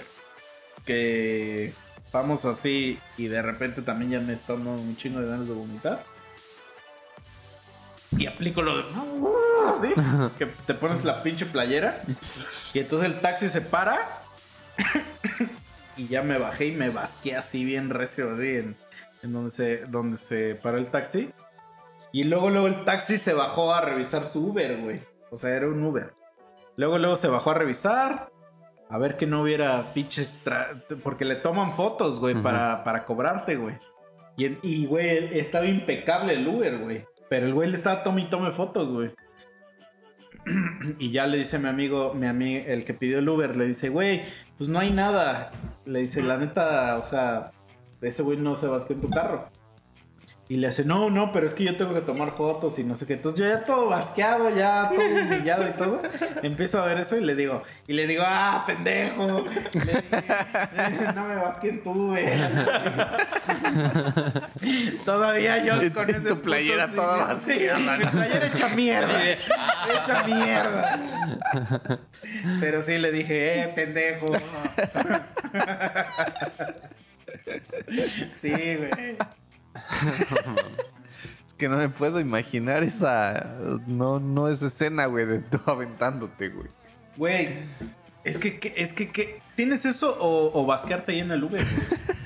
que 0.84 1.72
vamos 2.12 2.44
así 2.44 2.98
y 3.16 3.28
de 3.28 3.42
repente 3.42 3.82
también 3.82 4.10
ya 4.12 4.20
me 4.20 4.34
está 4.34 4.54
dando 4.54 4.72
un 4.74 4.96
chingo 4.96 5.20
de 5.20 5.28
ganas 5.28 5.46
de 5.48 5.54
vomitar. 5.54 6.02
Aplico 8.36 8.60
lo 8.60 8.76
de... 8.76 8.84
Que 10.38 10.44
te 10.44 10.74
pones 10.74 11.04
la 11.04 11.22
pinche 11.22 11.46
playera 11.46 12.02
y 12.74 12.78
entonces 12.78 13.10
el 13.10 13.20
taxi 13.20 13.48
se 13.48 13.62
para 13.62 13.96
y 15.96 16.06
ya 16.06 16.22
me 16.22 16.36
bajé 16.36 16.66
y 16.66 16.72
me 16.72 16.90
basqué 16.90 17.34
así 17.34 17.64
bien 17.64 17.88
recio 17.88 18.34
así 18.34 18.56
en, 18.56 18.76
en 19.22 19.32
donde 19.32 19.50
se 19.50 19.86
donde 19.86 20.18
se 20.18 20.54
paró 20.54 20.76
el 20.76 20.88
taxi. 20.88 21.30
Y 22.12 22.24
luego 22.24 22.50
luego 22.50 22.66
el 22.66 22.84
taxi 22.84 23.16
se 23.16 23.32
bajó 23.32 23.72
a 23.72 23.80
revisar 23.80 24.26
su 24.26 24.50
Uber 24.50 24.82
güey. 24.82 25.00
O 25.30 25.38
sea 25.38 25.50
era 25.56 25.66
un 25.66 25.82
Uber. 25.82 26.12
Luego 26.76 26.98
luego 26.98 27.16
se 27.16 27.28
bajó 27.28 27.52
a 27.52 27.54
revisar 27.54 28.30
a 28.90 28.98
ver 28.98 29.16
que 29.16 29.26
no 29.26 29.42
hubiera 29.42 29.94
pinches 29.94 30.38
porque 31.02 31.24
le 31.24 31.36
toman 31.36 31.72
fotos 31.72 32.20
güey 32.20 32.34
para, 32.42 32.84
para 32.84 33.06
cobrarte 33.06 33.56
güey. 33.56 33.78
Y, 34.36 34.58
y 34.62 34.86
güey 34.86 35.38
estaba 35.38 35.64
impecable 35.64 36.34
el 36.34 36.46
Uber 36.46 36.78
güey 36.78 37.06
pero 37.28 37.46
el 37.46 37.54
güey 37.54 37.70
le 37.70 37.76
estaba 37.76 38.02
tome 38.02 38.22
y 38.22 38.30
tome 38.30 38.52
fotos 38.52 38.88
güey 38.90 39.10
y 40.98 41.10
ya 41.10 41.26
le 41.26 41.38
dice 41.38 41.58
mi 41.58 41.68
amigo, 41.68 42.14
mi 42.14 42.26
amigo, 42.26 42.64
el 42.66 42.84
que 42.84 42.94
pidió 42.94 43.18
el 43.18 43.28
Uber, 43.28 43.56
le 43.56 43.66
dice, 43.66 43.88
güey, 43.88 44.22
pues 44.56 44.68
no 44.68 44.78
hay 44.78 44.92
nada. 44.92 45.50
Le 45.84 46.00
dice, 46.00 46.22
la 46.22 46.36
neta, 46.36 46.98
o 46.98 47.04
sea, 47.04 47.52
ese 48.00 48.22
güey 48.22 48.38
no 48.38 48.54
se 48.54 48.66
basqueó 48.66 48.96
en 48.96 49.02
tu 49.02 49.08
carro. 49.08 49.48
Y 50.48 50.58
le 50.58 50.68
hace, 50.68 50.84
no, 50.84 51.10
no, 51.10 51.32
pero 51.32 51.44
es 51.46 51.54
que 51.54 51.64
yo 51.64 51.76
tengo 51.76 51.92
que 51.92 52.02
tomar 52.02 52.36
fotos 52.36 52.78
y 52.78 52.84
no 52.84 52.94
sé 52.94 53.04
qué. 53.04 53.14
Entonces 53.14 53.40
yo 53.40 53.48
ya 53.48 53.64
todo 53.64 53.88
basqueado, 53.88 54.56
ya 54.56 54.92
todo 54.94 55.04
humillado 55.04 55.68
y 55.68 55.72
todo. 55.72 55.98
Empiezo 56.42 56.80
a 56.80 56.86
ver 56.86 56.98
eso 56.98 57.16
y 57.16 57.24
le 57.24 57.34
digo, 57.34 57.62
y 57.88 57.94
le 57.94 58.06
digo, 58.06 58.22
ah, 58.24 58.62
pendejo. 58.64 59.44
Le 59.72 60.90
dije, 60.90 61.12
no 61.16 61.26
me 61.26 61.34
basqué 61.34 61.70
en 61.70 61.82
tu 61.82 61.90
Uber. 61.90 62.48
Todavía 65.04 65.64
yo 65.64 65.92
con 65.92 66.08
ese 66.10 66.28
tu 66.28 66.36
puto 66.36 66.42
playera 66.42 66.86
sí, 66.86 66.94
toda 66.94 67.34
sí, 67.34 67.50
vacía, 67.50 67.76
mi 67.98 68.04
playera 68.06 68.46
hecha 68.46 68.68
mierda. 68.68 69.28
hecha 69.28 70.22
mierda. 70.26 71.00
Pero 72.60 72.82
sí 72.82 72.98
le 72.98 73.10
dije, 73.10 73.62
eh, 73.62 73.68
pendejo. 73.74 74.26
Sí, 78.40 78.50
güey. 78.50 79.16
Es 81.46 81.52
que 81.58 81.68
no 81.68 81.76
me 81.78 81.88
puedo 81.88 82.20
imaginar 82.20 82.82
esa. 82.82 83.56
No, 83.86 84.18
no 84.20 84.48
esa 84.48 84.66
escena, 84.66 85.06
güey, 85.06 85.26
de 85.26 85.38
tú 85.40 85.58
aventándote, 85.66 86.48
güey. 86.48 86.68
Güey, 87.16 87.48
es 88.24 88.38
que, 88.38 88.58
que- 88.58 88.74
es 88.76 88.92
que, 88.92 89.10
que- 89.10 89.40
¿tienes 89.56 89.84
eso 89.86 90.16
o, 90.20 90.58
o 90.60 90.66
basquearte 90.66 91.12
ahí 91.12 91.20
en 91.20 91.30
el 91.30 91.42
Uber? 91.44 91.62
güey? 91.62 92.00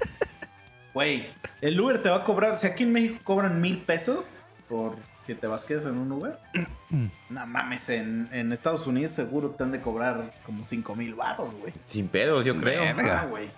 Güey, 0.92 1.26
el 1.61 1.80
Uber 1.80 2.03
te 2.03 2.11
va 2.11 2.16
a 2.16 2.24
cobrar, 2.24 2.59
si 2.59 2.66
aquí 2.66 2.82
en 2.82 2.92
México 2.92 3.20
cobran 3.22 3.61
mil 3.61 3.78
pesos 3.78 4.44
por 4.68 4.96
si 5.20 5.36
te 5.36 5.46
basqueas 5.46 5.84
en 5.84 5.96
un 5.98 6.11
Uber, 6.11 6.36
no 7.30 7.46
mames, 7.46 7.88
en, 7.90 8.28
en 8.32 8.53
Estados 8.53 8.88
Unidos 8.88 9.12
seguro 9.12 9.51
te 9.51 9.62
han 9.62 9.70
de 9.70 9.80
cobrar 9.80 10.32
como 10.44 10.64
cinco 10.64 10.96
mil 10.96 11.14
baros, 11.14 11.55
güey. 11.55 11.72
Sin 11.86 12.09
pedos, 12.09 12.44
yo 12.44 12.57
creo. 12.59 12.82
Ah, 12.98 13.26
güey. 13.26 13.48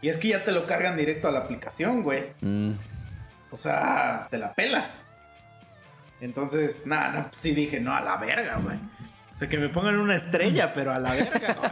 Y 0.00 0.10
es 0.10 0.16
que 0.18 0.28
ya 0.28 0.44
te 0.44 0.52
lo 0.52 0.64
cargan 0.66 0.96
directo 0.96 1.26
a 1.26 1.32
la 1.32 1.40
aplicación, 1.40 2.04
güey. 2.04 2.22
Mm. 2.40 2.70
O 3.50 3.56
sea, 3.56 4.26
te 4.30 4.38
la 4.38 4.52
pelas. 4.52 5.02
Entonces, 6.20 6.86
nada, 6.86 7.08
no, 7.12 7.22
pues 7.22 7.36
sí 7.36 7.52
dije, 7.52 7.80
no, 7.80 7.94
a 7.94 8.00
la 8.00 8.16
verga, 8.16 8.58
güey. 8.62 8.76
O 9.34 9.38
sea, 9.38 9.48
que 9.48 9.58
me 9.58 9.68
pongan 9.68 9.98
una 9.98 10.14
estrella, 10.14 10.72
pero 10.74 10.92
a 10.92 10.98
la 10.98 11.12
verga, 11.12 11.56
güey. 11.58 11.70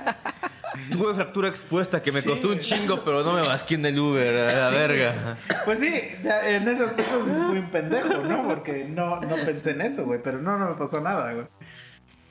Tuve 0.92 1.14
fractura 1.14 1.48
expuesta 1.48 2.00
que 2.00 2.12
me 2.12 2.22
Sí, 2.22 2.28
costó 2.28 2.50
un 2.50 2.60
chingo, 2.60 3.02
pero 3.04 3.24
no 3.24 3.32
me 3.32 3.42
basqué 3.42 3.74
en 3.74 3.86
el 3.86 3.98
Uber, 3.98 4.50
a 4.50 4.54
la 4.54 4.70
verga. 4.70 5.36
Pues 5.64 5.80
sí, 5.80 5.92
en 6.24 6.68
ese 6.68 6.84
aspecto 6.84 7.22
sí 7.24 7.30
fui 7.30 7.58
un 7.58 7.70
pendejo, 7.70 8.18
¿no? 8.18 8.46
Porque 8.46 8.84
no, 8.84 9.20
no 9.20 9.36
pensé 9.44 9.72
en 9.72 9.80
eso, 9.80 10.04
güey. 10.04 10.20
Pero 10.22 10.38
no, 10.38 10.56
no 10.56 10.68
me 10.70 10.74
pasó 10.76 11.00
nada, 11.00 11.32
güey. 11.32 11.46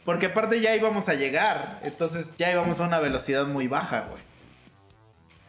Porque 0.05 0.27
aparte 0.27 0.61
ya 0.61 0.73
íbamos 0.75 1.09
a 1.09 1.15
llegar. 1.15 1.79
Entonces 1.83 2.35
ya 2.37 2.49
íbamos 2.51 2.79
a 2.79 2.85
una 2.85 2.99
velocidad 2.99 3.45
muy 3.47 3.67
baja, 3.67 4.05
güey. 4.09 4.23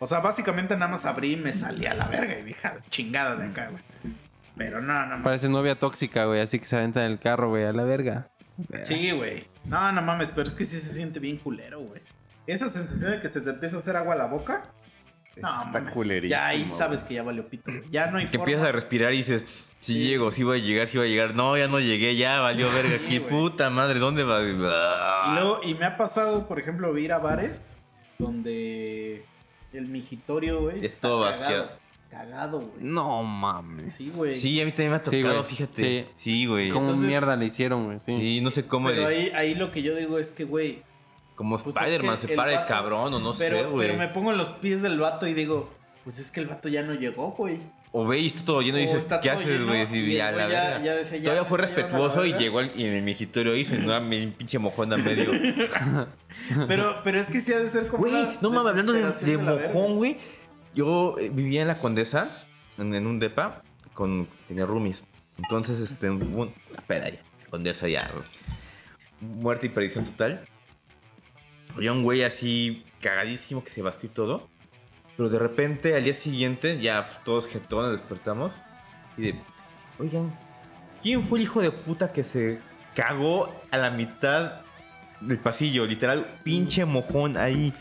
O 0.01 0.07
sea, 0.07 0.20
básicamente 0.20 0.74
nada 0.74 0.88
más 0.92 1.05
abrí 1.07 1.32
y 1.32 1.36
me 1.36 1.53
salí 1.53 1.86
a 1.86 1.94
la 1.94 2.07
verga 2.07 2.38
y 2.38 2.42
dije, 2.44 2.68
"A 2.68 2.74
la 2.74 2.80
chingada 2.90 3.34
de 3.36 3.46
acá, 3.46 3.68
güey. 3.70 3.82
Pero 4.57 4.80
no, 4.80 4.92
no 5.03 5.07
mames. 5.11 5.24
Parece 5.24 5.49
novia 5.49 5.74
tóxica, 5.76 6.24
güey. 6.26 6.40
Así 6.40 6.59
que 6.59 6.66
se 6.66 6.76
aventa 6.76 7.05
en 7.05 7.12
el 7.12 7.18
carro, 7.18 7.49
güey, 7.51 7.64
a 7.64 7.72
la 7.72 7.84
verga. 7.84 8.28
Sí, 8.82 9.11
güey. 9.12 9.46
No, 9.64 9.92
no 9.92 10.03
mames, 10.03 10.30
pero 10.30 10.49
es 10.49 10.53
que 10.55 10.64
sí 10.64 10.78
se 10.80 10.92
siente 10.92 11.20
bien 11.20 11.36
culero, 11.36 11.80
güey. 11.80 12.01
Esa 12.46 12.68
sensación 12.68 13.12
de 13.12 13.20
que 13.20 13.28
se 13.28 13.40
te 13.40 13.51
empieza 13.51 13.76
a 13.76 13.78
hacer 13.80 13.96
agua 13.96 14.14
a 14.14 14.18
la 14.18 14.26
boca. 14.26 14.62
No, 15.40 15.57
Está 15.59 15.70
mames. 15.78 15.94
culerísimo. 15.94 16.30
Ya 16.30 16.46
ahí 16.49 16.68
sabes 16.76 17.05
que 17.05 17.14
ya 17.14 17.22
valió 17.22 17.46
pito. 17.49 17.70
güey. 17.70 17.84
Ya 17.90 18.11
no 18.11 18.18
hay 18.18 18.24
Que 18.26 18.38
forma. 18.38 18.44
empiezas 18.53 18.68
a 18.68 18.72
respirar 18.72 19.12
y 19.12 19.18
dices, 19.18 19.44
si 19.78 19.92
Sí. 19.94 20.09
llego, 20.09 20.32
si 20.32 20.42
voy 20.42 20.61
a 20.61 20.64
llegar, 20.64 20.88
si 20.88 20.99
voy 20.99 21.07
a 21.07 21.11
llegar. 21.11 21.34
No, 21.36 21.57
ya 21.57 21.68
no 21.68 21.78
llegué, 21.78 22.16
ya 22.16 22.40
valió 22.40 22.66
verga 22.72 22.99
Sí, 22.99 23.05
aquí. 23.05 23.18
güey. 23.18 23.30
Puta 23.30 23.70
madre, 23.70 24.01
¿dónde 24.01 24.24
va? 24.24 24.42
Y 24.42 25.34
luego, 25.34 25.61
y 25.62 25.74
me 25.74 25.84
ha 25.84 25.96
pasado, 25.96 26.49
por 26.49 26.59
ejemplo, 26.59 26.96
ir 26.99 27.12
a 27.12 27.18
bares 27.18 27.76
donde 28.18 29.24
el 29.73 29.87
migitorio, 29.89 30.61
güey. 30.62 30.77
Es 30.79 30.83
está 30.85 31.09
todo 31.09 31.23
cagado. 31.25 31.41
basqueado. 31.41 31.69
Cagado, 32.11 32.59
güey. 32.61 32.71
No 32.81 33.23
mames. 33.23 33.95
Sí, 33.95 34.12
güey. 34.16 34.35
Sí, 34.35 34.61
a 34.61 34.64
mí 34.64 34.71
también 34.73 34.91
me 34.93 34.97
ha 34.97 35.03
tocado, 35.03 35.43
fíjate. 35.45 36.07
Sí, 36.16 36.47
güey. 36.47 36.71
¿Cómo 36.71 36.87
Entonces- 36.87 37.07
mierda 37.09 37.37
le 37.37 37.45
hicieron, 37.47 37.85
güey? 37.87 37.99
Sí. 38.01 38.12
Sí, 38.19 38.41
no 38.41 38.51
sé 38.51 38.64
cómo. 38.64 38.89
Pero 38.89 39.03
de- 39.03 39.07
ahí, 39.16 39.33
ahí 39.35 39.55
lo 39.55 39.71
que 39.71 39.83
yo 39.83 39.95
digo 39.95 40.19
es 40.19 40.31
que, 40.31 40.45
güey. 40.45 40.83
como 41.35 41.57
pues 41.59 41.77
es 41.77 41.83
Spider-Man 41.83 42.16
que 42.16 42.27
se 42.27 42.33
el 42.33 42.37
para 42.37 42.62
el 42.62 42.66
cabrón 42.66 43.14
o 43.14 43.21
no 43.21 43.33
pero, 43.39 43.59
sé, 43.59 43.64
güey. 43.66 43.87
pero 43.87 43.99
me 43.99 44.09
pongo 44.09 44.33
en 44.33 44.39
los 44.39 44.49
pies 44.49 44.83
del 44.83 44.99
vato 44.99 45.27
y 45.27 45.35
digo, 45.35 45.71
pues 46.03 46.19
es 46.19 46.31
que 46.33 46.41
el 46.41 46.47
vato 46.47 46.69
ya 46.69 46.83
no 46.83 46.95
llegó, 46.95 47.31
güey. 47.33 47.59
O 47.93 48.05
ve 48.07 48.19
y 48.19 48.27
está 48.27 48.45
todo 48.45 48.61
lleno 48.61 48.77
y 48.79 48.83
dices, 48.83 49.07
¿qué 49.23 49.31
haces, 49.31 49.64
güey? 49.64 49.87
y 49.93 49.99
el 50.11 50.16
ya, 50.16 50.31
la 50.33 50.39
ya- 50.41 50.47
verga. 50.49 50.85
ya 50.85 50.95
decía, 50.97 51.19
ya 51.19 51.23
Todavía 51.25 51.43
me 51.45 51.49
fue 51.49 51.59
respetuoso 51.59 52.25
y 52.27 52.33
llegó 52.35 52.59
al- 52.59 52.73
y 52.75 52.85
en 52.85 52.95
el 52.95 53.03
migitorio 53.03 53.55
hizo 53.57 53.75
y 53.75 53.79
no 53.79 53.99
mi 54.01 54.27
pinche 54.27 54.59
mojón 54.59 54.93
a 54.93 54.97
medio. 54.97 55.31
Pero, 56.66 57.01
pero 57.05 57.20
es 57.20 57.28
que 57.28 57.41
sí 57.41 57.53
ha 57.53 57.59
de 57.61 57.68
ser 57.68 57.89
como. 57.89 58.05
Güey, 58.07 58.14
una 58.14 58.39
no 58.41 58.51
mames, 58.51 58.70
hablando 58.70 58.93
de, 58.93 59.39
mojón, 59.39 59.97
güey. 59.97 60.18
Yo 60.74 61.16
eh, 61.18 61.28
vivía 61.30 61.62
en 61.62 61.68
la 61.68 61.78
Condesa, 61.78 62.30
en, 62.78 62.95
en 62.95 63.07
un 63.07 63.18
depa, 63.18 63.62
con 63.95 64.28
tenía 64.47 64.64
roomies. 64.66 65.03
Entonces, 65.39 65.78
este, 65.80 66.11
un- 66.11 66.53
la 66.74 66.80
peda 66.82 67.09
ya, 67.11 67.20
Condesa 67.51 67.89
ya. 67.89 68.11
Muerte 69.20 69.66
y 69.66 69.68
perdición 69.70 70.05
total. 70.07 70.45
Había 71.74 71.93
un 71.93 72.03
güey 72.03 72.22
así 72.24 72.84
cagadísimo 73.01 73.62
que 73.64 73.70
se 73.70 73.82
bascó 73.82 74.07
y 74.07 74.11
todo. 74.11 74.49
Pero 75.16 75.28
de 75.28 75.39
repente, 75.39 75.95
al 75.97 76.05
día 76.05 76.14
siguiente, 76.14 76.80
ya 76.80 77.20
todos 77.24 77.47
jetones 77.49 77.93
despertamos. 77.99 78.53
Y 79.16 79.22
de, 79.22 79.34
oigan, 79.99 80.32
¿quién 81.03 81.24
fue 81.24 81.39
el 81.41 81.45
hijo 81.45 81.61
de 81.61 81.72
puta 81.72 82.12
que 82.12 82.22
se 82.22 82.61
cagó 82.95 83.53
a 83.70 83.78
la 83.78 83.91
mitad 83.91 84.61
del 85.21 85.39
pasillo? 85.39 85.85
Literal, 85.87 86.27
pinche 86.43 86.85
mojón 86.85 87.37
ahí. 87.37 87.73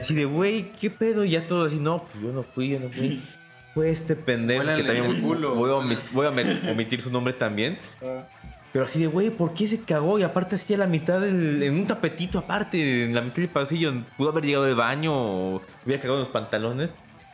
Así 0.00 0.14
de, 0.14 0.24
güey, 0.24 0.72
¿qué 0.80 0.88
pedo? 0.90 1.24
Y 1.24 1.30
ya 1.30 1.46
todo 1.46 1.64
así, 1.66 1.76
no, 1.78 2.04
pues 2.04 2.24
yo 2.24 2.32
no 2.32 2.42
fui, 2.42 2.68
yo 2.70 2.80
no 2.80 2.88
fui. 2.88 3.22
Fue 3.74 3.90
este 3.90 4.16
pendejo 4.16 4.64
que 4.64 4.82
también 4.82 5.04
el 5.04 5.20
culo. 5.22 5.54
voy 5.54 5.70
a, 5.70 5.74
omit- 5.74 6.10
voy 6.10 6.26
a 6.26 6.30
omit- 6.32 6.68
omitir 6.68 7.00
su 7.02 7.08
nombre 7.10 7.32
también. 7.32 7.78
Ah, 8.02 8.24
Pero 8.72 8.84
así 8.86 8.98
de, 8.98 9.06
güey, 9.06 9.30
¿por 9.30 9.54
qué 9.54 9.68
se 9.68 9.78
cagó? 9.78 10.18
Y 10.18 10.24
aparte 10.24 10.56
así 10.56 10.74
a 10.74 10.76
la 10.76 10.88
mitad 10.88 11.20
del, 11.20 11.62
en 11.62 11.74
un 11.74 11.86
tapetito 11.86 12.40
aparte, 12.40 13.04
en 13.04 13.14
la 13.14 13.20
mitad 13.20 13.36
del 13.36 13.48
pasillo, 13.48 13.92
pudo 14.16 14.30
haber 14.30 14.44
llegado 14.44 14.64
del 14.64 14.74
baño 14.74 15.12
o 15.14 15.62
hubiera 15.86 16.02
cagado 16.02 16.18
en 16.18 16.24
los 16.24 16.32
pantalones. 16.32 16.90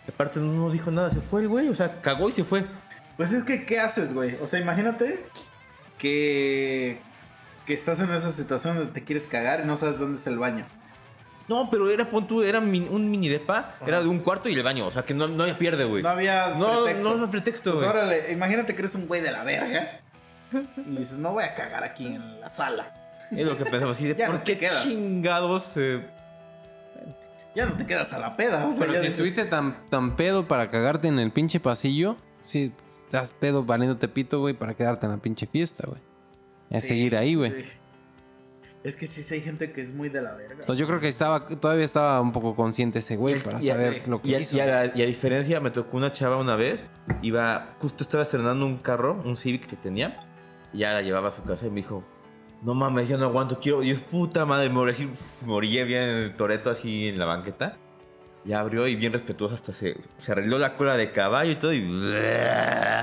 Y 0.06 0.10
aparte 0.10 0.38
no 0.38 0.52
nos 0.52 0.72
dijo 0.74 0.90
nada, 0.90 1.10
se 1.10 1.20
fue 1.22 1.40
el 1.40 1.48
güey, 1.48 1.68
o 1.68 1.74
sea, 1.74 2.02
cagó 2.02 2.28
y 2.28 2.32
se 2.32 2.44
fue. 2.44 2.64
Pues 3.16 3.32
es 3.32 3.42
que, 3.42 3.64
¿qué 3.64 3.80
haces, 3.80 4.12
güey? 4.12 4.34
O 4.42 4.46
sea, 4.46 4.60
imagínate 4.60 5.20
que, 5.96 6.98
que 7.66 7.74
estás 7.74 8.00
en 8.00 8.12
esa 8.12 8.30
situación 8.30 8.76
donde 8.76 8.92
te 8.92 9.02
quieres 9.04 9.26
cagar 9.26 9.60
y 9.60 9.66
no 9.66 9.76
sabes 9.76 9.98
dónde 9.98 10.18
es 10.18 10.26
el 10.26 10.38
baño. 10.38 10.64
No, 11.48 11.68
pero 11.70 11.90
era, 11.90 12.08
pon 12.08 12.26
tú, 12.26 12.42
era 12.42 12.60
min- 12.60 12.88
un 12.90 13.08
mini 13.10 13.28
depa, 13.28 13.74
era 13.86 14.00
de 14.00 14.08
un 14.08 14.18
cuarto 14.18 14.48
y 14.48 14.54
el 14.54 14.62
baño, 14.64 14.86
o 14.88 14.92
sea, 14.92 15.04
que 15.04 15.14
no, 15.14 15.28
no 15.28 15.44
había 15.44 15.56
pierde, 15.58 15.84
güey. 15.84 16.02
No 16.02 16.08
había 16.08 16.48
No, 16.54 16.82
pretexto. 16.84 17.08
no, 17.08 17.16
no 17.16 17.30
pretexto, 17.30 17.70
Pues 17.72 17.84
güey. 17.84 17.96
órale, 17.96 18.32
imagínate 18.32 18.74
que 18.74 18.80
eres 18.80 18.94
un 18.96 19.06
güey 19.06 19.20
de 19.20 19.30
la 19.30 19.44
verga. 19.44 20.00
Y 20.76 20.96
dices, 20.96 21.18
no 21.18 21.32
voy 21.32 21.44
a 21.44 21.54
cagar 21.54 21.84
aquí 21.84 22.06
en 22.06 22.40
la 22.40 22.48
sala. 22.48 22.92
Es 23.30 23.44
lo 23.44 23.56
que 23.56 23.64
pensaba 23.64 23.92
así 23.92 24.06
de, 24.06 24.14
Ya 24.18 24.26
no 24.26 24.32
¿por 24.34 24.44
te 24.44 24.52
qué 24.52 24.58
quedas. 24.58 24.84
chingados? 24.84 25.64
eh, 25.76 26.04
Ya 27.54 27.66
no 27.66 27.76
te 27.76 27.86
quedas 27.86 28.12
a 28.12 28.18
la 28.18 28.36
peda. 28.36 28.66
O 28.66 28.72
sea, 28.72 28.80
Pero 28.80 28.92
si 28.94 28.98
dices, 28.98 29.12
estuviste 29.12 29.44
tan, 29.44 29.84
tan 29.86 30.16
pedo 30.16 30.46
para 30.46 30.70
cagarte 30.70 31.08
en 31.08 31.18
el 31.18 31.30
pinche 31.32 31.58
pasillo, 31.60 32.16
si 32.40 32.72
estás 32.86 33.32
pedo 33.32 33.64
valiéndote 33.64 34.08
pito, 34.08 34.40
güey, 34.40 34.54
para 34.54 34.74
quedarte 34.74 35.06
en 35.06 35.12
la 35.12 35.18
pinche 35.18 35.46
fiesta, 35.46 35.84
güey. 35.86 36.00
Es 36.70 36.82
sí, 36.82 36.88
seguir 36.88 37.16
ahí, 37.16 37.34
güey. 37.34 37.50
sí. 37.62 37.68
Es 38.84 38.94
que 38.94 39.08
sí, 39.08 39.20
sí 39.22 39.34
hay 39.34 39.40
gente 39.40 39.72
que 39.72 39.82
es 39.82 39.92
muy 39.92 40.08
de 40.10 40.22
la 40.22 40.34
verga. 40.34 40.54
Entonces 40.60 40.78
yo 40.78 40.86
creo 40.86 41.00
que 41.00 41.08
estaba, 41.08 41.40
todavía 41.40 41.84
estaba 41.84 42.20
un 42.20 42.30
poco 42.30 42.54
consciente 42.54 43.00
ese 43.00 43.16
güey 43.16 43.42
para 43.42 43.60
y 43.60 43.68
a- 43.68 43.72
saber 43.72 44.06
lo 44.06 44.18
que 44.20 44.28
y 44.28 44.34
a, 44.36 44.40
hizo. 44.40 44.56
y 44.56 44.60
a 44.60 44.66
la- 44.66 44.96
y 44.96 45.02
a 45.02 45.06
diferencia, 45.06 45.58
me 45.60 45.72
tocó 45.72 45.96
una 45.96 46.12
chava 46.12 46.36
una 46.36 46.54
vez, 46.54 46.84
iba, 47.20 47.74
justo 47.80 48.04
estaba 48.04 48.22
estrenando 48.22 48.64
un 48.64 48.76
carro, 48.76 49.20
un 49.24 49.36
Civic 49.36 49.66
que 49.66 49.74
tenía, 49.74 50.20
y 50.72 50.78
ya 50.78 50.92
la 50.92 51.02
llevaba 51.02 51.30
a 51.30 51.32
su 51.32 51.42
casa 51.42 51.66
y 51.66 51.70
me 51.70 51.76
dijo, 51.76 52.04
no 52.62 52.74
mames, 52.74 53.08
ya 53.08 53.16
no 53.16 53.26
aguanto, 53.26 53.58
quiero, 53.58 53.82
y 53.82 53.90
es 53.90 53.98
puta 53.98 54.44
madre, 54.46 54.68
me 54.68 54.76
morí, 54.76 55.10
morí 55.44 55.68
bien 55.82 56.02
en 56.02 56.16
el 56.18 56.36
toreto 56.36 56.70
así 56.70 57.08
en 57.08 57.18
la 57.18 57.24
banqueta. 57.24 57.76
Ya 58.46 58.60
abrió 58.60 58.86
y 58.86 58.94
bien 58.94 59.12
respetuoso 59.12 59.56
hasta 59.56 59.72
se, 59.72 59.96
se 60.20 60.32
arregló 60.32 60.58
la 60.58 60.76
cola 60.76 60.96
de 60.96 61.10
caballo 61.10 61.50
y 61.50 61.56
todo 61.56 61.72
y... 61.72 61.80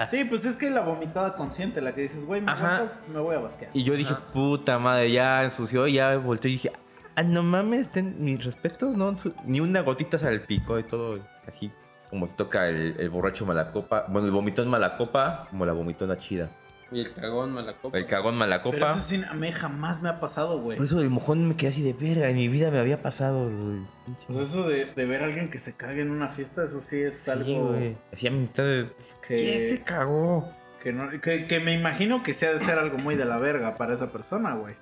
Sí, 0.10 0.24
pues 0.24 0.46
es 0.46 0.56
que 0.56 0.70
la 0.70 0.82
vomitada 0.82 1.36
consciente, 1.36 1.82
la 1.82 1.94
que 1.94 2.02
dices, 2.02 2.26
güey, 2.26 2.41
me 2.41 2.52
aguantas, 2.52 2.98
me 3.14 3.20
voy 3.20 3.36
a 3.36 3.39
basquear. 3.39 3.72
Y 3.74 3.84
yo 3.84 3.96
dije, 3.96 4.14
Ajá. 4.14 4.32
puta 4.32 4.80
madre, 4.80 5.12
ya 5.12 5.44
ensució, 5.44 5.88
y 5.88 5.94
ya 5.94 6.16
volteé 6.18 6.52
y 6.52 6.54
dije, 6.54 6.72
ah, 7.16 7.24
no 7.24 7.44
mames, 7.44 7.89
ten 7.89 8.16
mis 8.24 8.44
respetos, 8.44 8.96
no, 8.96 9.18
ni 9.46 9.60
una 9.60 9.82
gotita 9.82 10.18
salpicó 10.18 10.80
y 10.80 10.84
todo, 10.84 11.16
así 11.48 11.72
como 12.10 12.28
se 12.28 12.36
toca 12.36 12.70
el, 12.70 12.96
el 13.00 13.10
borracho 13.10 13.44
malacopa, 13.44 14.06
bueno, 14.08 14.28
el 14.28 14.32
vomitón 14.32 14.70
malacopa, 14.70 15.48
como 15.50 15.66
la 15.66 15.74
vomitona 15.74 16.16
chida. 16.18 16.48
Y 16.94 17.00
el 17.02 17.14
cagón 17.14 17.52
mala 17.54 17.74
copa. 17.74 17.98
El 17.98 18.06
cagón 18.06 18.34
Pero 18.34 18.39
malacopa. 18.39 18.91
eso 18.91 19.02
sí, 19.02 19.22
a 19.28 19.34
mí 19.34 19.52
jamás 19.52 20.02
me 20.02 20.10
ha 20.10 20.20
pasado, 20.20 20.60
güey. 20.60 20.78
Por 20.78 20.86
eso 20.86 21.02
el 21.02 21.10
mojón 21.10 21.48
me 21.48 21.56
quedé 21.56 21.70
así 21.72 21.82
de 21.82 21.94
verga, 21.94 22.30
en 22.30 22.36
mi 22.36 22.48
vida 22.48 22.70
me 22.70 22.80
había 22.80 23.02
pasado. 23.02 23.50
güey. 23.50 23.80
Pues 24.28 24.50
eso 24.50 24.68
de, 24.68 24.86
de 24.86 25.06
ver 25.06 25.22
a 25.24 25.26
alguien 25.26 25.48
que 25.50 25.60
se 25.60 25.74
cague 25.74 26.02
en 26.02 26.12
una 26.12 26.30
fiesta, 26.30 26.64
eso 26.66 26.80
sí 26.80 27.02
es 27.02 27.18
Sí, 27.18 27.32
algo 27.32 27.70
güey. 27.74 27.96
Así 28.14 28.28
a 28.28 28.32
mitad 28.32 28.64
de... 28.64 28.89
¿Quién 29.28 29.39
se 29.70 29.78
que, 29.78 29.82
cagó? 29.84 30.52
que, 30.82 30.91
no- 30.94 31.10
que, 31.22 31.46
que 31.46 31.60
me 31.60 31.74
imagino 31.74 32.24
que 32.24 32.34
sea 32.34 32.54
de 32.54 32.60
ser 32.60 32.78
algo 32.78 32.98
muy 32.98 33.16
de 33.16 33.26
la 33.26 33.38
verga 33.39 33.76
para 33.76 33.94
esa 33.94 34.12
persona, 34.12 34.54
güey. 34.56 34.74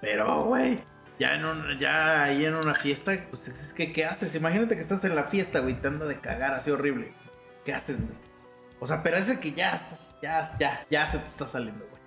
Pero, 0.00 0.44
güey, 0.44 0.78
ya, 1.18 1.34
en 1.34 1.44
un, 1.44 1.78
ya 1.78 2.22
ahí 2.24 2.44
en 2.46 2.54
una 2.54 2.74
fiesta, 2.74 3.12
pues 3.28 3.48
es 3.48 3.72
que, 3.74 3.92
¿qué 3.92 4.06
haces? 4.06 4.34
Imagínate 4.34 4.76
que 4.76 4.80
estás 4.80 5.04
en 5.04 5.14
la 5.14 5.24
fiesta, 5.24 5.58
güey, 5.60 5.74
te 5.74 5.88
anda 5.88 6.06
de 6.06 6.18
cagar 6.20 6.54
así 6.54 6.70
horrible. 6.70 7.12
¿Qué 7.64 7.74
haces, 7.74 8.02
güey? 8.06 8.29
O 8.80 8.86
sea, 8.86 9.02
pero 9.02 9.16
es 9.18 9.30
que 9.38 9.52
ya 9.52 9.74
estás, 9.74 10.16
ya, 10.22 10.42
ya, 10.58 10.86
ya 10.90 11.06
se 11.06 11.18
te 11.18 11.26
está 11.26 11.46
saliendo, 11.46 11.84
güey. 11.84 12.00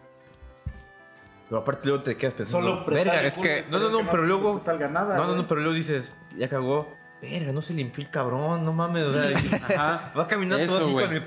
Pero 1.47 1.61
aparte 1.61 1.87
luego 1.87 2.03
te 2.03 2.17
quedas 2.17 2.33
pensando... 2.33 2.67
Solo 2.67 2.85
verga, 2.85 3.21
es 3.21 3.37
que... 3.37 3.65
No, 3.69 3.77
no, 3.77 3.89
no, 3.89 4.09
pero 4.09 4.23
luego... 4.23 4.59
salga 4.59 4.87
nada, 4.87 5.15
No, 5.15 5.27
no, 5.27 5.35
no, 5.35 5.47
pero 5.47 5.61
luego 5.61 5.75
dices, 5.75 6.15
ya 6.35 6.49
cagó. 6.49 6.91
Verga, 7.21 7.53
no 7.53 7.61
se 7.61 7.73
limpió 7.73 8.03
el 8.03 8.09
cabrón, 8.09 8.63
no 8.63 8.73
mames, 8.73 9.05
o 9.05 9.13
sea... 9.13 9.37
Ajá. 9.77 10.13
Va 10.17 10.27
caminando 10.27 10.63
Eso, 10.63 10.79
todo 10.79 10.97
así 10.97 11.07
con 11.07 11.15
el... 11.15 11.23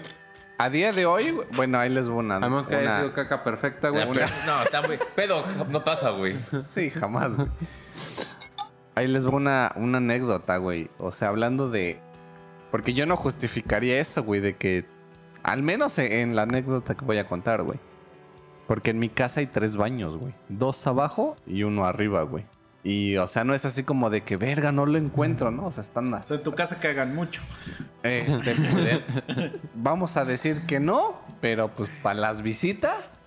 A 0.59 0.71
día 0.71 0.93
de 0.93 1.05
hoy, 1.07 1.31
güey, 1.31 1.47
bueno, 1.55 1.79
ahí 1.79 1.91
les 1.91 2.09
voy 2.09 2.25
una. 2.25 2.37
A 2.37 2.41
menos 2.41 2.67
que 2.67 2.75
haya 2.75 2.89
una- 2.89 3.01
sido 3.03 3.13
caca 3.13 3.45
perfecta, 3.45 3.91
güey. 3.91 4.07
No, 4.07 4.63
está 4.63 4.83
muy... 4.83 4.99
Pedo, 5.15 5.45
no 5.69 5.85
pasa, 5.85 6.11
güey. 6.11 6.37
Sí, 6.63 6.91
jamás, 6.91 7.37
güey. 7.37 7.49
Ahí 8.97 9.07
les 9.07 9.27
voy 9.27 9.35
una, 9.35 9.73
una 9.77 9.99
anécdota, 9.99 10.57
güey. 10.57 10.91
O 10.99 11.13
sea, 11.13 11.29
hablando 11.29 11.69
de. 11.69 12.01
Porque 12.71 12.95
yo 12.95 13.05
no 13.05 13.15
justificaría 13.17 14.01
eso, 14.01 14.25
güey, 14.25 14.41
de 14.41 14.57
que. 14.57 14.87
Al 15.47 15.63
menos 15.63 15.97
en, 16.01 16.35
la 16.35 16.43
anécdota 16.43 16.97
que 16.97 17.05
voy 17.05 17.19
a 17.19 17.29
contar, 17.29 17.63
güey. 17.63 17.79
Porque 18.67 18.91
en 18.91 18.99
mi 18.99 19.09
casa 19.09 19.39
hay 19.39 19.47
tres 19.47 19.77
baños, 19.77 20.17
güey. 20.17 20.35
Dos 20.49 20.85
abajo 20.89 21.37
y 21.47 21.63
uno 21.63 21.85
arriba, 21.85 22.23
güey. 22.23 22.45
Y, 22.83 23.17
o 23.17 23.29
sea, 23.29 23.45
no 23.45 23.55
es 23.55 23.65
así 23.65 23.85
como 23.85 24.11
de 24.11 24.23
que, 24.23 24.37
verga, 24.37 24.73
no 24.73 24.87
lo 24.87 24.99
encuentro, 24.99 25.53
¿no? 25.53 25.67
O 25.67 25.73
sea, 25.73 25.83
están 25.83 26.09
O 26.09 26.11
más. 26.11 26.27
sea, 26.27 26.39
en 26.39 26.43
tu 26.43 26.53
casa 26.53 26.81
cagan 26.81 27.15
mucho. 27.15 27.43
Este, 28.03 28.55
pues, 28.57 29.53
vamos 29.73 30.17
a 30.17 30.25
decir 30.25 30.67
que 30.67 30.81
no, 30.81 31.21
pero 31.41 31.73
pues 31.73 31.91
para 32.03 32.19
las 32.19 32.43
visitas. 32.43 33.25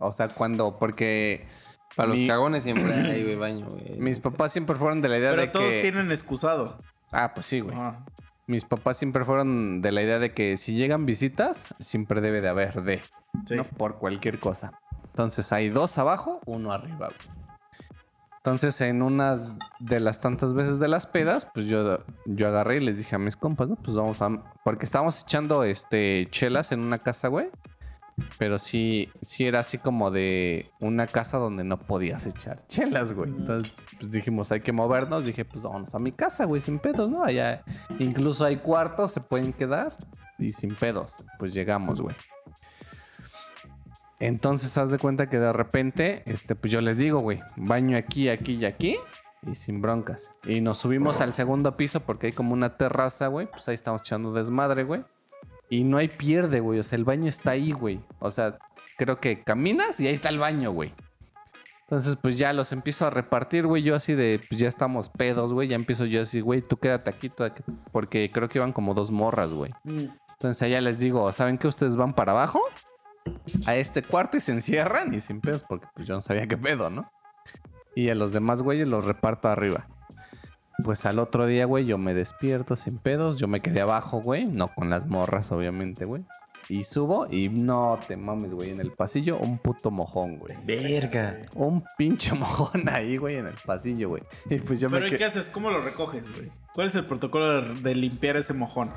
O 0.00 0.12
sea, 0.12 0.26
cuando. 0.26 0.76
Porque. 0.76 1.46
Para 1.94 2.08
los 2.08 2.22
cagones 2.22 2.64
siempre 2.64 2.94
hay, 2.94 3.22
güey, 3.22 3.36
baño, 3.36 3.66
güey. 3.68 3.96
Mis 3.96 4.18
papás 4.18 4.50
siempre 4.50 4.74
fueron 4.74 5.02
de 5.02 5.08
la 5.08 5.18
idea 5.18 5.30
Pero 5.30 5.42
de 5.42 5.48
todos 5.48 5.70
que. 5.70 5.82
tienen 5.82 6.10
excusado. 6.10 6.80
Ah, 7.12 7.32
pues 7.32 7.46
sí, 7.46 7.60
güey. 7.60 7.78
Ajá. 7.78 8.04
Mis 8.50 8.64
papás 8.64 8.96
siempre 8.96 9.22
fueron 9.22 9.80
de 9.80 9.92
la 9.92 10.02
idea 10.02 10.18
de 10.18 10.34
que 10.34 10.56
si 10.56 10.74
llegan 10.74 11.06
visitas, 11.06 11.72
siempre 11.78 12.20
debe 12.20 12.40
de 12.40 12.48
haber 12.48 12.82
de, 12.82 13.00
Sí. 13.46 13.54
¿no? 13.54 13.62
Por 13.62 13.98
cualquier 13.98 14.40
cosa. 14.40 14.72
Entonces 15.04 15.52
hay 15.52 15.68
dos 15.68 15.96
abajo, 15.98 16.40
uno 16.46 16.72
arriba. 16.72 17.10
Entonces, 18.38 18.80
en 18.80 19.02
una 19.02 19.38
de 19.78 20.00
las 20.00 20.18
tantas 20.18 20.52
veces 20.52 20.80
de 20.80 20.88
las 20.88 21.06
pedas, 21.06 21.46
pues 21.54 21.66
yo, 21.66 22.00
yo 22.24 22.48
agarré 22.48 22.78
y 22.78 22.80
les 22.80 22.96
dije 22.96 23.14
a 23.14 23.18
mis 23.20 23.36
compas, 23.36 23.68
no, 23.68 23.76
pues 23.76 23.96
vamos 23.96 24.20
a... 24.20 24.30
Porque 24.64 24.84
estábamos 24.84 25.22
echando 25.22 25.62
este, 25.62 26.26
chelas 26.32 26.72
en 26.72 26.80
una 26.80 26.98
casa, 26.98 27.28
güey. 27.28 27.50
Pero 28.38 28.58
sí, 28.58 29.10
sí 29.22 29.46
era 29.46 29.60
así 29.60 29.78
como 29.78 30.10
de 30.10 30.70
una 30.80 31.06
casa 31.06 31.38
donde 31.38 31.64
no 31.64 31.78
podías 31.78 32.26
echar 32.26 32.66
chelas, 32.68 33.12
güey. 33.12 33.30
Entonces, 33.30 33.74
pues 33.98 34.10
dijimos, 34.10 34.52
hay 34.52 34.60
que 34.60 34.72
movernos. 34.72 35.24
Dije, 35.24 35.44
pues 35.44 35.64
vámonos 35.64 35.94
a 35.94 35.98
mi 35.98 36.12
casa, 36.12 36.44
güey, 36.44 36.60
sin 36.60 36.78
pedos, 36.78 37.10
¿no? 37.10 37.22
Allá 37.22 37.62
incluso 37.98 38.44
hay 38.44 38.56
cuartos, 38.56 39.12
se 39.12 39.20
pueden 39.20 39.52
quedar 39.52 39.96
y 40.38 40.52
sin 40.52 40.74
pedos. 40.74 41.14
Pues 41.38 41.54
llegamos, 41.54 42.00
güey. 42.00 42.14
Entonces, 44.20 44.76
haz 44.76 44.90
de 44.90 44.98
cuenta 44.98 45.30
que 45.30 45.38
de 45.38 45.52
repente, 45.52 46.22
este, 46.26 46.54
pues 46.54 46.70
yo 46.70 46.82
les 46.82 46.98
digo, 46.98 47.20
güey, 47.20 47.40
baño 47.56 47.96
aquí, 47.96 48.28
aquí 48.28 48.54
y 48.54 48.64
aquí. 48.66 48.96
Y 49.46 49.54
sin 49.54 49.80
broncas. 49.80 50.34
Y 50.44 50.60
nos 50.60 50.76
subimos 50.76 51.22
al 51.22 51.32
segundo 51.32 51.74
piso 51.74 52.00
porque 52.00 52.26
hay 52.26 52.32
como 52.32 52.52
una 52.52 52.76
terraza, 52.76 53.28
güey. 53.28 53.50
Pues 53.50 53.66
ahí 53.68 53.74
estamos 53.74 54.02
echando 54.02 54.34
desmadre, 54.34 54.84
güey. 54.84 55.02
Y 55.70 55.84
no 55.84 55.96
hay 55.98 56.08
pierde, 56.08 56.60
güey. 56.60 56.80
O 56.80 56.82
sea, 56.82 56.98
el 56.98 57.04
baño 57.04 57.28
está 57.28 57.52
ahí, 57.52 57.72
güey. 57.72 58.00
O 58.18 58.30
sea, 58.30 58.58
creo 58.98 59.20
que 59.20 59.42
caminas 59.44 60.00
y 60.00 60.08
ahí 60.08 60.14
está 60.14 60.28
el 60.28 60.38
baño, 60.38 60.72
güey. 60.72 60.92
Entonces, 61.82 62.16
pues 62.16 62.36
ya 62.36 62.52
los 62.52 62.72
empiezo 62.72 63.06
a 63.06 63.10
repartir, 63.10 63.66
güey. 63.66 63.82
Yo 63.82 63.94
así 63.94 64.14
de, 64.14 64.40
pues 64.48 64.60
ya 64.60 64.68
estamos 64.68 65.08
pedos, 65.08 65.52
güey. 65.52 65.68
Ya 65.68 65.76
empiezo 65.76 66.04
yo 66.04 66.22
así, 66.22 66.40
güey, 66.40 66.60
tú 66.60 66.76
quédate 66.76 67.08
aquí, 67.08 67.28
tú 67.28 67.44
aquí. 67.44 67.62
Porque 67.92 68.30
creo 68.32 68.48
que 68.48 68.58
iban 68.58 68.72
como 68.72 68.94
dos 68.94 69.12
morras, 69.12 69.52
güey. 69.52 69.72
Entonces 69.84 70.62
allá 70.62 70.80
les 70.80 70.98
digo, 70.98 71.32
¿saben 71.32 71.56
que 71.56 71.68
ustedes 71.68 71.96
van 71.96 72.14
para 72.14 72.32
abajo? 72.32 72.60
A 73.66 73.76
este 73.76 74.02
cuarto 74.02 74.36
y 74.36 74.40
se 74.40 74.52
encierran 74.52 75.14
y 75.14 75.20
sin 75.20 75.40
pedos, 75.40 75.62
porque 75.62 75.86
pues 75.94 76.08
yo 76.08 76.14
no 76.14 76.20
sabía 76.20 76.46
qué 76.46 76.56
pedo, 76.56 76.90
¿no? 76.90 77.10
Y 77.94 78.08
a 78.08 78.14
los 78.14 78.32
demás 78.32 78.62
güeyes 78.62 78.88
los 78.88 79.04
reparto 79.04 79.48
arriba. 79.48 79.86
Pues 80.84 81.04
al 81.06 81.18
otro 81.18 81.46
día, 81.46 81.64
güey, 81.66 81.84
yo 81.86 81.98
me 81.98 82.14
despierto 82.14 82.76
sin 82.76 82.98
pedos. 82.98 83.38
Yo 83.38 83.48
me 83.48 83.60
quedé 83.60 83.80
abajo, 83.80 84.20
güey. 84.20 84.44
No 84.46 84.68
con 84.74 84.90
las 84.90 85.06
morras, 85.06 85.50
obviamente, 85.52 86.04
güey. 86.04 86.22
Y 86.68 86.84
subo 86.84 87.26
y 87.28 87.48
no 87.48 87.98
te 88.06 88.16
mames, 88.16 88.52
güey. 88.52 88.70
En 88.70 88.80
el 88.80 88.92
pasillo, 88.92 89.38
un 89.38 89.58
puto 89.58 89.90
mojón, 89.90 90.38
güey. 90.38 90.56
Verga. 90.64 91.40
Un 91.56 91.82
pinche 91.98 92.32
mojón 92.34 92.88
ahí, 92.88 93.16
güey, 93.16 93.36
en 93.36 93.46
el 93.46 93.54
pasillo, 93.66 94.10
güey. 94.10 94.22
Y 94.48 94.56
pues 94.58 94.80
yo 94.80 94.88
Pero 94.88 95.02
me 95.08 95.14
¿y 95.14 95.18
qué 95.18 95.24
haces? 95.24 95.48
¿Cómo 95.48 95.70
lo 95.70 95.80
recoges, 95.80 96.32
güey? 96.32 96.50
¿Cuál 96.72 96.86
es 96.86 96.94
el 96.94 97.04
protocolo 97.04 97.62
de- 97.62 97.74
de 97.80 97.94
limpiar 97.96 98.36
ese 98.36 98.54
mojón? 98.54 98.88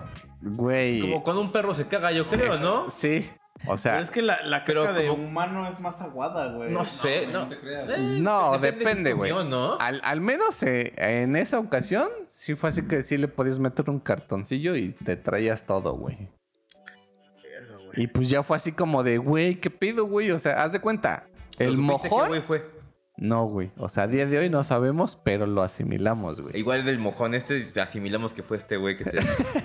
Güey. 0.41 1.01
Como 1.01 1.23
cuando 1.23 1.41
un 1.41 1.51
perro 1.51 1.73
se 1.73 1.87
caga, 1.87 2.11
yo 2.11 2.29
creo, 2.29 2.53
es- 2.53 2.61
¿no? 2.61 2.89
Sí. 2.91 3.27
O 3.65 3.77
sea, 3.77 3.93
Pero 3.93 4.03
es 4.03 4.11
que 4.11 4.21
la, 4.21 4.41
la 4.43 4.65
pero 4.65 4.83
caca 4.85 4.99
de 4.99 5.07
como- 5.07 5.23
humano 5.23 5.67
es 5.69 5.79
más 5.79 6.01
aguada, 6.01 6.51
güey. 6.51 6.69
No 6.71 6.83
sé, 6.83 7.27
no. 7.27 7.47
te 7.47 7.57
creas. 7.59 7.89
Eh, 7.91 8.17
No, 8.19 8.57
de 8.59 8.71
depende, 8.73 9.13
güey. 9.13 9.31
¿no? 9.31 9.77
Al, 9.79 10.01
al 10.03 10.19
menos 10.19 10.61
eh, 10.63 10.93
en 10.97 11.35
esa 11.37 11.59
ocasión, 11.59 12.09
sí 12.27 12.55
fue 12.55 12.69
así 12.69 12.85
que 12.87 13.03
sí 13.03 13.15
le 13.17 13.29
podías 13.29 13.59
meter 13.59 13.89
un 13.89 13.99
cartoncillo 13.99 14.75
y 14.75 14.89
te 14.91 15.15
traías 15.15 15.65
todo, 15.65 15.93
güey. 15.95 16.29
Y 17.95 18.07
pues 18.07 18.29
ya 18.29 18.41
fue 18.43 18.55
así 18.57 18.71
como 18.71 19.03
de, 19.03 19.17
güey, 19.19 19.55
¿qué 19.55 19.69
pido, 19.69 20.05
güey? 20.07 20.31
O 20.31 20.39
sea, 20.39 20.63
haz 20.63 20.73
de 20.73 20.79
cuenta. 20.79 21.27
¿Pero 21.57 21.69
El 21.69 21.75
supiste 21.77 22.01
qué 22.01 22.09
mojón. 22.09 22.27
güey 22.29 22.41
fue? 22.41 22.65
No, 23.17 23.45
güey. 23.45 23.69
O 23.77 23.87
sea, 23.87 24.03
a 24.03 24.07
día 24.07 24.25
de 24.25 24.39
hoy 24.39 24.49
no 24.49 24.63
sabemos, 24.63 25.15
pero 25.23 25.45
lo 25.45 25.61
asimilamos, 25.61 26.41
güey. 26.41 26.57
Igual 26.57 26.83
del 26.83 26.97
mojón 26.97 27.35
este, 27.35 27.69
asimilamos 27.79 28.33
que 28.33 28.41
fue 28.41 28.57
este 28.57 28.75
güey 28.77 28.97
que 28.97 29.03
te, 29.05 29.11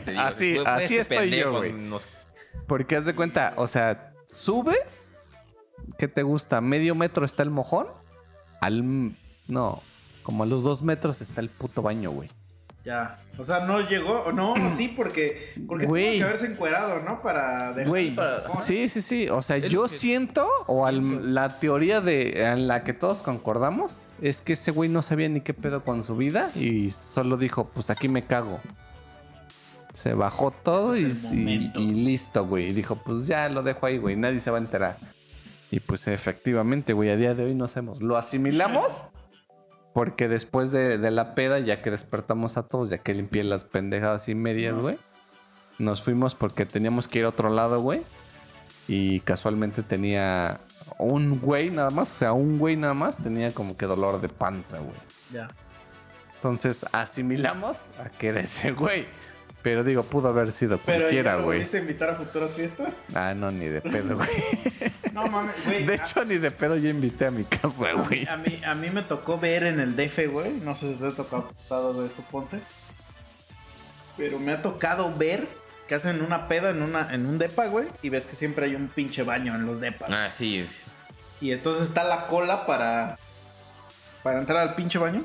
te 0.04 0.10
digo, 0.10 0.22
Así- 0.22 0.58
así 0.66 0.98
este 0.98 1.14
estoy 1.14 1.30
yo, 1.30 1.52
güey. 1.56 1.72
nos- 1.72 2.06
Porque 2.66 2.96
haz 2.96 3.04
de 3.06 3.14
cuenta, 3.14 3.54
o 3.56 3.66
sea, 3.66 4.12
subes. 4.28 5.10
¿Qué 5.98 6.08
te 6.08 6.22
gusta? 6.22 6.60
¿Medio 6.60 6.94
metro 6.94 7.24
está 7.24 7.42
el 7.42 7.50
mojón? 7.50 7.86
Al. 8.60 9.12
No, 9.48 9.80
como 10.22 10.42
a 10.42 10.46
los 10.46 10.62
dos 10.62 10.82
metros 10.82 11.20
está 11.20 11.40
el 11.40 11.48
puto 11.48 11.80
baño, 11.82 12.10
güey. 12.10 12.28
Ya. 12.84 13.18
O 13.38 13.44
sea, 13.44 13.60
no 13.60 13.80
llegó. 13.88 14.32
No, 14.32 14.54
sí, 14.70 14.88
porque. 14.88 15.52
Porque 15.66 15.84
tuvo 15.84 15.92
Güey. 15.92 16.18
que 16.18 16.24
haberse 16.24 16.46
encuerado, 16.46 17.00
¿no? 17.00 17.22
Para 17.22 17.72
dejar 17.72 17.88
Güey, 17.88 18.16
sí, 18.62 18.88
sí, 18.88 19.00
sí. 19.00 19.28
O 19.28 19.42
sea, 19.42 19.58
yo 19.58 19.84
que 19.84 19.88
siento, 19.90 20.48
o 20.66 20.86
al- 20.86 21.34
la 21.34 21.58
teoría 21.58 22.00
de 22.00 22.44
en 22.46 22.66
la 22.66 22.84
que 22.84 22.92
todos 22.94 23.18
concordamos, 23.22 24.06
es 24.20 24.40
que 24.42 24.54
ese 24.54 24.70
güey 24.70 24.88
no 24.88 25.02
sabía 25.02 25.28
ni 25.28 25.40
qué 25.40 25.54
pedo 25.54 25.84
con 25.84 26.02
su 26.02 26.16
vida 26.16 26.50
y 26.54 26.90
solo 26.90 27.36
dijo, 27.36 27.68
pues 27.68 27.90
aquí 27.90 28.08
me 28.08 28.24
cago. 28.24 28.60
Se 29.98 30.14
bajó 30.14 30.52
todo 30.52 30.96
y, 30.96 31.06
listo, 31.74 32.46
güey. 32.46 32.68
Y 32.68 32.72
dijo, 32.72 32.94
pues 32.94 33.26
ya 33.26 33.48
lo 33.48 33.64
dejo 33.64 33.84
ahí, 33.84 33.98
güey. 33.98 34.14
Nadie 34.14 34.38
se 34.38 34.48
va 34.48 34.58
a 34.58 34.60
enterar. 34.60 34.96
Y 35.72 35.80
pues 35.80 36.06
efectivamente, 36.06 36.92
güey, 36.92 37.10
a 37.10 37.16
día 37.16 37.34
de 37.34 37.46
hoy 37.46 37.56
no 37.56 37.64
hacemos. 37.64 38.00
Lo 38.00 38.16
asimilamos 38.16 38.92
porque 39.94 40.28
después 40.28 40.70
de, 40.70 40.98
de 40.98 41.10
la 41.10 41.34
peda, 41.34 41.58
ya 41.58 41.82
que 41.82 41.90
despertamos 41.90 42.56
a 42.56 42.62
todos, 42.62 42.90
ya 42.90 42.98
que 42.98 43.12
limpié 43.12 43.42
las 43.42 43.64
pendejadas 43.64 44.28
y 44.28 44.36
medias, 44.36 44.76
güey. 44.76 44.98
Nos 45.80 46.00
fuimos 46.00 46.36
porque 46.36 46.64
teníamos 46.64 47.08
que 47.08 47.18
ir 47.18 47.24
a 47.24 47.30
otro 47.30 47.50
lado, 47.50 47.80
güey. 47.80 48.02
Y 48.86 49.18
casualmente 49.20 49.82
tenía 49.82 50.60
un 51.00 51.40
güey 51.40 51.70
nada 51.70 51.90
más, 51.90 52.12
o 52.12 52.14
sea, 52.14 52.32
un 52.34 52.60
güey 52.60 52.76
nada 52.76 52.94
más 52.94 53.16
tenía 53.16 53.52
como 53.52 53.76
que 53.76 53.86
dolor 53.86 54.20
de 54.20 54.28
panza, 54.28 54.78
güey. 54.78 54.94
Ya. 55.32 55.50
Entonces 56.36 56.86
asimilamos 56.92 57.78
a 57.98 58.10
que 58.10 58.28
era 58.28 58.38
ese 58.42 58.70
güey. 58.70 59.17
Pero 59.62 59.82
digo, 59.84 60.04
pudo 60.04 60.28
haber 60.28 60.52
sido 60.52 60.78
Pero 60.78 61.00
cualquiera, 61.00 61.32
¿ya 61.32 61.38
lo 61.38 61.44
güey. 61.44 61.62
a 61.62 61.76
invitar 61.78 62.10
a 62.10 62.14
futuras 62.14 62.54
fiestas? 62.54 63.02
Ah, 63.14 63.34
no, 63.36 63.50
ni 63.50 63.66
de 63.66 63.80
pedo, 63.80 64.16
güey. 64.16 64.28
No 65.12 65.26
mames, 65.26 65.54
güey. 65.64 65.84
De 65.84 65.94
a- 65.94 65.96
hecho, 65.96 66.24
ni 66.24 66.36
de 66.38 66.50
pedo 66.52 66.76
yo 66.76 66.88
invité 66.88 67.26
a 67.26 67.30
mi 67.32 67.42
casa, 67.42 67.92
güey. 67.92 68.24
A 68.28 68.36
mí, 68.36 68.60
a 68.64 68.74
mí 68.76 68.88
me 68.90 69.02
tocó 69.02 69.36
ver 69.38 69.64
en 69.64 69.80
el 69.80 69.96
DF, 69.96 70.30
güey. 70.30 70.52
No 70.52 70.76
sé 70.76 70.92
si 70.92 70.98
te 71.00 71.06
ha 71.08 71.10
tocado 71.10 72.00
de 72.00 72.06
eso, 72.06 72.22
Ponce. 72.30 72.60
Pero 74.16 74.38
me 74.38 74.52
ha 74.52 74.62
tocado 74.62 75.12
ver 75.16 75.48
que 75.88 75.96
hacen 75.96 76.22
una 76.22 76.46
peda 76.46 76.70
en, 76.70 76.82
una, 76.82 77.12
en 77.12 77.26
un 77.26 77.38
depa, 77.38 77.66
güey. 77.66 77.86
Y 78.02 78.10
ves 78.10 78.26
que 78.26 78.36
siempre 78.36 78.66
hay 78.66 78.76
un 78.76 78.86
pinche 78.88 79.24
baño 79.24 79.54
en 79.56 79.66
los 79.66 79.80
depas. 79.80 80.08
Ah, 80.12 80.30
sí. 80.36 80.68
Y 81.40 81.50
entonces 81.50 81.88
está 81.88 82.04
la 82.04 82.26
cola 82.28 82.64
para, 82.66 83.18
para 84.22 84.38
entrar 84.38 84.58
al 84.68 84.74
pinche 84.76 84.98
baño. 84.98 85.24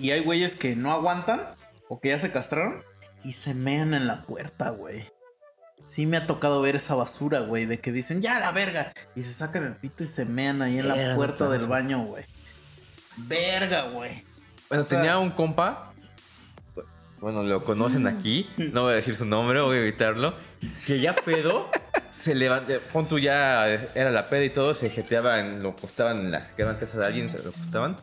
Y 0.00 0.10
hay 0.10 0.20
güeyes 0.20 0.56
que 0.56 0.74
no 0.74 0.90
aguantan 0.92 1.42
o 1.88 2.00
que 2.00 2.08
ya 2.10 2.18
se 2.18 2.32
castraron 2.32 2.82
y 3.24 3.32
se 3.32 3.54
mean 3.54 3.94
en 3.94 4.06
la 4.06 4.22
puerta, 4.22 4.70
güey. 4.70 5.04
Sí 5.84 6.04
me 6.06 6.16
ha 6.16 6.26
tocado 6.26 6.60
ver 6.60 6.74
esa 6.76 6.94
basura, 6.96 7.40
güey, 7.40 7.64
de 7.66 7.78
que 7.78 7.92
dicen, 7.92 8.20
ya 8.20 8.40
la 8.40 8.50
verga. 8.50 8.92
Y 9.14 9.22
se 9.22 9.32
sacan 9.32 9.64
el 9.64 9.74
pito 9.74 10.02
y 10.02 10.08
se 10.08 10.24
mean 10.24 10.60
ahí 10.62 10.78
en 10.78 10.88
la 10.88 11.14
puerta 11.14 11.48
del 11.48 11.66
baño, 11.68 12.02
güey. 12.04 12.24
Verga, 13.16 13.82
güey. 13.90 14.22
Bueno, 14.68 14.82
O 14.82 14.84
sea- 14.84 14.98
tenía 14.98 15.18
un 15.18 15.30
compa. 15.30 15.92
Bueno, 17.20 17.42
lo 17.42 17.64
conocen 17.64 18.06
aquí. 18.06 18.48
No 18.58 18.82
voy 18.82 18.92
a 18.92 18.96
decir 18.96 19.16
su 19.16 19.24
nombre, 19.24 19.60
voy 19.60 19.78
a 19.78 19.80
evitarlo. 19.80 20.34
Que 20.86 21.00
ya 21.00 21.14
pedo. 21.14 21.70
se 22.16 22.34
levantó. 22.34 22.74
Pon 22.92 23.08
tú 23.08 23.18
ya. 23.18 23.66
Era 23.94 24.10
la 24.10 24.28
peda 24.28 24.44
y 24.44 24.50
todo. 24.50 24.74
Se 24.74 24.90
jeteaban. 24.90 25.62
Lo 25.62 25.70
acostaban 25.70 26.18
en 26.18 26.30
la. 26.32 26.48
Quedaban 26.56 26.74
en 26.76 26.80
casa 26.80 26.98
de 26.98 27.06
alguien. 27.06 27.30
Se 27.30 27.42
lo 27.42 27.50
acostaban. 27.50 27.96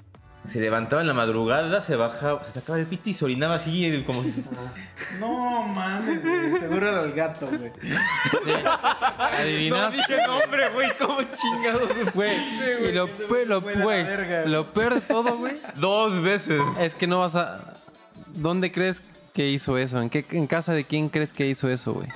Se 0.52 0.60
levantaba 0.60 1.02
en 1.02 1.08
la 1.08 1.14
madrugada. 1.14 1.84
Se 1.84 1.96
bajaba. 1.96 2.44
Se 2.46 2.52
sacaba 2.60 2.78
el 2.78 2.86
pito 2.86 3.10
y 3.10 3.14
se 3.14 3.24
orinaba 3.26 3.56
así. 3.56 4.04
Como 4.06 4.24
si. 4.24 4.34
No 5.20 5.64
mames, 5.64 6.22
güey. 6.24 6.60
Seguro 6.60 6.90
era 6.90 7.02
el 7.04 7.14
gato, 7.14 7.48
güey. 7.48 7.72
¿Adivinas? 9.20 9.94
nombre, 10.28 10.70
güey. 10.70 10.90
¿Cómo 10.98 11.20
chingados? 11.24 11.90
Güey, 12.14 12.90
y 12.90 12.92
lo, 12.94 13.06
ese 13.06 13.46
lo- 13.46 13.62
güey 13.62 13.72
se 13.72 13.72
fue 13.72 13.74
de 13.74 13.78
la 13.80 13.84
güey, 13.84 14.04
verga. 14.04 14.46
lo 14.46 14.72
peor 14.72 14.94
de 14.96 15.02
todo, 15.02 15.38
güey, 15.38 15.60
Dos 15.76 16.22
veces. 16.22 16.62
es 16.80 16.94
que 16.96 17.08
no 17.08 17.20
vas 17.20 17.36
a... 17.36 17.74
¿Dónde 18.36 18.72
crees 18.72 19.02
que 19.34 19.50
hizo 19.50 19.78
eso? 19.78 20.02
¿En, 20.02 20.10
qué, 20.10 20.26
¿En 20.32 20.48
casa 20.48 20.74
de 20.74 20.84
quién 20.84 21.10
crees 21.10 21.34
que 21.34 21.48
hizo 21.48 21.70
eso, 21.70 21.94
güey? 21.94 22.08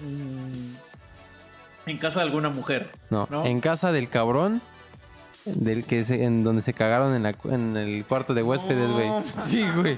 Mm, 0.00 0.74
En 1.90 1.98
casa 1.98 2.20
de 2.20 2.26
alguna 2.26 2.48
mujer. 2.48 2.90
No, 3.10 3.26
¿No? 3.30 3.44
en 3.46 3.60
casa 3.60 3.92
del 3.92 4.08
cabrón, 4.08 4.60
del 5.44 5.84
que 5.84 6.04
se, 6.04 6.24
en 6.24 6.44
donde 6.44 6.62
se 6.62 6.72
cagaron 6.72 7.14
en, 7.14 7.22
la, 7.24 7.32
cu- 7.32 7.50
en 7.50 7.76
el 7.76 8.04
cuarto 8.04 8.34
de 8.34 8.42
huéspedes, 8.42 8.90
güey. 8.90 9.08
No 9.08 9.24
sí, 9.32 9.64
güey. 9.76 9.96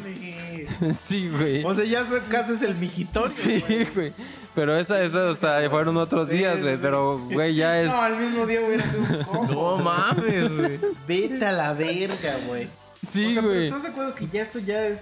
Sí, 1.00 1.28
güey. 1.28 1.64
O 1.64 1.74
sea, 1.74 1.84
ya 1.84 2.04
casi 2.28 2.52
es 2.52 2.62
el 2.62 2.74
mijitón. 2.74 3.28
Sí, 3.28 3.62
güey. 3.94 4.12
Pero 4.54 4.76
esa, 4.76 5.02
esa, 5.02 5.30
o 5.30 5.34
sea, 5.34 5.68
fueron 5.68 5.96
otros 5.96 6.28
días, 6.28 6.60
güey. 6.62 6.76
Pero, 6.78 7.18
güey, 7.18 7.54
ya 7.54 7.80
es. 7.80 7.88
No, 7.88 8.00
al 8.00 8.16
mismo 8.16 8.46
día 8.46 8.60
hubiera 8.66 8.84
sido 8.84 9.00
un 9.02 9.24
combo. 9.24 9.76
No 9.76 9.82
mames, 9.84 10.56
güey. 10.56 10.80
Vete 11.06 11.44
a 11.44 11.52
la 11.52 11.72
verga, 11.74 12.36
güey. 12.46 12.64
O 12.64 12.68
Sí, 13.06 13.32
sea, 13.34 13.42
pero 13.42 13.54
güey. 13.54 13.66
¿Estás 13.66 13.82
de 13.82 13.88
acuerdo 13.88 14.14
que 14.14 14.28
ya 14.32 14.42
esto 14.42 14.58
ya 14.60 14.84
es 14.84 15.00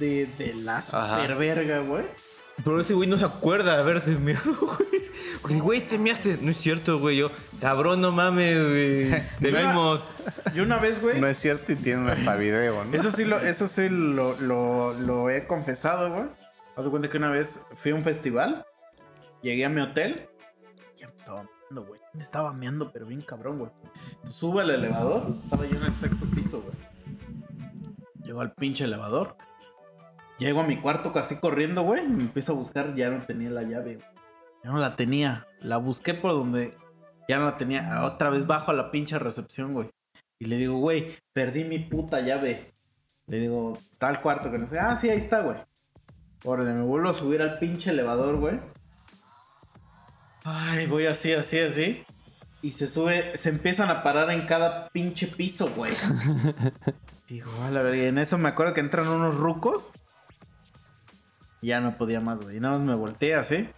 de, 0.00 0.26
de 0.38 0.54
la 0.54 0.78
Ajá. 0.78 1.20
super 1.20 1.36
verga, 1.36 1.78
güey? 1.80 2.04
Pero 2.64 2.80
ese 2.80 2.94
güey 2.94 3.08
no 3.08 3.18
se 3.18 3.24
acuerda 3.24 3.74
de 3.74 3.80
haberse 3.82 4.10
meado, 4.18 4.54
güey. 4.54 5.60
Güey, 5.60 5.80
te 5.86 5.98
measte. 5.98 6.38
No 6.40 6.50
es 6.50 6.56
cierto, 6.56 6.98
güey. 6.98 7.18
Yo, 7.18 7.30
cabrón, 7.60 8.00
no 8.00 8.10
mames, 8.10 8.60
güey. 8.62 9.22
Te 9.40 9.52
No. 9.52 9.58
vimos. 9.58 10.04
Yo 10.54 10.62
una 10.64 10.78
vez, 10.78 11.00
güey. 11.00 11.20
No 11.20 11.26
es 11.28 11.38
cierto 11.38 11.72
y 11.72 11.76
tiene 11.76 12.10
hasta 12.10 12.34
video, 12.36 12.84
¿no? 12.84 12.96
Eso 12.96 13.10
sí, 13.10 13.24
lo, 13.24 13.38
eso 13.38 13.68
sí 13.68 13.88
lo, 13.88 14.34
lo, 14.40 14.94
lo 14.94 15.30
he 15.30 15.46
confesado, 15.46 16.10
güey. 16.12 16.24
Haz 16.76 16.84
de 16.84 16.90
cuenta 16.90 17.08
que 17.08 17.16
una 17.18 17.30
vez 17.30 17.64
fui 17.76 17.92
a 17.92 17.94
un 17.94 18.02
festival, 18.02 18.64
llegué 19.42 19.64
a 19.64 19.68
mi 19.68 19.80
hotel, 19.80 20.28
ya 20.98 21.06
me 21.08 21.14
estaba 21.16 21.42
meando, 21.44 21.86
güey. 21.86 22.00
Me 22.14 22.22
estaba 22.22 22.52
meando, 22.52 22.90
pero 22.92 23.06
bien 23.06 23.22
cabrón, 23.22 23.58
güey. 23.60 23.70
Sube 24.28 24.62
al 24.62 24.70
elevador. 24.70 25.22
Estaba 25.44 25.64
yo 25.66 25.76
en 25.76 25.84
el 25.84 25.94
sexto 25.94 26.26
piso, 26.34 26.60
güey. 26.62 26.76
Llego 28.24 28.40
al 28.40 28.52
pinche 28.52 28.84
elevador. 28.84 29.36
Llego 30.38 30.60
a 30.60 30.66
mi 30.66 30.80
cuarto 30.80 31.12
casi 31.12 31.36
corriendo, 31.36 31.82
güey. 31.82 32.06
Me 32.06 32.24
empiezo 32.24 32.52
a 32.52 32.56
buscar. 32.56 32.94
Ya 32.94 33.08
no 33.08 33.24
tenía 33.24 33.50
la 33.50 33.62
llave, 33.62 33.96
güey. 33.96 34.06
Ya 34.62 34.70
no 34.70 34.78
la 34.78 34.96
tenía. 34.96 35.46
La 35.60 35.78
busqué 35.78 36.14
por 36.14 36.32
donde 36.32 36.76
ya 37.28 37.38
no 37.38 37.46
la 37.46 37.56
tenía. 37.56 38.04
Otra 38.04 38.30
vez 38.30 38.46
bajo 38.46 38.70
a 38.70 38.74
la 38.74 38.90
pinche 38.90 39.18
recepción, 39.18 39.72
güey. 39.72 39.90
Y 40.38 40.46
le 40.46 40.56
digo, 40.56 40.78
güey, 40.78 41.16
perdí 41.32 41.64
mi 41.64 41.78
puta 41.78 42.20
llave. 42.20 42.70
Le 43.26 43.40
digo, 43.40 43.78
tal 43.98 44.20
cuarto 44.20 44.50
que 44.50 44.58
no 44.58 44.66
sé. 44.66 44.78
Ah, 44.78 44.94
sí, 44.94 45.08
ahí 45.08 45.18
está, 45.18 45.40
güey. 45.40 45.56
Órale, 46.44 46.72
me 46.72 46.82
vuelvo 46.82 47.08
a 47.08 47.14
subir 47.14 47.42
al 47.42 47.58
pinche 47.58 47.90
elevador, 47.90 48.36
güey. 48.36 48.60
Ay, 50.44 50.86
voy 50.86 51.06
así, 51.06 51.32
así, 51.32 51.58
así. 51.58 52.04
Y 52.62 52.72
se 52.72 52.86
sube, 52.86 53.36
se 53.36 53.48
empiezan 53.48 53.90
a 53.90 54.02
parar 54.02 54.30
en 54.30 54.42
cada 54.46 54.88
pinche 54.90 55.26
piso, 55.26 55.70
güey. 55.74 55.92
Digo, 57.28 57.50
a 57.62 57.70
la 57.70 57.82
verga. 57.82 57.96
Y 57.96 58.06
en 58.06 58.18
eso 58.18 58.38
me 58.38 58.48
acuerdo 58.48 58.74
que 58.74 58.80
entran 58.80 59.08
unos 59.08 59.34
rucos. 59.34 59.92
Y 61.62 61.68
ya 61.68 61.80
no 61.80 61.96
podía 61.96 62.20
más, 62.20 62.40
güey. 62.42 62.56
Y 62.56 62.60
nada 62.60 62.78
más 62.78 62.86
me 62.86 62.94
volteé 62.94 63.34
así. 63.34 63.68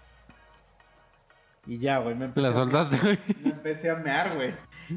Y 1.66 1.78
ya, 1.78 1.98
güey. 1.98 2.14
Me 2.14 2.26
empecé 2.26 2.42
La 2.46 2.50
a- 2.50 2.54
soltaste, 2.54 2.96
güey. 2.98 3.18
me 3.42 3.50
empecé 3.50 3.90
a 3.90 3.96
mear, 3.96 4.34
güey. 4.34 4.54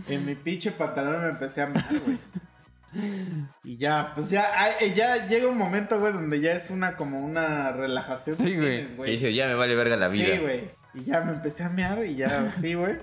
En 0.08 0.26
mi 0.26 0.36
pinche 0.36 0.72
pantalón 0.72 1.22
me 1.22 1.30
empecé 1.30 1.62
a 1.62 1.68
mear, 1.68 1.88
güey. 2.06 2.18
Y 3.64 3.78
ya, 3.78 4.12
pues 4.16 4.30
ya, 4.30 4.48
ay, 4.56 4.94
ya 4.94 5.28
llega 5.28 5.48
un 5.48 5.58
momento, 5.58 5.98
güey, 6.00 6.12
donde 6.14 6.42
ya 6.42 6.52
es 6.54 6.70
una 6.72 6.96
como 6.98 7.20
una 7.20 7.72
relajación. 7.72 8.36
Sí, 8.36 8.56
güey. 8.58 8.88
Y 9.06 9.12
dije, 9.12 9.34
ya 9.34 9.48
me 9.48 9.56
vale 9.56 9.76
verga 9.76 9.96
la 9.96 10.08
vida. 10.10 10.26
Sí, 10.36 10.38
güey. 10.40 10.70
Y 10.94 11.04
ya 11.06 11.22
me 11.22 11.32
empecé 11.32 11.64
a 11.64 11.70
mear 11.70 12.04
y 12.06 12.16
ya, 12.16 12.52
sí, 12.52 12.74
güey. 12.74 12.98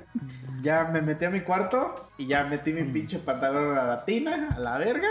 Ya 0.60 0.84
me 0.92 1.00
metí 1.00 1.24
a 1.24 1.30
mi 1.30 1.40
cuarto 1.40 1.94
y 2.18 2.26
ya 2.26 2.44
metí 2.44 2.72
mi 2.72 2.82
pinche 2.84 3.18
pantalón 3.18 3.78
a 3.78 3.84
la 3.84 4.04
tina, 4.04 4.48
a 4.54 4.58
la 4.58 4.76
verga. 4.78 5.08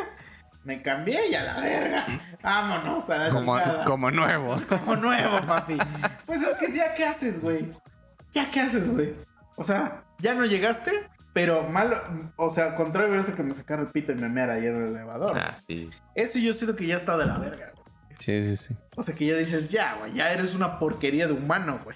Me 0.68 0.82
cambié 0.82 1.30
y 1.30 1.34
a 1.36 1.44
la 1.44 1.60
verga. 1.62 2.06
Vámonos 2.44 3.10
a 3.10 3.18
la 3.18 3.30
Como, 3.30 3.58
como 3.86 4.12
nuevo. 4.12 4.58
Como 4.70 4.96
nuevo, 4.98 5.40
papi. 5.48 5.78
Pues 6.26 6.42
es 6.42 6.58
que 6.58 6.72
ya, 6.76 6.94
¿qué 6.94 7.06
haces, 7.06 7.42
güey? 7.42 7.72
¿Ya 8.34 8.52
qué 8.52 8.60
haces, 8.60 8.90
güey? 8.94 9.14
O 9.56 9.64
sea, 9.64 10.04
ya 10.20 10.34
no 10.34 10.44
llegaste, 10.46 10.92
pero 11.32 11.64
malo. 11.70 12.02
O 12.36 12.50
sea, 12.50 12.76
contrario 12.76 13.14
a 13.18 13.22
eso 13.22 13.34
que 13.34 13.44
me 13.44 13.54
sacara 13.54 13.82
el 13.84 13.88
pito 13.88 14.12
y 14.12 14.16
me 14.16 14.28
meara 14.28 14.56
ahí 14.56 14.66
en 14.66 14.76
el 14.84 14.90
elevador. 14.90 15.38
Ah, 15.40 15.58
sí. 15.66 15.90
Eso 16.16 16.38
yo 16.38 16.52
siento 16.52 16.76
que 16.76 16.86
ya 16.86 16.98
está 16.98 17.16
de 17.18 17.26
la 17.28 17.38
verga, 17.38 17.72
güey. 17.74 17.88
Sí, 18.20 18.44
sí, 18.44 18.58
sí. 18.58 18.76
O 18.98 19.04
sea, 19.04 19.16
que 19.16 19.26
ya 19.26 19.36
dices, 19.38 19.70
ya, 19.70 19.96
güey, 19.96 20.12
ya 20.16 20.34
eres 20.34 20.54
una 20.54 20.80
porquería 20.80 21.28
de 21.28 21.32
humano, 21.34 21.80
güey. 21.86 21.96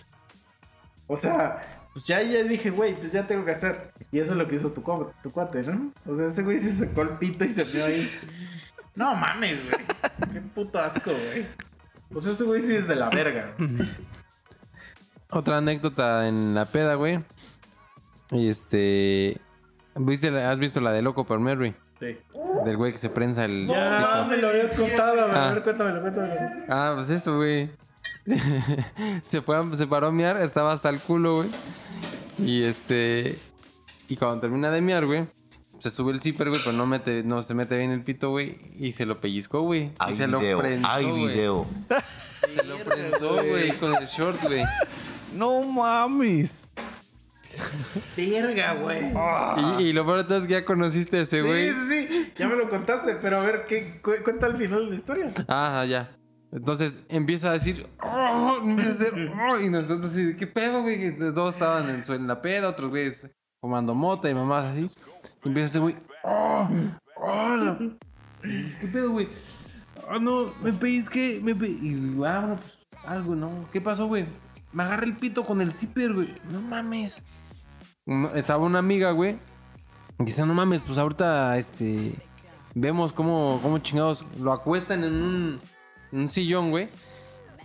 O 1.07 1.18
sea, 1.18 1.60
pues 1.93 2.06
ya, 2.06 2.22
ya 2.23 2.41
dije, 2.43 2.69
güey, 2.69 2.95
pues 2.95 3.11
ya 3.11 3.27
tengo 3.27 3.43
que 3.43 3.52
hacer. 3.52 3.91
Y 4.14 4.19
eso 4.19 4.31
es 4.31 4.38
lo 4.38 4.48
que 4.48 4.56
hizo 4.56 4.72
tu, 4.72 4.81
co- 4.81 5.11
tu 5.22 5.30
cuate, 5.31 5.61
¿no? 5.64 5.91
O 6.07 6.15
sea, 6.15 6.27
ese 6.27 6.41
güey 6.43 6.57
se 6.57 6.72
sacó 6.72 7.02
el 7.02 7.10
pito 7.18 7.43
y 7.43 7.49
se 7.49 7.77
meó 7.77 7.85
ahí. 7.85 8.07
No 8.95 9.15
mames, 9.15 9.59
güey. 9.69 9.85
Qué 10.34 10.41
puto 10.41 10.80
asco, 10.80 11.11
güey. 11.11 11.45
Sea, 12.22 12.31
ese 12.34 12.43
güey 12.43 12.61
sí 12.61 12.76
es 12.76 12.88
de 12.88 12.95
la 12.95 13.09
verga. 13.09 13.53
Otra 15.30 15.57
anécdota 15.57 16.27
en 16.27 16.53
la 16.53 16.65
peda, 16.65 16.95
güey. 16.95 17.23
Y 18.31 18.49
este. 18.49 19.39
¿Viste, 19.95 20.27
¿Has 20.43 20.57
visto 20.59 20.81
la 20.81 20.91
de 20.91 21.01
Loco 21.01 21.26
por 21.26 21.39
Mary? 21.39 21.73
Sí. 21.99 22.18
Del 22.65 22.77
güey 22.77 22.91
que 22.91 22.97
se 22.97 23.09
prensa 23.09 23.45
el. 23.45 23.68
Ya 23.68 24.26
me 24.30 24.38
lo 24.38 24.49
habías 24.49 24.73
contado, 24.73 25.13
güey. 25.27 25.35
Ah. 25.38 25.49
A 25.49 25.53
ver, 25.53 25.63
cuéntamelo, 25.63 26.01
cuéntamelo. 26.01 26.65
Ah, 26.69 26.93
pues 26.95 27.09
eso, 27.09 27.38
güey. 27.38 27.69
se, 29.22 29.41
fue, 29.41 29.57
a- 29.57 29.76
se 29.76 29.88
paró 29.88 30.07
a 30.07 30.11
miar, 30.11 30.38
estaba 30.41 30.73
hasta 30.73 30.89
el 30.89 30.99
culo, 30.99 31.38
güey. 31.38 31.49
Y 32.39 32.63
este. 32.63 33.38
Y 34.09 34.18
cuando 34.18 34.41
termina 34.41 34.69
de 34.69 34.81
miar, 34.81 35.05
güey, 35.05 35.27
se 35.81 35.89
sube 35.89 36.13
el 36.13 36.21
zipper, 36.21 36.49
güey, 36.49 36.61
pero 36.63 36.75
no, 36.77 36.85
mete, 36.85 37.23
no 37.23 37.41
se 37.41 37.53
mete 37.53 37.77
bien 37.77 37.91
el 37.91 38.03
pito, 38.03 38.29
güey. 38.29 38.57
Y 38.77 38.91
se 38.93 39.05
lo 39.05 39.19
pellizcó, 39.19 39.61
güey. 39.61 39.91
Y 40.09 40.13
se 40.13 40.27
video, 40.27 40.41
lo 40.53 40.59
prensó. 40.59 40.87
hay 40.89 41.05
güey. 41.05 41.27
video. 41.27 41.65
Se 42.55 42.63
lo 42.63 42.77
prensó, 42.77 43.35
güey, 43.43 43.71
con 43.77 43.95
el 43.95 44.07
short, 44.07 44.41
güey. 44.43 44.63
No 45.35 45.61
mames. 45.63 46.67
Verga, 48.15 48.73
güey. 48.75 49.11
Y, 49.79 49.87
y 49.89 49.93
lo 49.93 50.05
peor 50.05 50.19
de 50.19 50.23
todo 50.25 50.37
es 50.37 50.45
que 50.45 50.53
ya 50.53 50.65
conociste 50.65 51.17
a 51.17 51.21
ese, 51.21 51.41
Sí, 51.41 51.45
güey. 51.47 51.69
sí, 51.71 52.07
sí. 52.07 52.33
Ya 52.37 52.47
me 52.47 52.55
lo 52.55 52.69
contaste, 52.69 53.15
pero 53.21 53.37
a 53.37 53.43
ver, 53.43 53.65
¿qué, 53.67 53.99
cu- 54.01 54.23
cuenta 54.23 54.45
al 54.45 54.57
final 54.57 54.85
de 54.85 54.89
la 54.91 54.95
historia. 54.95 55.27
Ah, 55.47 55.85
ya. 55.87 56.11
Entonces 56.53 56.99
empieza 57.07 57.49
a 57.49 57.53
decir, 57.53 57.87
"Oh", 58.03 58.59
empieza 58.61 58.89
a 58.89 58.91
hacer, 59.07 59.31
"Oh", 59.49 59.59
y 59.59 59.69
nosotros 59.69 60.11
así, 60.11 60.35
¿qué 60.37 60.47
pedo, 60.47 60.81
güey? 60.83 60.99
Que 60.99 61.11
Todos 61.31 61.53
estaban 61.53 61.89
en, 61.89 62.03
su- 62.03 62.13
en 62.13 62.27
la 62.27 62.41
peda, 62.41 62.69
otros 62.69 62.89
güeyes 62.89 63.27
fumando 63.61 63.93
mota 63.95 64.29
y 64.29 64.33
mamás 64.33 64.65
así. 64.75 64.89
Y 65.43 65.47
empieza 65.47 65.68
ese 65.68 65.80
güey, 65.80 65.95
"Oh, 66.23 66.69
oh, 67.18 67.55
la- 67.55 67.80
¿qué 68.41 68.88
pedo, 68.88 69.11
güey? 69.11 69.27
Ah, 70.09 70.18
no, 70.19 70.53
me 70.61 70.73
pellizqué, 70.73 71.39
me 71.43 71.55
pe-". 71.55 71.68
Y 71.69 72.13
ah, 72.26 72.41
bueno, 72.41 72.55
pues, 72.57 73.05
algo, 73.05 73.35
¿no? 73.35 73.65
¿Qué 73.72 73.81
pasó, 73.81 74.07
güey? 74.07 74.26
Me 74.73 74.84
agarré 74.84 75.07
el 75.07 75.18
pito 75.18 75.43
con 75.45 75.61
el 75.61 75.72
zipper, 75.73 76.13
güey. 76.13 76.30
No 76.51 76.61
mames. 76.61 77.22
No, 78.05 78.30
Estaba 78.35 78.65
una 78.65 78.80
amiga, 78.80 79.11
güey. 79.11 79.38
y 80.19 80.23
Dice, 80.26 80.45
no 80.45 80.53
mames, 80.53 80.81
pues 80.81 80.97
ahorita, 80.97 81.57
este... 81.57 82.15
Vemos 82.73 83.11
cómo, 83.11 83.59
cómo 83.61 83.80
chingados 83.80 84.26
lo 84.39 84.53
acuestan 84.53 85.03
en 85.03 85.13
un, 85.13 85.59
en 86.13 86.19
un 86.22 86.30
sillón, 86.30 86.69
güey. 86.72 86.88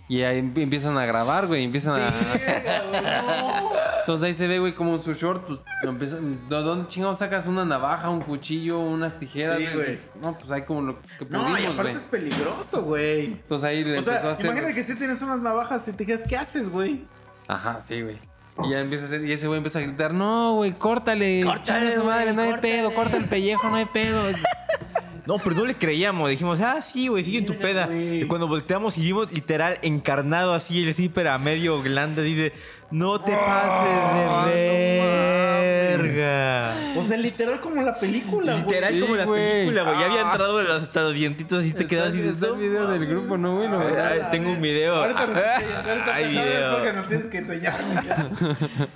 Y 0.09 0.21
ahí 0.21 0.39
em- 0.39 0.53
empiezan 0.55 0.97
a 0.97 1.05
grabar, 1.05 1.47
güey. 1.47 1.63
Empiezan 1.65 1.99
a... 2.01 2.11
No. 2.91 3.69
Entonces 3.99 4.27
ahí 4.27 4.33
se 4.33 4.47
ve, 4.47 4.59
güey, 4.59 4.73
como 4.73 4.97
su 4.99 5.13
short, 5.13 5.45
pues, 5.45 5.59
empiezan... 5.83 6.47
¿De 6.47 6.55
dónde 6.55 6.87
chingados 6.87 7.17
sacas 7.17 7.45
una 7.47 7.65
navaja, 7.65 8.09
un 8.09 8.21
cuchillo, 8.21 8.79
unas 8.79 9.19
tijeras, 9.19 9.57
Sí, 9.57 9.65
güey? 9.65 9.75
güey. 9.75 9.99
No, 10.21 10.33
pues 10.33 10.49
ahí 10.51 10.61
como 10.61 10.81
lo 10.81 10.99
que 11.01 11.25
No, 11.29 11.49
y 11.49 11.51
pudimos, 11.51 11.73
aparte 11.73 11.91
güey. 11.91 11.95
es 12.03 12.09
peligroso, 12.09 12.83
güey. 12.83 13.25
Entonces 13.25 13.67
ahí 13.67 13.83
le 13.83 13.95
O 13.97 13.99
empezó 13.99 14.27
a 14.29 14.31
hacer... 14.31 14.45
imagínate 14.45 14.73
que 14.75 14.83
si 14.83 14.95
tienes 14.95 15.21
unas 15.21 15.41
navajas 15.41 15.85
y 15.89 15.91
te 15.91 16.05
dijeras, 16.05 16.25
¿qué 16.27 16.37
haces, 16.37 16.69
güey? 16.69 17.03
Ajá, 17.49 17.81
sí, 17.85 18.01
güey. 18.01 18.17
Y 18.63 18.69
ya 18.71 18.79
empieza 18.79 19.03
a 19.03 19.07
hacer, 19.07 19.25
y 19.25 19.31
ese 19.33 19.45
güey 19.47 19.57
empieza 19.57 19.79
a 19.79 19.81
gritar, 19.83 20.13
no, 20.13 20.55
güey, 20.55 20.71
córtale, 20.71 21.43
córtale 21.43 21.95
su 21.95 22.03
madre, 22.05 22.33
no 22.33 22.41
hay 22.43 22.53
pedo, 22.61 22.93
corta 22.93 23.17
el 23.17 23.25
pellejo, 23.25 23.67
no 23.69 23.75
hay 23.75 23.85
pedo. 23.85 24.21
No, 25.27 25.37
pero 25.39 25.57
no 25.57 25.65
le 25.65 25.75
creíamos. 25.75 26.29
Dijimos, 26.29 26.61
ah, 26.61 26.81
sí, 26.81 27.09
güey, 27.09 27.25
sigue 27.25 27.39
en 27.39 27.45
tu 27.45 27.57
peda. 27.57 27.93
Y 27.93 28.23
cuando 28.27 28.47
volteamos 28.47 28.97
y 28.97 29.01
vimos 29.01 29.29
literal 29.31 29.77
encarnado 29.81 30.53
así 30.53 30.87
el 30.87 30.93
zipper 30.93 31.27
a 31.27 31.37
medio 31.37 31.81
glande, 31.81 32.23
dice, 32.23 32.53
no 32.91 33.19
te 33.19 33.33
pases 33.35 34.45
de 34.45 35.97
verga. 35.97 36.73
O 36.97 37.03
sea, 37.03 37.17
literal 37.17 37.59
como 37.61 37.81
la 37.81 37.95
película, 37.99 38.53
güey. 38.53 38.65
Literal 38.65 38.93
Sí, 38.93 38.99
como 39.01 39.15
la 39.15 39.25
güey. 39.25 39.51
película, 39.51 39.83
güey. 39.83 39.99
Ya 39.99 40.05
había 40.05 40.21
Ah, 40.27 40.31
entrado 40.31 40.63
los- 40.63 40.83
hasta 40.83 41.01
los 41.01 41.13
dientitos 41.13 41.63
y 41.65 41.73
te 41.73 41.85
quedas 41.87 42.09
así. 42.09 42.21
de, 42.21 42.29
Está 42.29 42.45
el 42.47 42.51
"No 42.53 42.57
video 42.57 42.87
del 42.87 42.99
mames". 43.01 43.09
grupo, 43.09 43.37
¿no, 43.37 43.55
güey? 43.57 43.67
Ay, 43.97 44.21
tengo 44.31 44.51
un 44.51 44.61
video. 44.61 44.95
Ahorita 44.95 45.27
nos 45.27 45.37
Ah, 45.37 45.61
ahorita 45.89 46.15
hay 46.15 46.23
no, 46.35 46.41
video. 46.43 46.71
porque 46.75 46.93
nos 46.93 47.07
tienes 47.07 47.25
que 47.27 47.37
enseñar. 47.37 47.75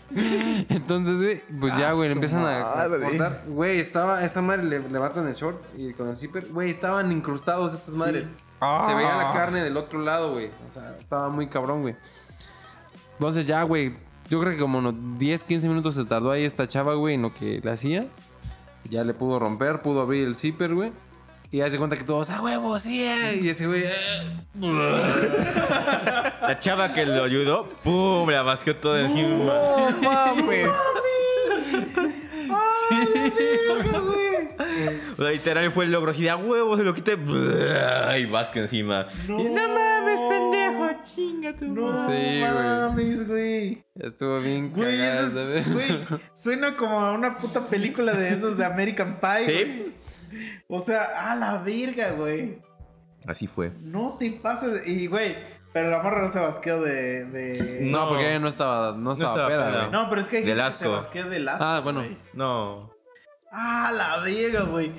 Entonces, 0.69 1.17
güey, 1.21 1.41
pues 1.59 1.77
ya, 1.77 1.91
güey, 1.93 2.09
le 2.09 2.13
su 2.13 2.17
empiezan 2.19 2.45
a, 2.45 2.61
a 2.71 2.75
madre. 2.87 3.03
cortar. 3.03 3.41
Güey, 3.47 3.79
estaba, 3.79 4.23
esa 4.23 4.41
madre 4.41 4.63
le 4.63 4.79
levantan 4.79 5.27
el 5.27 5.35
short 5.35 5.61
y 5.77 5.93
con 5.93 6.09
el 6.09 6.17
zipper, 6.17 6.45
güey, 6.51 6.71
estaban 6.71 7.11
incrustados 7.11 7.73
esas 7.73 7.93
madres. 7.93 8.25
Se 8.85 8.93
veía 8.93 9.15
la 9.15 9.31
carne 9.33 9.63
del 9.63 9.75
otro 9.77 9.99
lado, 10.01 10.33
güey. 10.33 10.47
O 10.69 10.73
sea, 10.73 10.95
estaba 10.99 11.29
muy 11.29 11.47
cabrón, 11.47 11.81
güey. 11.81 11.95
Entonces 13.21 13.45
ya, 13.45 13.61
güey, 13.61 13.93
yo 14.31 14.39
creo 14.39 14.51
que 14.53 14.57
como 14.57 14.79
unos 14.79 14.95
10, 15.19 15.43
15 15.43 15.67
minutos 15.69 15.93
se 15.93 16.05
tardó 16.05 16.31
ahí 16.31 16.43
esta 16.43 16.67
chava, 16.67 16.95
güey, 16.95 17.13
en 17.13 17.21
lo 17.21 17.31
que 17.31 17.61
le 17.63 17.69
hacía. 17.69 18.07
Ya 18.89 19.03
le 19.03 19.13
pudo 19.13 19.37
romper, 19.37 19.77
pudo 19.83 20.01
abrir 20.01 20.25
el 20.27 20.35
zipper, 20.35 20.73
güey. 20.73 20.91
Y 21.51 21.57
ya 21.59 21.69
se 21.69 21.77
cuenta 21.77 21.95
que 21.95 22.03
todos, 22.03 22.31
¡ah, 22.31 22.41
huevo, 22.41 22.79
sí! 22.79 23.03
eh". 23.03 23.39
Y 23.39 23.49
ese 23.49 23.67
güey, 23.67 23.83
"Eh". 23.83 23.91
La 26.41 26.57
chava 26.59 26.93
que 26.93 27.05
lo 27.05 27.23
ayudó, 27.23 27.69
¡pum! 27.83 28.27
La 28.27 28.41
masqueó 28.41 28.75
todo 28.77 28.97
el 28.97 29.09
gimnasio. 29.09 29.91
No 30.01 30.09
mames. 30.35 30.71
O 35.11 35.15
sea, 35.15 35.31
literal 35.31 35.71
fue 35.71 35.85
el 35.85 35.91
logro 35.91 36.11
así 36.11 36.23
de 36.23 36.29
a 36.29 36.37
huevo, 36.37 36.77
se 36.77 36.83
lo 36.83 36.93
quité. 36.93 37.13
Y 37.13 38.25
vasca 38.25 38.59
encima. 38.59 39.07
No, 39.27 39.39
Y, 39.39 39.43
no 39.45 39.67
mames, 39.67 40.19
pendejo, 40.29 40.89
chinga 41.15 41.55
tu 41.55 41.65
No 41.67 41.87
madre". 41.91 42.13
Sí, 42.15 42.39
güey. 42.39 42.51
mames, 42.53 43.27
güey. 43.27 43.83
Estuvo 43.95 44.39
bien 44.39 44.71
Güey, 44.71 44.97
cagada, 44.97 45.55
es- 45.55 45.73
güey, 45.73 46.05
suena 46.33 46.75
como 46.77 46.99
a 46.99 47.11
una 47.13 47.37
puta 47.37 47.65
película 47.65 48.13
de 48.13 48.29
esos 48.29 48.57
de 48.57 48.65
American 48.65 49.19
Pie. 49.19 49.45
Sí. 49.45 49.53
güey. 49.53 49.91
O 50.67 50.79
sea, 50.79 51.31
a 51.31 51.35
la 51.35 51.57
verga, 51.57 52.11
güey. 52.11 52.57
Así 53.27 53.47
fue. 53.47 53.71
No 53.81 54.15
te 54.19 54.31
pases. 54.31 54.87
Y, 54.87 55.07
güey, 55.07 55.35
pero 55.73 55.89
la 55.89 56.01
morra 56.01 56.21
no 56.21 56.29
se 56.29 56.39
basqueó 56.39 56.81
de. 56.81 57.25
de... 57.25 57.79
No, 57.81 58.01
No. 58.01 58.09
porque 58.09 58.29
ella 58.29 58.39
no 58.39 58.47
estaba, 58.47 58.95
no 58.97 59.13
estaba 59.13 59.31
estaba 59.31 59.47
peda, 59.47 59.65
peda. 59.67 59.79
güey. 59.79 59.91
No, 59.91 60.09
pero 60.09 60.21
es 60.21 60.27
que 60.27 60.37
hay 60.37 60.43
Del 60.43 60.57
gente 60.57 60.71
que 60.71 60.77
se 60.77 60.83
asco. 60.85 60.95
basquea 60.95 61.25
del 61.25 61.47
asco. 61.47 61.63
Ah, 61.63 61.79
bueno. 61.83 61.99
güey. 62.01 62.17
No. 62.33 62.91
Ah, 63.51 63.91
la 63.95 64.19
verga, 64.19 64.61
güey. 64.61 64.91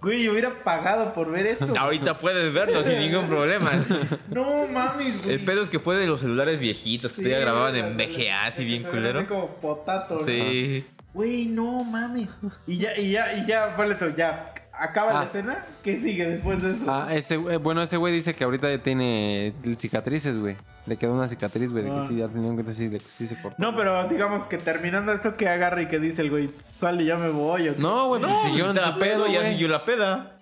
Güey, 0.00 0.22
yo 0.22 0.30
hubiera 0.32 0.56
pagado 0.56 1.12
por 1.12 1.30
ver 1.30 1.46
eso. 1.46 1.72
Ahorita 1.78 2.14
puedes 2.14 2.52
verlo 2.54 2.82
sin 2.84 2.98
ningún 2.98 3.26
problema. 3.28 3.72
No 4.30 4.66
mames, 4.68 5.22
güey. 5.24 5.34
El 5.34 5.40
pedo 5.44 5.62
es 5.62 5.68
que 5.68 5.78
fue 5.80 5.96
de 5.96 6.06
los 6.06 6.20
celulares 6.20 6.60
viejitos 6.60 7.10
que 7.12 7.16
Sí, 7.16 7.22
todavía 7.22 7.40
grababan 7.40 7.74
en 7.76 7.94
güey, 7.94 8.06
VGA, 8.06 8.44
así 8.44 8.64
bien 8.64 8.82
se 8.82 8.88
ven 8.88 8.96
culero. 8.96 9.18
Así 9.20 9.28
como 9.28 9.48
potato, 9.56 10.14
¿no? 10.20 10.24
Sí. 10.24 10.86
Güey, 11.14 11.46
no 11.46 11.82
mames. 11.82 12.28
Y 12.66 12.76
ya, 12.78 12.96
y 12.96 13.10
ya, 13.10 13.32
y 13.32 13.46
ya, 13.46 13.74
vale, 13.76 13.96
tú, 13.96 14.04
ya. 14.16 14.52
Acaba 14.78 15.12
la 15.12 15.20
Ah. 15.20 15.24
escena. 15.24 15.64
¿Qué 15.82 15.96
sigue 15.96 16.26
después 16.28 16.62
de 16.62 16.72
eso? 16.72 16.86
Ah, 16.88 17.08
ese, 17.14 17.38
güey- 17.38 17.60
bueno, 17.60 17.82
ese 17.82 17.96
güey 17.96 18.12
dice 18.14 18.34
que 18.34 18.44
ahorita 18.44 18.70
ya 18.70 18.78
tiene 18.82 19.52
cicatrices, 19.76 20.38
güey. 20.38 20.56
Le 20.86 20.96
quedó 20.96 21.12
una 21.14 21.28
cicatriz, 21.28 21.70
güey, 21.70 21.84
de 21.84 21.90
Ah. 21.90 22.00
que 22.00 22.06
sí, 22.08 22.16
ya 22.16 22.28
tenía 22.28 22.48
en 22.48 22.54
cuenta 22.54 22.72
sí, 22.72 22.88
que 22.88 23.00
sí 23.00 23.26
se 23.26 23.40
cortó. 23.40 23.56
No, 23.58 23.76
pero 23.76 24.08
digamos 24.08 24.44
que 24.44 24.56
terminando 24.56 25.12
esto, 25.12 25.36
que 25.36 25.48
agarra 25.48 25.82
y 25.82 25.86
que 25.88 25.98
dice 25.98 26.22
el 26.22 26.30
güey? 26.30 26.48
Sale, 26.70 27.04
ya 27.04 27.16
me 27.16 27.28
voy. 27.30 27.74
No, 27.76 28.06
güey, 28.08 28.22
pues 28.22 28.32
No, 28.32 28.42
siguió 28.44 28.68
en 28.68 28.74
te 28.74 28.80
la 28.80 28.96
pedo, 28.98 29.26
ya 29.26 29.48
siguió 29.50 29.68
la 29.68 29.84
peda. 29.84 30.32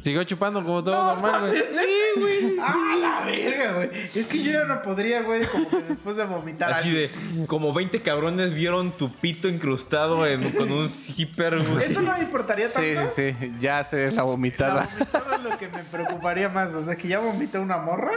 Siguió 0.00 0.24
chupando 0.24 0.64
como 0.64 0.82
todo 0.82 1.14
normal, 1.14 1.50
güey. 1.50 2.56
¡Ah, 2.60 2.96
la 2.98 3.24
verga, 3.26 3.72
güey! 3.74 3.90
Es 4.14 4.26
que 4.26 4.42
yo 4.42 4.52
ya 4.52 4.64
no 4.64 4.80
podría, 4.82 5.20
güey, 5.22 5.46
como 5.46 5.68
que 5.68 5.82
después 5.82 6.16
de 6.16 6.24
vomitar 6.24 6.72
Así 6.72 6.88
algo. 6.88 7.00
de, 7.40 7.46
como 7.46 7.72
20 7.74 8.00
cabrones 8.00 8.54
vieron 8.54 8.90
tu 8.92 9.10
pito 9.12 9.48
incrustado 9.48 10.26
en- 10.26 10.50
con 10.52 10.72
un 10.72 10.88
zipper, 10.88 11.62
güey. 11.62 11.90
Eso 11.90 12.00
no 12.00 12.12
me 12.12 12.20
importaría 12.20 12.68
Sí, 12.68 12.94
tanto. 12.94 13.10
sí, 13.10 13.34
sí. 13.38 13.52
Ya 13.60 13.84
sé 13.84 14.06
la 14.10 14.16
La 14.16 14.22
vomitada. 14.22 14.88
vomitada 14.98 15.36
es 15.36 15.42
lo 15.42 15.58
que 15.58 15.68
me 15.68 15.84
preocuparía 15.84 16.48
más. 16.48 16.72
O 16.74 16.82
sea, 16.84 16.96
que 16.96 17.08
ya 17.08 17.18
vomité 17.18 17.58
una 17.58 17.76
morra, 17.76 18.12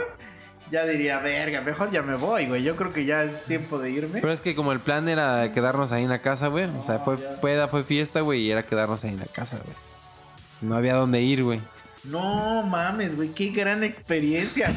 ya 0.70 0.86
diría, 0.86 1.18
verga, 1.18 1.60
mejor 1.60 1.90
ya 1.90 2.00
me 2.02 2.16
voy, 2.16 2.46
güey. 2.46 2.62
Yo 2.62 2.74
creo 2.74 2.92
que 2.92 3.04
ya 3.04 3.22
es 3.22 3.44
tiempo 3.44 3.78
de 3.78 3.90
irme. 3.90 4.20
Pero 4.22 4.32
es 4.32 4.40
que 4.40 4.56
como 4.56 4.72
el 4.72 4.80
plan 4.80 5.08
era 5.10 5.52
quedarnos 5.52 5.92
ahí 5.92 6.04
en 6.04 6.08
la 6.10 6.20
casa, 6.20 6.48
güey. 6.48 6.64
O 6.64 6.82
sea, 6.82 7.00
fue 7.00 7.18
peda, 7.18 7.68
fue 7.68 7.84
fiesta, 7.84 8.22
güey, 8.22 8.40
y 8.46 8.50
era 8.50 8.64
quedarnos 8.64 9.04
ahí 9.04 9.10
en 9.10 9.20
la 9.20 9.26
casa, 9.26 9.58
güey. 9.62 9.76
No 10.60 10.76
había 10.76 10.94
dónde 10.94 11.20
ir, 11.22 11.42
güey. 11.44 11.60
No 12.04 12.62
mames, 12.62 13.16
güey, 13.16 13.30
qué 13.30 13.48
gran 13.50 13.82
experiencia. 13.84 14.72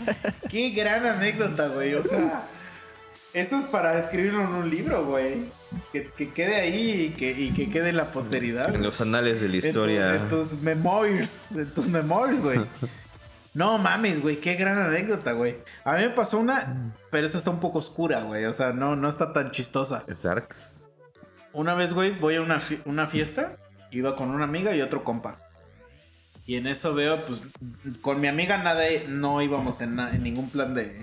qué 0.50 0.70
gran 0.70 1.06
anécdota, 1.06 1.68
güey. 1.68 1.94
O 1.94 2.04
sea, 2.04 2.42
eso 3.32 3.56
es 3.58 3.64
para 3.64 3.98
escribirlo 3.98 4.42
en 4.42 4.48
un 4.54 4.70
libro, 4.70 5.04
güey. 5.06 5.44
Que, 5.92 6.06
que 6.08 6.32
quede 6.32 6.56
ahí 6.56 7.06
y 7.06 7.10
que, 7.10 7.30
y 7.32 7.50
que 7.52 7.68
quede 7.70 7.88
en 7.88 7.96
la 7.96 8.12
posteridad. 8.12 8.74
En 8.74 8.82
los 8.82 9.00
anales 9.00 9.40
de 9.40 9.48
la 9.48 9.54
En 9.56 9.60
tu- 9.62 9.66
historia. 9.68 10.14
En, 10.16 10.28
tus 10.28 10.52
memoirs. 10.60 11.46
En 11.54 11.66
tus 11.72 11.88
memoirs, 11.88 12.40
güey. 12.40 12.60
No 13.54 13.78
mames, 13.78 14.20
güey, 14.20 14.40
qué 14.40 14.54
gran 14.56 14.76
anécdota, 14.76 15.30
güey. 15.30 15.54
A 15.84 15.92
mí 15.92 16.00
me 16.02 16.10
pasó 16.10 16.40
una, 16.40 16.92
pero 17.12 17.24
esta 17.24 17.38
está 17.38 17.50
un 17.50 17.60
poco 17.60 17.78
oscura, 17.78 18.22
güey. 18.24 18.46
O 18.46 18.52
sea, 18.52 18.72
no, 18.72 18.96
no 18.96 19.08
está 19.08 19.32
tan 19.32 19.52
chistosa. 19.52 20.04
Darks. 20.24 20.88
Una 21.52 21.74
vez, 21.74 21.92
güey, 21.92 22.10
voy 22.18 22.34
a 22.34 22.40
una, 22.42 22.58
fi- 22.58 22.80
una 22.84 23.06
fiesta. 23.06 23.56
Iba 23.94 24.16
con 24.16 24.30
una 24.30 24.44
amiga 24.44 24.74
y 24.74 24.80
otro 24.82 25.04
compa. 25.04 25.36
Y 26.46 26.56
en 26.56 26.66
eso 26.66 26.94
veo, 26.94 27.16
pues, 27.24 27.40
con 28.02 28.20
mi 28.20 28.28
amiga 28.28 28.58
nada, 28.58 28.82
no 29.08 29.40
íbamos 29.40 29.80
en, 29.80 29.94
na- 29.96 30.10
en 30.14 30.22
ningún 30.22 30.50
plan 30.50 30.74
de, 30.74 31.02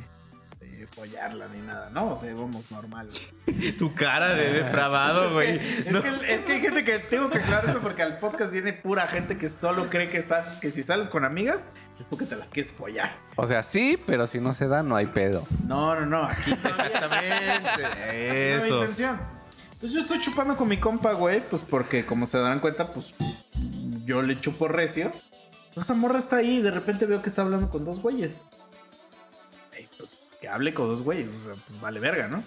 de 0.59 0.87
follarla 0.87 1.47
ni 1.47 1.65
nada, 1.65 1.89
¿no? 1.89 2.11
O 2.11 2.17
sea, 2.17 2.29
íbamos 2.29 2.69
normal. 2.69 3.09
Tu 3.79 3.93
cara 3.95 4.35
de 4.35 4.51
depravado, 4.53 5.33
güey. 5.33 5.57
Es, 5.57 5.91
No. 5.91 6.03
que, 6.03 6.09
es 6.33 6.41
que 6.43 6.51
hay 6.53 6.61
gente 6.61 6.83
que 6.83 6.99
tengo 6.99 7.29
que 7.31 7.39
aclarar 7.39 7.69
eso 7.69 7.79
porque 7.79 8.03
al 8.03 8.19
podcast 8.19 8.51
viene 8.53 8.73
pura 8.73 9.07
gente 9.07 9.37
que 9.37 9.49
solo 9.49 9.89
cree 9.89 10.09
que, 10.09 10.21
sa- 10.21 10.59
que 10.59 10.69
si 10.69 10.83
sales 10.83 11.09
con 11.09 11.25
amigas 11.25 11.67
es 11.99 12.05
porque 12.07 12.25
te 12.25 12.35
las 12.35 12.49
quieres 12.49 12.71
follar. 12.71 13.11
O 13.37 13.47
sea, 13.47 13.63
sí, 13.63 13.99
pero 14.05 14.27
si 14.27 14.39
no 14.39 14.53
se 14.53 14.67
da, 14.67 14.83
no 14.83 14.95
hay 14.95 15.07
pedo. 15.07 15.47
No, 15.65 15.95
no, 15.99 16.05
no, 16.05 16.23
aquí 16.25 16.51
Exactamente. 16.51 17.81
no 17.81 18.11
hay 18.11 18.17
Eso. 18.17 18.75
intención. 18.81 19.40
Entonces 19.81 19.95
yo 19.95 20.01
estoy 20.01 20.21
chupando 20.21 20.55
con 20.55 20.67
mi 20.67 20.77
compa, 20.77 21.13
güey, 21.13 21.41
pues 21.41 21.63
porque 21.67 22.05
como 22.05 22.27
se 22.27 22.37
darán 22.37 22.59
cuenta, 22.59 22.91
pues 22.91 23.15
yo 24.05 24.21
le 24.21 24.39
chupo 24.39 24.67
recio. 24.67 25.05
Entonces 25.05 25.85
esa 25.85 25.95
morra 25.95 26.19
está 26.19 26.35
ahí 26.35 26.57
y 26.57 26.61
de 26.61 26.69
repente 26.69 27.07
veo 27.07 27.23
que 27.23 27.29
está 27.29 27.41
hablando 27.41 27.67
con 27.71 27.83
dos 27.83 27.99
güeyes. 27.99 28.43
Ey, 29.75 29.89
pues 29.97 30.11
que 30.39 30.47
hable 30.47 30.75
con 30.75 30.85
dos 30.85 31.01
güeyes, 31.01 31.29
o 31.35 31.39
sea, 31.39 31.53
pues 31.67 31.81
vale 31.81 31.99
verga, 31.99 32.27
¿no? 32.27 32.43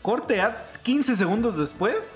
Corte 0.00 0.40
a 0.40 0.70
15 0.82 1.16
segundos 1.16 1.58
después, 1.58 2.14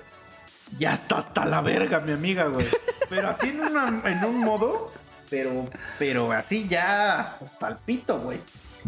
ya 0.79 0.95
está 0.95 1.19
hasta 1.19 1.45
la 1.45 1.61
verga, 1.61 2.01
mi 2.01 2.13
amiga, 2.13 2.47
güey. 2.47 2.67
Pero 3.11 3.29
así 3.29 3.51
en, 3.51 3.61
en 4.07 4.25
un 4.25 4.39
modo, 4.39 4.93
pero, 5.29 5.69
pero 5.99 6.33
así 6.33 6.67
ya 6.67 7.21
hasta 7.21 7.69
el 7.69 7.77
pito, 7.77 8.19
güey. 8.19 8.39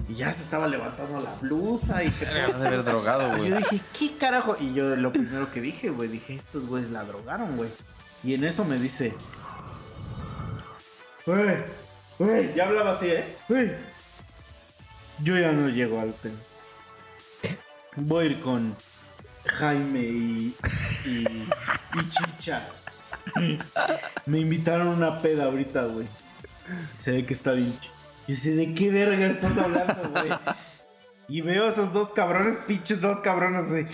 Y 0.06 0.14
ya 0.16 0.32
se 0.32 0.42
estaba 0.42 0.66
levantando 0.68 1.20
la 1.20 1.34
blusa 1.40 2.02
y 2.04 2.10
que 2.10 2.24
de 2.26 2.40
haber 2.42 2.84
drogado, 2.84 3.32
y 3.34 3.36
güey. 3.38 3.50
yo 3.50 3.56
dije, 3.58 3.80
¿qué 3.98 4.16
carajo? 4.16 4.56
Y 4.60 4.72
yo 4.74 4.94
lo 4.96 5.12
primero 5.12 5.50
que 5.50 5.60
dije, 5.60 5.90
güey, 5.90 6.08
dije, 6.08 6.34
estos 6.34 6.66
güeyes 6.66 6.90
la 6.90 7.04
drogaron, 7.04 7.56
güey. 7.56 7.70
Y 8.24 8.34
en 8.34 8.44
eso 8.44 8.64
me 8.64 8.78
dice, 8.78 9.14
güey, 11.26 11.56
güey, 12.18 12.54
ya 12.54 12.66
hablaba 12.66 12.92
así, 12.92 13.06
¿eh? 13.08 13.36
Güey, 13.48 13.72
yo 15.22 15.38
ya 15.38 15.52
no 15.52 15.68
llego 15.68 16.00
al 16.00 16.10
hotel. 16.10 16.32
Voy 17.96 18.24
a 18.24 18.28
ir 18.30 18.40
con 18.40 18.76
Jaime 19.46 20.00
y, 20.00 20.54
y, 21.04 21.10
y 21.18 22.10
Chicha. 22.10 22.66
Me 24.26 24.38
invitaron 24.40 24.88
a 24.88 24.90
una 24.92 25.18
peda 25.18 25.44
ahorita, 25.44 25.82
güey. 25.84 26.06
Se 26.94 27.12
ve 27.12 27.26
que 27.26 27.34
está 27.34 27.52
bien. 27.52 27.72
ch- 27.78 27.88
Y 28.28 28.32
dice, 28.32 28.54
¿de 28.54 28.74
qué 28.74 28.90
verga 28.90 29.26
estás 29.26 29.56
hablando, 29.56 30.10
güey? 30.10 30.28
Y 31.28 31.40
veo 31.40 31.64
a 31.64 31.68
esos 31.70 31.94
dos 31.94 32.10
cabrones, 32.10 32.56
pinches 32.66 33.00
dos 33.00 33.20
cabrones, 33.22 33.68
güey. 33.70 33.86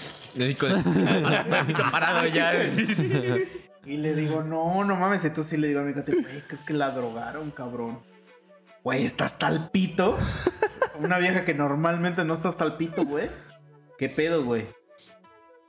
Con 0.56 0.72
el 0.72 1.74
parado 1.90 2.26
ya. 2.26 2.52
Y 3.86 3.98
le 3.98 4.14
digo, 4.14 4.42
no, 4.42 4.82
no 4.82 4.96
mames. 4.96 5.24
Entonces 5.24 5.50
sí 5.50 5.56
le 5.58 5.68
digo 5.68 5.80
a 5.80 5.82
mi 5.82 5.92
cuate, 5.92 6.12
güey, 6.12 6.40
creo 6.48 6.60
que 6.66 6.72
la 6.72 6.90
drogaron, 6.90 7.50
cabrón. 7.50 8.00
Güey, 8.82 9.04
está 9.04 9.24
hasta 9.24 9.48
el 9.48 9.68
pito. 9.70 10.18
Una 11.00 11.18
vieja 11.18 11.44
que 11.44 11.54
normalmente 11.54 12.24
no 12.24 12.34
está 12.34 12.48
hasta 12.48 12.64
el 12.64 12.74
pito, 12.74 13.04
güey. 13.04 13.28
¿Qué 13.98 14.08
pedo, 14.08 14.42
güey? 14.42 14.66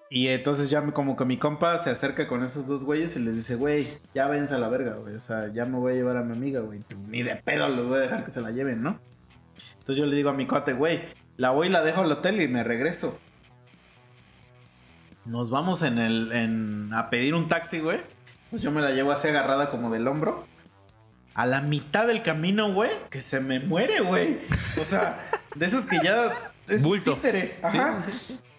Y 0.10 0.28
entonces 0.28 0.70
ya 0.70 0.82
como 0.92 1.16
que 1.16 1.26
mi 1.26 1.38
compa 1.38 1.80
se 1.80 1.90
acerca 1.90 2.28
con 2.28 2.44
esos 2.44 2.68
dos 2.68 2.84
güeyes 2.84 3.16
y 3.16 3.20
les 3.20 3.36
dice, 3.36 3.56
güey, 3.56 3.88
ya 4.14 4.28
váyanse 4.28 4.54
a 4.54 4.60
la 4.60 4.70
verga, 4.70 4.96
güey. 4.96 5.16
O 5.16 5.20
sea, 5.20 5.52
ya 5.52 5.66
me 5.66 5.78
voy 5.78 5.94
a 5.94 5.96
llevar 5.96 6.18
a 6.18 6.24
mi 6.24 6.34
amiga, 6.34 6.62
güey. 6.62 6.80
Ni 7.08 7.24
de 7.24 7.36
pedo 7.38 7.68
los 7.70 7.88
voy 7.88 7.98
a 7.98 8.02
dejar 8.02 8.26
que 8.26 8.32
se 8.32 8.42
la 8.42 8.52
lleven, 8.52 8.84
¿no? 8.84 9.00
Entonces 9.74 9.98
yo 9.98 10.06
le 10.06 10.16
digo 10.16 10.30
a 10.30 10.34
mi 10.34 10.46
cuate, 10.48 10.74
güey, 10.74 11.02
la 11.38 11.52
voy 11.52 11.68
y 11.68 11.72
la 11.72 11.84
dejo 11.84 12.02
al 12.02 12.12
hotel 12.12 12.42
y 12.42 12.48
me 12.48 12.64
regreso. 12.64 13.20
Nos 15.26 15.50
vamos 15.50 15.82
en 15.82 15.98
el, 15.98 16.32
en, 16.32 16.94
a 16.94 17.10
pedir 17.10 17.34
un 17.34 17.48
taxi, 17.48 17.80
güey. 17.80 18.00
Pues 18.52 18.62
yo 18.62 18.72
me 18.72 18.82
la 18.82 18.92
llevo 18.92 19.12
así 19.12 19.28
agarrada 19.28 19.72
como 19.72 19.90
del 19.90 20.08
hombro. 20.08 20.46
A 21.34 21.46
la 21.46 21.62
mitad 21.62 22.08
del 22.08 22.22
camino, 22.22 22.72
güey, 22.72 22.92
que 23.10 23.22
se 23.22 23.40
me 23.40 23.60
muere, 23.60 24.02
güey. 24.02 24.40
O 24.80 24.86
sea, 24.86 25.20
de 25.56 25.66
esos 25.66 25.86
que 25.86 26.00
ya 26.02 26.32
es 26.70 26.84
Bulto. 26.84 27.16
títere. 27.16 27.58
Ajá. 27.62 28.06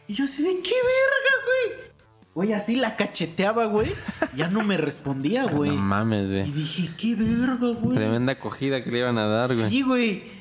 Y 0.08 0.14
yo 0.14 0.24
así 0.24 0.42
de 0.42 0.60
qué 0.62 0.74
verga, 0.74 1.44
güey. 1.44 1.86
Güey, 2.34 2.52
así 2.52 2.76
la 2.76 2.96
cacheteaba, 2.96 3.64
güey. 3.66 3.90
Ya 4.34 4.48
no 4.48 4.62
me 4.62 4.76
respondía, 4.76 5.44
güey. 5.44 5.70
No 5.70 5.76
mames, 5.78 6.30
y 6.30 6.34
güey. 6.34 6.52
dije, 6.52 6.90
qué 6.98 7.14
verga, 7.14 7.68
güey. 7.80 7.96
Tremenda 7.96 8.32
acogida 8.32 8.82
que 8.84 8.90
le 8.90 8.98
iban 8.98 9.16
a 9.18 9.26
dar, 9.26 9.54
güey. 9.54 9.68
Sí, 9.70 9.82
güey. 9.82 10.36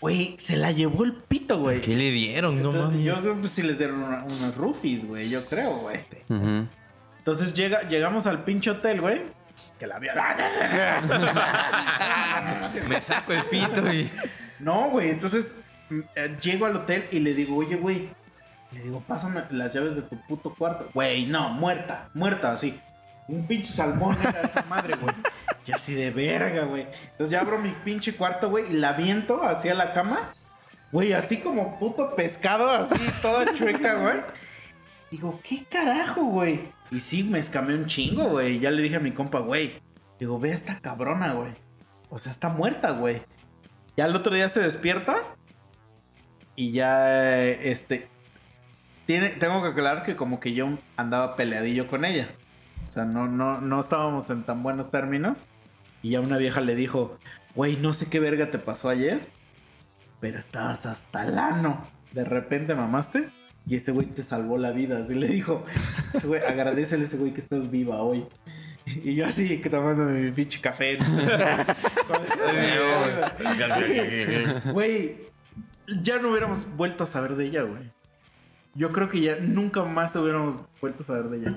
Güey, 0.00 0.36
se 0.38 0.56
la 0.56 0.70
llevó 0.70 1.02
el 1.04 1.14
pito, 1.14 1.58
güey. 1.58 1.80
¿Qué 1.80 1.96
le 1.96 2.10
dieron? 2.12 2.54
No 2.62 2.70
Entonces, 2.70 2.82
mames. 2.82 3.04
yo 3.04 3.20
creo 3.20 3.42
que 3.42 3.48
sí 3.48 3.62
les 3.64 3.78
dieron 3.78 4.00
una- 4.02 4.22
unos 4.22 4.54
roofies, 4.56 5.04
güey. 5.06 5.28
Yo 5.28 5.44
creo, 5.44 5.70
güey. 5.78 5.98
Entonces 7.18 7.52
llega, 7.54 7.82
llegamos 7.88 8.26
al 8.28 8.44
pinche 8.44 8.70
hotel, 8.70 9.00
güey. 9.00 9.22
Que 9.80 9.86
la 9.88 9.98
vio. 9.98 10.12
Me 12.88 13.00
saco 13.02 13.32
el 13.32 13.42
pito 13.44 13.92
y. 13.92 14.08
No, 14.60 14.90
güey. 14.90 15.10
Entonces 15.10 15.56
mm, 15.90 16.00
eh, 16.16 16.36
llego 16.40 16.66
al 16.66 16.76
hotel 16.76 17.06
y 17.10 17.18
le 17.20 17.34
digo, 17.34 17.56
oye, 17.56 17.76
güey. 17.76 18.08
Le 18.72 18.82
digo, 18.82 19.00
pásame 19.00 19.42
las 19.50 19.72
llaves 19.72 19.96
de 19.96 20.02
tu 20.02 20.16
puto 20.26 20.54
cuarto. 20.54 20.88
Güey, 20.92 21.26
no, 21.26 21.50
muerta, 21.50 22.08
muerta, 22.14 22.52
así. 22.52 22.78
Un 23.28 23.46
pinche 23.46 23.72
salmón 23.72 24.16
era 24.20 24.40
esa 24.42 24.62
madre, 24.64 24.94
güey. 25.00 25.14
Y 25.66 25.72
así 25.72 25.94
de 25.94 26.10
verga, 26.10 26.64
güey. 26.64 26.86
Entonces 27.10 27.30
ya 27.30 27.40
abro 27.40 27.58
mi 27.58 27.70
pinche 27.70 28.14
cuarto, 28.14 28.48
güey, 28.50 28.70
y 28.70 28.78
la 28.78 28.92
viento 28.92 29.42
hacia 29.42 29.74
la 29.74 29.92
cama. 29.92 30.32
Güey, 30.92 31.12
así 31.12 31.38
como 31.38 31.78
puto 31.78 32.10
pescado, 32.16 32.70
así 32.70 32.96
toda 33.20 33.52
chueca, 33.54 33.94
güey. 33.94 34.20
Digo, 35.10 35.40
¿qué 35.42 35.64
carajo, 35.64 36.22
güey? 36.24 36.72
Y 36.90 37.00
sí, 37.00 37.22
me 37.22 37.38
escamé 37.38 37.74
un 37.74 37.86
chingo, 37.86 38.24
güey. 38.24 38.58
Ya 38.60 38.70
le 38.70 38.82
dije 38.82 38.96
a 38.96 39.00
mi 39.00 39.12
compa, 39.12 39.40
güey. 39.40 39.72
Digo, 40.18 40.38
ve 40.38 40.52
a 40.52 40.54
esta 40.54 40.80
cabrona, 40.80 41.34
güey. 41.34 41.52
O 42.10 42.18
sea, 42.18 42.32
está 42.32 42.48
muerta, 42.48 42.92
güey. 42.92 43.22
Ya 43.96 44.06
el 44.06 44.16
otro 44.16 44.34
día 44.34 44.48
se 44.48 44.60
despierta. 44.60 45.16
Y 46.56 46.72
ya, 46.72 47.44
este. 47.44 48.08
Tiene, 49.08 49.30
tengo 49.30 49.62
que 49.62 49.68
aclarar 49.68 50.04
que 50.04 50.16
como 50.16 50.38
que 50.38 50.52
yo 50.52 50.68
andaba 50.98 51.34
peleadillo 51.34 51.86
con 51.86 52.04
ella. 52.04 52.28
O 52.82 52.86
sea, 52.86 53.06
no, 53.06 53.26
no, 53.26 53.58
no 53.58 53.80
estábamos 53.80 54.28
en 54.28 54.42
tan 54.42 54.62
buenos 54.62 54.90
términos. 54.90 55.44
Y 56.02 56.10
ya 56.10 56.20
una 56.20 56.36
vieja 56.36 56.60
le 56.60 56.74
dijo, 56.74 57.16
güey, 57.54 57.76
no 57.76 57.94
sé 57.94 58.10
qué 58.10 58.20
verga 58.20 58.50
te 58.50 58.58
pasó 58.58 58.90
ayer. 58.90 59.26
Pero 60.20 60.38
estabas 60.38 60.84
hasta 60.84 61.26
el 61.26 61.38
ano. 61.38 61.88
De 62.12 62.22
repente 62.22 62.74
mamaste. 62.74 63.30
Y 63.66 63.76
ese 63.76 63.92
güey 63.92 64.08
te 64.08 64.22
salvó 64.22 64.58
la 64.58 64.72
vida. 64.72 64.98
Así 64.98 65.14
le 65.14 65.28
dijo. 65.28 65.64
Güey, 66.24 66.42
agradecele 66.42 67.04
a 67.04 67.06
ese 67.06 67.16
güey 67.16 67.32
que 67.32 67.40
estás 67.40 67.70
viva 67.70 68.02
hoy. 68.02 68.26
Y 68.84 69.14
yo 69.14 69.24
así, 69.24 69.58
que 69.58 69.70
tomándome 69.70 70.20
mi 70.20 70.32
pinche 70.32 70.60
café. 70.60 70.98
Güey, 74.70 75.16
ya 76.02 76.18
no 76.18 76.28
hubiéramos 76.28 76.66
vuelto 76.76 77.04
a 77.04 77.06
saber 77.06 77.36
de 77.36 77.46
ella, 77.46 77.62
güey. 77.62 77.90
Yo 78.74 78.92
creo 78.92 79.08
que 79.08 79.20
ya 79.20 79.36
nunca 79.40 79.82
más 79.84 80.14
hubiéramos 80.16 80.62
vuelto 80.80 81.02
a 81.02 81.06
saber 81.06 81.24
de 81.24 81.38
ella. 81.38 81.56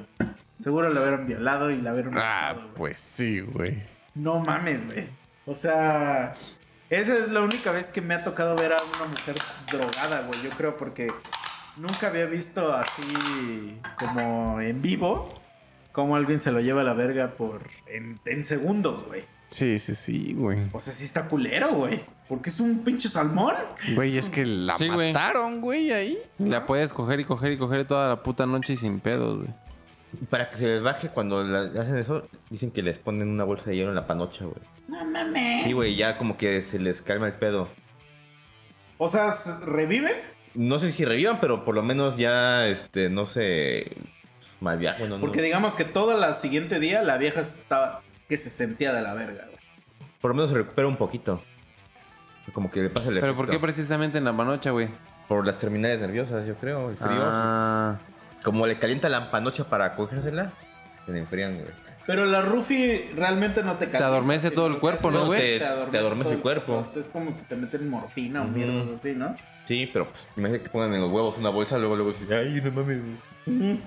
Seguro 0.63 0.89
la 0.89 1.01
hubieran 1.01 1.27
violado 1.27 1.71
y 1.71 1.81
la 1.81 1.93
hubieran 1.93 2.13
Ah, 2.17 2.53
matado, 2.55 2.73
pues 2.75 2.99
sí, 2.99 3.39
güey. 3.39 3.81
No 4.15 4.39
mames, 4.39 4.85
güey. 4.85 5.07
O 5.45 5.55
sea, 5.55 6.33
esa 6.89 7.17
es 7.17 7.31
la 7.31 7.41
única 7.41 7.71
vez 7.71 7.89
que 7.89 8.01
me 8.01 8.13
ha 8.13 8.23
tocado 8.23 8.55
ver 8.55 8.73
a 8.73 8.77
una 8.97 9.05
mujer 9.07 9.35
drogada, 9.71 10.21
güey. 10.27 10.41
Yo 10.43 10.49
creo 10.51 10.77
porque 10.77 11.11
nunca 11.77 12.07
había 12.07 12.25
visto 12.25 12.73
así 12.73 13.79
como 13.97 14.61
en 14.61 14.81
vivo 14.81 15.29
cómo 15.91 16.15
alguien 16.15 16.39
se 16.39 16.51
lo 16.51 16.59
lleva 16.59 16.81
a 16.81 16.83
la 16.85 16.93
verga 16.93 17.31
por 17.31 17.61
en, 17.87 18.15
en 18.25 18.43
segundos, 18.43 19.05
güey. 19.07 19.23
Sí, 19.51 19.77
sí, 19.79 19.95
sí, 19.95 20.33
güey. 20.33 20.59
O 20.71 20.79
sea, 20.79 20.93
sí 20.93 21.03
está 21.03 21.27
culero, 21.27 21.73
güey. 21.75 22.01
Porque 22.29 22.49
es 22.49 22.59
un 22.61 22.83
pinche 22.85 23.09
salmón. 23.09 23.53
Güey, 23.93 24.17
es 24.17 24.29
que 24.29 24.45
la 24.45 24.77
Sí, 24.77 24.87
güey. 24.87 25.11
mataron, 25.13 25.59
güey, 25.61 25.91
ahí. 25.91 26.17
La 26.39 26.65
puedes 26.65 26.93
coger 26.93 27.19
y 27.19 27.25
coger 27.25 27.51
y 27.51 27.57
coger 27.57 27.85
toda 27.85 28.07
la 28.07 28.23
puta 28.23 28.45
noche 28.45 28.73
y 28.73 28.77
sin 28.77 28.99
pedos, 29.01 29.39
güey. 29.39 29.49
Y 30.21 30.25
para 30.25 30.49
que 30.49 30.57
se 30.57 30.65
les 30.67 30.81
baje 30.83 31.09
cuando 31.09 31.43
la- 31.43 31.81
hacen 31.81 31.97
eso, 31.97 32.23
dicen 32.49 32.71
que 32.71 32.81
les 32.81 32.97
ponen 32.97 33.27
una 33.29 33.43
bolsa 33.43 33.69
de 33.69 33.75
hielo 33.77 33.89
en 33.89 33.95
la 33.95 34.07
panocha, 34.07 34.45
güey. 34.45 34.57
No 34.87 35.03
mames. 35.05 35.65
Sí, 35.65 35.73
güey, 35.73 35.95
ya 35.95 36.15
como 36.15 36.37
que 36.37 36.63
se 36.63 36.79
les 36.79 37.01
calma 37.01 37.27
el 37.27 37.33
pedo. 37.33 37.67
O 38.97 39.07
sea, 39.09 39.29
¿s- 39.29 39.65
¿reviven? 39.65 40.15
No 40.53 40.79
sé 40.79 40.91
si 40.91 41.05
revivan, 41.05 41.39
pero 41.41 41.63
por 41.65 41.75
lo 41.75 41.83
menos 41.83 42.15
ya, 42.15 42.67
este, 42.67 43.09
no 43.09 43.25
sé, 43.25 43.95
mal 44.59 44.77
viaje, 44.77 45.03
no, 45.07 45.15
no. 45.15 45.21
Porque 45.21 45.41
digamos 45.41 45.75
que 45.75 45.85
todo 45.85 46.11
el 46.25 46.35
siguiente 46.35 46.79
día 46.79 47.01
la 47.03 47.17
vieja 47.17 47.41
estaba 47.41 48.01
que 48.31 48.37
se 48.37 48.49
sentía 48.49 48.93
de 48.93 49.01
la 49.01 49.13
verga, 49.13 49.43
güey. 49.43 49.57
Por 50.21 50.31
lo 50.31 50.35
menos 50.35 50.51
se 50.51 50.55
recupera 50.55 50.87
un 50.87 50.95
poquito. 50.95 51.41
Como 52.53 52.71
que 52.71 52.81
le 52.81 52.89
pasa 52.89 53.09
el 53.09 53.19
Pero 53.19 53.35
¿por 53.35 53.49
qué 53.49 53.59
precisamente 53.59 54.19
en 54.19 54.23
la 54.23 54.31
panocha, 54.35 54.71
güey? 54.71 54.87
Por 55.27 55.45
las 55.45 55.57
terminales 55.57 55.99
nerviosas, 55.99 56.47
yo 56.47 56.55
creo, 56.55 56.89
el 56.91 56.95
frío. 56.95 57.19
Ah, 57.21 57.97
Como 58.41 58.65
le 58.65 58.77
calienta 58.77 59.09
la 59.09 59.29
panocha 59.29 59.65
para 59.65 59.91
cogérsela, 59.95 60.53
se 61.05 61.11
le 61.11 61.19
enfrían, 61.19 61.55
güey. 61.55 61.67
Pero 62.07 62.25
la 62.25 62.41
Rufi 62.41 63.09
realmente 63.15 63.63
no 63.63 63.73
te 63.73 63.85
calienta. 63.87 64.07
adormece 64.07 64.49
todo 64.51 64.67
el 64.67 64.77
cuerpo, 64.79 65.11
¿no, 65.11 65.25
güey? 65.25 65.39
Te- 65.41 65.59
te 65.59 65.65
adormece 65.97 66.23
todo 66.23 66.33
el 66.33 66.39
cuerpo. 66.39 66.85
Es 66.95 67.07
como 67.07 67.31
si 67.33 67.41
te 67.41 67.57
meten 67.57 67.89
morfina 67.89 68.43
o 68.43 68.45
mierdas 68.45 68.87
así, 68.95 69.11
¿no? 69.13 69.35
Sí, 69.67 69.89
pero 69.91 70.05
pues, 70.07 70.25
imagínate 70.37 70.63
que 70.63 70.69
pongan 70.69 70.93
en 70.93 71.01
los 71.01 71.11
huevos 71.11 71.37
una 71.37 71.49
bolsa, 71.49 71.77
luego 71.77 71.97
luego 71.97 72.13
dicen, 72.13 72.27
ay, 72.31 72.61
no 72.63 72.71
mames. 72.71 73.01
güey". 73.45 73.79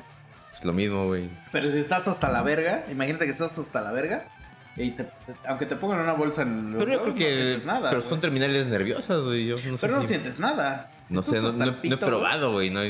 Es 0.54 0.64
lo 0.64 0.72
mismo, 0.74 1.06
güey. 1.06 1.30
Pero 1.50 1.70
si 1.70 1.78
estás 1.78 2.06
hasta 2.08 2.28
la 2.28 2.42
verga, 2.42 2.84
imagínate 2.90 3.24
que 3.24 3.32
estás 3.32 3.58
hasta 3.58 3.80
la 3.80 3.90
verga. 3.90 4.26
Y 4.76 4.90
te- 4.90 5.06
aunque 5.46 5.66
te 5.66 5.76
pongan 5.76 6.00
una 6.00 6.14
bolsa 6.14 6.42
en 6.42 6.72
los 6.72 6.84
Pero 6.84 6.92
yo 6.96 6.98
huevos, 7.02 7.14
creo 7.14 7.14
que. 7.14 7.34
no 7.34 7.40
sientes 7.44 7.64
nada. 7.66 7.90
pero 7.90 8.02
son 8.08 8.20
terminales 8.20 8.66
nerviosas, 8.66 9.22
güey. 9.22 9.46
Yo 9.46 9.54
no 9.56 9.60
sé. 9.62 9.78
Pero 9.80 9.96
no 9.96 10.02
si- 10.02 10.08
sientes 10.08 10.38
nada. 10.40 10.90
No 11.08 11.22
sé, 11.22 11.40
no, 11.40 11.52
no- 11.52 11.66
no 11.66 11.94
he 11.94 11.96
probado, 11.96 12.52
güey. 12.52 12.70
No 12.70 12.80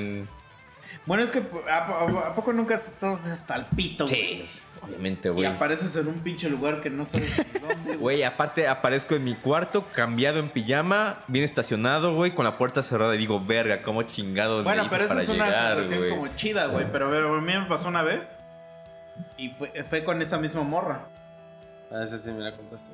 Bueno, 1.06 1.22
es 1.22 1.30
que 1.30 1.42
¿a, 1.70 1.76
a- 1.76 2.28
a 2.28 2.34
poco 2.34 2.52
nunca 2.54 2.76
has 2.76 2.88
estado 2.88 3.12
hasta 3.12 3.56
el 3.56 3.64
pito, 3.66 4.06
güey? 4.06 4.16
Sí, 4.16 4.48
obviamente, 4.82 5.28
Y 5.28 5.32
güey. 5.32 5.44
apareces 5.46 5.94
en 5.96 6.08
un 6.08 6.20
pinche 6.20 6.48
lugar 6.48 6.80
que 6.80 6.88
no 6.88 7.04
sabes 7.04 7.36
dónde, 7.60 7.96
güey. 7.96 8.22
Aparte 8.22 8.66
aparezco 8.66 9.14
en 9.14 9.24
mi 9.24 9.34
cuarto, 9.34 9.84
cambiado 9.92 10.38
en 10.38 10.48
pijama, 10.48 11.18
bien 11.28 11.44
estacionado, 11.44 12.14
güey, 12.14 12.30
con 12.30 12.46
la 12.46 12.56
puerta 12.56 12.82
cerrada 12.82 13.14
y 13.14 13.18
digo, 13.18 13.44
verga, 13.44 13.82
cómo 13.82 14.02
chingados. 14.04 14.64
Bueno, 14.64 14.86
pero 14.88 15.04
esa 15.04 15.20
es 15.20 15.28
una 15.28 15.46
llegar, 15.48 15.74
sensación 15.74 15.98
güey? 15.98 16.10
como 16.10 16.28
chida, 16.36 16.66
güey. 16.68 16.86
Pero 16.90 17.08
a 17.36 17.40
mí 17.42 17.52
me 17.52 17.66
pasó 17.66 17.88
una 17.88 18.02
vez. 18.02 18.38
Y 19.36 19.50
fue, 19.50 19.70
fue 19.90 20.02
con 20.04 20.22
esa 20.22 20.38
misma 20.38 20.62
morra. 20.62 21.04
A 21.94 22.04
ese 22.04 22.18
sí 22.18 22.30
me 22.30 22.40
la 22.40 22.52
contaste. 22.52 22.92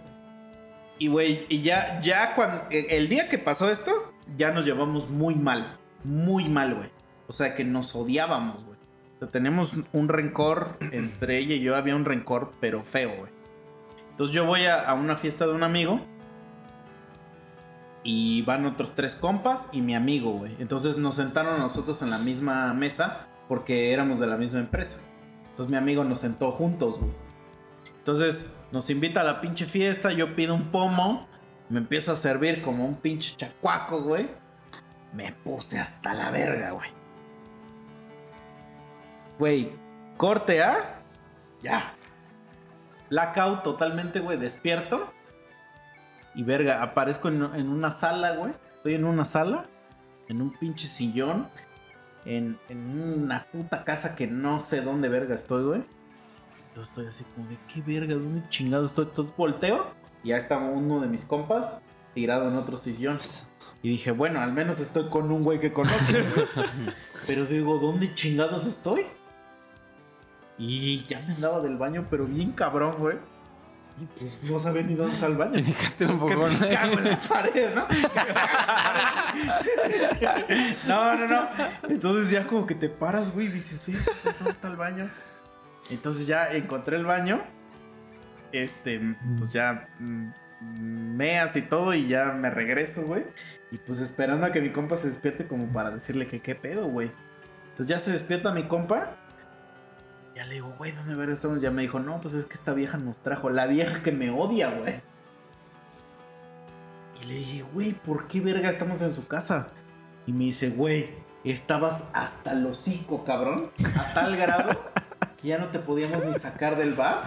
Y, 0.99 1.09
güey, 1.09 1.45
y 1.49 1.63
ya, 1.63 2.01
ya 2.03 2.35
cuando. 2.35 2.65
El 2.71 3.09
día 3.09 3.29
que 3.29 3.39
pasó 3.39 3.71
esto, 3.71 4.13
ya 4.37 4.53
nos 4.53 4.67
llevamos 4.67 5.09
muy 5.09 5.35
mal. 5.35 5.79
Muy 6.05 6.49
mal, 6.49 6.75
güey. 6.75 6.91
O 7.27 7.33
sea, 7.33 7.55
que 7.55 7.65
nos 7.65 7.95
odiábamos, 7.97 8.65
güey. 8.65 8.79
O 9.17 9.19
sea, 9.21 9.29
tenemos 9.29 9.73
un 9.93 10.09
rencor 10.09 10.77
entre 10.93 11.39
ella 11.39 11.55
y 11.55 11.61
yo. 11.61 11.75
Había 11.75 11.97
un 11.97 12.05
rencor, 12.05 12.51
pero 12.61 12.85
feo, 12.85 13.17
güey. 13.17 13.33
Entonces 14.11 14.35
yo 14.35 14.45
voy 14.45 14.65
a, 14.67 14.81
a 14.83 14.95
una 14.95 15.17
fiesta 15.17 15.47
de 15.47 15.55
un 15.55 15.63
amigo. 15.63 16.01
Y 18.03 18.43
van 18.43 18.65
otros 18.65 18.95
tres 18.95 19.15
compas 19.15 19.69
y 19.73 19.81
mi 19.81 19.95
amigo, 19.95 20.33
güey. 20.33 20.55
Entonces 20.59 20.99
nos 20.99 21.15
sentaron 21.15 21.59
nosotros 21.61 22.01
en 22.03 22.11
la 22.11 22.19
misma 22.19 22.73
mesa 22.73 23.27
porque 23.47 23.93
éramos 23.93 24.21
de 24.21 24.27
la 24.27 24.37
misma 24.37 24.61
empresa. 24.61 24.99
Entonces 25.51 25.71
mi 25.71 25.77
amigo 25.77 26.05
nos 26.05 26.19
sentó 26.19 26.53
juntos, 26.53 26.99
güey. 26.99 27.13
Entonces 28.11 28.53
nos 28.73 28.91
invita 28.91 29.21
a 29.21 29.25
la 29.25 29.41
pinche 29.41 29.67
fiesta, 29.67 30.11
yo 30.11 30.35
pido 30.35 30.53
un 30.53 30.73
pomo, 30.73 31.21
me 31.69 31.79
empiezo 31.79 32.11
a 32.11 32.17
servir 32.17 32.61
como 32.61 32.85
un 32.85 32.97
pinche 32.97 33.37
chacuaco, 33.37 34.01
güey. 34.01 34.29
Me 35.13 35.33
puse 35.33 35.79
hasta 35.79 36.13
la 36.15 36.33
verga, 36.33 36.73
güey. 36.73 36.91
Güey, 39.39 39.73
corte 40.17 40.61
A, 40.61 41.03
ya. 41.63 41.95
Blackout 43.11 43.63
totalmente, 43.63 44.19
güey, 44.19 44.37
despierto. 44.37 45.13
Y 46.35 46.43
verga, 46.43 46.83
aparezco 46.83 47.29
en, 47.29 47.45
en 47.55 47.69
una 47.69 47.93
sala, 47.93 48.33
güey. 48.33 48.51
Estoy 48.75 48.95
en 48.95 49.05
una 49.05 49.25
sala, 49.25 49.67
en 50.29 50.43
un 50.43 50.51
pinche 50.59 50.89
sillón, 50.89 51.47
en, 52.25 52.59
en 52.71 53.23
una 53.23 53.47
puta 53.53 53.85
casa 53.85 54.17
que 54.17 54.27
no 54.27 54.59
sé 54.59 54.81
dónde 54.81 55.09
verga 55.09 55.37
estoy, 55.37 55.63
güey. 55.63 56.00
Entonces 56.81 56.89
estoy 56.89 57.07
así 57.09 57.25
como 57.35 57.47
de 57.49 57.59
qué 57.69 57.83
verga, 57.83 58.15
¿dónde 58.15 58.49
chingado 58.49 58.87
estoy? 58.87 59.05
Entonces 59.05 59.37
volteo 59.37 59.89
y 60.23 60.29
ya 60.29 60.39
está 60.39 60.57
uno 60.57 60.99
de 60.99 61.09
mis 61.09 61.27
compas 61.27 61.83
tirado 62.15 62.49
en 62.49 62.57
otro 62.57 62.79
sillón. 62.79 63.19
Y 63.83 63.91
dije, 63.91 64.13
bueno, 64.13 64.41
al 64.41 64.53
menos 64.53 64.81
estoy 64.81 65.11
con 65.11 65.31
un 65.31 65.43
güey 65.43 65.59
que 65.59 65.73
conozco. 65.75 66.15
pero 67.27 67.45
digo, 67.45 67.79
¿dónde 67.79 68.15
chingados 68.15 68.65
estoy? 68.67 69.05
Y 70.57 71.05
ya 71.05 71.21
me 71.21 71.35
andaba 71.35 71.61
del 71.61 71.77
baño, 71.77 72.05
pero 72.09 72.25
bien 72.25 72.53
cabrón, 72.53 72.97
güey. 72.99 73.19
Y 74.01 74.07
pues 74.19 74.43
no 74.43 74.59
sabía 74.59 74.83
ni 74.83 74.95
dónde 74.95 75.13
está 75.15 75.27
el 75.27 75.37
baño. 75.37 75.53
Dejaste 75.63 76.07
un 76.07 76.19
poco, 76.19 76.49
me 76.49 76.69
cago 76.69 76.99
en 76.99 77.11
la 77.11 77.21
pared, 77.21 77.75
¿no? 77.75 77.87
no, 80.89 81.17
no, 81.17 81.27
no. 81.27 81.49
Entonces 81.89 82.31
ya 82.31 82.47
como 82.47 82.67
que 82.67 82.75
te 82.75 82.89
paras, 82.89 83.35
güey, 83.35 83.49
y 83.49 83.51
dices, 83.51 83.85
"Ve, 83.87 83.99
¿dónde 84.39 84.51
está 84.51 84.69
el 84.69 84.77
baño? 84.77 85.11
Entonces 85.91 86.27
ya 86.27 86.51
encontré 86.53 86.97
el 86.97 87.05
baño. 87.05 87.43
Este, 88.53 89.01
pues 89.39 89.53
ya 89.53 89.89
mm, 89.99 91.17
meas 91.17 91.57
y 91.57 91.63
todo 91.63 91.95
y 91.95 92.09
ya 92.09 92.27
me 92.27 92.51
regreso, 92.51 93.03
güey. 93.03 93.25
Y 93.71 93.79
pues 93.79 94.01
esperando 94.01 94.47
a 94.47 94.53
que 94.53 94.61
mi 94.61 94.73
compa 94.73 94.97
se 94.97 95.09
despierte 95.09 95.47
como 95.47 95.67
para 95.67 95.91
decirle 95.91 96.27
que 96.27 96.41
qué 96.41 96.55
pedo, 96.55 96.87
güey. 96.87 97.11
Entonces 97.71 97.89
ya 97.89 98.01
se 98.01 98.13
despierta 98.13 98.53
mi 98.53 98.65
compa. 98.65 99.11
Ya 100.35 100.45
le 100.47 100.55
digo, 100.55 100.75
güey, 100.79 100.93
¿dónde 100.93 101.15
verga 101.15 101.35
estamos? 101.35 101.61
Ya 101.61 101.71
me 101.71 101.83
dijo, 101.83 102.01
no, 102.01 102.21
pues 102.21 102.35
es 102.35 102.47
que 102.47 102.55
esta 102.55 102.73
vieja 102.73 102.99
nos 102.99 103.21
trajo. 103.21 103.51
La 103.51 103.67
vieja 103.67 104.03
que 104.03 104.13
me 104.13 104.31
odia, 104.31 104.71
güey. 104.71 105.01
Y 107.23 107.27
le 107.27 107.35
dije, 107.35 107.65
güey, 107.75 107.93
¿por 107.93 108.27
qué 108.27 108.41
verga 108.41 108.71
estamos 108.71 109.03
en 109.03 109.13
su 109.13 109.27
casa? 109.27 109.67
Y 110.27 110.33
me 110.33 110.45
dice, 110.45 110.71
güey, 110.71 111.11
estabas 111.45 112.09
hasta 112.13 112.53
el 112.53 112.67
hocico, 112.67 113.25
cabrón. 113.25 113.71
A 113.97 114.15
tal 114.15 114.37
grado 114.37 114.79
ya 115.43 115.59
no 115.59 115.69
te 115.69 115.79
podíamos 115.79 116.25
ni 116.25 116.35
sacar 116.35 116.77
del 116.77 116.95
bar. 116.95 117.23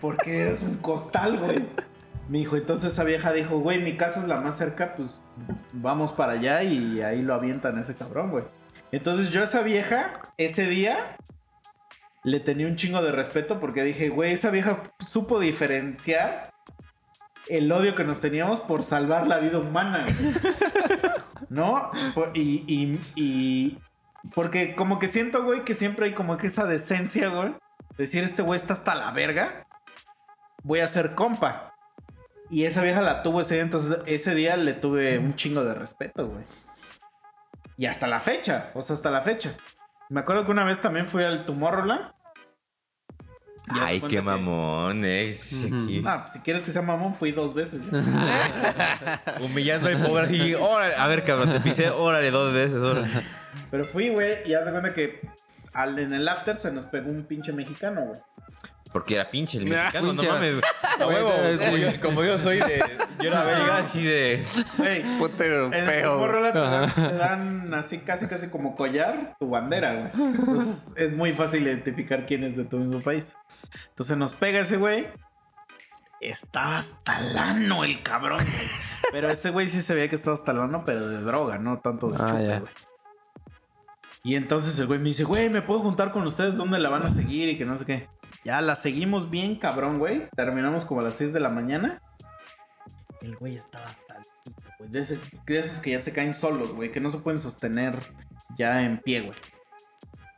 Porque 0.00 0.40
eres 0.40 0.62
un 0.62 0.76
costal, 0.78 1.38
güey. 1.38 1.66
Me 2.28 2.38
dijo, 2.38 2.56
entonces 2.56 2.92
esa 2.92 3.04
vieja 3.04 3.32
dijo, 3.32 3.58
güey, 3.58 3.82
mi 3.82 3.96
casa 3.96 4.20
es 4.20 4.28
la 4.28 4.40
más 4.40 4.56
cerca, 4.56 4.94
pues 4.94 5.20
vamos 5.72 6.12
para 6.12 6.34
allá 6.34 6.62
y 6.62 7.00
ahí 7.02 7.22
lo 7.22 7.34
avientan 7.34 7.76
a 7.76 7.80
ese 7.80 7.94
cabrón, 7.94 8.30
güey. 8.30 8.44
Entonces 8.92 9.30
yo 9.30 9.40
a 9.40 9.44
esa 9.44 9.62
vieja, 9.62 10.12
ese 10.36 10.66
día, 10.68 11.16
le 12.22 12.38
tenía 12.40 12.66
un 12.66 12.76
chingo 12.76 13.02
de 13.02 13.10
respeto 13.12 13.58
porque 13.60 13.82
dije, 13.82 14.08
güey, 14.10 14.32
esa 14.32 14.50
vieja 14.50 14.82
supo 15.04 15.40
diferenciar 15.40 16.50
el 17.48 17.70
odio 17.72 17.96
que 17.96 18.04
nos 18.04 18.20
teníamos 18.20 18.60
por 18.60 18.84
salvar 18.84 19.26
la 19.26 19.38
vida 19.38 19.58
humana. 19.58 20.06
¿No? 21.48 21.90
Y- 22.34 23.78
Porque 24.34 24.74
como 24.74 24.98
que 24.98 25.08
siento, 25.08 25.42
güey, 25.44 25.64
que 25.64 25.74
siempre 25.74 26.06
hay 26.06 26.14
como 26.14 26.36
que 26.36 26.46
esa 26.48 26.66
decencia, 26.66 27.28
güey. 27.28 27.54
Decir, 27.96 28.22
este 28.24 28.42
güey 28.42 28.58
está 28.60 28.74
hasta 28.74 28.94
la 28.94 29.10
verga. 29.12 29.66
Voy 30.62 30.80
a 30.80 30.88
ser 30.88 31.14
compa. 31.14 31.74
Y 32.50 32.64
esa 32.64 32.82
vieja 32.82 33.00
la 33.00 33.22
tuvo 33.22 33.40
ese 33.40 33.54
día, 33.54 33.62
entonces 33.62 33.98
ese 34.06 34.34
día 34.34 34.56
le 34.56 34.72
tuve 34.74 35.18
un 35.18 35.36
chingo 35.36 35.64
de 35.64 35.74
respeto, 35.74 36.26
güey. 36.26 36.44
Y 37.76 37.86
hasta 37.86 38.06
la 38.08 38.20
fecha, 38.20 38.70
o 38.74 38.82
sea, 38.82 38.94
hasta 38.96 39.10
la 39.10 39.22
fecha. 39.22 39.54
Me 40.10 40.20
acuerdo 40.20 40.44
que 40.44 40.50
una 40.50 40.64
vez 40.64 40.80
también 40.80 41.06
fui 41.06 41.22
al 41.24 41.44
Tomorrowland. 41.46 42.12
Y 43.72 43.78
Ay, 43.78 44.00
qué 44.00 44.08
que- 44.08 44.22
mamón, 44.22 45.02
eh. 45.04 45.38
Ah, 46.04 46.22
pues, 46.22 46.32
si 46.32 46.40
quieres 46.40 46.62
que 46.64 46.72
sea 46.72 46.82
mamón, 46.82 47.14
fui 47.14 47.30
dos 47.30 47.54
veces. 47.54 47.82
Humillando 49.40 49.88
al 49.88 50.02
pobre 50.04 50.24
así. 50.26 50.54
Órale, 50.54 50.94
a 50.96 51.06
ver, 51.06 51.24
cabrón, 51.24 51.50
te 51.52 51.60
pisé, 51.60 51.90
órale, 51.90 52.30
dos 52.32 52.52
veces, 52.52 52.74
órale. 52.76 53.08
Pero 53.70 53.84
fui, 53.86 54.08
güey, 54.10 54.38
y 54.48 54.54
haz 54.54 54.64
de 54.64 54.70
cuenta 54.70 54.92
que 54.94 55.20
al, 55.72 55.98
en 55.98 56.12
el 56.12 56.26
after 56.28 56.56
se 56.56 56.72
nos 56.72 56.86
pegó 56.86 57.10
un 57.10 57.24
pinche 57.24 57.52
mexicano, 57.52 58.02
güey. 58.02 58.20
Porque 58.92 59.14
era 59.14 59.30
pinche 59.30 59.56
el 59.58 59.66
mexicano, 59.66 60.08
pinche. 60.08 60.26
no 60.26 60.32
mames. 60.32 60.60
A 61.00 61.06
huevo, 61.06 61.30
como, 61.58 61.76
yo, 61.76 62.00
como 62.02 62.24
yo 62.24 62.38
soy 62.38 62.58
de. 62.58 62.82
Yo 63.20 63.28
era 63.28 63.44
belga, 63.44 63.76
así 63.78 64.02
de. 64.02 64.44
Güey, 64.76 65.02
Puto 65.18 65.44
En 65.44 65.74
el 65.74 65.88
europeo. 66.04 66.52
Te 66.52 66.58
dan, 66.58 66.84
Ajá. 66.84 67.08
te 67.10 67.14
dan 67.16 67.74
así 67.74 67.98
casi 68.00 68.26
casi 68.26 68.48
como 68.48 68.74
collar 68.74 69.36
tu 69.38 69.48
bandera, 69.48 70.10
güey. 70.12 70.26
Entonces 70.34 70.92
es 70.96 71.12
muy 71.12 71.32
fácil 71.32 71.62
identificar 71.62 72.26
quién 72.26 72.42
es 72.42 72.56
de 72.56 72.64
tu 72.64 72.78
mismo 72.78 73.00
país. 73.00 73.36
Entonces 73.90 74.16
nos 74.16 74.34
pega 74.34 74.58
ese 74.58 74.76
güey. 74.76 75.06
Estaba 76.20 76.78
hasta 76.78 77.18
el 77.20 77.38
ano 77.38 77.84
el 77.84 78.02
cabrón. 78.02 78.38
güey. 78.38 78.68
Pero 79.12 79.30
ese 79.30 79.50
güey 79.50 79.68
sí 79.68 79.80
se 79.82 79.94
veía 79.94 80.08
que 80.08 80.16
estaba 80.16 80.34
hasta 80.34 80.50
el 80.50 80.58
ano, 80.58 80.82
pero 80.84 81.08
de 81.08 81.20
droga, 81.22 81.58
no 81.58 81.78
tanto 81.78 82.08
de 82.10 82.16
Ah, 82.20 82.26
chupe, 82.32 82.46
ya. 82.46 82.58
güey. 82.58 82.72
Y 84.22 84.34
entonces 84.34 84.78
el 84.78 84.86
güey 84.86 84.98
me 84.98 85.08
dice, 85.08 85.24
güey, 85.24 85.48
¿me 85.48 85.62
puedo 85.62 85.80
juntar 85.80 86.12
con 86.12 86.26
ustedes? 86.26 86.56
¿Dónde 86.56 86.78
la 86.78 86.90
van 86.90 87.04
a 87.04 87.08
seguir? 87.10 87.48
Y 87.48 87.56
que 87.58 87.64
no 87.64 87.76
sé 87.78 87.86
qué. 87.86 88.08
Ya 88.44 88.60
la 88.60 88.76
seguimos 88.76 89.30
bien, 89.30 89.56
cabrón, 89.56 89.98
güey. 89.98 90.28
Terminamos 90.36 90.84
como 90.84 91.00
a 91.00 91.04
las 91.04 91.14
6 91.14 91.32
de 91.32 91.40
la 91.40 91.48
mañana. 91.48 92.02
El 93.22 93.36
güey 93.36 93.54
estaba 93.54 93.86
hasta 93.86 94.14
el 94.16 94.22
güey. 94.78 94.90
De, 94.90 95.00
ese- 95.00 95.18
esos 95.46 95.80
que 95.80 95.90
ya 95.92 96.00
se 96.00 96.12
caen 96.12 96.34
solos, 96.34 96.72
güey. 96.74 96.90
Que 96.92 97.00
no 97.00 97.08
se 97.10 97.18
pueden 97.18 97.40
sostener 97.40 97.98
ya 98.58 98.82
en 98.82 98.98
pie, 99.00 99.22
güey. 99.22 99.38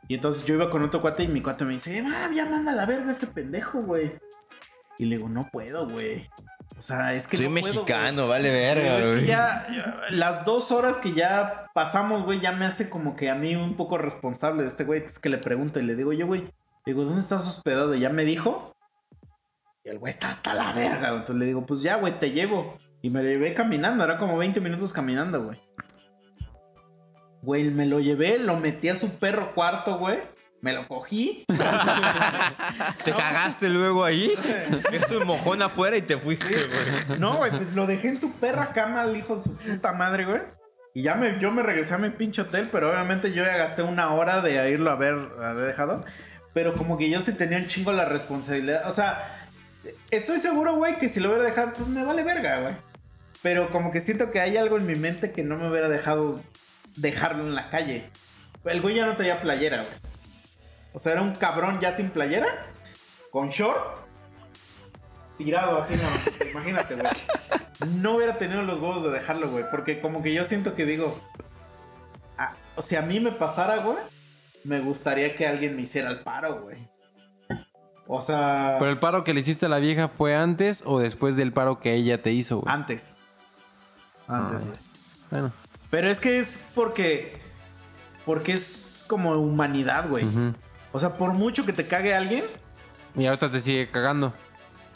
Y 0.07 0.15
entonces 0.15 0.45
yo 0.45 0.55
iba 0.55 0.69
con 0.69 0.83
otro 0.83 1.01
cuate 1.01 1.23
y 1.23 1.27
mi 1.27 1.41
cuate 1.41 1.63
me 1.65 1.73
dice, 1.73 2.03
ah, 2.05 2.29
ya 2.33 2.45
manda 2.45 2.71
la 2.73 2.85
verga 2.85 3.11
ese 3.11 3.27
pendejo, 3.27 3.81
güey. 3.81 4.13
Y 4.97 5.05
le 5.05 5.15
digo, 5.17 5.29
no 5.29 5.49
puedo, 5.51 5.87
güey. 5.87 6.29
O 6.83 6.85
sea, 6.85 7.13
es 7.13 7.27
que 7.29 7.37
Soy 7.37 7.45
no 7.47 7.51
puedo, 7.53 7.63
güey". 7.63 7.75
mexicano, 7.75 8.27
vale 8.27 8.51
verga, 8.51 8.99
es 8.99 9.05
que 9.05 9.11
güey. 9.11 9.25
ya, 9.25 9.65
ya, 9.73 10.01
las 10.09 10.43
dos 10.43 10.69
horas 10.69 10.97
que 10.97 11.13
ya 11.13 11.71
pasamos, 11.73 12.23
güey, 12.23 12.41
ya 12.41 12.51
me 12.51 12.65
hace 12.65 12.89
como 12.89 13.15
que 13.15 13.29
a 13.29 13.35
mí 13.35 13.55
un 13.55 13.77
poco 13.77 13.97
responsable 13.97 14.63
de 14.63 14.67
este 14.67 14.83
güey. 14.83 15.01
Es 15.05 15.17
que 15.17 15.29
le 15.29 15.37
pregunto 15.37 15.79
y 15.79 15.83
le 15.83 15.95
digo, 15.95 16.11
yo, 16.11 16.27
güey, 16.27 16.49
digo, 16.85 17.05
¿dónde 17.05 17.21
estás 17.21 17.47
hospedado? 17.47 17.95
Y 17.95 18.01
ya 18.01 18.09
me 18.09 18.25
dijo. 18.25 18.75
Y 19.85 19.91
el 19.91 19.97
güey 19.97 20.11
está 20.11 20.31
hasta 20.31 20.53
la 20.53 20.73
verga, 20.73 21.07
güey. 21.11 21.19
Entonces 21.21 21.35
le 21.37 21.45
digo, 21.45 21.65
pues 21.65 21.81
ya, 21.81 21.95
güey, 21.95 22.19
te 22.19 22.31
llevo. 22.31 22.77
Y 23.01 23.09
me 23.09 23.23
lo 23.23 23.29
llevé 23.29 23.53
caminando, 23.53 24.03
era 24.03 24.17
como 24.17 24.37
20 24.37 24.59
minutos 24.59 24.91
caminando, 24.91 25.41
güey. 25.41 25.61
Güey, 27.43 27.63
me 27.69 27.85
lo 27.85 28.01
llevé, 28.01 28.39
lo 28.39 28.59
metí 28.59 28.89
a 28.89 28.97
su 28.97 29.19
perro 29.19 29.55
cuarto, 29.55 29.99
güey. 29.99 30.19
Me 30.63 30.71
lo 30.71 30.87
cogí. 30.87 31.43
Te 33.03 33.11
cagaste 33.11 33.67
luego 33.67 34.05
ahí. 34.05 34.33
Esto 34.93 35.19
un 35.19 35.27
mojón 35.27 35.61
afuera 35.61 35.97
y 35.97 36.03
te 36.03 36.17
fuiste, 36.17 36.47
güey. 36.47 37.19
No, 37.19 37.35
güey, 37.35 37.51
pues 37.51 37.73
lo 37.73 37.85
dejé 37.85 38.07
en 38.07 38.17
su 38.17 38.39
perra 38.39 38.71
cama 38.71 39.01
al 39.01 39.17
hijo 39.17 39.35
de 39.35 39.43
su 39.43 39.57
puta 39.57 39.91
madre, 39.91 40.23
güey. 40.23 40.39
Y 40.93 41.01
ya 41.01 41.15
me, 41.15 41.37
yo 41.37 41.51
me 41.51 41.63
regresé 41.63 41.95
a 41.95 41.97
mi 41.97 42.11
pinche 42.11 42.43
hotel, 42.43 42.69
pero 42.71 42.89
obviamente 42.89 43.33
yo 43.33 43.43
ya 43.43 43.57
gasté 43.57 43.83
una 43.83 44.13
hora 44.13 44.39
de 44.39 44.71
irlo 44.71 44.89
a 44.89 44.95
ver, 44.95 45.15
a 45.41 45.49
haber 45.49 45.67
dejado. 45.67 46.05
Pero 46.53 46.75
como 46.75 46.97
que 46.97 47.09
yo 47.09 47.19
sí 47.19 47.33
tenía 47.33 47.57
un 47.57 47.67
chingo 47.67 47.91
la 47.91 48.05
responsabilidad. 48.05 48.87
O 48.87 48.93
sea, 48.93 49.35
estoy 50.11 50.39
seguro, 50.39 50.77
güey, 50.77 50.97
que 50.97 51.09
si 51.09 51.19
lo 51.19 51.27
hubiera 51.27 51.43
dejado, 51.43 51.73
pues 51.73 51.89
me 51.89 52.05
vale 52.05 52.23
verga, 52.23 52.61
güey. 52.61 52.73
Pero 53.41 53.69
como 53.69 53.91
que 53.91 53.99
siento 53.99 54.31
que 54.31 54.39
hay 54.39 54.55
algo 54.55 54.77
en 54.77 54.85
mi 54.85 54.95
mente 54.95 55.31
que 55.31 55.43
no 55.43 55.57
me 55.57 55.69
hubiera 55.69 55.89
dejado 55.89 56.41
dejarlo 56.95 57.45
en 57.45 57.53
la 57.53 57.69
calle. 57.69 58.05
El 58.63 58.79
güey 58.79 58.95
ya 58.95 59.05
no 59.05 59.17
traía 59.17 59.41
playera, 59.41 59.83
güey. 59.83 60.12
O 60.93 60.99
sea, 60.99 61.13
era 61.13 61.21
un 61.21 61.33
cabrón 61.35 61.79
ya 61.79 61.95
sin 61.95 62.09
playera, 62.09 62.47
con 63.31 63.49
short, 63.49 63.97
tirado 65.37 65.77
así, 65.79 65.95
no. 65.95 66.45
Imagínate, 66.51 66.95
güey. 66.95 67.07
No 67.97 68.15
hubiera 68.17 68.37
tenido 68.37 68.61
los 68.61 68.77
huevos 68.79 69.03
de 69.03 69.09
dejarlo, 69.09 69.49
güey. 69.49 69.65
Porque 69.71 69.99
como 69.99 70.21
que 70.21 70.33
yo 70.33 70.45
siento 70.45 70.73
que 70.75 70.85
digo. 70.85 71.19
ah, 72.37 72.53
o 72.75 72.81
sea, 72.81 72.99
a 72.99 73.05
mí 73.05 73.19
me 73.19 73.31
pasara, 73.31 73.77
güey. 73.77 73.97
Me 74.63 74.79
gustaría 74.79 75.35
que 75.35 75.45
alguien 75.47 75.75
me 75.75 75.81
hiciera 75.81 76.09
el 76.11 76.21
paro, 76.21 76.61
güey. 76.61 76.87
O 78.07 78.21
sea. 78.21 78.75
Pero 78.79 78.91
el 78.91 78.99
paro 78.99 79.23
que 79.23 79.33
le 79.33 79.39
hiciste 79.41 79.65
a 79.65 79.69
la 79.69 79.79
vieja 79.79 80.07
fue 80.07 80.35
antes 80.35 80.83
o 80.85 80.99
después 80.99 81.35
del 81.35 81.51
paro 81.51 81.79
que 81.79 81.93
ella 81.95 82.21
te 82.21 82.31
hizo, 82.31 82.59
güey. 82.59 82.73
Antes. 82.73 83.15
Antes, 84.27 84.61
Ah, 84.61 84.65
güey. 84.65 84.77
Bueno. 85.31 85.51
Pero 85.89 86.09
es 86.09 86.19
que 86.19 86.39
es 86.39 86.63
porque. 86.75 87.41
Porque 88.25 88.53
es 88.53 89.05
como 89.09 89.31
humanidad, 89.33 90.07
güey. 90.07 90.23
ujú. 90.25 90.53
O 90.93 90.99
sea, 90.99 91.09
por 91.17 91.33
mucho 91.33 91.65
que 91.65 91.73
te 91.73 91.85
cague 91.87 92.15
alguien. 92.15 92.45
Y 93.15 93.25
ahorita 93.25 93.49
te 93.49 93.59
sigue 93.59 93.89
cagando. 93.91 94.33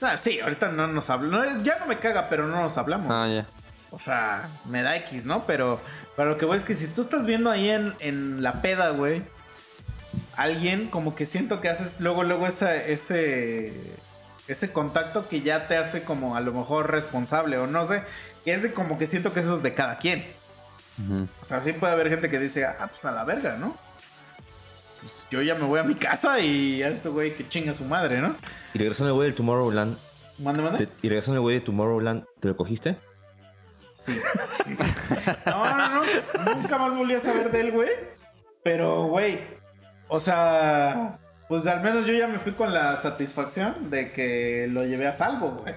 ah, 0.01 0.15
sí, 0.15 0.39
ahorita 0.39 0.69
no 0.69 0.87
nos 0.87 1.09
hablamos. 1.09 1.63
Ya 1.63 1.77
no 1.79 1.87
me 1.87 1.99
caga, 1.99 2.29
pero 2.29 2.47
no 2.47 2.61
nos 2.61 2.77
hablamos. 2.77 3.11
Ah, 3.11 3.27
ya. 3.27 3.45
O 3.91 3.99
sea, 3.99 4.47
me 4.65 4.83
da 4.83 4.95
X, 4.97 5.25
¿no? 5.25 5.45
Pero, 5.45 5.81
pero 6.15 6.29
lo 6.29 6.37
que 6.37 6.45
voy 6.45 6.57
es 6.57 6.63
que 6.63 6.75
si 6.75 6.87
tú 6.87 7.01
estás 7.01 7.25
viendo 7.25 7.49
ahí 7.49 7.69
en, 7.69 7.93
en 7.99 8.43
la 8.43 8.61
peda, 8.61 8.89
güey, 8.91 9.23
alguien 10.35 10.87
como 10.87 11.15
que 11.15 11.25
siento 11.25 11.61
que 11.61 11.69
haces 11.69 11.99
luego, 11.99 12.23
luego 12.23 12.47
esa, 12.47 12.75
ese, 12.75 13.73
ese 14.47 14.71
contacto 14.71 15.27
que 15.27 15.41
ya 15.41 15.67
te 15.67 15.77
hace 15.77 16.03
como 16.03 16.35
a 16.35 16.41
lo 16.41 16.53
mejor 16.53 16.91
responsable 16.91 17.57
o 17.57 17.65
no 17.65 17.85
sé, 17.85 18.03
que 18.45 18.53
es 18.53 18.61
de 18.61 18.71
como 18.73 18.97
que 18.97 19.07
siento 19.07 19.33
que 19.33 19.39
eso 19.39 19.57
es 19.57 19.63
de 19.63 19.73
cada 19.73 19.97
quien. 19.97 20.25
O 21.41 21.45
sea, 21.45 21.61
sí 21.61 21.73
puede 21.73 21.93
haber 21.93 22.09
gente 22.09 22.29
que 22.29 22.39
dice, 22.39 22.65
ah, 22.65 22.87
pues 22.89 23.05
a 23.05 23.11
la 23.11 23.23
verga, 23.23 23.55
¿no? 23.55 23.77
Pues 25.01 25.27
yo 25.29 25.41
ya 25.41 25.55
me 25.55 25.65
voy 25.65 25.79
a 25.79 25.83
mi 25.83 25.95
casa 25.95 26.39
y 26.39 26.81
a 26.83 26.89
este 26.89 27.09
güey 27.09 27.33
que 27.35 27.47
chinga 27.47 27.73
su 27.73 27.85
madre, 27.85 28.19
¿no? 28.19 28.35
Y 28.73 28.79
regresando 28.79 29.09
el 29.09 29.15
güey 29.15 29.29
de 29.31 29.35
Tomorrowland. 29.35 29.97
Mande, 30.39 30.61
mande. 30.61 30.89
y 31.01 31.09
regresando 31.09 31.35
el 31.37 31.41
güey 31.41 31.59
de 31.59 31.65
Tomorrowland, 31.65 32.23
¿te 32.39 32.47
lo 32.47 32.57
cogiste? 32.57 32.95
Sí. 33.91 34.19
No, 35.45 35.77
no, 35.77 35.89
no. 35.89 36.55
Nunca 36.55 36.77
más 36.77 36.95
volví 36.95 37.13
a 37.13 37.19
saber 37.19 37.51
de 37.51 37.59
él, 37.61 37.71
güey. 37.71 37.89
Pero, 38.63 39.03
güey. 39.05 39.39
O 40.07 40.19
sea. 40.19 41.17
Pues 41.47 41.65
al 41.67 41.81
menos 41.81 42.05
yo 42.05 42.13
ya 42.13 42.27
me 42.27 42.39
fui 42.39 42.51
con 42.51 42.73
la 42.73 42.97
satisfacción 42.97 43.89
de 43.89 44.11
que 44.11 44.67
lo 44.69 44.85
llevé 44.85 45.07
a 45.07 45.13
salvo, 45.13 45.51
güey. 45.51 45.73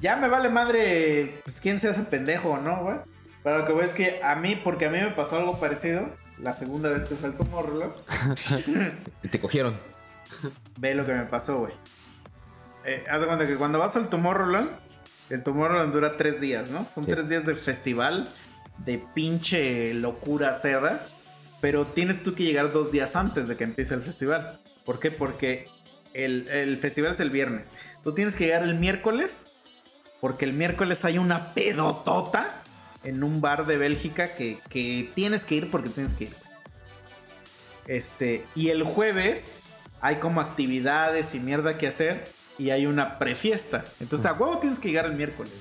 Ya 0.00 0.16
me 0.16 0.28
vale 0.28 0.48
madre, 0.48 1.40
pues 1.44 1.60
quién 1.60 1.80
sea 1.80 1.90
ese 1.90 2.02
pendejo, 2.02 2.58
¿no, 2.58 2.82
güey? 2.82 2.96
Pero 3.42 3.58
lo 3.58 3.64
que 3.64 3.72
voy 3.72 3.84
es 3.84 3.92
que 3.92 4.20
a 4.22 4.36
mí, 4.36 4.54
porque 4.54 4.86
a 4.86 4.90
mí 4.90 5.00
me 5.00 5.10
pasó 5.10 5.36
algo 5.36 5.58
parecido, 5.58 6.08
la 6.38 6.52
segunda 6.52 6.88
vez 6.90 7.04
que 7.08 7.14
Tomorrowland, 7.14 7.92
Y 9.22 9.28
te 9.28 9.40
cogieron. 9.40 9.76
ve 10.78 10.94
lo 10.94 11.04
que 11.04 11.12
me 11.12 11.24
pasó, 11.24 11.60
güey. 11.60 11.72
Eh, 12.84 13.04
haz 13.10 13.20
de 13.20 13.26
cuenta 13.26 13.46
que 13.46 13.56
cuando 13.56 13.78
vas 13.78 13.96
al 13.96 14.08
Tomorrowland, 14.08 14.68
el 15.30 15.42
Tomorrowland 15.42 15.92
dura 15.92 16.16
tres 16.16 16.40
días, 16.40 16.70
¿no? 16.70 16.86
Son 16.94 17.04
Sí. 17.06 17.12
tres 17.12 17.28
días 17.28 17.46
de 17.46 17.56
festival, 17.56 18.28
de 18.78 18.98
pinche 19.14 19.94
locura 19.94 20.52
cerda, 20.54 21.06
pero 21.60 21.86
tienes 21.86 22.22
tú 22.22 22.34
que 22.34 22.42
llegar 22.42 22.72
dos 22.72 22.92
días 22.92 23.16
antes 23.16 23.48
de 23.48 23.56
que 23.56 23.64
empiece 23.64 23.94
el 23.94 24.02
festival. 24.02 24.60
¿Por 24.84 25.00
qué? 25.00 25.10
Porque 25.10 25.66
el, 26.12 26.46
el 26.48 26.76
festival 26.78 27.12
es 27.12 27.20
el 27.20 27.30
viernes. 27.30 27.72
Tú 28.02 28.12
tienes 28.12 28.34
que 28.34 28.44
llegar 28.44 28.64
el 28.64 28.74
miércoles, 28.74 29.44
porque 30.20 30.44
el 30.44 30.52
miércoles 30.52 31.04
hay 31.06 31.16
una 31.16 31.54
pedotota 31.54 32.60
en 33.04 33.22
un 33.22 33.40
bar 33.40 33.66
de 33.66 33.76
Bélgica 33.76 34.34
que, 34.34 34.58
que 34.68 35.10
tienes 35.14 35.44
que 35.44 35.56
ir 35.56 35.70
porque 35.70 35.88
tienes 35.90 36.14
que 36.14 36.24
ir. 36.24 36.34
Este, 37.86 38.44
y 38.54 38.70
el 38.70 38.82
jueves 38.82 39.52
hay 40.00 40.16
como 40.16 40.40
actividades 40.40 41.34
y 41.34 41.40
mierda 41.40 41.78
que 41.78 41.88
hacer 41.88 42.26
y 42.58 42.70
hay 42.70 42.86
una 42.86 43.18
prefiesta. 43.18 43.84
Entonces, 44.00 44.26
a 44.26 44.32
huevo 44.32 44.58
tienes 44.58 44.78
que 44.78 44.88
llegar 44.88 45.06
el 45.06 45.14
miércoles. 45.14 45.52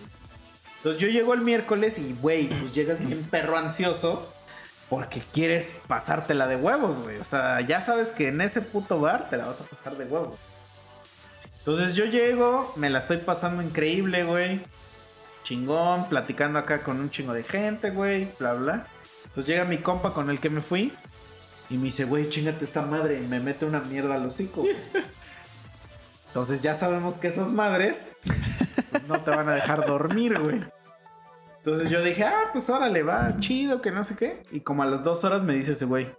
Entonces, 0.78 1.02
yo 1.02 1.08
llego 1.08 1.34
el 1.34 1.42
miércoles 1.42 1.98
y, 1.98 2.14
güey, 2.22 2.48
pues 2.48 2.74
llegas 2.74 3.00
bien 3.00 3.24
perro 3.24 3.58
ansioso 3.58 4.34
porque 4.90 5.22
quieres 5.34 5.74
pasártela 5.88 6.48
de 6.48 6.56
huevos, 6.56 7.00
güey. 7.00 7.18
O 7.18 7.24
sea, 7.24 7.62
ya 7.62 7.82
sabes 7.82 8.10
que 8.10 8.28
en 8.28 8.42
ese 8.42 8.62
puto 8.62 9.00
bar 9.00 9.30
te 9.30 9.38
la 9.38 9.46
vas 9.46 9.62
a 9.62 9.64
pasar 9.64 9.98
de 9.98 10.06
huevos. 10.06 10.38
Entonces, 11.60 11.94
yo 11.94 12.06
llego, 12.06 12.74
me 12.76 12.90
la 12.90 13.00
estoy 13.00 13.18
pasando 13.18 13.62
increíble, 13.62 14.24
güey. 14.26 14.60
Chingón, 15.44 16.08
platicando 16.10 16.60
acá 16.60 16.80
con 16.80 17.00
un 17.00 17.10
chingo 17.10 17.34
de 17.34 17.44
gente, 17.44 17.92
güey, 17.92 18.28
bla, 18.40 18.54
bla. 18.54 18.88
Entonces 19.26 19.48
llega 19.48 19.66
mi 19.66 19.78
compa 19.78 20.14
con 20.14 20.30
el 20.30 20.40
que 20.40 20.50
me 20.50 20.62
fui 20.62 20.94
y 21.70 21.78
me 21.78 21.86
dice, 21.86 22.06
güey, 22.06 22.30
chingate 22.30 22.66
esta 22.66 22.82
madre. 22.82 23.22
Y 23.22 23.28
me 23.28 23.40
mete 23.40 23.66
una 23.66 23.80
mierda 23.80 24.16
al 24.16 24.26
hocico. 24.26 24.64
Entonces 26.28 26.62
ya 26.62 26.76
sabemos 26.76 27.16
que 27.16 27.28
esas 27.28 27.52
madres 27.52 28.16
pues, 28.92 29.08
no 29.08 29.20
te 29.22 29.32
van 29.32 29.50
a 29.50 29.54
dejar 29.54 29.86
dormir, 29.86 30.40
güey. 30.40 30.62
Entonces 31.58 31.90
yo 31.90 32.04
dije, 32.04 32.24
ah, 32.26 32.50
pues 32.52 32.70
órale, 32.70 33.04
va, 33.04 33.36
chido, 33.40 33.82
que 33.82 33.92
no 33.92 34.04
sé 34.04 34.16
qué. 34.16 34.42
Y 34.52 34.62
como 34.62 34.84
a 34.84 34.86
las 34.86 35.04
dos 35.04 35.24
horas 35.24 35.44
me 35.44 35.54
dice 35.54 35.74
ese 35.74 35.86
güey, 35.86 36.14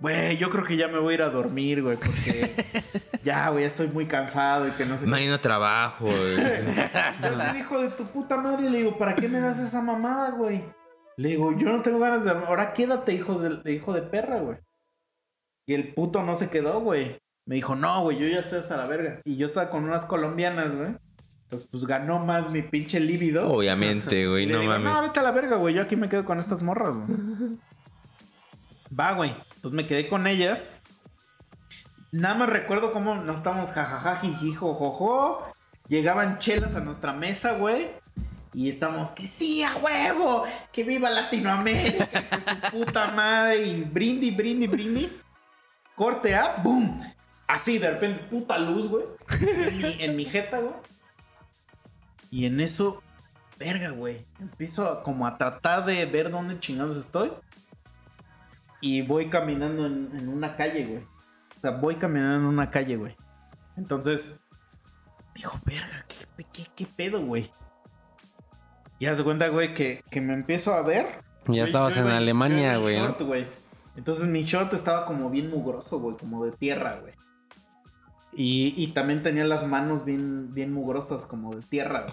güey, 0.00 0.36
yo 0.38 0.50
creo 0.50 0.64
que 0.64 0.76
ya 0.76 0.88
me 0.88 0.98
voy 0.98 1.12
a 1.12 1.14
ir 1.14 1.22
a 1.22 1.30
dormir, 1.30 1.82
güey, 1.82 1.96
porque 1.96 2.50
ya, 3.24 3.48
güey, 3.50 3.64
ya 3.64 3.68
estoy 3.68 3.88
muy 3.88 4.06
cansado 4.06 4.68
y 4.68 4.70
que 4.72 4.86
no 4.86 4.96
sé 4.96 5.04
qué. 5.04 5.10
Mañana 5.10 5.40
trabajo, 5.40 6.06
güey. 6.06 6.36
Entonces, 7.16 7.56
hijo 7.58 7.80
de 7.80 7.90
tu 7.90 8.04
puta 8.06 8.36
madre, 8.36 8.70
le 8.70 8.78
digo, 8.78 8.98
¿para 8.98 9.14
qué 9.14 9.28
me 9.28 9.40
das 9.40 9.58
esa 9.58 9.82
mamada, 9.82 10.30
güey? 10.30 10.64
Le 11.16 11.30
digo, 11.30 11.56
yo 11.56 11.70
no 11.70 11.82
tengo 11.82 11.98
ganas 11.98 12.24
de... 12.24 12.30
Ahora 12.30 12.72
quédate, 12.72 13.12
hijo 13.12 13.38
de, 13.38 13.56
de 13.62 13.72
hijo 13.72 13.92
de 13.92 14.02
perra, 14.02 14.38
güey. 14.40 14.56
Y 15.66 15.74
el 15.74 15.92
puto 15.92 16.22
no 16.22 16.34
se 16.34 16.48
quedó, 16.50 16.80
güey. 16.80 17.18
Me 17.46 17.56
dijo, 17.56 17.76
no, 17.76 18.02
güey, 18.02 18.18
yo 18.18 18.26
ya 18.26 18.40
estoy 18.40 18.60
hasta 18.60 18.76
la 18.76 18.86
verga. 18.86 19.18
Y 19.24 19.36
yo 19.36 19.46
estaba 19.46 19.70
con 19.70 19.84
unas 19.84 20.04
colombianas, 20.06 20.74
güey. 20.74 20.96
Entonces, 21.44 21.68
pues 21.70 21.84
ganó 21.84 22.24
más 22.24 22.48
mi 22.50 22.62
pinche 22.62 23.00
líbido. 23.00 23.52
Obviamente, 23.52 24.20
Y 24.22 24.26
güey, 24.26 24.46
no 24.46 24.60
digo, 24.60 24.72
no, 24.72 24.78
mames. 24.80 25.08
vete 25.08 25.20
a 25.20 25.22
la 25.24 25.32
verga, 25.32 25.56
güey. 25.56 25.74
Yo 25.74 25.82
aquí 25.82 25.96
me 25.96 26.08
quedo 26.08 26.24
con 26.24 26.38
estas 26.38 26.62
morras, 26.62 26.96
güey. 26.96 27.58
Va, 28.98 29.12
güey. 29.12 29.34
Entonces 29.60 29.76
me 29.76 29.84
quedé 29.84 30.08
con 30.08 30.26
ellas. 30.26 30.80
nada 32.12 32.34
más 32.34 32.48
recuerdo 32.48 32.94
cómo 32.94 33.14
nos 33.14 33.36
estábamos 33.36 33.72
jajaja, 33.72 34.16
jiji, 34.16 34.54
jojojo. 34.54 35.46
Llegaban 35.86 36.38
chelas 36.38 36.76
a 36.76 36.80
nuestra 36.80 37.12
mesa, 37.12 37.52
güey. 37.52 37.90
Y 38.54 38.70
estamos 38.70 39.10
que 39.10 39.26
sí, 39.26 39.62
a 39.62 39.76
huevo, 39.76 40.44
que 40.72 40.82
viva 40.82 41.10
Latinoamérica, 41.10 42.06
que 42.06 42.40
su 42.40 42.70
puta 42.70 43.10
madre. 43.12 43.66
Y 43.66 43.82
brindi, 43.82 44.30
brindi, 44.30 44.66
brindi. 44.66 45.12
Corte 45.94 46.34
a, 46.34 46.56
boom. 46.62 47.02
Así, 47.46 47.76
de 47.76 47.90
repente, 47.90 48.24
puta 48.30 48.56
luz, 48.56 48.88
güey. 48.88 49.04
En 49.42 49.82
mi, 49.82 50.04
en 50.04 50.16
mi 50.16 50.24
jeta, 50.24 50.60
güey. 50.60 50.72
Y 52.30 52.46
en 52.46 52.60
eso, 52.60 53.02
verga, 53.58 53.90
güey. 53.90 54.24
Empiezo 54.40 55.02
como 55.02 55.26
a 55.26 55.36
tratar 55.36 55.84
de 55.84 56.06
ver 56.06 56.30
dónde 56.30 56.58
chingados 56.58 56.96
estoy. 56.96 57.30
Y 58.80 59.02
voy 59.02 59.28
caminando 59.28 59.86
en, 59.86 60.10
en 60.16 60.28
una 60.28 60.56
calle, 60.56 60.86
güey. 60.86 61.02
O 61.56 61.60
sea, 61.60 61.72
voy 61.72 61.96
caminando 61.96 62.36
en 62.48 62.54
una 62.54 62.70
calle, 62.70 62.96
güey. 62.96 63.14
Entonces, 63.76 64.40
digo, 65.34 65.52
verga, 65.64 66.06
¿qué, 66.08 66.44
qué, 66.52 66.66
qué 66.74 66.86
pedo, 66.96 67.20
güey? 67.20 67.50
Y 68.98 69.06
haz 69.06 69.18
de 69.18 69.24
cuenta, 69.24 69.48
güey, 69.48 69.74
que, 69.74 70.04
que 70.10 70.20
me 70.20 70.34
empiezo 70.34 70.74
a 70.74 70.82
ver. 70.82 71.18
Ya 71.48 71.64
estabas 71.64 71.94
yo 71.94 72.02
en 72.02 72.08
Alemania, 72.08 72.76
güey. 72.76 72.96
en 72.96 73.02
short, 73.02 73.22
güey. 73.22 73.46
Entonces 73.96 74.26
mi 74.26 74.44
short 74.44 74.72
estaba 74.74 75.06
como 75.06 75.30
bien 75.30 75.50
mugroso, 75.50 75.98
güey, 75.98 76.16
como 76.16 76.44
de 76.44 76.52
tierra, 76.52 77.00
güey. 77.00 77.14
Y, 78.32 78.74
y 78.76 78.92
también 78.92 79.22
tenía 79.22 79.44
las 79.44 79.66
manos 79.66 80.04
bien, 80.04 80.50
bien 80.52 80.72
mugrosas, 80.72 81.24
como 81.26 81.54
de 81.54 81.62
tierra, 81.62 82.02
güey. 82.02 82.12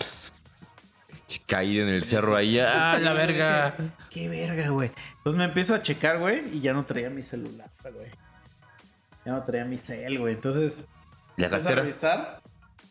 Caído 1.46 1.84
en 1.88 1.94
el 1.94 2.04
cerro 2.04 2.36
ahí. 2.36 2.60
¡Ah, 2.62 2.98
la 3.02 3.14
verga! 3.14 3.76
Qué 4.10 4.30
verga, 4.30 4.70
güey. 4.70 4.92
Entonces 5.18 5.38
me 5.38 5.46
empiezo 5.46 5.76
a 5.76 5.82
checar, 5.82 6.20
güey, 6.20 6.56
y 6.56 6.62
ya 6.62 6.74
no 6.74 6.86
traía 6.86 7.10
mi 7.10 7.22
celular, 7.22 7.70
güey. 7.84 8.10
Ya 9.26 9.34
no 9.34 9.44
traía 9.44 9.66
mi 9.66 9.78
cel, 9.78 10.20
güey. 10.20 10.36
Entonces 10.36 10.88
La 11.36 11.48
empiezo 11.48 11.56
a 11.56 11.70
cartera. 11.76 11.82
revisar 11.82 12.42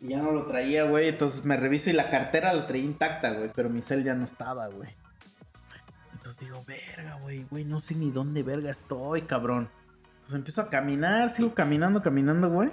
y 0.03 0.09
ya 0.09 0.19
no 0.19 0.33
lo 0.33 0.45
traía, 0.45 0.85
güey. 0.85 1.09
Entonces 1.09 1.45
me 1.45 1.57
reviso 1.57 1.89
y 1.89 1.95
la 1.95 2.11
cartera 2.11 2.53
la 2.53 2.67
traía 2.67 2.85
intacta, 2.85 3.31
güey, 3.33 3.51
pero 3.55 3.71
mi 3.71 3.81
cel 3.81 4.05
ya 4.05 4.15
no 4.15 4.25
estaba, 4.27 4.67
güey. 4.69 4.91
Entonces 6.13 6.39
digo, 6.41 6.63
verga, 6.67 7.19
güey, 7.23 7.45
güey, 7.51 7.65
no 7.65 7.81
sé 7.81 7.95
ni 7.95 8.11
dónde 8.11 8.43
verga 8.43 8.71
estoy, 8.71 9.23
cabrón. 9.23 9.71
Entonces 10.17 10.35
empiezo 10.35 10.61
a 10.61 10.69
caminar, 10.71 11.31
sigo 11.31 11.55
caminando, 11.55 12.03
caminando, 12.03 12.51
güey. 12.51 12.71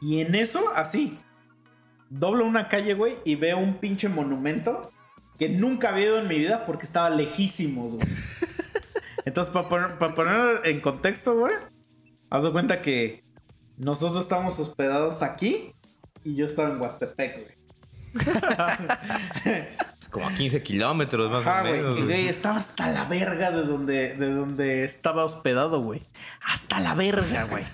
Y 0.00 0.20
en 0.20 0.34
eso, 0.34 0.72
así, 0.74 1.18
doblo 2.10 2.44
una 2.44 2.68
calle, 2.68 2.94
güey, 2.94 3.16
y 3.24 3.34
veo 3.36 3.58
un 3.58 3.78
pinche 3.78 4.08
monumento 4.08 4.92
que 5.38 5.48
nunca 5.48 5.88
había 5.90 6.06
ido 6.06 6.18
en 6.18 6.28
mi 6.28 6.38
vida 6.38 6.64
porque 6.66 6.86
estaba 6.86 7.10
lejísimos, 7.10 7.94
güey. 7.94 8.06
Entonces, 9.24 9.52
para 9.52 10.14
poner, 10.14 10.60
en 10.64 10.80
contexto, 10.80 11.34
güey, 11.34 11.54
haz 12.30 12.44
de 12.44 12.52
cuenta 12.52 12.80
que 12.80 13.22
nosotros 13.76 14.22
estamos 14.22 14.58
hospedados 14.60 15.22
aquí 15.22 15.72
y 16.22 16.36
yo 16.36 16.46
estaba 16.46 16.70
en 16.70 16.80
Huastepec, 16.80 17.34
güey. 17.34 17.64
Como 20.10 20.28
a 20.28 20.34
15 20.34 20.62
kilómetros 20.62 21.28
más 21.30 21.44
Ajá, 21.44 21.62
o 21.62 21.68
güey. 21.68 21.80
menos. 21.80 21.98
Y, 21.98 22.02
güey, 22.02 22.28
estaba 22.28 22.58
hasta 22.58 22.88
la 22.92 23.04
verga 23.06 23.50
de 23.50 23.64
donde, 23.64 24.14
de 24.14 24.30
donde 24.30 24.84
estaba 24.84 25.24
hospedado, 25.24 25.82
güey. 25.82 26.02
Hasta 26.46 26.78
la 26.78 26.94
verga, 26.94 27.44
güey. 27.44 27.64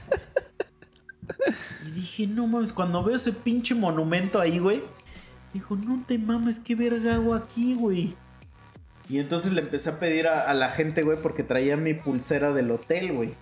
Y 1.86 1.90
dije, 1.90 2.26
no 2.26 2.46
mames, 2.46 2.72
cuando 2.72 3.02
veo 3.02 3.16
ese 3.16 3.32
pinche 3.32 3.74
monumento 3.74 4.40
ahí, 4.40 4.58
güey, 4.58 4.82
dijo, 5.52 5.76
no 5.76 6.02
te 6.06 6.18
mames, 6.18 6.58
qué 6.58 6.74
verga 6.74 7.14
hago 7.14 7.34
aquí, 7.34 7.74
güey. 7.74 8.14
Y 9.08 9.18
entonces 9.18 9.52
le 9.52 9.60
empecé 9.60 9.90
a 9.90 9.98
pedir 9.98 10.28
a, 10.28 10.48
a 10.48 10.54
la 10.54 10.70
gente, 10.70 11.02
güey, 11.02 11.18
porque 11.20 11.42
traía 11.42 11.76
mi 11.76 11.94
pulsera 11.94 12.52
del 12.52 12.70
hotel, 12.70 13.12
güey. 13.12 13.32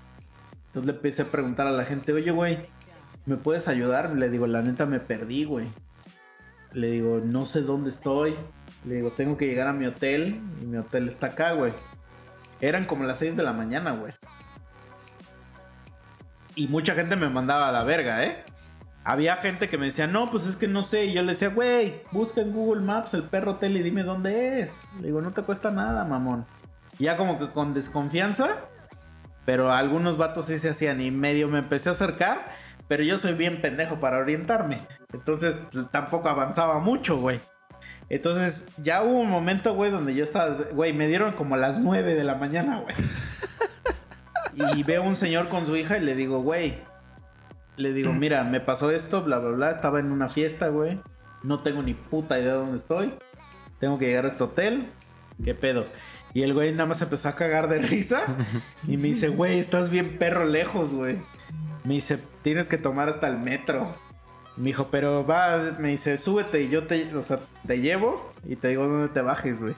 Entonces 0.69 0.87
le 0.87 0.93
empecé 0.93 1.23
a 1.23 1.31
preguntar 1.31 1.67
a 1.67 1.73
la 1.73 1.85
gente, 1.85 2.13
oye, 2.13 2.31
güey, 2.31 2.59
¿me 3.27 3.37
puedes 3.37 3.69
ayudar? 3.69 4.15
Le 4.15 4.31
digo, 4.31 4.47
la 4.47 4.63
neta 4.63 4.87
me 4.87 5.01
perdí, 5.01 5.45
güey. 5.45 5.67
Le 6.73 6.91
digo, 6.91 7.21
no 7.25 7.47
sé 7.47 7.63
dónde 7.63 7.91
estoy. 7.91 8.35
Le 8.87 8.97
digo, 8.97 9.11
tengo 9.11 9.37
que 9.37 9.47
llegar 9.47 9.69
a 9.69 9.73
mi 9.73 9.87
hotel 9.87 10.41
y 10.63 10.67
mi 10.67 10.79
hotel 10.79 11.09
está 11.09 11.29
acá, 11.29 11.53
güey. 11.53 11.73
Eran 12.61 12.85
como 12.85 13.05
las 13.05 13.19
6 13.19 13.37
de 13.37 13.43
la 13.43 13.53
mañana, 13.53 13.93
güey. 13.93 14.13
Y 16.59 16.67
mucha 16.67 16.95
gente 16.95 17.15
me 17.15 17.29
mandaba 17.29 17.69
a 17.69 17.73
la 17.73 17.85
verga, 17.85 18.25
¿eh? 18.25 18.41
Había 19.05 19.37
gente 19.37 19.69
que 19.69 19.79
me 19.79 19.87
decía, 19.87 20.09
no, 20.09 20.29
pues 20.29 20.45
es 20.45 20.57
que 20.57 20.67
no 20.67 20.83
sé. 20.83 21.05
Y 21.05 21.13
yo 21.13 21.23
le 21.23 21.35
decía, 21.35 21.51
güey, 21.51 22.03
busca 22.11 22.41
en 22.41 22.53
Google 22.53 22.81
Maps 22.81 23.15
el 23.15 23.23
perro 23.23 23.53
hotel 23.53 23.77
y 23.77 23.83
dime 23.85 24.03
dónde 24.03 24.61
es. 24.61 24.77
Le 24.97 25.07
digo, 25.07 25.21
no 25.21 25.31
te 25.31 25.43
cuesta 25.43 25.71
nada, 25.71 26.05
mamón. 26.05 26.47
Ya 26.99 27.17
como 27.17 27.39
que 27.39 27.47
con 27.47 27.75
desconfianza, 27.75 28.57
pero 29.45 29.71
algunos 29.73 30.17
vatos 30.17 30.47
sí 30.47 30.59
se 30.59 30.71
hacían 30.71 31.01
y 31.01 31.13
medio 31.13 31.47
me 31.47 31.61
empecé 31.61 31.91
a 31.91 31.93
acercar, 31.93 32.51
pero 32.89 33.05
yo 33.05 33.19
soy 33.19 33.35
bien 33.35 33.61
pendejo 33.61 34.01
para 34.01 34.19
orientarme. 34.19 34.81
Entonces 35.13 35.63
tampoco 35.93 36.29
avanzaba 36.29 36.81
mucho, 36.81 37.21
güey. 37.21 37.39
Entonces 38.09 38.67
ya 38.83 39.05
hubo 39.05 39.21
un 39.21 39.31
momento, 39.31 39.75
güey, 39.75 39.93
donde 39.93 40.13
yo 40.13 40.25
estaba, 40.25 40.57
güey, 40.73 40.93
me 40.93 41.07
dieron 41.07 41.31
como 41.31 41.57
las 41.57 41.79
9 41.79 42.17
de 42.17 42.25
la 42.25 42.35
mañana, 42.35 42.81
güey. 42.81 42.97
Y 44.75 44.83
veo 44.83 45.03
un 45.03 45.15
señor 45.15 45.49
con 45.49 45.67
su 45.67 45.77
hija 45.77 45.99
y 45.99 46.01
le 46.01 46.15
digo, 46.15 46.41
güey, 46.41 46.79
le 47.77 47.93
digo, 47.93 48.13
mira, 48.13 48.43
me 48.45 48.61
pasó 48.61 48.91
esto, 48.91 49.23
bla, 49.23 49.39
bla, 49.39 49.51
bla, 49.51 49.71
estaba 49.71 50.01
en 50.01 50.11
una 50.11 50.29
fiesta, 50.29 50.69
güey. 50.69 51.01
No 51.43 51.61
tengo 51.61 51.83
ni 51.83 51.95
puta 51.95 52.39
idea 52.39 52.55
de 52.55 52.59
dónde 52.59 52.77
estoy. 52.79 53.13
Tengo 53.79 53.99
que 53.99 54.07
llegar 54.07 54.25
a 54.25 54.29
este 54.29 54.43
hotel. 54.43 54.89
¿Qué 55.45 55.55
pedo? 55.55 55.87
Y 56.35 56.43
el 56.43 56.53
güey 56.53 56.73
nada 56.73 56.87
más 56.87 57.01
empezó 57.01 57.29
a 57.29 57.37
cagar 57.37 57.69
de 57.69 57.79
risa 57.79 58.23
y 58.87 58.97
me 58.97 59.09
dice, 59.09 59.29
güey, 59.29 59.59
estás 59.59 59.91
bien 59.91 60.19
perro 60.19 60.45
lejos, 60.45 60.93
güey. 60.93 61.19
Me 61.85 61.95
dice, 61.95 62.19
tienes 62.43 62.69
que 62.69 62.79
tomar 62.79 63.09
hasta 63.09 63.29
el 63.29 63.39
metro. 63.39 63.95
Me 64.57 64.67
dijo, 64.67 64.89
pero 64.91 65.25
va, 65.25 65.77
me 65.79 65.91
dice, 65.91 66.19
súbete 66.19 66.63
y 66.63 66.69
yo 66.69 66.89
te, 66.89 67.15
o 67.15 67.23
sea, 67.23 67.39
te 67.67 67.81
llevo 67.81 68.29
y 68.45 68.57
te 68.57 68.69
digo 68.69 68.89
dónde 68.89 69.09
te 69.09 69.21
bajes, 69.23 69.61
güey. 69.61 69.75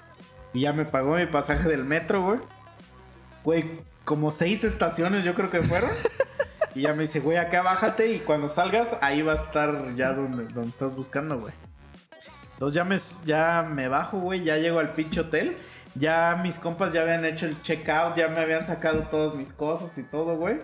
Y 0.55 0.61
ya 0.63 0.73
me 0.73 0.87
pagó 0.87 1.17
mi 1.17 1.27
pasaje 1.27 1.69
del 1.69 1.85
metro, 1.85 2.25
güey. 2.25 2.41
Güey, 3.45 3.65
como 4.05 4.31
seis 4.31 4.65
estaciones 4.65 5.25
yo 5.25 5.35
creo 5.35 5.51
que 5.51 5.63
fueron. 5.63 5.91
Y 6.73 6.83
ya 6.83 6.95
me 6.95 7.03
dice, 7.03 7.19
güey, 7.19 7.37
acá 7.37 7.63
bájate 7.63 8.13
y 8.13 8.21
cuando 8.21 8.49
salgas 8.49 8.97
ahí 9.01 9.23
va 9.23 9.33
a 9.33 9.37
estar 9.37 9.93
ya 9.97 10.13
donde, 10.13 10.45
donde 10.45 10.71
estás 10.71 10.95
buscando, 10.95 11.41
güey. 11.41 11.53
Entonces 12.53 12.77
ya 12.77 12.85
me, 12.85 12.97
ya 13.25 13.69
me 13.69 13.89
bajo, 13.89 14.19
güey, 14.19 14.45
ya 14.45 14.57
llego 14.57 14.79
al 14.79 14.91
pinche 14.91 15.21
hotel. 15.21 15.57
Ya 15.97 16.39
mis 16.41 16.59
compas 16.59 16.93
ya 16.93 17.03
habían 17.03 17.25
hecho 17.25 17.47
el 17.47 17.61
checkout, 17.63 18.17
ya 18.17 18.29
me 18.29 18.39
habían 18.39 18.65
sacado 18.65 19.09
todas 19.11 19.35
mis 19.35 19.53
cosas 19.53 19.99
y 19.99 20.05
todo, 20.05 20.37
güey. 20.37 20.59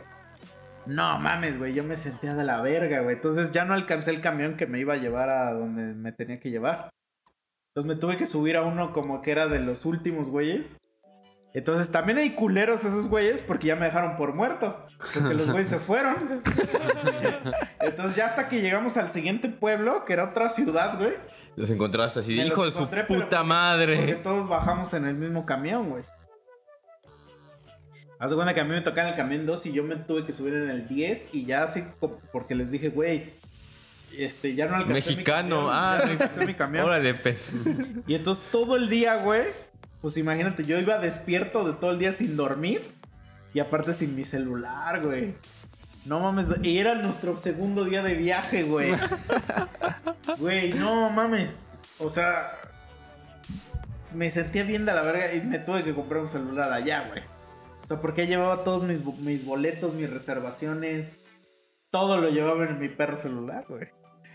No 0.86 1.18
mames, 1.18 1.58
güey, 1.58 1.74
yo 1.74 1.82
me 1.82 1.96
sentía 1.96 2.34
de 2.34 2.44
la 2.44 2.60
verga, 2.60 3.00
güey. 3.00 3.16
Entonces 3.16 3.50
ya 3.50 3.64
no 3.64 3.74
alcancé 3.74 4.10
el 4.10 4.20
camión 4.20 4.56
que 4.56 4.66
me 4.66 4.78
iba 4.78 4.94
a 4.94 4.98
llevar 4.98 5.30
a 5.30 5.52
donde 5.52 5.94
me 5.94 6.12
tenía 6.12 6.38
que 6.38 6.50
llevar. 6.50 6.90
Entonces 7.70 7.94
me 7.94 8.00
tuve 8.00 8.16
que 8.16 8.26
subir 8.26 8.56
a 8.56 8.62
uno 8.62 8.92
como 8.92 9.20
que 9.20 9.32
era 9.32 9.48
de 9.48 9.58
los 9.58 9.84
últimos 9.84 10.28
güeyes. 10.28 10.78
Entonces 11.56 11.90
también 11.90 12.18
hay 12.18 12.34
culeros 12.34 12.84
esos 12.84 13.08
güeyes 13.08 13.40
porque 13.40 13.68
ya 13.68 13.76
me 13.76 13.86
dejaron 13.86 14.18
por 14.18 14.34
muerto. 14.34 14.76
Porque 15.14 15.32
los 15.32 15.50
güeyes 15.50 15.70
se 15.70 15.78
fueron. 15.78 16.42
Entonces 17.80 18.14
ya 18.14 18.26
hasta 18.26 18.50
que 18.50 18.60
llegamos 18.60 18.98
al 18.98 19.10
siguiente 19.10 19.48
pueblo, 19.48 20.04
que 20.04 20.12
era 20.12 20.24
otra 20.24 20.50
ciudad, 20.50 20.98
güey. 20.98 21.14
Los 21.56 21.70
encontraste 21.70 22.20
así 22.20 22.38
hijo 22.38 22.62
de 22.66 22.72
su 22.72 22.86
puta 22.86 23.06
porque- 23.08 23.42
madre. 23.42 23.96
Porque 23.96 24.14
todos 24.16 24.46
bajamos 24.50 24.92
en 24.92 25.06
el 25.06 25.14
mismo 25.14 25.46
camión, 25.46 25.88
güey. 25.88 26.04
Haz 28.18 28.28
de 28.28 28.36
cuenta 28.36 28.52
que 28.52 28.60
a 28.60 28.64
mí 28.64 28.74
me 28.74 28.82
tocaba 28.82 29.08
en 29.08 29.14
el 29.14 29.16
camión 29.16 29.46
2 29.46 29.64
y 29.64 29.72
yo 29.72 29.82
me 29.82 29.96
tuve 29.96 30.26
que 30.26 30.34
subir 30.34 30.52
en 30.52 30.68
el 30.68 30.86
10 30.88 31.30
y 31.32 31.46
ya 31.46 31.62
así 31.62 31.84
porque 32.32 32.54
les 32.54 32.70
dije, 32.70 32.90
güey, 32.90 33.30
este, 34.18 34.54
ya 34.54 34.66
no 34.66 34.76
alcancé 34.76 34.92
Mexicano, 35.10 35.62
mi 35.62 35.66
camión, 35.68 35.70
ah, 35.72 35.96
ya 36.00 36.04
no 36.04 36.10
alcancé 36.12 36.46
mi 36.46 36.54
camión. 36.54 36.84
Órale, 36.84 37.14
pez. 37.14 37.40
Y 38.06 38.14
entonces 38.14 38.44
todo 38.52 38.76
el 38.76 38.90
día, 38.90 39.16
güey, 39.16 39.44
pues 40.01 40.16
imagínate, 40.16 40.64
yo 40.64 40.78
iba 40.78 40.98
despierto 40.98 41.64
de 41.64 41.74
todo 41.74 41.90
el 41.90 41.98
día 41.98 42.12
sin 42.12 42.36
dormir 42.36 42.82
y 43.55 43.60
aparte 43.60 43.93
sin 43.93 44.14
mi 44.14 44.24
celular, 44.24 45.02
güey. 45.02 45.35
No 46.05 46.20
mames, 46.20 46.47
y 46.62 46.78
era 46.78 46.94
nuestro 46.94 47.36
segundo 47.36 47.85
día 47.85 48.02
de 48.02 48.14
viaje, 48.14 48.62
güey. 48.62 48.93
Güey, 50.39 50.74
no 50.74 51.09
mames. 51.09 51.64
O 51.98 52.10
sea, 52.10 52.52
me 54.12 54.28
sentía 54.31 54.64
bien 54.64 54.85
de 54.85 54.93
la 54.93 55.02
verga 55.02 55.32
y 55.32 55.40
me 55.40 55.59
tuve 55.59 55.82
que 55.82 55.94
comprar 55.94 56.20
un 56.23 56.28
celular 56.28 56.73
allá, 56.73 57.06
güey. 57.09 57.23
O 57.82 57.86
sea, 57.86 58.01
porque 58.01 58.27
llevaba 58.27 58.62
todos 58.62 58.82
mis, 58.82 59.05
mis 59.20 59.44
boletos, 59.44 59.94
mis 59.94 60.10
reservaciones, 60.10 61.18
todo 61.90 62.20
lo 62.20 62.28
llevaba 62.28 62.64
en 62.66 62.78
mi 62.78 62.89
perro 62.89 63.16
celular, 63.16 63.64
güey. 63.68 63.89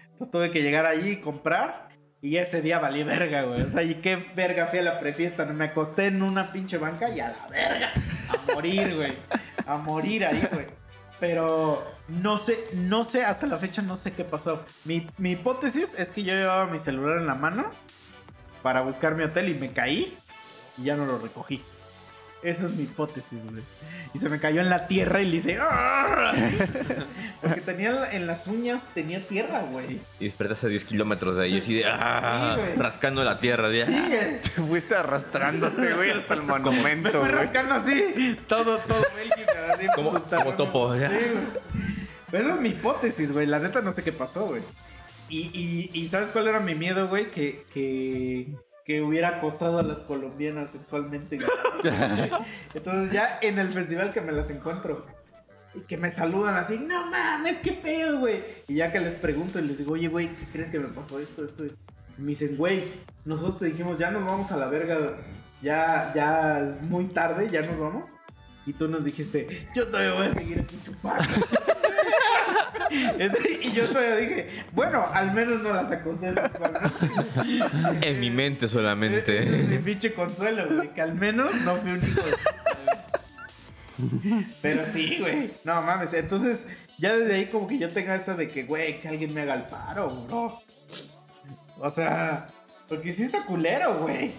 Entonces 0.04 0.32
tuve 0.32 0.52
que 0.52 0.62
llegar 0.62 0.86
allí 0.86 1.12
y 1.12 1.22
comprar. 1.22 1.90
Y 2.22 2.38
ese 2.38 2.62
día 2.62 2.78
valí 2.78 3.04
verga, 3.04 3.44
güey. 3.44 3.64
O 3.64 3.70
sea, 3.70 3.82
y 3.82 3.96
qué 3.96 4.16
verga 4.36 4.68
fui 4.68 4.80
a 4.80 4.84
la 4.84 5.00
prefiesta. 5.00 5.46
Me 5.46 5.66
acosté 5.66 6.08
en 6.08 6.22
una 6.22 6.52
pinche 6.52 6.78
banca 6.78 7.10
y 7.10 7.20
a 7.20 7.30
la 7.30 7.48
verga. 7.50 7.90
A 8.30 8.54
morir, 8.54 8.96
güey. 8.96 9.14
A 9.66 9.78
morir 9.78 10.26
ahí, 10.26 10.48
güey. 10.52 10.68
Pero 11.20 11.84
no 12.08 12.38
sé, 12.38 12.60
no 12.74 13.04
sé, 13.04 13.24
hasta 13.24 13.48
la 13.48 13.58
fecha 13.58 13.82
no 13.82 13.96
sé 13.96 14.12
qué 14.12 14.24
pasó. 14.24 14.64
Mi, 14.86 15.08
mi 15.18 15.32
hipótesis 15.32 15.96
es 15.98 16.12
que 16.12 16.24
yo 16.24 16.34
llevaba 16.34 16.66
mi 16.68 16.80
celular 16.80 17.18
en 17.18 17.28
la 17.28 17.36
mano 17.36 17.66
para 18.62 18.82
buscar 18.82 19.16
mi 19.16 19.24
hotel 19.24 19.50
y 19.50 19.56
me 19.56 19.72
caí 19.72 20.16
y 20.78 20.84
ya 20.84 20.96
no 20.96 21.06
lo 21.06 21.18
recogí. 21.18 21.64
Esa 22.44 22.66
es 22.66 22.74
mi 22.74 22.84
hipótesis, 22.84 23.44
güey. 23.52 23.64
Y 24.14 24.18
se 24.18 24.28
me 24.30 24.40
cayó 24.40 24.62
en 24.62 24.70
la 24.70 24.88
tierra 24.88 25.22
y 25.22 25.26
le 25.30 25.38
hice. 25.38 25.58
"Ah". 25.62 26.34
Porque 27.42 27.62
tenía 27.62 28.12
en 28.12 28.28
las 28.28 28.48
uñas, 28.48 28.82
tenía 28.94 29.20
tierra, 29.26 29.62
güey. 29.70 30.00
Y 30.20 30.26
despertaste 30.26 30.66
a 30.68 30.70
10 30.70 30.84
kilómetros 30.86 31.36
de 31.38 31.44
ahí, 31.44 31.60
así 31.60 31.76
de. 31.76 31.86
¡Ah! 31.86 32.58
Sí, 32.58 32.80
rascando 32.80 33.24
la 33.24 33.40
tierra. 33.40 33.70
De, 33.70 33.86
Sí, 33.86 33.94
"Ah". 33.94 34.40
Te 34.44 34.50
fuiste 34.62 34.96
arrastrándote, 34.96 35.94
güey, 35.94 36.10
hasta 36.12 36.34
el 36.34 36.42
Me 36.44 36.48
monumento, 36.48 37.12
fue 37.12 37.20
güey. 37.20 37.32
rascando 37.32 37.76
así, 37.76 38.38
todo, 38.48 38.78
todo 38.80 39.04
Bélgica, 39.16 39.74
así. 39.74 39.88
Como- 39.96 40.12
como 40.24 40.54
topo, 40.56 40.96
ya. 40.96 41.10
Sí, 41.10 41.16
güey. 41.32 41.46
Pero 42.32 42.46
esa 42.46 42.56
es 42.56 42.62
mi 42.62 42.70
hipótesis, 42.70 43.32
güey. 43.32 43.46
La 43.46 43.60
neta 43.60 43.82
no 43.82 43.92
sé 43.92 44.04
qué 44.04 44.12
pasó, 44.12 44.46
güey. 44.48 44.62
Y, 45.30 45.40
y, 45.54 45.90
y 45.94 46.08
¿sabes 46.10 46.30
cuál 46.30 46.48
era 46.48 46.60
mi 46.60 46.76
miedo, 46.76 47.08
güey? 47.08 47.30
Que, 47.32 47.64
que, 47.74 48.48
que 48.86 49.02
hubiera 49.02 49.38
acosado 49.38 49.80
a 49.80 49.84
las 49.84 50.00
colombianas 50.00 50.72
sexualmente. 50.72 51.40
Entonces 52.74 53.14
ya 53.14 53.40
en 53.42 53.60
el 53.60 53.72
festival 53.72 54.14
que 54.14 54.22
me 54.22 54.32
las 54.32 54.50
encuentro. 54.50 55.06
Y 55.74 55.80
que 55.82 55.96
me 55.96 56.12
saludan 56.12 56.58
así, 56.58 56.78
no 56.78 57.10
mames, 57.10 57.60
qué 57.60 57.72
pedo, 57.72 58.20
güey. 58.20 58.44
Y 58.68 58.76
ya 58.76 58.92
que 58.92 59.00
les 59.00 59.16
pregunto 59.16 59.58
y 59.60 59.64
les 59.64 59.78
digo, 59.78 59.94
oye, 59.94 60.10
güey, 60.10 60.28
¿qué 60.28 60.46
crees 60.52 60.70
que 60.70 60.80
me 60.80 60.90
pasó 60.90 61.18
esto, 61.20 61.46
esto? 61.46 61.64
Me 62.18 62.28
dicen, 62.28 62.58
güey, 62.58 62.84
nosotros 63.24 63.58
te 63.60 63.66
dijimos, 63.66 63.98
ya 63.98 64.12
nos 64.12 64.26
vamos 64.26 64.52
a 64.52 64.58
la 64.58 64.68
verga, 64.68 65.18
ya, 65.62 66.12
ya 66.14 66.60
es 66.60 66.82
muy 66.82 67.06
tarde, 67.06 67.48
ya 67.50 67.62
nos 67.62 67.80
vamos. 67.80 68.08
Y 68.66 68.74
tú 68.74 68.90
nos 68.90 69.06
dijiste, 69.06 69.70
yo 69.74 69.88
todavía 69.88 70.14
voy 70.14 70.28
a 70.28 70.34
seguir 70.34 70.60
aquí 70.60 70.78
chupando. 70.84 71.24
y 73.62 73.72
yo 73.72 73.88
todavía 73.88 74.16
dije, 74.18 74.48
bueno, 74.74 75.06
al 75.14 75.34
menos 75.34 75.62
no 75.62 75.74
las 75.74 75.92
acosé 75.92 76.34
sexualmente. 76.34 78.08
En 78.10 78.20
mi 78.20 78.30
mente 78.30 78.66
Ese 78.66 78.76
Es 78.76 78.76
mi 78.76 78.80
solamente. 78.82 79.80
pinche 79.84 80.14
consuelo, 80.14 80.66
güey, 80.76 80.90
que 80.94 81.02
al 81.02 81.16
menos 81.16 81.54
no 81.62 81.78
fui 81.78 81.92
un 81.92 81.98
hijo 82.04 82.22
de. 82.22 82.36
Pero 84.62 84.86
sí, 84.86 85.18
güey. 85.20 85.52
No 85.64 85.82
mames. 85.82 86.14
Entonces, 86.14 86.68
ya 86.98 87.16
desde 87.16 87.36
ahí 87.36 87.46
como 87.48 87.68
que 87.68 87.78
yo 87.78 87.90
tenga 87.90 88.16
esa 88.16 88.34
de 88.36 88.48
que, 88.48 88.64
güey, 88.64 89.00
que 89.02 89.08
alguien 89.08 89.34
me 89.34 89.42
haga 89.42 89.56
el 89.56 89.64
paro, 89.64 90.10
bro. 90.28 90.62
O 91.80 91.90
sea, 91.90 92.48
porque 92.88 93.14
sí 93.14 93.24
está 93.24 93.44
culero, 93.46 94.00
güey. 94.00 94.32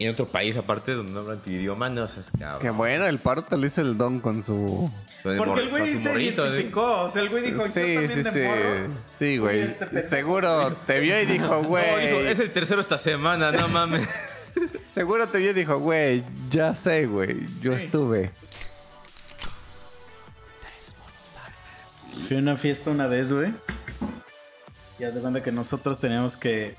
Y 0.00 0.06
en 0.06 0.12
otro 0.12 0.26
país, 0.26 0.56
aparte, 0.56 0.94
donde 0.94 1.12
no 1.12 1.20
hablan 1.20 1.40
tu 1.40 1.50
idioma, 1.50 1.90
no 1.90 2.08
seas 2.08 2.24
cabrón. 2.38 2.62
Qué 2.62 2.70
bueno, 2.70 3.06
el 3.06 3.18
paro 3.18 3.42
te 3.42 3.58
lo 3.58 3.66
hizo 3.66 3.82
el 3.82 3.98
don 3.98 4.18
con 4.20 4.42
su. 4.42 4.90
Con 5.22 5.36
Porque 5.36 5.60
el 5.60 5.68
güey 5.68 5.94
se 5.98 6.08
morrito, 6.08 6.46
¿eh? 6.46 6.48
identificó. 6.48 7.02
O 7.02 7.10
sea, 7.10 7.20
el 7.20 7.28
güey 7.28 7.42
dijo, 7.42 7.66
yo 7.66 7.68
Sí, 7.68 7.80
también 7.82 8.08
sí, 8.08 8.22
de 8.22 8.30
sí. 8.30 8.38
morro. 8.40 8.94
Sí, 9.18 9.36
güey. 9.36 9.60
este. 9.60 10.00
Seguro 10.00 10.72
te 10.86 11.00
vio 11.00 11.20
y 11.20 11.26
dijo, 11.26 11.48
No, 11.48 11.58
dijo, 11.58 11.68
güey. 11.68 12.26
es 12.28 12.38
el 12.38 12.50
tercero 12.50 12.80
esta 12.80 12.96
semana, 12.96 13.52
no 13.52 13.68
mames. 13.68 14.08
Seguro 14.94 15.28
te 15.28 15.36
vio 15.36 15.50
y 15.50 15.52
dijo, 15.52 15.78
güey, 15.78 16.24
ya 16.50 16.74
sé, 16.74 17.04
güey. 17.06 17.46
Yo 17.60 17.76
Sí. 17.78 17.84
estuve. 17.84 18.30
Fui 22.26 22.36
a 22.38 22.40
una 22.40 22.56
fiesta 22.56 22.90
una 22.90 23.06
vez, 23.06 23.30
güey. 23.32 23.52
Y 24.98 25.04
haz 25.04 25.14
de 25.14 25.20
cuenta 25.20 25.42
que 25.42 25.52
nosotros 25.52 25.98
teníamos 26.00 26.38
que, 26.38 26.74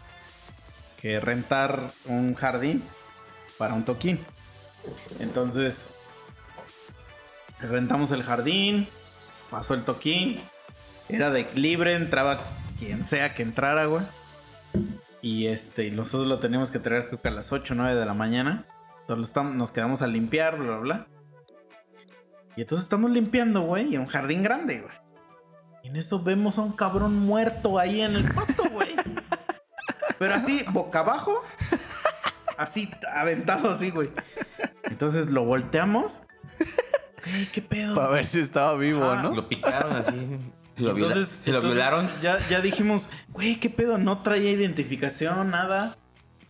que 0.99 1.19
rentar 1.19 1.91
un 2.06 2.34
jardín 2.34 2.81
para 3.61 3.75
un 3.75 3.85
toquín. 3.85 4.17
Entonces, 5.19 5.91
rentamos 7.59 8.11
el 8.11 8.23
jardín, 8.23 8.88
pasó 9.51 9.75
el 9.75 9.83
toquín, 9.83 10.41
era 11.09 11.29
de 11.29 11.47
libre, 11.53 11.93
entraba 11.93 12.41
quien 12.79 13.03
sea 13.03 13.35
que 13.35 13.43
entrara, 13.43 13.85
güey. 13.85 14.01
Y 15.21 15.45
este, 15.45 15.85
y 15.85 15.91
nosotros 15.91 16.25
lo 16.27 16.39
teníamos 16.39 16.71
que 16.71 16.79
traer 16.79 17.05
creo 17.05 17.21
que 17.21 17.27
a 17.27 17.31
las 17.31 17.51
8 17.51 17.75
o 17.75 17.77
9 17.77 17.99
de 17.99 18.03
la 18.07 18.15
mañana. 18.15 18.65
Entonces 19.01 19.53
nos 19.53 19.71
quedamos 19.71 20.01
a 20.01 20.07
limpiar, 20.07 20.57
bla, 20.57 20.77
bla, 20.77 20.77
bla. 20.77 21.07
Y 22.55 22.61
entonces 22.61 22.85
estamos 22.85 23.11
limpiando, 23.11 23.61
güey, 23.61 23.93
en 23.93 24.01
un 24.01 24.07
jardín 24.07 24.41
grande, 24.41 24.81
güey. 24.81 24.95
Y 25.83 25.89
en 25.89 25.97
eso 25.97 26.23
vemos 26.23 26.57
a 26.57 26.61
un 26.61 26.71
cabrón 26.71 27.15
muerto 27.19 27.77
ahí 27.77 28.01
en 28.01 28.15
el 28.15 28.33
pasto, 28.33 28.63
güey. 28.71 28.95
Pero 30.17 30.33
así, 30.33 30.65
boca 30.71 31.01
abajo. 31.01 31.43
Así, 32.57 32.90
aventado 33.14 33.69
así, 33.72 33.90
güey. 33.91 34.07
Entonces 34.84 35.28
lo 35.28 35.44
volteamos. 35.45 36.23
Ey, 37.26 37.48
¿Qué 37.53 37.61
pedo? 37.61 37.95
Para 37.95 38.10
ver 38.10 38.26
si 38.26 38.40
estaba 38.40 38.76
vivo, 38.76 39.03
Ajá. 39.03 39.22
¿no? 39.23 39.36
Lo 39.36 39.48
picaron 39.48 39.95
así. 39.95 40.38
Si 40.76 40.84
lo, 40.84 40.94
viola- 40.94 41.14
Entonces, 41.14 41.38
si 41.44 41.52
lo 41.52 41.57
entonces 41.57 41.76
violaron. 41.78 42.10
Ya, 42.22 42.40
ya 42.49 42.61
dijimos, 42.61 43.10
güey, 43.30 43.57
¿qué 43.60 43.69
pedo? 43.69 43.98
No 43.98 44.19
traía 44.23 44.52
identificación, 44.52 45.52
nada. 45.52 45.98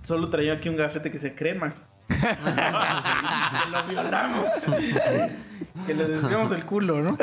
Solo 0.01 0.29
traía 0.29 0.53
aquí 0.53 0.69
un 0.69 0.77
gafete 0.77 1.11
que 1.11 1.17
se 1.19 1.35
cremas. 1.35 1.87
que 2.11 3.69
lo 3.71 3.83
violamos. 3.87 4.49
que 5.85 5.93
le 5.93 6.07
desviamos 6.07 6.51
el 6.51 6.65
culo, 6.65 7.01
¿no? 7.01 7.17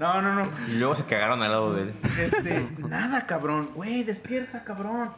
No, 0.00 0.22
no, 0.22 0.34
no. 0.34 0.48
Y 0.68 0.72
luego 0.78 0.94
se 0.96 1.04
cagaron 1.04 1.42
al 1.42 1.50
lado 1.50 1.74
de 1.74 1.82
él. 1.82 1.92
Este, 2.20 2.66
nada, 2.78 3.26
cabrón. 3.26 3.70
Güey, 3.74 4.02
despierta, 4.04 4.62
cabrón. 4.64 5.10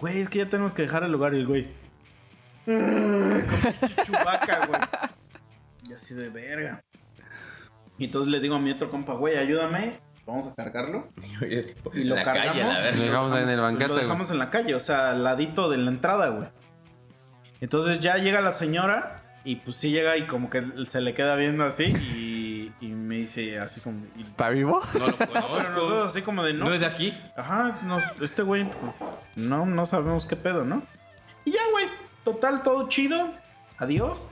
Güey, 0.00 0.20
es 0.20 0.28
que 0.28 0.38
ya 0.38 0.46
tenemos 0.46 0.72
que 0.72 0.82
dejar 0.82 1.02
el 1.04 1.12
lugar 1.12 1.34
y 1.34 1.38
el 1.40 1.46
güey. 1.46 1.68
Como 2.64 2.78
chubaca, 4.06 4.66
güey. 4.66 4.80
Y 5.88 5.92
así 5.92 6.14
de 6.14 6.28
verga. 6.30 6.82
Y 7.98 8.04
entonces 8.04 8.30
le 8.30 8.40
digo 8.40 8.54
a 8.54 8.58
mi 8.58 8.70
otro 8.70 8.90
compa, 8.90 9.14
güey, 9.14 9.36
ayúdame. 9.36 9.98
Vamos 10.26 10.46
a 10.46 10.54
cargarlo. 10.54 11.08
Y 11.92 12.04
lo 12.04 12.14
la 12.14 12.24
calle, 12.24 12.40
a 12.40 12.54
cargamos. 12.54 12.74
la 12.74 12.90
Lo 12.92 13.02
dejamos 13.02 13.38
en 13.38 13.48
el 13.48 13.56
Lo 13.56 13.62
banquete, 13.62 13.90
güey. 13.92 14.02
dejamos 14.02 14.30
en 14.30 14.38
la 14.38 14.50
calle, 14.50 14.74
o 14.74 14.80
sea, 14.80 15.10
al 15.10 15.24
ladito 15.24 15.68
de 15.68 15.78
la 15.78 15.90
entrada, 15.90 16.28
güey. 16.28 16.48
Entonces 17.60 18.00
ya 18.00 18.16
llega 18.16 18.40
la 18.40 18.52
señora 18.52 19.16
y 19.44 19.56
pues 19.56 19.76
sí 19.76 19.90
llega 19.90 20.16
y 20.16 20.26
como 20.26 20.48
que 20.48 20.62
se 20.86 21.00
le 21.00 21.14
queda 21.14 21.34
viendo 21.36 21.64
así 21.64 21.84
y, 21.84 22.29
y 22.29 22.29
dice 23.20 23.58
así 23.58 23.80
como... 23.80 24.04
y- 24.16 24.22
¿Está 24.22 24.50
vivo? 24.50 24.80
No 24.94 24.98
lo 25.00 25.06
nosotros 25.18 25.28
conozco. 25.68 26.02
así 26.04 26.22
como 26.22 26.42
de 26.44 26.52
no. 26.54 26.66
No 26.66 26.74
es 26.74 26.80
de 26.80 26.86
aquí. 26.86 27.16
Ajá, 27.36 27.78
nos- 27.82 28.20
este 28.20 28.42
güey, 28.42 28.64
pues, 28.64 28.92
no, 29.36 29.66
no 29.66 29.86
sabemos 29.86 30.26
qué 30.26 30.36
pedo, 30.36 30.64
¿no? 30.64 30.82
Y 31.44 31.52
ya, 31.52 31.60
güey, 31.72 31.86
total, 32.24 32.62
todo 32.62 32.88
chido, 32.88 33.32
adiós. 33.78 34.28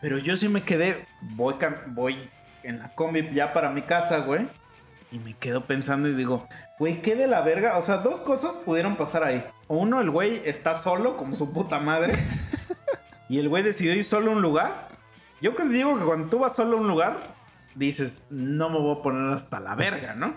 Pero 0.00 0.18
yo 0.18 0.36
sí 0.36 0.48
me 0.48 0.62
quedé, 0.62 1.06
voy, 1.20 1.54
cam- 1.54 1.94
voy 1.94 2.28
en 2.62 2.78
la 2.78 2.88
combi 2.94 3.30
ya 3.34 3.52
para 3.52 3.70
mi 3.70 3.82
casa, 3.82 4.18
güey. 4.18 4.46
Y 5.12 5.18
me 5.18 5.34
quedo 5.34 5.64
pensando 5.64 6.08
y 6.08 6.14
digo, 6.14 6.46
güey, 6.78 7.00
¿qué 7.00 7.14
de 7.14 7.26
la 7.28 7.40
verga? 7.42 7.78
O 7.78 7.82
sea, 7.82 7.98
dos 7.98 8.20
cosas 8.20 8.56
pudieron 8.56 8.96
pasar 8.96 9.22
ahí. 9.22 9.44
Uno, 9.68 10.00
el 10.00 10.10
güey 10.10 10.42
está 10.44 10.74
solo, 10.74 11.16
como 11.16 11.36
su 11.36 11.52
puta 11.52 11.78
madre. 11.78 12.14
y 13.28 13.38
el 13.38 13.48
güey 13.48 13.62
decidió 13.62 13.94
ir 13.94 14.04
solo 14.04 14.32
a 14.32 14.34
un 14.34 14.42
lugar. 14.42 14.88
Yo 15.40 15.54
que 15.54 15.64
digo 15.64 15.98
que 15.98 16.04
cuando 16.04 16.28
tú 16.28 16.38
vas 16.38 16.56
solo 16.56 16.76
a 16.76 16.80
un 16.80 16.88
lugar, 16.88 17.18
dices, 17.74 18.26
no 18.30 18.70
me 18.70 18.78
voy 18.78 18.96
a 18.98 19.02
poner 19.02 19.34
hasta 19.34 19.60
la 19.60 19.74
verga, 19.74 20.14
¿no? 20.14 20.34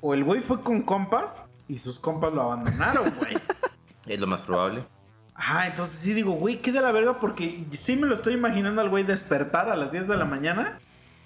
O 0.00 0.14
el 0.14 0.24
güey 0.24 0.42
fue 0.42 0.60
con 0.62 0.82
compas 0.82 1.44
y 1.68 1.78
sus 1.78 1.98
compas 1.98 2.32
lo 2.32 2.42
abandonaron, 2.42 3.12
güey. 3.18 3.36
Es 4.06 4.18
lo 4.18 4.26
más 4.26 4.40
probable. 4.40 4.84
Ajá, 5.34 5.68
entonces 5.68 6.00
sí 6.00 6.12
digo, 6.12 6.32
güey, 6.32 6.60
qué 6.60 6.72
de 6.72 6.80
la 6.80 6.90
verga, 6.90 7.14
porque 7.14 7.64
sí 7.72 7.94
me 7.94 8.08
lo 8.08 8.14
estoy 8.14 8.34
imaginando 8.34 8.80
al 8.80 8.88
güey 8.88 9.04
despertar 9.04 9.70
a 9.70 9.76
las 9.76 9.92
10 9.92 10.08
de 10.08 10.16
la 10.16 10.24
mañana. 10.24 10.80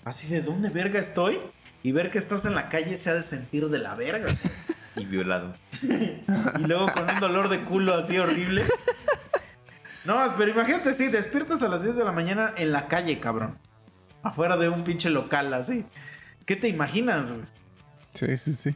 Así 0.04 0.28
de 0.28 0.42
dónde 0.42 0.68
verga 0.68 1.00
estoy. 1.00 1.40
Y 1.82 1.92
ver 1.92 2.10
que 2.10 2.18
estás 2.18 2.44
en 2.44 2.54
la 2.54 2.68
calle 2.68 2.96
se 2.96 3.08
ha 3.08 3.14
de 3.14 3.22
sentir 3.22 3.68
de 3.68 3.78
la 3.78 3.94
verga. 3.94 4.26
Y 4.94 5.04
violado. 5.04 5.54
Y 5.82 6.64
luego 6.64 6.86
con 6.92 7.08
un 7.08 7.20
dolor 7.20 7.48
de 7.48 7.62
culo 7.62 7.94
así 7.94 8.18
horrible. 8.18 8.64
No, 10.04 10.24
pero 10.38 10.50
imagínate, 10.50 10.94
sí, 10.94 11.08
despiertas 11.08 11.62
a 11.62 11.68
las 11.68 11.82
10 11.82 11.96
de 11.96 12.04
la 12.04 12.12
mañana 12.12 12.52
en 12.56 12.72
la 12.72 12.86
calle, 12.88 13.16
cabrón. 13.18 13.58
Afuera 14.28 14.56
de 14.56 14.68
un 14.68 14.84
pinche 14.84 15.10
local 15.10 15.52
así. 15.54 15.84
¿Qué 16.44 16.56
te 16.56 16.68
imaginas, 16.68 17.30
güey? 17.30 17.44
Sí, 18.14 18.36
sí, 18.36 18.52
sí. 18.52 18.70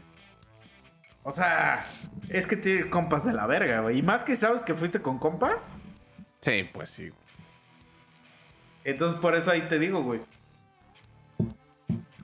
O 1.22 1.30
sea, 1.30 1.86
es 2.28 2.46
que 2.46 2.56
tienes 2.56 2.86
compas 2.86 3.24
de 3.24 3.32
la 3.32 3.46
verga, 3.46 3.80
güey. 3.80 3.98
Y 3.98 4.02
más 4.02 4.24
que 4.24 4.36
sabes 4.36 4.62
que 4.62 4.74
fuiste 4.74 5.00
con 5.00 5.18
compas. 5.18 5.74
Sí, 6.40 6.64
pues 6.72 6.90
sí. 6.90 7.10
Entonces 8.84 9.20
por 9.20 9.34
eso 9.34 9.50
ahí 9.50 9.62
te 9.62 9.78
digo, 9.78 10.02
güey. 10.02 10.20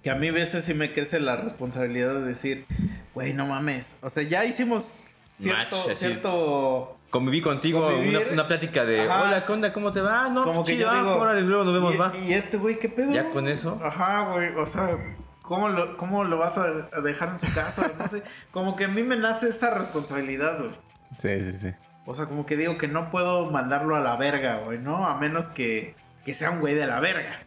Que 0.02 0.10
a 0.10 0.14
mí 0.14 0.28
a 0.28 0.32
veces 0.32 0.64
sí 0.64 0.72
me 0.72 0.92
crece 0.92 1.20
la 1.20 1.36
responsabilidad 1.36 2.14
de 2.14 2.22
decir, 2.22 2.66
güey, 3.14 3.34
no 3.34 3.46
mames. 3.46 3.96
O 4.02 4.08
sea, 4.08 4.22
ya 4.22 4.44
hicimos 4.44 5.04
cierto, 5.36 5.76
Match, 5.86 5.96
cierto. 5.98 6.98
Conviví 7.16 7.40
contigo 7.40 7.88
una, 7.88 8.20
una 8.30 8.46
plática 8.46 8.84
de 8.84 9.00
Ajá. 9.00 9.22
hola, 9.22 9.46
¿qué 9.46 9.52
onda? 9.52 9.72
¿Cómo 9.72 9.90
te 9.90 10.02
va? 10.02 10.28
No, 10.28 10.44
Como 10.44 10.62
que 10.62 10.72
chido, 10.72 10.84
yo 10.84 10.90
ah, 10.90 10.98
digo, 10.98 11.16
órale, 11.16 11.40
luego 11.40 11.64
nos 11.64 11.72
vemos, 11.72 11.94
y, 11.94 11.96
va. 11.96 12.12
y 12.14 12.32
este 12.34 12.58
güey, 12.58 12.78
¿qué 12.78 12.90
pedo? 12.90 13.10
Ya 13.10 13.30
con 13.30 13.48
eso. 13.48 13.80
Ajá, 13.82 14.32
güey. 14.32 14.54
O 14.54 14.66
sea, 14.66 14.98
¿cómo 15.40 15.70
lo, 15.70 15.96
cómo 15.96 16.24
lo 16.24 16.36
vas 16.36 16.58
a 16.58 16.70
dejar 17.00 17.30
en 17.30 17.38
su 17.38 17.46
casa? 17.54 17.90
No 17.98 18.06
sé. 18.06 18.22
Como 18.50 18.76
que 18.76 18.84
a 18.84 18.88
mí 18.88 19.02
me 19.02 19.16
nace 19.16 19.48
esa 19.48 19.70
responsabilidad, 19.72 20.58
güey. 20.58 20.72
Sí, 21.18 21.42
sí, 21.42 21.54
sí. 21.54 21.74
O 22.04 22.14
sea, 22.14 22.26
como 22.26 22.44
que 22.44 22.54
digo 22.58 22.76
que 22.76 22.86
no 22.86 23.10
puedo 23.10 23.50
mandarlo 23.50 23.96
a 23.96 24.00
la 24.00 24.16
verga, 24.16 24.60
güey, 24.62 24.78
¿no? 24.78 25.08
A 25.08 25.16
menos 25.16 25.46
que, 25.46 25.94
que 26.26 26.34
sea 26.34 26.50
un 26.50 26.60
güey 26.60 26.74
de 26.74 26.86
la 26.86 27.00
verga. 27.00 27.40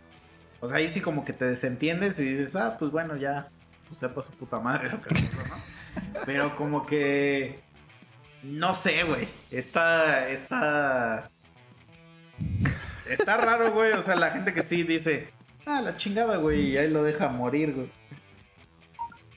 O 0.61 0.67
sea, 0.67 0.77
ahí 0.77 0.87
sí 0.87 0.99
como 0.99 1.25
que 1.25 1.33
te 1.33 1.45
desentiendes 1.45 2.19
y 2.19 2.23
dices, 2.23 2.55
ah, 2.55 2.75
pues 2.79 2.89
bueno, 2.89 3.15
ya, 3.17 3.49
pues 3.87 3.99
sepa 3.99 4.23
su 4.23 4.31
puta 4.31 4.59
madre 4.59 4.89
lo 4.89 4.99
que 4.99 5.13
pasó, 5.13 5.47
¿no? 5.47 6.21
Pero 6.25 6.55
como 6.55 6.87
que... 6.87 7.68
No 8.43 8.75
sé, 8.75 9.03
güey. 9.03 9.27
Está... 9.51 10.29
Está... 10.29 11.23
está 13.09 13.37
raro, 13.37 13.71
güey. 13.71 13.93
O 13.93 14.01
sea, 14.01 14.15
la 14.15 14.31
gente 14.31 14.53
que 14.53 14.61
sí 14.61 14.83
dice, 14.83 15.29
ah, 15.65 15.81
la 15.81 15.97
chingada, 15.97 16.37
güey, 16.37 16.71
y 16.71 16.77
ahí 16.77 16.89
lo 16.89 17.03
deja 17.03 17.29
morir, 17.29 17.73
güey. 17.73 17.89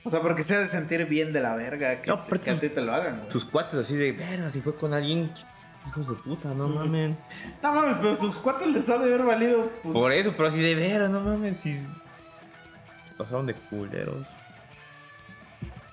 O 0.05 0.11
sea, 0.11 0.21
porque 0.21 0.43
se 0.43 0.57
ha 0.57 0.61
de 0.61 0.67
sentir 0.67 1.05
bien 1.07 1.33
de 1.33 1.41
la 1.41 1.55
verga 1.55 2.03
que, 2.03 2.11
No, 2.11 2.25
pero 2.27 2.41
que 2.41 2.51
a 2.51 2.59
ti 2.59 2.69
te 2.69 2.81
lo 2.81 2.93
hagan, 2.93 3.19
güey. 3.19 3.33
Sus 3.33 3.45
cuates 3.45 3.75
así 3.75 3.95
de, 3.95 4.13
verga, 4.13 4.51
si 4.51 4.61
fue 4.61 4.75
con 4.75 4.95
alguien, 4.95 5.31
hijos 5.87 6.09
de 6.09 6.15
puta, 6.15 6.49
no 6.55 6.69
mames. 6.69 7.15
No 7.63 7.73
mames, 7.73 7.99
pero 7.99 8.15
sus 8.17 8.37
cuates 8.39 8.67
les 8.69 8.89
ha 8.89 8.99
de 8.99 9.05
haber 9.05 9.23
valido. 9.23 9.71
Pues, 9.83 9.95
Por 9.95 10.13
eso, 10.13 10.33
pero 10.37 10.49
así 10.49 10.61
de, 10.61 10.75
verga, 10.75 11.09
no 11.09 11.21
mames, 11.21 11.55
si... 11.63 11.79
Pasaron 13.17 13.47
de 13.47 13.55
culeros. 13.55 14.27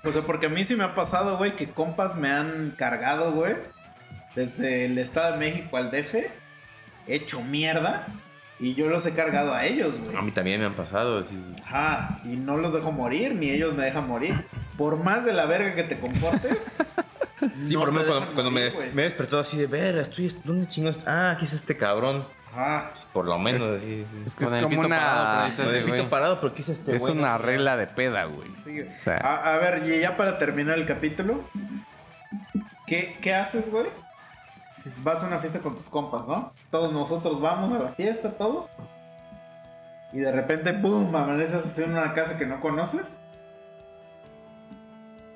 O 0.03 0.11
sea, 0.11 0.21
porque 0.21 0.45
a 0.45 0.49
mí 0.49 0.63
sí 0.63 0.75
me 0.75 0.83
ha 0.83 0.95
pasado, 0.95 1.37
güey, 1.37 1.55
que 1.55 1.69
compas 1.69 2.15
me 2.15 2.29
han 2.29 2.71
cargado, 2.71 3.31
güey. 3.33 3.55
Desde 4.35 4.85
el 4.85 4.97
Estado 4.97 5.33
de 5.33 5.37
México 5.39 5.77
al 5.77 5.91
DF. 5.91 6.15
Hecho 7.07 7.41
mierda. 7.41 8.07
Y 8.59 8.73
yo 8.73 8.87
los 8.87 9.05
he 9.05 9.13
cargado 9.13 9.53
a 9.53 9.65
ellos, 9.65 9.97
güey. 9.97 10.15
A 10.15 10.21
mí 10.21 10.31
también 10.31 10.59
me 10.59 10.65
han 10.65 10.73
pasado, 10.73 11.19
así. 11.19 11.37
Ajá, 11.63 12.17
y 12.25 12.35
no 12.35 12.57
los 12.57 12.73
dejo 12.73 12.91
morir, 12.91 13.35
ni 13.35 13.49
ellos 13.49 13.73
me 13.73 13.85
dejan 13.85 14.07
morir. 14.07 14.45
Por 14.77 15.01
más 15.01 15.23
de 15.23 15.31
la 15.31 15.45
verga 15.45 15.75
que 15.75 15.83
te 15.83 15.99
comportes. 15.99 16.75
Sí, 17.39 17.73
no 17.73 17.79
por 17.79 17.93
te 17.93 18.01
ejemplo, 18.01 18.33
cuando, 18.33 18.51
me, 18.51 18.69
morir, 18.69 18.93
me 18.93 19.03
he 19.03 19.05
despertado 19.05 19.41
así 19.41 19.55
de, 19.55 19.65
verga, 19.65 20.01
estoy, 20.01 20.29
¿dónde 20.43 20.67
chingados? 20.67 20.99
Ah, 21.05 21.31
aquí 21.31 21.45
está 21.45 21.55
este 21.55 21.77
cabrón. 21.77 22.25
Ajá. 22.51 22.91
Por 23.13 23.27
lo 23.27 23.37
menos. 23.37 23.61
Es 23.63 24.35
que 24.35 24.45
Con 24.45 24.55
es 24.55 24.63
el 24.63 24.63
como 24.63 24.81
pito 24.81 24.89
parado, 24.89 25.45
una... 25.47 25.55
pero 25.55 25.69
ese 25.69 25.79
el 25.79 25.85
pito 25.91 26.09
parado, 26.09 26.41
pero 26.41 26.53
¿qué 26.53 26.61
es 26.61 26.69
este 26.69 26.95
Es 26.95 27.01
güey? 27.01 27.17
una 27.17 27.37
regla 27.37 27.77
de 27.77 27.87
peda, 27.87 28.25
güey. 28.25 28.49
Sí, 28.63 28.71
güey. 28.81 28.87
O 28.95 28.99
sea, 28.99 29.17
A, 29.17 29.53
a 29.55 29.57
ver, 29.57 29.87
y 29.87 29.99
ya 29.99 30.17
para 30.17 30.37
terminar 30.39 30.77
el 30.77 30.85
capítulo. 30.85 31.41
¿Qué, 32.87 33.17
qué 33.21 33.35
haces, 33.35 33.71
güey? 33.71 33.85
Si 34.83 35.01
vas 35.03 35.23
a 35.23 35.27
una 35.27 35.39
fiesta 35.39 35.59
con 35.59 35.75
tus 35.75 35.89
compas, 35.89 36.27
¿no? 36.27 36.51
Todos 36.71 36.91
nosotros 36.91 37.39
vamos 37.39 37.71
a 37.73 37.83
la 37.83 37.89
fiesta, 37.91 38.31
todo. 38.31 38.67
Y 40.11 40.19
de 40.19 40.31
repente, 40.31 40.71
¡boom! 40.71 41.15
Amaneces 41.15 41.65
así 41.65 41.83
en 41.83 41.91
una 41.91 42.13
casa 42.13 42.37
que 42.37 42.45
no 42.47 42.59
conoces. 42.61 43.19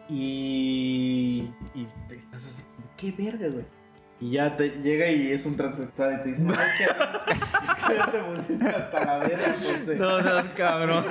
Y. 0.09 1.49
Y 1.73 1.87
te 2.07 2.15
estás 2.17 2.45
así, 2.45 2.63
¿qué 2.97 3.11
verga, 3.11 3.47
güey? 3.51 3.65
Y 4.23 4.31
ya 4.31 4.55
te 4.55 4.69
llega 4.69 5.09
y 5.09 5.31
es 5.33 5.45
un 5.45 5.57
transexual 5.57 6.13
y 6.19 6.23
te 6.23 6.29
dice, 6.29 6.45
"Ay, 6.47 6.67
que, 6.77 6.83
es 7.73 7.83
que 7.87 7.95
ya 7.97 8.11
te 8.11 8.19
pusiste 8.19 8.67
hasta 8.69 9.03
la 9.05 9.17
verga, 9.17 9.55
Ponce". 9.61 9.95
No 9.97 10.21
seas 10.23 10.47
cabrón. 10.55 11.05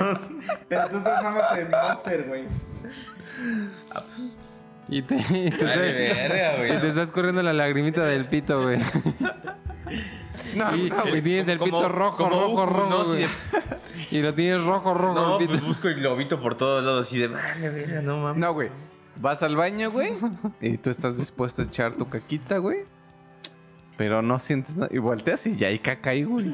Pero 0.68 0.88
tú 0.88 0.96
estás 0.96 1.22
nada 1.22 1.30
más 1.30 1.58
en 1.58 1.70
boxer, 1.70 2.24
güey. 2.26 2.44
Y 4.88 5.02
te, 5.02 5.14
y 5.16 5.50
te, 5.50 5.64
Vale, 5.64 5.92
verga, 5.92 6.56
güey. 6.58 6.76
y 6.76 6.80
te 6.80 6.88
estás 6.88 7.10
corriendo 7.10 7.42
la 7.42 7.52
lagrimita 7.52 8.04
del 8.04 8.26
pito, 8.26 8.62
güey. 8.62 8.78
no, 10.56 10.76
y, 10.76 10.90
no, 10.90 11.16
y 11.16 11.22
tienes 11.22 11.48
el 11.48 11.58
Como- 11.58 11.78
pito 11.80 11.88
rojo, 11.88 12.16
como 12.16 12.30
rojo, 12.30 12.66
rojo, 12.66 12.88
¿no? 12.90 13.04
güey. 13.06 13.26
Y 14.10 14.20
lo 14.22 14.34
tienes 14.34 14.64
rojo, 14.64 14.94
rojo 14.94 15.14
No, 15.14 15.32
el 15.34 15.38
pito. 15.38 15.50
pues 15.52 15.64
busco 15.64 15.88
el 15.88 15.94
globito 15.96 16.38
por 16.38 16.56
todos 16.56 16.82
lados, 16.84 17.06
así 17.06 17.18
de, 17.18 17.28
verga, 17.28 18.00
no 18.02 18.18
mames. 18.18 18.38
No, 18.38 18.52
güey. 18.54 18.70
Vas 19.20 19.42
al 19.42 19.56
baño, 19.56 19.90
güey. 19.90 20.14
Y 20.62 20.78
tú 20.78 20.88
estás 20.90 21.16
dispuesto 21.16 21.62
a 21.62 21.66
echar 21.66 21.92
tu 21.92 22.08
caquita, 22.08 22.56
güey. 22.58 22.84
Pero 24.02 24.20
no 24.20 24.40
sientes 24.40 24.76
nada. 24.76 24.88
Y 24.92 24.98
volteas 24.98 25.46
y 25.46 25.56
ya 25.56 25.68
hay 25.68 25.78
caca 25.78 26.10
ahí, 26.10 26.24
güey. 26.24 26.46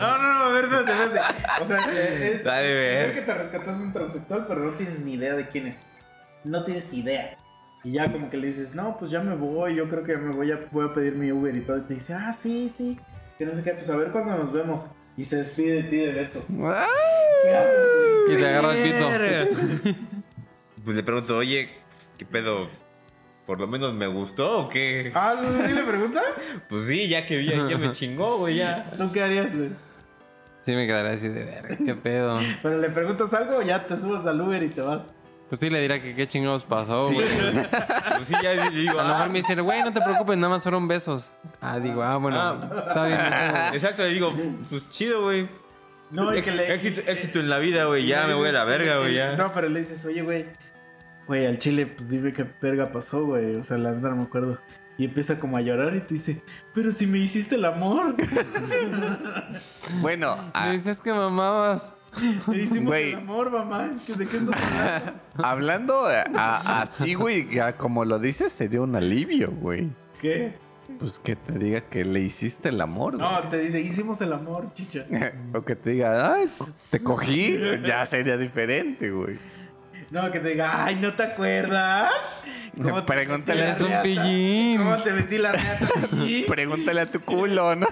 No, 0.00 0.18
no, 0.18 0.34
no, 0.34 0.40
a 0.40 0.48
ver, 0.50 0.64
espérate, 0.64 0.92
espérate. 0.92 1.62
O 1.62 1.64
sea, 1.66 2.26
es. 2.32 2.42
Dale, 2.42 3.04
el 3.04 3.14
que 3.14 3.20
te 3.22 3.34
rescató 3.34 3.70
es 3.70 3.76
un 3.76 3.92
transexual, 3.92 4.46
pero 4.48 4.64
no 4.64 4.72
tienes 4.72 4.98
ni 4.98 5.12
idea 5.12 5.34
de 5.34 5.48
quién 5.48 5.68
es. 5.68 5.76
No 6.42 6.64
tienes 6.64 6.92
idea. 6.92 7.36
Y 7.84 7.92
ya 7.92 8.10
como 8.10 8.28
que 8.28 8.38
le 8.38 8.48
dices, 8.48 8.74
no, 8.74 8.96
pues 8.98 9.12
ya 9.12 9.20
me 9.20 9.36
voy, 9.36 9.76
yo 9.76 9.88
creo 9.88 10.02
que 10.02 10.16
me 10.16 10.34
voy 10.34 10.50
a, 10.50 10.58
voy 10.72 10.88
a 10.88 10.94
pedir 10.94 11.14
mi 11.14 11.30
Uber 11.30 11.56
y 11.56 11.60
todo. 11.60 11.78
Y 11.78 11.82
te 11.82 11.94
dice, 11.94 12.14
ah, 12.14 12.32
sí, 12.32 12.68
sí. 12.68 12.98
Que 13.38 13.46
no 13.46 13.54
sé 13.54 13.62
qué, 13.62 13.70
pues 13.70 13.88
a 13.90 13.96
ver 13.96 14.10
cuándo 14.10 14.36
nos 14.36 14.52
vemos. 14.52 14.90
Y 15.16 15.24
se 15.24 15.36
despide 15.36 15.82
de 15.82 15.82
ti 15.84 15.96
de 15.98 16.12
beso. 16.12 16.44
¡Ah! 16.64 16.86
¿Qué 17.44 17.54
haces, 17.54 17.88
güey? 18.26 18.36
Y 18.36 18.40
te 18.40 18.48
agarra 18.48 18.76
el 18.76 19.48
pito. 19.48 20.00
Pues 20.84 20.96
le 20.96 21.04
pregunto, 21.04 21.36
oye, 21.36 21.68
¿qué 22.18 22.26
pedo? 22.26 22.68
¿Por 23.46 23.58
lo 23.60 23.66
menos 23.66 23.92
me 23.92 24.06
gustó 24.06 24.60
o 24.60 24.68
qué? 24.68 25.10
Ah, 25.14 25.34
¿sí 25.38 25.72
le 25.74 25.82
preguntas? 25.84 26.22
Pues 26.68 26.88
sí, 26.88 27.08
ya 27.08 27.26
que 27.26 27.44
ya, 27.44 27.68
ya 27.68 27.76
me 27.78 27.92
chingó, 27.92 28.38
güey, 28.38 28.56
ya. 28.56 28.84
¿Tú 28.96 29.10
qué 29.12 29.22
harías, 29.22 29.56
güey? 29.56 29.70
Sí 30.60 30.74
me 30.76 30.86
quedaría 30.86 31.12
así 31.12 31.28
de 31.28 31.44
verga, 31.44 31.76
qué 31.84 31.94
pedo. 31.96 32.38
Pero 32.62 32.78
le 32.78 32.88
preguntas 32.90 33.34
algo 33.34 33.56
o 33.58 33.62
ya 33.62 33.84
te 33.86 33.98
subes 33.98 34.24
al 34.26 34.40
Uber 34.40 34.62
y 34.62 34.68
te 34.68 34.80
vas. 34.80 35.02
Pues 35.48 35.60
sí 35.60 35.68
le 35.68 35.80
dirá 35.82 35.98
que 35.98 36.14
qué 36.14 36.26
chingados 36.26 36.64
pasó, 36.64 37.08
Sí, 37.08 37.14
güey. 37.14 37.26
pues 37.28 38.28
sí, 38.28 38.34
ya 38.42 38.70
digo, 38.70 38.98
A 38.98 39.02
lo 39.02 39.08
mejor 39.08 39.22
ah, 39.24 39.28
me 39.28 39.38
dice, 39.40 39.54
güey, 39.60 39.82
no 39.82 39.92
te 39.92 40.00
preocupes, 40.00 40.36
nada 40.38 40.54
más 40.54 40.62
fueron 40.62 40.86
besos. 40.88 41.30
Ah, 41.60 41.78
digo, 41.80 42.02
ah, 42.02 42.16
bueno, 42.16 42.38
Ah. 42.40 42.84
está 42.88 43.04
bien. 43.06 43.20
Exacto, 43.74 44.02
le 44.04 44.08
digo, 44.14 44.32
pues 44.70 44.88
chido, 44.90 45.22
güey. 45.24 45.48
No, 46.10 46.32
Ex- 46.32 46.44
que 46.44 46.52
le. 46.52 46.72
éxito, 46.74 47.00
éxito 47.06 47.40
en 47.40 47.48
la 47.50 47.58
vida, 47.58 47.84
güey, 47.86 48.06
ya 48.06 48.26
me 48.26 48.34
voy 48.34 48.48
a 48.48 48.52
la 48.52 48.64
verga, 48.64 48.98
güey, 48.98 49.14
ya. 49.14 49.36
No, 49.36 49.52
pero 49.52 49.68
le 49.68 49.80
dices, 49.80 50.04
oye, 50.06 50.22
güey. 50.22 50.46
Güey, 51.26 51.46
al 51.46 51.58
chile, 51.58 51.86
pues 51.86 52.08
dime 52.10 52.32
qué 52.32 52.44
verga 52.60 52.86
pasó, 52.86 53.24
güey. 53.24 53.54
O 53.56 53.62
sea, 53.64 53.78
la 53.78 53.92
neta 53.92 54.08
no 54.10 54.16
me 54.16 54.22
acuerdo. 54.22 54.58
Y 54.98 55.04
empieza 55.06 55.38
como 55.38 55.56
a 55.56 55.60
llorar 55.62 55.96
y 55.96 56.00
te 56.00 56.14
dice, 56.14 56.42
pero 56.74 56.92
si 56.92 57.06
me 57.06 57.18
hiciste 57.18 57.54
el 57.54 57.64
amor. 57.64 58.14
Bueno, 60.00 60.36
Me 60.46 60.50
a- 60.54 60.70
dices 60.72 61.00
que 61.00 61.12
mamabas. 61.12 61.94
Me 62.46 62.58
hicimos 62.58 62.84
Güey. 62.84 63.10
el 63.12 63.18
amor, 63.18 63.50
mamá. 63.50 63.90
¿Que 64.06 64.12
¿De 64.14 64.26
qué 64.26 64.36
estás 64.36 64.60
hablando? 64.62 65.12
hablando 65.42 66.06
a- 66.06 66.22
a- 66.36 66.82
así, 66.82 67.14
güey, 67.14 67.48
ya 67.54 67.76
como 67.76 68.04
lo 68.04 68.18
dices, 68.18 68.52
sería 68.52 68.82
un 68.82 68.94
alivio, 68.96 69.50
güey. 69.50 69.88
¿Qué? 70.20 70.54
Pues 70.98 71.18
que 71.20 71.36
te 71.36 71.58
diga 71.58 71.80
que 71.82 72.04
le 72.04 72.20
hiciste 72.20 72.68
el 72.68 72.80
amor, 72.80 73.16
güey. 73.16 73.26
No, 73.26 73.48
te 73.48 73.58
dice, 73.60 73.80
hicimos 73.80 74.20
el 74.20 74.32
amor, 74.34 74.74
chicha. 74.74 75.06
O 75.54 75.62
que 75.64 75.74
te 75.74 75.90
diga, 75.90 76.34
ay, 76.34 76.50
te 76.90 77.02
cogí, 77.02 77.56
ya 77.84 78.04
sería 78.04 78.36
diferente, 78.36 79.10
güey. 79.10 79.36
No, 80.12 80.30
que 80.30 80.40
te 80.40 80.50
diga, 80.50 80.84
ay, 80.84 80.96
¿no 80.96 81.14
te 81.14 81.22
acuerdas? 81.22 82.12
¿Cómo 82.76 83.02
te 83.02 83.12
Pregúntale 83.14 83.64
la 83.66 83.72
un 83.72 84.02
pillín. 84.02 84.78
¿Cómo 84.82 85.02
te 85.02 85.10
metí 85.10 85.38
la 85.38 85.52
reata, 85.52 85.86
pillín? 86.10 86.46
Pregúntale 86.48 87.00
a 87.00 87.06
tu 87.10 87.20
culo, 87.22 87.74
¿no? 87.74 87.86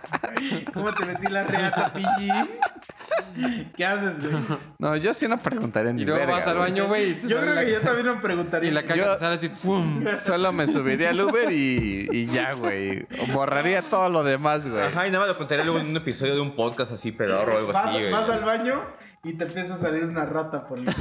¿Cómo 0.74 0.92
te 0.92 1.06
metí 1.06 1.26
la 1.28 1.44
reata, 1.44 1.94
pillín? 1.94 3.70
¿Qué 3.74 3.86
haces, 3.86 4.20
güey? 4.20 4.42
No, 4.78 4.96
yo 4.96 5.14
sí 5.14 5.26
no 5.28 5.38
preguntaría 5.38 5.94
ni 5.94 6.02
Y 6.02 6.04
luego 6.04 6.20
verga, 6.20 6.36
vas 6.36 6.46
al 6.46 6.58
baño, 6.58 6.88
güey. 6.88 7.18
Yo 7.22 7.38
creo 7.40 7.54
la- 7.54 7.64
que 7.64 7.72
yo 7.72 7.80
también 7.80 8.06
me 8.06 8.20
preguntaría. 8.20 8.68
Y 8.68 8.74
la 8.74 8.82
caca 8.82 9.16
sale 9.16 9.36
así, 9.36 9.48
¡pum! 9.48 10.04
Solo 10.26 10.52
me 10.52 10.66
subiría 10.66 11.08
al 11.08 11.20
Uber 11.22 11.50
y, 11.50 12.06
y 12.12 12.26
ya, 12.26 12.52
güey. 12.52 13.06
Borraría 13.32 13.80
todo 13.80 14.10
lo 14.10 14.22
demás, 14.22 14.68
güey. 14.68 14.82
Ajá, 14.82 15.06
y 15.06 15.10
nada 15.10 15.20
más 15.20 15.28
lo 15.28 15.38
contaré 15.38 15.64
luego 15.64 15.80
en 15.80 15.86
un 15.86 15.96
episodio 15.96 16.34
de 16.34 16.40
un 16.42 16.54
podcast 16.54 16.92
así, 16.92 17.12
pedorro 17.12 17.54
o 17.54 17.58
algo 17.60 17.72
vas, 17.72 17.86
así, 17.86 17.98
güey. 17.98 18.12
vas 18.12 18.28
al 18.28 18.44
baño 18.44 19.05
y 19.26 19.34
te 19.34 19.44
empieza 19.44 19.74
a 19.74 19.78
salir 19.78 20.04
una 20.04 20.24
rata 20.24 20.66
por 20.68 20.78
el... 20.78 20.86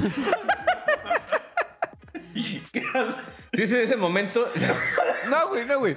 ¿Qué 2.71 2.83
haces? 2.93 3.15
Sí, 3.53 3.61
ese, 3.63 3.83
ese 3.83 3.95
momento. 3.95 4.47
No, 5.29 5.49
güey, 5.49 5.65
no, 5.65 5.79
güey. 5.79 5.95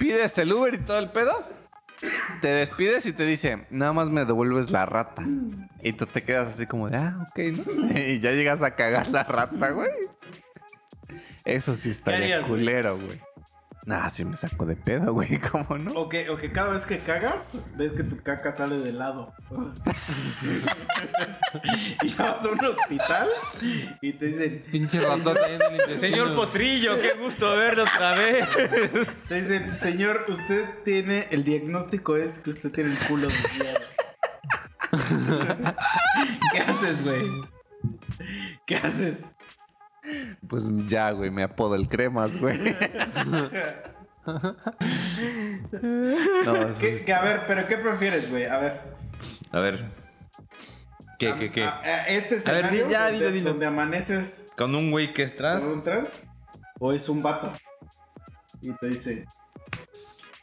Pides 0.00 0.38
el 0.38 0.52
Uber 0.52 0.74
y 0.74 0.78
todo 0.78 0.98
el 0.98 1.10
pedo. 1.10 1.32
Te 2.40 2.48
despides 2.48 3.04
y 3.06 3.12
te 3.12 3.24
dice, 3.26 3.66
nada 3.70 3.92
más 3.92 4.08
me 4.08 4.24
devuelves 4.24 4.70
la 4.70 4.86
rata. 4.86 5.22
Y 5.82 5.92
tú 5.92 6.06
te 6.06 6.22
quedas 6.22 6.54
así 6.54 6.66
como 6.66 6.88
de, 6.88 6.96
ah, 6.96 7.26
ok, 7.28 7.38
¿no? 7.38 7.98
Y 8.00 8.20
ya 8.20 8.32
llegas 8.32 8.62
a 8.62 8.74
cagar 8.74 9.08
la 9.08 9.22
rata, 9.22 9.70
güey. 9.70 9.90
Eso 11.44 11.74
sí 11.74 11.90
estaría 11.90 12.36
harías, 12.36 12.46
culero, 12.46 12.96
güey. 12.96 13.20
Nah, 13.86 14.08
sí 14.08 14.24
me 14.24 14.36
saco 14.36 14.64
de 14.64 14.76
pedo, 14.76 15.12
güey, 15.12 15.38
¿cómo 15.50 15.76
no? 15.76 15.92
O 15.92 16.08
que, 16.08 16.30
o 16.30 16.38
que 16.38 16.50
cada 16.50 16.72
vez 16.72 16.86
que 16.86 16.98
cagas, 16.98 17.50
ves 17.76 17.92
que 17.92 18.02
tu 18.02 18.16
caca 18.22 18.54
sale 18.54 18.78
de 18.78 18.92
lado. 18.92 19.34
y 22.02 22.08
ya 22.08 22.32
vas 22.32 22.44
a 22.44 22.48
un 22.48 22.64
hospital 22.64 23.28
y 24.00 24.12
te 24.14 24.26
dicen, 24.26 24.64
Pinche 24.70 25.00
ratón 25.00 25.36
intestino. 25.36 26.00
Señor 26.00 26.34
Potrillo, 26.34 26.98
qué 26.98 27.12
gusto 27.12 27.50
verlo 27.50 27.82
otra 27.82 28.16
vez. 28.16 28.48
te 29.28 29.42
dicen, 29.42 29.76
señor, 29.76 30.24
usted 30.28 30.64
tiene, 30.84 31.28
el 31.30 31.44
diagnóstico 31.44 32.16
es 32.16 32.38
que 32.38 32.50
usted 32.50 32.72
tiene 32.72 32.92
el 32.92 32.98
culo 33.00 33.28
desviado. 33.28 33.80
¿Qué 36.52 36.58
haces, 36.58 37.02
güey? 37.02 37.26
¿Qué 38.66 38.76
haces? 38.76 39.24
Pues 40.48 40.66
ya, 40.88 41.10
güey, 41.12 41.30
me 41.30 41.42
apodo 41.44 41.74
el 41.74 41.88
cremas, 41.88 42.36
güey. 42.38 42.58
No, 46.46 46.66
¿Qué- 46.80 46.94
sí, 46.96 47.04
que, 47.04 47.12
a 47.12 47.22
ver, 47.22 47.42
pero 47.46 47.66
¿qué 47.66 47.76
prefieres, 47.76 48.30
güey? 48.30 48.44
A 48.46 48.58
ver. 48.58 48.80
A 49.52 49.60
ver. 49.60 49.84
¿Qué, 51.18 51.34
qué, 51.38 51.52
qué? 51.52 51.64
A- 51.64 51.80
a- 51.80 52.06
este 52.06 52.34
A 52.36 52.52
ver, 52.52 52.64
escenario 52.64 52.88
ya, 52.88 53.04
donde, 53.10 53.18
dilo, 53.18 53.32
dilo. 53.32 53.50
donde 53.50 53.66
amaneces 53.66 54.50
¿Con 54.56 54.74
un 54.74 54.90
güey 54.90 55.12
que 55.12 55.22
es 55.24 55.34
trans? 55.34 55.62
con 55.64 55.74
un 55.74 55.82
trans 55.82 56.18
o 56.80 56.92
es 56.92 57.08
un 57.08 57.22
vato 57.22 57.52
y 58.60 58.72
te 58.72 58.86
dice 58.88 59.24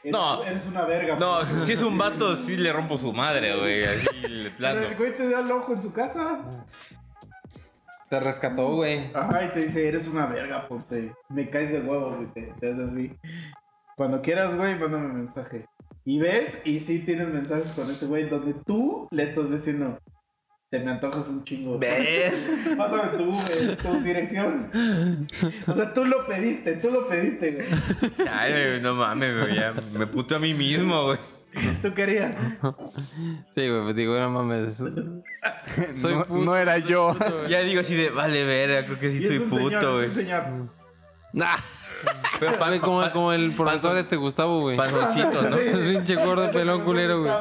eres, 0.04 0.12
No. 0.14 0.44
eres 0.44 0.66
una 0.68 0.86
verga 0.86 1.18
No, 1.18 1.40
pues". 1.40 1.66
si 1.66 1.74
es 1.74 1.82
un 1.82 1.98
vato, 1.98 2.36
sí 2.36 2.56
le 2.56 2.72
rompo 2.72 2.98
su 2.98 3.12
madre, 3.12 3.58
güey. 3.58 3.84
Así 3.84 4.08
le 4.28 4.50
pero 4.52 4.80
el 4.88 4.96
güey 4.96 5.14
te 5.16 5.28
da 5.30 5.42
el 5.42 5.52
ojo 5.52 5.74
en 5.74 5.82
su 5.82 5.92
casa 5.94 6.40
Te 8.12 8.20
rescató, 8.20 8.76
güey. 8.76 9.10
ajá 9.14 9.46
y 9.46 9.54
te 9.54 9.62
dice 9.62 9.88
eres 9.88 10.06
una 10.10 10.26
verga 10.26 10.68
Ponce 10.68 11.14
me 11.30 11.50
caes 11.50 11.72
de 11.72 11.80
huevos 11.80 12.18
y 12.22 12.26
te, 12.34 12.54
te 12.60 12.74
hace 12.74 12.84
así 12.84 13.16
Cuando 13.96 14.22
quieras, 14.22 14.54
güey, 14.54 14.78
mándame 14.78 15.06
un 15.06 15.16
mensaje. 15.16 15.66
Y 16.04 16.20
ves, 16.20 16.62
y 16.66 16.82
sí 16.82 17.00
tienes 17.00 17.30
mensajes 17.30 17.72
con 17.72 17.90
ese 17.90 18.08
güey 18.08 18.28
donde 18.28 18.54
tú 18.66 19.08
le 19.12 19.24
estás 19.24 19.50
diciendo, 19.50 19.98
te 20.70 20.80
me 20.80 20.92
antojas 20.92 21.30
un 21.30 21.46
chingo. 21.46 21.80
Ver. 21.80 22.34
Pásame 22.78 23.18
tu, 23.18 23.32
güey, 23.32 23.78
tu 23.78 24.04
dirección. 24.04 25.28
O 25.68 25.74
sea, 25.74 25.94
tú 25.94 26.04
lo 26.04 26.26
pediste, 26.26 26.74
tú 26.78 26.92
lo 26.92 27.08
pediste, 27.08 27.52
güey. 27.52 27.68
Ay, 28.30 28.52
güey, 28.52 28.82
no 28.82 28.94
mames, 28.94 29.40
güey. 29.40 29.56
Ya 29.56 29.72
me 29.72 30.06
puto 30.08 30.36
a 30.36 30.40
mí 30.40 30.54
mismo, 30.54 31.06
güey. 31.06 31.20
Tú 31.82 31.94
querías. 31.94 32.36
Sí, 33.54 33.68
güey, 33.68 33.82
pues 33.82 33.96
digo, 33.96 34.18
no 34.18 34.30
mames. 34.30 34.78
Soy 35.96 36.14
no, 36.16 36.26
puto, 36.26 36.46
no 36.46 36.56
era 36.56 36.80
soy 36.80 36.90
yo. 36.90 37.14
puto. 37.14 37.48
Ya 37.48 37.60
digo 37.62 37.82
así 37.82 37.96
de, 37.96 38.10
vale, 38.10 38.44
verga, 38.46 38.86
creo 38.86 38.98
que 38.98 39.12
sí 39.12 39.18
Y 39.20 39.24
es 39.24 39.28
soy 39.28 39.38
un 39.40 39.50
puto, 39.50 39.94
güey. 39.94 40.10
es 40.10 40.18
un. 40.18 40.70
Nah. 41.34 41.56
Pero 42.40 42.58
pa- 42.58 42.68
Güey, 42.70 42.80
como, 42.80 43.02
pa- 43.02 43.12
como 43.12 43.32
el 43.32 43.54
profesor 43.56 43.96
este 43.98 44.16
Gustavo, 44.16 44.62
güey. 44.62 44.76
Panzoncito, 44.78 45.42
¿no? 45.44 45.56
Sí, 45.58 45.64
Es 45.68 45.78
pinche 45.78 46.16
gordo, 46.16 46.50
pelón, 46.52 46.84
culero, 46.84 47.20
güey. 47.22 47.32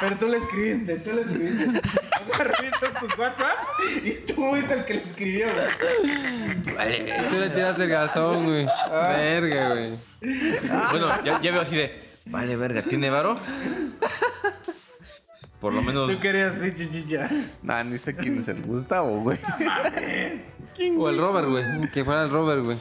Pero 0.00 0.16
tú 0.16 0.28
le 0.28 0.36
escribiste, 0.38 0.96
tú 1.00 1.10
le 1.12 1.20
escribiste. 1.22 1.80
O 2.30 2.36
sea, 2.36 2.44
revisas 2.44 2.94
tus 3.00 3.18
WhatsApp 3.18 3.56
y 4.04 4.10
tú 4.26 4.34
fuiste 4.34 4.74
el 4.74 4.84
que 4.84 4.94
le 4.94 5.02
escribió, 5.02 5.46
güey. 5.52 6.76
Vale. 6.76 7.14
Tú 7.30 7.36
le 7.38 7.50
tiraste 7.50 7.84
el 7.84 7.90
calzón, 7.90 8.44
güey. 8.44 8.66
Verga, 8.90 9.68
güey. 9.70 9.90
Bueno, 10.90 11.08
ya, 11.24 11.40
ya 11.40 11.52
veo 11.52 11.60
así 11.62 11.76
de, 11.76 12.05
vale, 12.26 12.56
verga, 12.56 12.82
¿tiene 12.82 13.10
varo? 13.10 13.38
Por 15.60 15.72
lo 15.72 15.82
menos. 15.82 16.10
Tú 16.10 16.20
querías 16.20 16.54
pinche 16.56 16.90
chicha. 16.90 17.30
Nah, 17.62 17.82
ni 17.82 17.98
sé 17.98 18.14
quién 18.14 18.38
es 18.40 18.48
el 18.48 18.62
Gustavo, 18.62 19.20
güey. 19.20 19.38
O 20.98 21.08
el 21.08 21.16
Robert, 21.16 21.48
güey. 21.48 21.90
Que 21.90 22.04
fuera 22.04 22.24
el 22.24 22.30
Robert, 22.30 22.62
güey. 22.62 22.76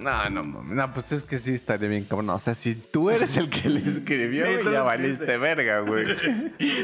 No, 0.00 0.30
no, 0.30 0.42
mames. 0.42 0.72
No, 0.72 0.92
pues 0.94 1.12
es 1.12 1.22
que 1.22 1.36
sí 1.36 1.52
estaría 1.52 1.88
bien 1.88 2.04
cabrón. 2.04 2.30
O 2.30 2.38
sea, 2.38 2.54
si 2.54 2.74
tú 2.74 3.10
eres 3.10 3.36
el 3.36 3.50
que 3.50 3.68
le 3.68 3.80
escribió, 3.80 4.46
Sí, 4.46 4.70
ya 4.72 4.82
valiste 4.82 5.36
verga, 5.36 5.80
güey. 5.80 6.06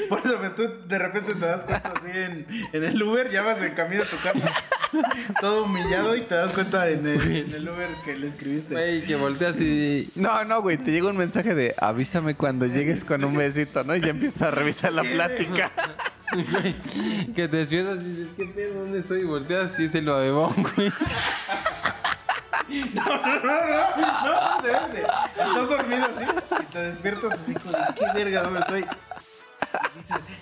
Por 0.09 0.21
eso, 0.21 0.37
pero 0.39 0.55
tú 0.55 0.63
de 0.87 0.99
repente 0.99 1.35
te 1.35 1.41
das 1.41 1.65
cuenta 1.65 1.95
así 1.97 2.11
en, 2.13 2.47
en 2.73 2.85
el 2.85 3.03
Uber, 3.03 3.31
ya 3.31 3.41
vas 3.43 3.63
en 3.63 3.73
camino 3.75 4.03
a 4.03 4.07
tu 4.07 4.17
casa, 4.17 4.53
todo 5.41 5.65
humillado 5.65 6.15
y 6.17 6.23
te 6.23 6.35
das 6.35 6.53
cuenta 6.53 6.89
en 6.89 7.07
el, 7.07 7.21
en 7.37 7.55
el 7.55 7.69
Uber 7.69 7.89
que 8.05 8.17
le 8.17 8.29
escribiste. 8.29 8.75
Güey, 8.75 9.05
que 9.05 9.17
volteas 9.17 9.61
y... 9.61 10.11
No, 10.15 10.45
no, 10.45 10.61
güey. 10.63 10.77
Te 10.79 10.91
llega 10.91 11.09
un 11.09 11.17
mensaje 11.17 11.55
de 11.55 11.75
avísame 11.79 12.35
cuando 12.35 12.67
llegues 12.67 13.05
con 13.05 13.25
un 13.25 13.37
besito, 13.37 13.85
¿no? 13.85 13.95
Y 13.97 14.01
ya 14.01 14.09
empiezas 14.09 14.43
a 14.43 14.51
revisar 14.51 14.93
la 14.93 15.03
plática. 15.03 15.71
Güey, 16.33 16.75
que 17.35 17.47
te 17.49 17.57
despiertas 17.59 18.03
y 18.03 18.09
dices, 18.09 18.29
¿qué 18.37 18.45
pedo? 18.47 18.81
¿Dónde 18.81 19.01
estoy? 19.01 19.21
Y 19.21 19.25
volteas 19.25 19.79
y 19.79 19.85
es 19.85 19.95
el 19.95 20.07
Badebón, 20.07 20.55
güey. 20.77 20.93
No, 22.95 23.05
no, 23.05 23.45
no, 23.45 23.97
no, 23.97 24.25
no, 24.25 24.63
se 24.63 24.69
vende. 24.69 25.01
Estás 25.03 25.69
dormido 25.69 26.05
así 26.05 26.25
y 26.63 26.73
te 26.73 26.79
despiertas 26.79 27.33
así 27.33 27.53
con 27.53 27.73
qué 27.95 28.07
verga, 28.15 28.43
¿dónde 28.45 28.61
estoy? 28.61 28.87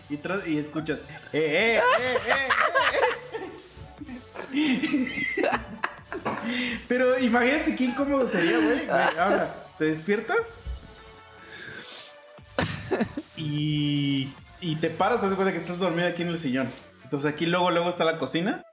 Y, 0.08 0.16
dices- 0.16 0.42
y, 0.46 0.50
y 0.52 0.58
escuchas, 0.58 1.00
eh, 1.00 1.00
eh, 1.32 1.76
eh, 1.78 1.80
eh, 1.80 2.32
eh. 2.32 2.48
Pero 6.88 7.18
imagínate 7.18 7.76
qué 7.76 7.84
incómodo 7.84 8.28
sería, 8.28 8.58
güey. 8.64 8.88
Ahora, 8.88 9.54
te 9.78 9.86
despiertas 9.86 10.54
y, 13.36 14.28
y 14.60 14.76
te 14.76 14.90
paras, 14.90 15.22
de 15.22 15.36
cuenta 15.36 15.52
que 15.52 15.58
estás 15.58 15.78
dormido 15.78 16.08
aquí 16.08 16.22
en 16.22 16.28
el 16.28 16.38
sillón. 16.38 16.68
Entonces 17.04 17.32
aquí 17.32 17.46
luego, 17.46 17.70
luego 17.70 17.88
está 17.88 18.04
la 18.04 18.18
cocina 18.18 18.64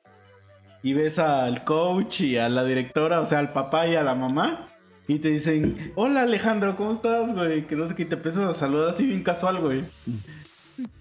y 0.84 0.94
ves 0.94 1.20
al 1.20 1.64
coach 1.64 2.22
y 2.22 2.38
a 2.38 2.50
la 2.50 2.64
directora, 2.64 3.22
o 3.22 3.26
sea, 3.26 3.40
al 3.40 3.54
papá 3.54 3.88
y 3.88 3.96
a 3.96 4.04
la 4.04 4.16
mamá. 4.16 4.68
Y 5.08 5.20
te 5.20 5.30
dicen, 5.30 5.94
hola 5.96 6.24
Alejandro, 6.24 6.76
¿cómo 6.76 6.92
estás, 6.92 7.34
güey? 7.34 7.64
Que 7.64 7.76
no 7.76 7.88
sé 7.88 7.96
qué, 7.96 8.04
y 8.04 8.06
te 8.06 8.16
empiezas 8.16 8.50
a 8.50 8.54
saludar 8.54 8.90
así 8.90 9.06
bien 9.06 9.24
casual, 9.24 9.60
güey. 9.60 9.84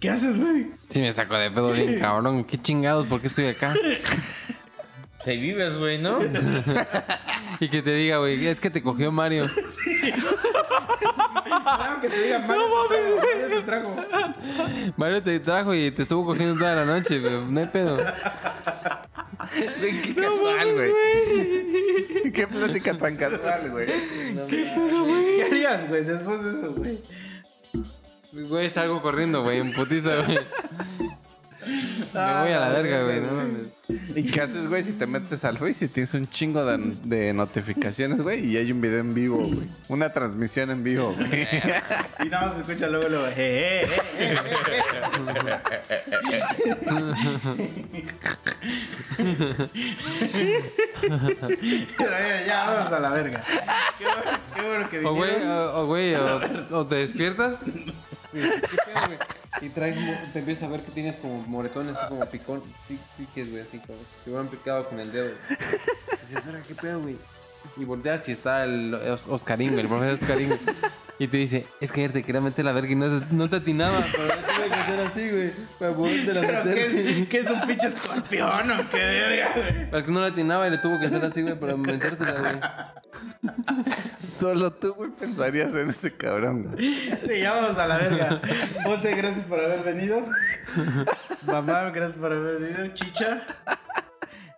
¿Qué 0.00 0.10
haces, 0.10 0.40
güey? 0.40 0.66
Sí 0.88 1.00
me 1.00 1.12
saco 1.12 1.36
de 1.36 1.50
pedo 1.50 1.72
bien, 1.72 1.98
cabrón. 2.00 2.44
¿Qué 2.44 2.60
chingados? 2.60 3.06
¿Por 3.06 3.20
qué 3.20 3.26
estoy 3.26 3.46
acá? 3.46 3.74
Ahí 5.24 5.40
vives, 5.40 5.76
güey, 5.76 5.98
¿no? 5.98 6.18
Y 7.58 7.68
que 7.68 7.80
te 7.80 7.90
diga, 7.92 8.18
güey, 8.18 8.46
es 8.46 8.60
que 8.60 8.68
te 8.68 8.82
cogió 8.82 9.10
Mario. 9.10 9.50
Claro 11.46 12.00
que 12.00 12.08
te 12.08 12.22
digan, 12.22 12.46
no 12.46 12.54
mames, 12.56 13.48
te 13.48 13.62
trajo. 13.62 13.96
Mario 14.96 15.22
te 15.22 15.40
trajo 15.40 15.74
y 15.74 15.90
te 15.90 16.02
estuvo 16.02 16.24
cogiendo 16.24 16.56
toda 16.58 16.74
la 16.76 16.84
noche, 16.84 17.18
pero 17.20 17.44
no 17.44 17.60
hay 17.60 17.66
pedo. 17.66 17.96
Güey, 17.96 18.06
Qué 20.02 20.14
casual, 20.14 20.74
güey. 20.74 22.32
Qué 22.32 22.46
plática 22.46 22.94
tan 22.94 23.16
casual, 23.16 23.70
güey. 23.70 23.86
¿Qué 24.48 25.44
harías, 25.50 25.88
güey, 25.88 26.04
después 26.04 26.44
de 26.44 26.58
eso, 26.58 26.72
güey? 26.74 26.98
Güey, 28.48 28.68
salgo 28.70 29.00
corriendo, 29.00 29.42
güey, 29.42 29.58
en 29.60 29.72
putiza, 29.72 30.16
güey. 30.22 30.38
Me 31.66 32.20
voy 32.40 32.52
a 32.52 32.60
la 32.60 32.68
verga, 32.70 33.02
güey, 33.02 33.20
no 33.20 33.32
mames. 33.32 33.68
¿Y 34.14 34.30
qué 34.30 34.40
haces, 34.40 34.68
güey, 34.68 34.82
si 34.82 34.92
te 34.92 35.06
metes 35.06 35.44
al 35.44 35.58
Face 35.58 35.84
y 35.84 35.88
tienes 35.88 36.12
un 36.14 36.26
chingo 36.28 36.64
de, 36.64 36.78
de 37.04 37.32
notificaciones, 37.32 38.20
güey? 38.22 38.44
Y 38.46 38.56
hay 38.56 38.70
un 38.72 38.80
video 38.80 39.00
en 39.00 39.14
vivo, 39.14 39.38
güey. 39.38 39.68
Una 39.88 40.12
transmisión 40.12 40.70
en 40.70 40.82
vivo, 40.84 41.14
güey. 41.14 41.46
Y 42.24 42.28
nada 42.28 42.46
más 42.46 42.54
se 42.56 42.60
escucha 42.62 42.88
luego, 42.88 43.08
luego, 43.08 43.26
eh, 43.36 43.86
eh, 43.86 43.88
eh, 44.18 44.34
eh. 46.30 46.42
Pero 51.98 52.10
mira, 52.16 52.46
ya 52.46 52.70
vamos 52.70 52.92
a 52.92 53.00
la 53.00 53.10
verga. 53.10 53.42
Qué 53.98 54.04
bueno, 54.04 54.38
qué 54.54 54.62
bueno 54.62 54.90
que 54.90 55.06
O 55.06 55.14
güey, 55.14 55.30
vinieron. 55.36 55.56
o, 55.58 55.80
o, 55.80 55.86
güey, 55.86 56.14
o, 56.14 56.40
o 56.72 56.86
te 56.86 56.96
despiertas 56.96 57.60
y 58.38 58.42
dices, 58.42 58.62
¿qué 58.70 58.76
pedo, 58.92 59.06
güey? 59.06 59.18
Y 59.62 59.68
traes, 59.70 59.96
mo- 59.96 60.18
te 60.32 60.38
empiezas 60.40 60.64
a 60.64 60.68
ver 60.68 60.82
que 60.82 60.90
tienes 60.92 61.16
como 61.16 61.40
moretones, 61.46 61.96
así 61.96 62.08
como 62.08 62.26
picón, 62.26 62.62
pi- 62.88 62.98
piques, 63.16 63.50
güey, 63.50 63.62
así 63.62 63.78
como 63.78 63.98
si 64.22 64.30
hubieran 64.30 64.48
picado 64.48 64.84
con 64.88 65.00
el 65.00 65.10
dedo. 65.12 65.30
Dices, 65.48 66.44
"Verga, 66.46 66.62
¿qué 66.66 66.74
pedo, 66.74 67.00
güey? 67.00 67.16
Y 67.76 67.84
volteas 67.84 68.28
y 68.28 68.32
está 68.32 68.64
el 68.64 68.94
Os- 68.94 69.26
Oscarín, 69.28 69.78
el 69.78 69.88
profesor 69.88 70.14
Oscarín. 70.22 70.58
Y 71.18 71.28
te 71.28 71.36
dice, 71.38 71.66
es 71.80 71.90
que 71.92 72.00
ayer 72.00 72.12
te 72.12 72.22
quería 72.22 72.42
meter 72.42 72.64
la 72.64 72.72
verga 72.72 72.92
y 72.92 72.94
no 72.94 73.20
te, 73.20 73.34
no 73.34 73.48
te 73.48 73.56
atinaba, 73.56 74.02
pero 74.12 74.28
tuve 74.28 74.68
que 74.68 74.74
hacer 74.74 75.00
así, 75.00 75.30
güey, 75.30 75.52
para 75.78 75.92
poderte 75.94 76.34
la 76.34 76.40
¿Pero 76.42 76.64
meter. 76.64 76.74
qué 76.74 77.20
es, 77.22 77.28
qué 77.28 77.38
es 77.40 77.50
un 77.50 77.60
pinche 77.62 77.86
escorpión 77.86 78.70
o 78.70 78.90
qué 78.90 78.98
verga, 78.98 79.52
güey? 79.54 79.98
Es 79.98 80.04
que 80.04 80.12
no 80.12 80.20
la 80.20 80.26
atinaba 80.26 80.66
y 80.68 80.70
le 80.72 80.78
tuvo 80.78 81.00
que 81.00 81.06
hacer 81.06 81.24
así, 81.24 81.40
güey, 81.40 81.58
para 81.58 81.76
metértela, 81.76 82.40
güey. 82.40 83.54
Solo 84.38 84.70
tú, 84.74 84.92
güey, 84.92 85.10
pensarías 85.10 85.74
en 85.74 85.88
ese 85.88 86.14
cabrón, 86.14 86.64
güey. 86.64 86.94
Sí, 87.26 87.40
ya 87.40 87.52
vamos 87.54 87.78
a 87.78 87.86
la 87.86 87.96
verga. 87.96 88.40
Ponce, 88.84 89.14
gracias 89.14 89.46
por 89.46 89.58
haber 89.58 89.82
venido. 89.84 90.22
Mamá, 91.46 91.90
gracias 91.90 92.16
por 92.16 92.32
haber 92.32 92.60
venido. 92.60 92.94
Chicha. 92.94 93.42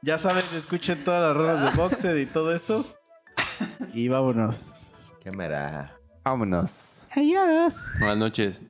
Ya 0.02 0.18
saben, 0.18 0.42
escuchen 0.56 1.04
todas 1.04 1.22
las 1.28 1.36
rolas 1.36 1.70
de 1.70 1.76
Boxed 1.80 2.16
y 2.16 2.26
todo 2.26 2.52
eso. 2.52 2.98
Y 3.92 4.08
vámonos. 4.08 5.14
Cámara. 5.24 5.97
Vámonos. 6.28 7.00
Adiós. 7.16 7.90
Buenas 7.98 8.18
noches. 8.18 8.60